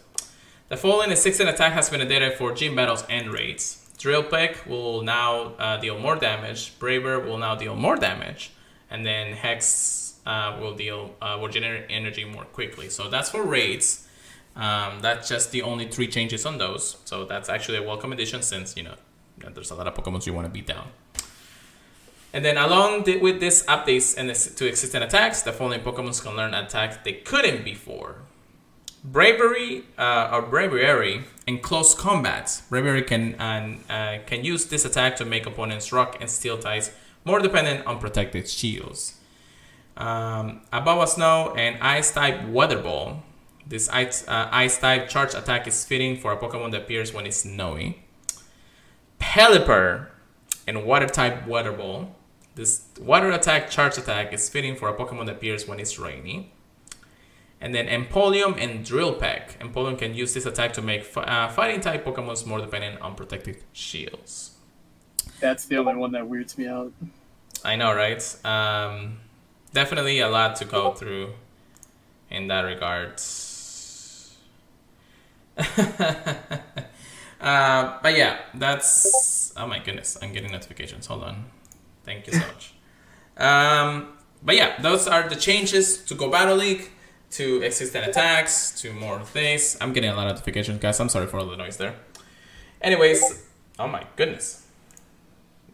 The 0.70 0.78
following 0.78 1.12
is 1.12 1.22
16 1.22 1.48
attack 1.48 1.74
has 1.74 1.90
been 1.90 2.02
updated 2.02 2.36
for 2.38 2.52
gym 2.54 2.76
battles 2.76 3.04
and 3.10 3.32
raids. 3.32 3.83
Drill 4.04 4.24
Peck 4.24 4.66
will 4.66 5.02
now 5.02 5.54
uh, 5.58 5.78
deal 5.78 5.98
more 5.98 6.18
damage. 6.18 6.78
Brave 6.78 7.04
Bird 7.04 7.26
will 7.26 7.38
now 7.38 7.56
deal 7.56 7.74
more 7.74 7.96
damage, 7.96 8.52
and 8.92 9.06
then 9.06 9.32
Hex 9.32 10.20
uh, 10.26 10.58
will 10.60 10.76
deal 10.76 11.16
uh, 11.22 11.38
will 11.40 11.48
generate 11.48 11.86
energy 11.90 12.26
more 12.26 12.44
quickly. 12.44 12.90
So 12.90 13.10
that's 13.10 13.30
for 13.30 13.44
raids. 13.44 14.06
Um, 14.58 15.00
that's 15.00 15.30
just 15.30 15.54
the 15.54 15.62
only 15.62 15.88
three 15.88 16.08
changes 16.08 16.46
on 16.46 16.58
those. 16.58 16.98
So 17.06 17.24
that's 17.24 17.48
actually 17.48 17.78
a 17.78 17.84
welcome 17.84 18.12
addition 18.12 18.42
since 18.42 18.76
you 18.76 18.84
know 18.84 18.96
there's 19.54 19.72
a 19.72 19.76
lot 19.76 19.88
of 19.88 19.94
Pokemon 19.94 20.26
you 20.26 20.34
want 20.34 20.48
to 20.48 20.52
beat 20.52 20.68
down. 20.68 20.88
And 22.34 22.44
then 22.44 22.58
along 22.58 23.06
the, 23.06 23.20
with 23.20 23.40
these 23.40 23.64
updates 23.68 24.18
and 24.18 24.30
this, 24.30 24.54
to 24.54 24.68
existing 24.68 25.02
attacks, 25.02 25.44
the 25.44 25.54
following 25.54 25.80
Pokemon 25.80 26.22
can 26.22 26.36
learn 26.36 26.54
attacks 26.54 26.98
they 27.06 27.14
couldn't 27.14 27.64
before. 27.64 28.18
Braviary 29.10 29.84
uh, 29.98 30.30
or 30.32 30.44
Braviary 30.44 31.24
in 31.46 31.60
close 31.60 31.94
combat. 31.94 32.62
Braviary 32.70 33.06
can 33.06 33.36
uh, 33.36 34.20
can 34.26 34.44
use 34.46 34.66
this 34.66 34.86
attack 34.86 35.18
to 35.18 35.26
make 35.26 35.46
opponents 35.46 35.92
rock 35.92 36.18
and 36.22 36.30
steel 36.30 36.58
types 36.58 36.92
more 37.26 37.40
dependent 37.40 37.86
on 37.86 38.00
protected 38.00 38.48
shields. 38.50 39.20
Um, 39.96 40.62
Abomasnow 40.72 41.58
and 41.58 41.82
Ice 41.82 42.12
type 42.12 42.48
Weather 42.48 42.82
Ball. 42.82 43.24
This 43.66 43.90
ice, 43.90 44.28
uh, 44.28 44.50
ice 44.52 44.78
type 44.78 45.08
charge 45.08 45.34
attack 45.34 45.68
is 45.68 45.86
fitting 45.86 46.18
for 46.18 46.34
a 46.34 46.38
Pokemon 46.38 46.72
that 46.72 46.82
appears 46.82 47.14
when 47.14 47.26
it's 47.26 47.38
snowy. 47.38 48.04
Pelipper 49.20 50.08
and 50.68 50.86
Water 50.86 51.08
type 51.08 51.48
Weather 51.48 51.72
Ball. 51.72 52.14
This 52.56 52.86
water 53.00 53.32
attack 53.32 53.70
charge 53.70 53.98
attack 53.98 54.34
is 54.34 54.50
fitting 54.50 54.76
for 54.76 54.90
a 54.90 54.94
Pokemon 54.94 55.26
that 55.28 55.36
appears 55.36 55.68
when 55.68 55.80
it's 55.80 55.98
rainy. 55.98 56.53
And 57.64 57.74
then 57.74 57.88
Empoleon 57.88 58.62
and 58.62 58.84
Drill 58.84 59.14
Peck. 59.14 59.58
Empoleon 59.62 59.98
can 59.98 60.14
use 60.14 60.34
this 60.34 60.46
attack 60.46 60.74
to 60.74 60.82
make 60.82 61.06
fi- 61.06 61.24
uh, 61.24 61.48
fighting 61.48 61.80
type 61.80 62.04
Pokemons 62.04 62.46
more 62.46 62.60
dependent 62.60 63.02
on 63.02 63.16
protected 63.16 63.64
shields. 63.72 64.52
that's 65.40 65.66
the 65.66 65.78
only 65.78 65.96
one 65.96 66.12
that 66.12 66.28
weirds 66.28 66.58
me 66.58 66.68
out. 66.68 66.92
I 67.64 67.78
know, 67.78 67.96
right? 67.96 68.22
Um, 68.44 69.20
definitely 69.74 70.20
a 70.20 70.28
lot 70.28 70.58
to 70.58 70.66
go 70.66 70.92
through 70.92 71.30
in 72.30 72.48
that 72.48 72.64
regard. 72.64 73.22
uh, 77.40 77.98
but 78.04 78.18
yeah, 78.18 78.40
that's. 78.56 79.54
Oh 79.56 79.68
my 79.68 79.80
goodness, 79.80 80.18
I'm 80.22 80.34
getting 80.34 80.52
notifications. 80.52 81.06
Hold 81.06 81.24
on. 81.24 81.46
Thank 82.04 82.28
you 82.28 82.34
so 82.34 82.40
much. 82.40 82.74
Um, 83.36 84.10
but 84.44 84.56
yeah, 84.56 84.80
those 84.80 85.08
are 85.08 85.28
the 85.28 85.36
changes 85.36 85.98
to 86.06 86.14
Go 86.14 86.30
Battle 86.30 86.56
League. 86.56 86.92
To 87.34 87.62
existing 87.62 88.04
attacks, 88.04 88.80
to 88.82 88.94
more 88.94 89.20
things. 89.22 89.78
I'm 89.82 89.92
getting 89.94 90.10
a 90.12 90.16
lot 90.16 90.28
of 90.28 90.34
notifications, 90.34 90.80
guys. 90.80 91.00
I'm 91.00 91.10
sorry 91.10 91.28
for 91.28 91.40
all 91.40 91.48
the 91.48 91.58
noise 91.58 91.78
there. 91.78 91.96
Anyways, 92.82 93.44
oh 93.80 93.88
my 93.88 94.06
goodness. 94.16 94.66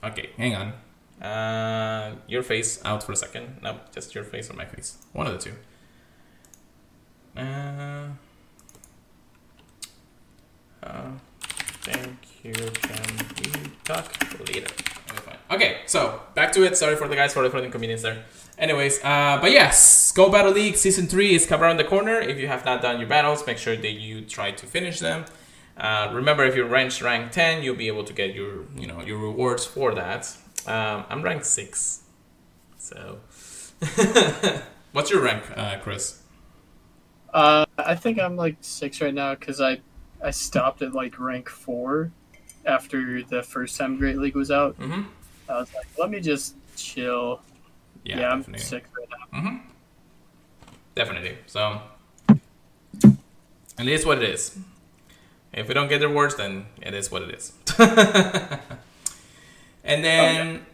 Okay, 0.04 0.30
hang 0.38 0.56
on. 0.56 0.74
Uh, 1.22 2.16
your 2.28 2.44
face 2.44 2.80
out 2.86 3.04
for 3.04 3.12
a 3.12 3.16
second. 3.16 3.60
No, 3.62 3.80
just 3.94 4.16
your 4.16 4.24
face 4.24 4.50
or 4.50 4.54
my 4.54 4.66
face. 4.66 4.98
One 5.12 5.28
of 5.28 5.34
the 5.34 5.40
two. 5.40 5.56
Uh, 7.36 8.10
uh, 10.82 11.12
thank 11.82 12.18
you. 12.44 12.54
Can 12.54 13.18
we 13.44 13.72
talk 13.84 14.48
later? 14.48 14.89
Okay, 15.52 15.80
so 15.88 16.22
back 16.36 16.52
to 16.54 16.64
it. 16.64 16.78
Sorry 16.78 16.96
for 16.96 17.08
the 17.08 17.16
guys 17.16 17.34
for 17.34 17.42
the, 17.42 17.50
for 17.50 17.60
the 17.60 17.66
inconvenience 17.66 18.04
there. 18.04 18.24
Anyways, 18.58 19.00
uh, 19.04 19.40
but 19.42 19.52
yes, 19.52 20.12
Go 20.12 20.30
Battle 20.30 20.52
League 20.52 20.76
Season 20.76 21.08
3 21.08 21.34
is 21.34 21.46
coming 21.46 21.64
around 21.64 21.78
the 21.78 21.86
corner. 21.86 22.20
If 22.20 22.38
you 22.38 22.48
have 22.48 22.66
not 22.66 22.82
done 22.82 23.00
your 23.00 23.08
battles, 23.08 23.46
make 23.48 23.58
sure 23.58 23.76
that 23.76 23.92
you 23.94 24.22
try 24.22 24.52
to 24.52 24.66
finish 24.68 25.00
them. 25.00 25.26
Uh, 25.78 26.12
remember, 26.14 26.44
if 26.44 26.56
you're 26.56 26.68
ranked 26.68 27.02
rank 27.02 27.32
10, 27.32 27.64
you'll 27.64 27.76
be 27.76 27.88
able 27.88 28.04
to 28.04 28.14
get 28.14 28.36
your, 28.36 28.66
you 28.76 28.86
know, 28.86 29.02
your 29.02 29.18
rewards 29.18 29.66
for 29.66 29.96
that. 29.96 30.36
Um, 30.68 31.06
I'm 31.10 31.24
ranked 31.24 31.46
6. 31.46 32.02
So, 32.78 33.20
what's 34.92 35.10
your 35.10 35.22
rank, 35.22 35.44
uh, 35.56 35.78
Chris? 35.82 36.22
Uh, 37.34 37.66
I 37.78 37.96
think 37.96 38.20
I'm 38.20 38.36
like 38.36 38.58
six 38.62 39.02
right 39.02 39.14
now 39.14 39.36
because 39.36 39.62
I, 39.62 39.82
I 40.24 40.32
stopped 40.32 40.82
at 40.82 40.94
like 40.94 41.20
rank 41.20 41.48
four 41.48 42.12
after 42.66 43.24
the 43.24 43.44
first 43.44 43.78
time 43.78 43.98
Great 43.98 44.18
League 44.18 44.36
was 44.36 44.52
out. 44.52 44.80
Mm-hmm. 44.80 45.04
I 45.50 45.58
was 45.60 45.74
like, 45.74 45.88
let 45.98 46.10
me 46.10 46.20
just 46.20 46.56
chill. 46.76 47.42
Yeah, 48.04 48.20
Yeah, 48.20 48.30
I'm 48.30 48.40
definitely. 48.40 48.64
six 48.64 48.90
right 48.98 49.08
now. 49.10 49.40
Mm-hmm. 49.40 49.58
Definitely. 50.96 51.38
So, 51.48 51.82
and 52.30 53.20
it 53.78 53.88
is 53.88 54.06
what 54.06 54.18
it 54.22 54.30
is. 54.30 54.58
If 55.52 55.68
we 55.68 55.74
don't 55.74 55.88
get 55.88 56.00
the 56.00 56.08
rewards, 56.08 56.36
then 56.36 56.68
it 56.82 56.94
is 56.94 57.12
what 57.12 57.24
it 57.24 57.34
is. 57.34 57.54
and 59.84 60.04
then 60.04 60.66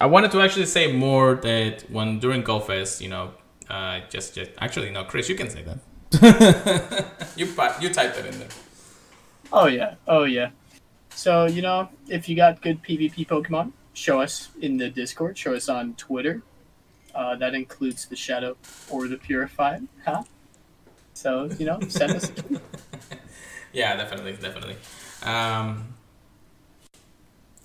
I 0.00 0.06
wanted 0.06 0.30
to 0.32 0.40
actually 0.40 0.66
say 0.66 0.92
more 0.92 1.36
that 1.36 1.82
when 1.90 2.18
during 2.18 2.42
GoFest, 2.42 3.00
you 3.00 3.08
know, 3.08 3.30
uh, 3.70 4.00
just 4.10 4.34
just 4.34 4.50
actually 4.58 4.90
no, 4.90 5.04
Chris, 5.04 5.28
you 5.28 5.34
can 5.34 5.50
say 5.50 5.62
that. 5.62 5.78
you 7.36 7.46
you 7.80 7.94
typed 7.94 8.18
it 8.18 8.26
in 8.26 8.38
there. 8.38 8.48
Oh 9.52 9.66
yeah, 9.66 9.94
oh 10.06 10.24
yeah. 10.24 10.50
So 11.18 11.46
you 11.46 11.62
know, 11.62 11.88
if 12.08 12.28
you 12.28 12.36
got 12.36 12.62
good 12.62 12.80
PvP 12.84 13.26
Pokemon, 13.26 13.72
show 13.92 14.20
us 14.20 14.50
in 14.60 14.76
the 14.76 14.88
Discord. 14.88 15.36
Show 15.36 15.52
us 15.52 15.68
on 15.68 15.94
Twitter. 15.94 16.42
Uh, 17.12 17.34
that 17.34 17.56
includes 17.56 18.06
the 18.06 18.14
Shadow 18.14 18.56
or 18.88 19.08
the 19.08 19.16
Purified, 19.16 19.88
huh? 20.04 20.22
So 21.14 21.50
you 21.58 21.66
know, 21.66 21.80
send 21.88 22.12
us. 22.12 22.30
Yeah, 23.72 23.96
definitely, 23.96 24.32
definitely. 24.32 24.76
Um, 25.22 25.94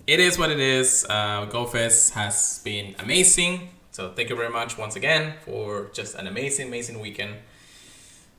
it 0.06 0.20
is 0.20 0.38
what 0.38 0.50
it 0.50 0.60
is. 0.60 1.06
Uh, 1.08 1.46
GoFest 1.46 2.10
has 2.10 2.60
been 2.62 2.94
amazing. 2.98 3.70
So 3.90 4.10
thank 4.10 4.28
you 4.28 4.36
very 4.36 4.50
much 4.50 4.76
once 4.76 4.96
again 4.96 5.34
for 5.46 5.90
just 5.94 6.14
an 6.16 6.26
amazing, 6.26 6.68
amazing 6.68 7.00
weekend. 7.00 7.36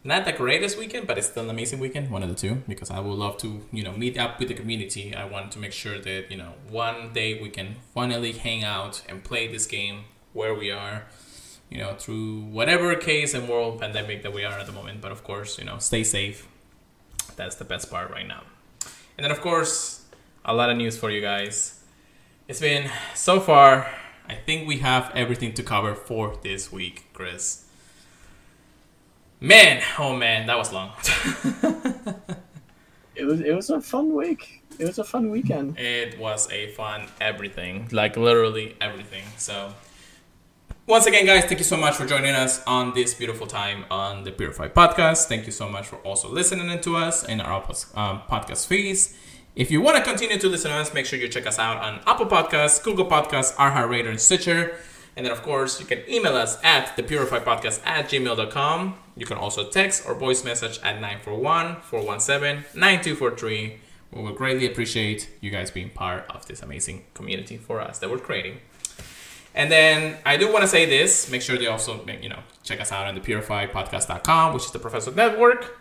Not 0.08 0.26
the 0.26 0.34
greatest 0.34 0.78
weekend, 0.78 1.08
but 1.08 1.18
it's 1.18 1.26
still 1.26 1.46
an 1.46 1.50
amazing 1.50 1.80
weekend. 1.80 2.12
One 2.12 2.22
of 2.22 2.30
the 2.30 2.36
two, 2.36 2.62
because 2.68 2.92
I 2.92 3.00
would 3.00 3.18
love 3.18 3.38
to, 3.38 3.62
you 3.72 3.84
know, 3.84 3.92
meet 3.92 4.20
up 4.20 4.38
with 4.38 4.50
the 4.50 4.54
community. 4.54 5.16
I 5.16 5.26
want 5.26 5.52
to 5.54 5.60
make 5.60 5.72
sure 5.72 5.98
that 5.98 6.30
you 6.30 6.38
know 6.38 6.54
one 6.70 7.12
day 7.12 7.42
we 7.42 7.50
can 7.50 7.78
finally 7.92 8.32
hang 8.32 8.64
out 8.64 9.02
and 9.10 9.24
play 9.24 9.48
this 9.48 9.66
game 9.66 10.04
where 10.32 10.54
we 10.54 10.70
are, 10.70 11.06
you 11.72 11.80
know, 11.80 11.96
through 11.96 12.42
whatever 12.42 12.96
case 12.96 13.34
and 13.34 13.50
world 13.50 13.82
pandemic 13.82 14.22
that 14.22 14.32
we 14.32 14.44
are 14.44 14.60
at 14.60 14.68
the 14.68 14.72
moment. 14.72 15.02
But 15.02 15.12
of 15.12 15.24
course, 15.24 15.58
you 15.58 15.66
know, 15.66 15.80
stay 15.80 16.04
safe. 16.04 16.48
That's 17.36 17.56
the 17.56 17.66
best 17.66 17.90
part 17.90 18.12
right 18.12 18.28
now. 18.28 18.44
And 19.18 19.24
then, 19.24 19.32
of 19.32 19.42
course, 19.42 20.06
a 20.44 20.54
lot 20.54 20.70
of 20.70 20.78
news 20.78 20.96
for 20.96 21.10
you 21.10 21.20
guys. 21.22 21.80
It's 22.48 22.60
been 22.60 22.92
so 23.16 23.40
far. 23.40 23.90
I 24.30 24.36
think 24.36 24.68
we 24.68 24.78
have 24.78 25.12
everything 25.16 25.54
to 25.56 25.64
cover 25.64 25.96
for 25.96 26.38
this 26.44 26.72
week, 26.72 27.06
Chris. 27.14 27.65
Man, 29.46 29.84
oh 30.00 30.16
man, 30.16 30.48
that 30.48 30.58
was 30.58 30.74
long. 30.74 30.92
It 33.16 33.24
was 33.24 33.40
it 33.40 33.56
was 33.56 33.70
a 33.70 33.80
fun 33.80 34.14
week. 34.14 34.64
It 34.78 34.86
was 34.86 35.00
a 35.00 35.04
fun 35.04 35.32
weekend. 35.32 35.80
it 35.80 36.20
was 36.20 36.52
a 36.52 36.68
fun 36.74 37.08
everything, 37.22 37.88
like 37.94 38.18
literally 38.18 38.76
everything. 38.82 39.24
So, 39.38 39.74
once 40.86 41.06
again, 41.06 41.26
guys, 41.26 41.46
thank 41.46 41.60
you 41.60 41.64
so 41.64 41.78
much 41.78 41.96
for 41.96 42.06
joining 42.06 42.36
us 42.36 42.62
on 42.68 42.94
this 42.94 43.14
beautiful 43.14 43.48
time 43.48 43.86
on 43.90 44.26
the 44.26 44.32
Purify 44.32 44.68
podcast. 44.68 45.28
Thank 45.28 45.46
you 45.46 45.54
so 45.54 45.70
much 45.70 45.88
for 45.88 45.96
also 45.98 46.28
listening 46.28 46.82
to 46.82 46.98
us 46.98 47.24
in 47.24 47.40
our 47.40 47.64
um, 47.96 48.22
podcast 48.30 48.68
feeds. 48.68 49.16
If 49.56 49.72
you 49.72 49.80
want 49.80 49.96
to 49.96 50.04
continue 50.04 50.38
to 50.38 50.50
listen 50.50 50.72
to 50.72 50.78
us, 50.78 50.94
make 50.94 51.06
sure 51.06 51.18
you 51.18 51.30
check 51.30 51.48
us 51.48 51.58
out 51.58 51.78
on 51.78 52.02
Apple 52.06 52.26
Podcasts, 52.26 52.84
Google 52.84 53.06
Podcasts, 53.06 53.54
iHeartRadio, 53.54 54.10
and 54.10 54.20
Stitcher. 54.20 54.76
And 55.16 55.26
then, 55.26 55.32
of 55.32 55.42
course, 55.44 55.80
you 55.80 55.86
can 55.86 56.04
email 56.10 56.36
us 56.36 56.58
at 56.64 56.96
thepurifypodcast 56.98 57.86
at 57.86 58.10
gmail.com. 58.10 58.96
You 59.16 59.26
can 59.26 59.38
also 59.38 59.70
text 59.70 60.06
or 60.06 60.14
voice 60.14 60.44
message 60.44 60.80
at 60.84 60.96
941 60.96 61.82
417 61.82 62.66
9243. 62.74 63.80
We 64.12 64.22
would 64.22 64.36
greatly 64.36 64.66
appreciate 64.66 65.30
you 65.42 65.52
guys 65.52 65.72
being 65.72 65.90
part 65.90 66.26
of 66.30 66.46
this 66.48 66.62
amazing 66.62 67.06
community 67.14 67.58
for 67.58 67.82
us 67.82 68.00
that 68.00 68.10
we're 68.10 68.20
creating. 68.20 68.60
And 69.54 69.72
then 69.72 70.18
I 70.26 70.36
do 70.36 70.52
want 70.52 70.64
to 70.64 70.68
say 70.68 70.86
this. 70.86 71.32
Make 71.32 71.42
sure 71.42 71.58
they 71.58 71.68
also, 71.68 72.06
you 72.22 72.30
know, 72.30 72.40
check 72.64 72.82
us 72.82 72.92
out 72.92 73.08
on 73.08 73.16
the 73.16 73.22
purifypodcast.com, 73.22 74.54
which 74.54 74.66
is 74.66 74.72
the 74.72 74.80
Professor 74.80 75.12
Network. 75.12 75.80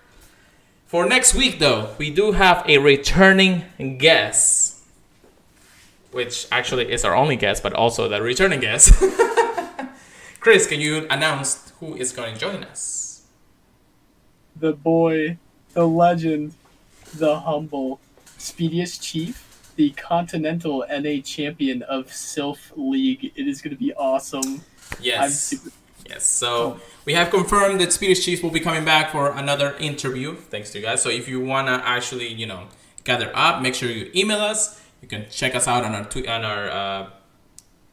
For 0.87 1.07
next 1.07 1.35
week, 1.35 1.59
though, 1.59 1.91
we 1.99 2.11
do 2.11 2.33
have 2.33 2.65
a 2.69 2.79
returning 2.79 3.65
guest, 3.99 4.74
which 6.15 6.47
actually 6.53 6.91
is 6.93 7.05
our 7.05 7.15
only 7.15 7.37
guest, 7.37 7.63
but 7.63 7.73
also 7.75 8.09
the 8.09 8.23
returning 8.23 8.61
guest. 8.61 8.93
Chris, 10.41 10.67
can 10.67 10.81
you 10.81 11.07
announce 11.11 11.73
who 11.81 11.95
is 11.97 12.13
going 12.13 12.35
to 12.35 12.41
join 12.41 12.63
us? 12.65 13.23
The 14.57 14.73
boy, 14.73 15.39
the 15.73 15.87
legend, 15.87 16.55
the 17.15 17.41
humble, 17.41 18.01
speediest 18.39 19.03
chief, 19.03 19.73
the 19.77 19.91
continental 19.91 20.85
NA 20.89 21.21
champion 21.23 21.83
of 21.83 22.07
Silph 22.09 22.71
League. 22.77 23.33
It 23.35 23.49
is 23.49 23.61
going 23.61 23.75
to 23.75 23.79
be 23.81 23.93
awesome. 23.95 24.63
I'm 24.93 24.99
Yes. 25.03 25.41
super. 25.41 25.71
Yes, 26.09 26.27
so 26.27 26.79
we 27.07 27.15
have 27.15 27.31
confirmed 27.31 27.81
that 27.81 27.89
Speedish 27.89 28.23
Chief 28.23 28.43
will 28.43 28.51
be 28.51 28.61
coming 28.61 28.85
back 28.85 29.11
for 29.11 29.31
another 29.31 29.75
interview. 29.79 30.37
Thanks 30.37 30.71
to 30.73 30.79
you 30.79 30.85
guys. 30.85 31.01
So 31.03 31.09
if 31.09 31.27
you 31.29 31.41
wanna 31.41 31.81
actually, 31.83 32.29
you 32.29 32.45
know, 32.45 32.65
gather 33.05 33.33
up, 33.35 33.63
make 33.63 33.75
sure 33.75 33.89
you 33.91 34.11
email 34.15 34.37
us. 34.39 34.79
You 35.05 35.09
can 35.09 35.27
check 35.29 35.55
us 35.55 35.69
out 35.69 35.85
on 35.85 35.95
our 35.95 36.05
tweet 36.07 36.27
on 36.27 36.47
our 36.47 36.71
uh, 36.71 37.11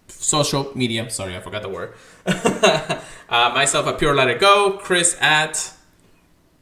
social 0.07 0.71
media. 0.75 1.09
Sorry, 1.09 1.35
I 1.35 1.41
forgot 1.41 1.61
the 1.61 1.67
word. 1.67 1.93
uh, 2.25 3.51
myself 3.53 3.85
at 3.87 3.99
Pure 3.99 4.15
Let 4.15 4.29
It 4.29 4.39
Go. 4.39 4.79
Chris 4.81 5.17
at, 5.19 5.73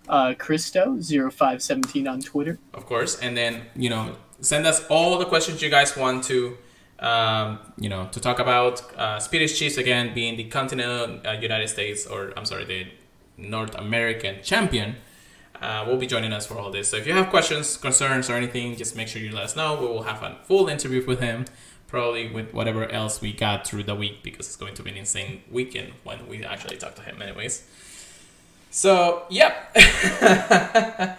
Uh, 0.07 0.33
Christo0517 0.33 2.09
on 2.09 2.19
Twitter. 2.21 2.57
of 2.73 2.87
course, 2.87 3.19
and 3.19 3.37
then 3.37 3.61
you 3.75 3.91
know, 3.91 4.15
send 4.41 4.65
us 4.65 4.83
all 4.89 5.19
the 5.19 5.25
questions 5.25 5.61
you 5.61 5.69
guys 5.69 5.95
want 5.95 6.23
to. 6.31 6.57
Um, 6.97 7.59
you 7.77 7.89
know, 7.89 8.09
to 8.11 8.19
talk 8.19 8.39
about 8.39 8.81
uh, 8.97 9.17
Speedish 9.19 9.55
Chiefs 9.55 9.77
again 9.77 10.15
being 10.15 10.35
the 10.35 10.45
continental 10.45 11.21
uh, 11.27 11.33
United 11.33 11.69
States, 11.69 12.07
or 12.07 12.33
I'm 12.35 12.45
sorry, 12.45 12.65
the 12.65 12.87
North 13.37 13.75
American 13.75 14.41
champion, 14.41 14.95
uh, 15.61 15.85
will 15.87 15.97
be 15.97 16.07
joining 16.07 16.33
us 16.33 16.45
for 16.45 16.57
all 16.57 16.71
this. 16.71 16.89
So 16.89 16.97
if 16.97 17.07
you 17.07 17.13
have 17.13 17.29
questions, 17.29 17.77
concerns, 17.77 18.29
or 18.29 18.33
anything, 18.33 18.75
just 18.75 18.95
make 18.95 19.07
sure 19.07 19.21
you 19.21 19.31
let 19.31 19.43
us 19.43 19.55
know. 19.55 19.79
We 19.79 19.87
will 19.87 20.03
have 20.03 20.23
a 20.23 20.37
full 20.43 20.67
interview 20.67 21.05
with 21.05 21.19
him, 21.19 21.45
probably 21.87 22.29
with 22.31 22.53
whatever 22.53 22.89
else 22.89 23.21
we 23.21 23.33
got 23.33 23.67
through 23.67 23.83
the 23.83 23.95
week, 23.95 24.23
because 24.23 24.47
it's 24.47 24.55
going 24.55 24.73
to 24.75 24.83
be 24.83 24.91
an 24.91 24.97
insane 24.97 25.43
weekend 25.51 25.93
when 26.03 26.27
we 26.27 26.43
actually 26.43 26.77
talk 26.77 26.95
to 26.95 27.01
him, 27.01 27.21
anyways. 27.21 27.67
So, 28.71 29.23
yep. 29.29 29.75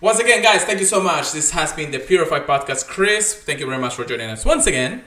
once 0.00 0.18
again, 0.18 0.42
guys, 0.42 0.64
thank 0.64 0.80
you 0.80 0.86
so 0.86 1.02
much. 1.02 1.32
This 1.32 1.50
has 1.52 1.72
been 1.72 1.90
the 1.90 1.98
Purified 1.98 2.46
Podcast. 2.46 2.86
Chris, 2.86 3.34
thank 3.34 3.58
you 3.58 3.66
very 3.66 3.78
much 3.78 3.94
for 3.94 4.04
joining 4.04 4.30
us 4.30 4.44
once 4.44 4.66
again. 4.66 5.02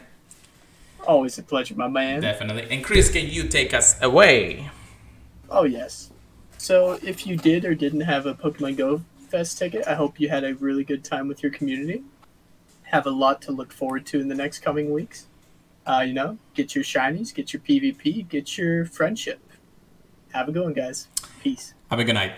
Always 1.05 1.38
a 1.38 1.43
pleasure, 1.43 1.76
my 1.76 1.88
man. 1.88 2.22
Definitely. 2.22 2.68
And 2.72 2.84
Chris, 2.84 3.11
can 3.11 3.27
you 3.27 3.47
take 3.47 3.73
us 3.73 4.01
away? 4.01 4.69
Oh, 5.49 5.64
yes. 5.64 6.10
So, 6.64 6.98
if 7.03 7.27
you 7.27 7.35
did 7.35 7.65
or 7.65 7.76
didn't 7.76 7.99
have 7.99 8.26
a 8.26 8.34
Pokemon 8.34 8.77
Go 8.77 9.02
Fest 9.27 9.57
ticket, 9.57 9.85
I 9.85 9.95
hope 9.95 10.18
you 10.18 10.30
had 10.30 10.45
a 10.45 10.56
really 10.56 10.85
good 10.85 11.03
time 11.03 11.27
with 11.27 11.44
your 11.44 11.52
community. 11.52 12.03
Have 12.84 13.06
a 13.06 13.10
lot 13.10 13.41
to 13.41 13.52
look 13.52 13.73
forward 13.73 14.06
to 14.06 14.22
in 14.22 14.30
the 14.30 14.35
next 14.35 14.60
coming 14.60 14.94
weeks. 14.94 15.27
Uh, 15.85 16.06
you 16.07 16.14
know, 16.14 16.38
get 16.53 16.73
your 16.73 16.85
shinies, 16.85 17.34
get 17.34 17.52
your 17.52 17.61
PvP, 17.61 18.30
get 18.30 18.57
your 18.57 18.85
friendship. 18.85 19.41
Have 20.31 20.48
a 20.48 20.53
good 20.53 20.64
one, 20.64 20.72
guys. 20.72 21.10
Peace. 21.41 21.73
Have 21.90 21.99
a 21.99 22.06
good 22.06 22.14
night. 22.14 22.31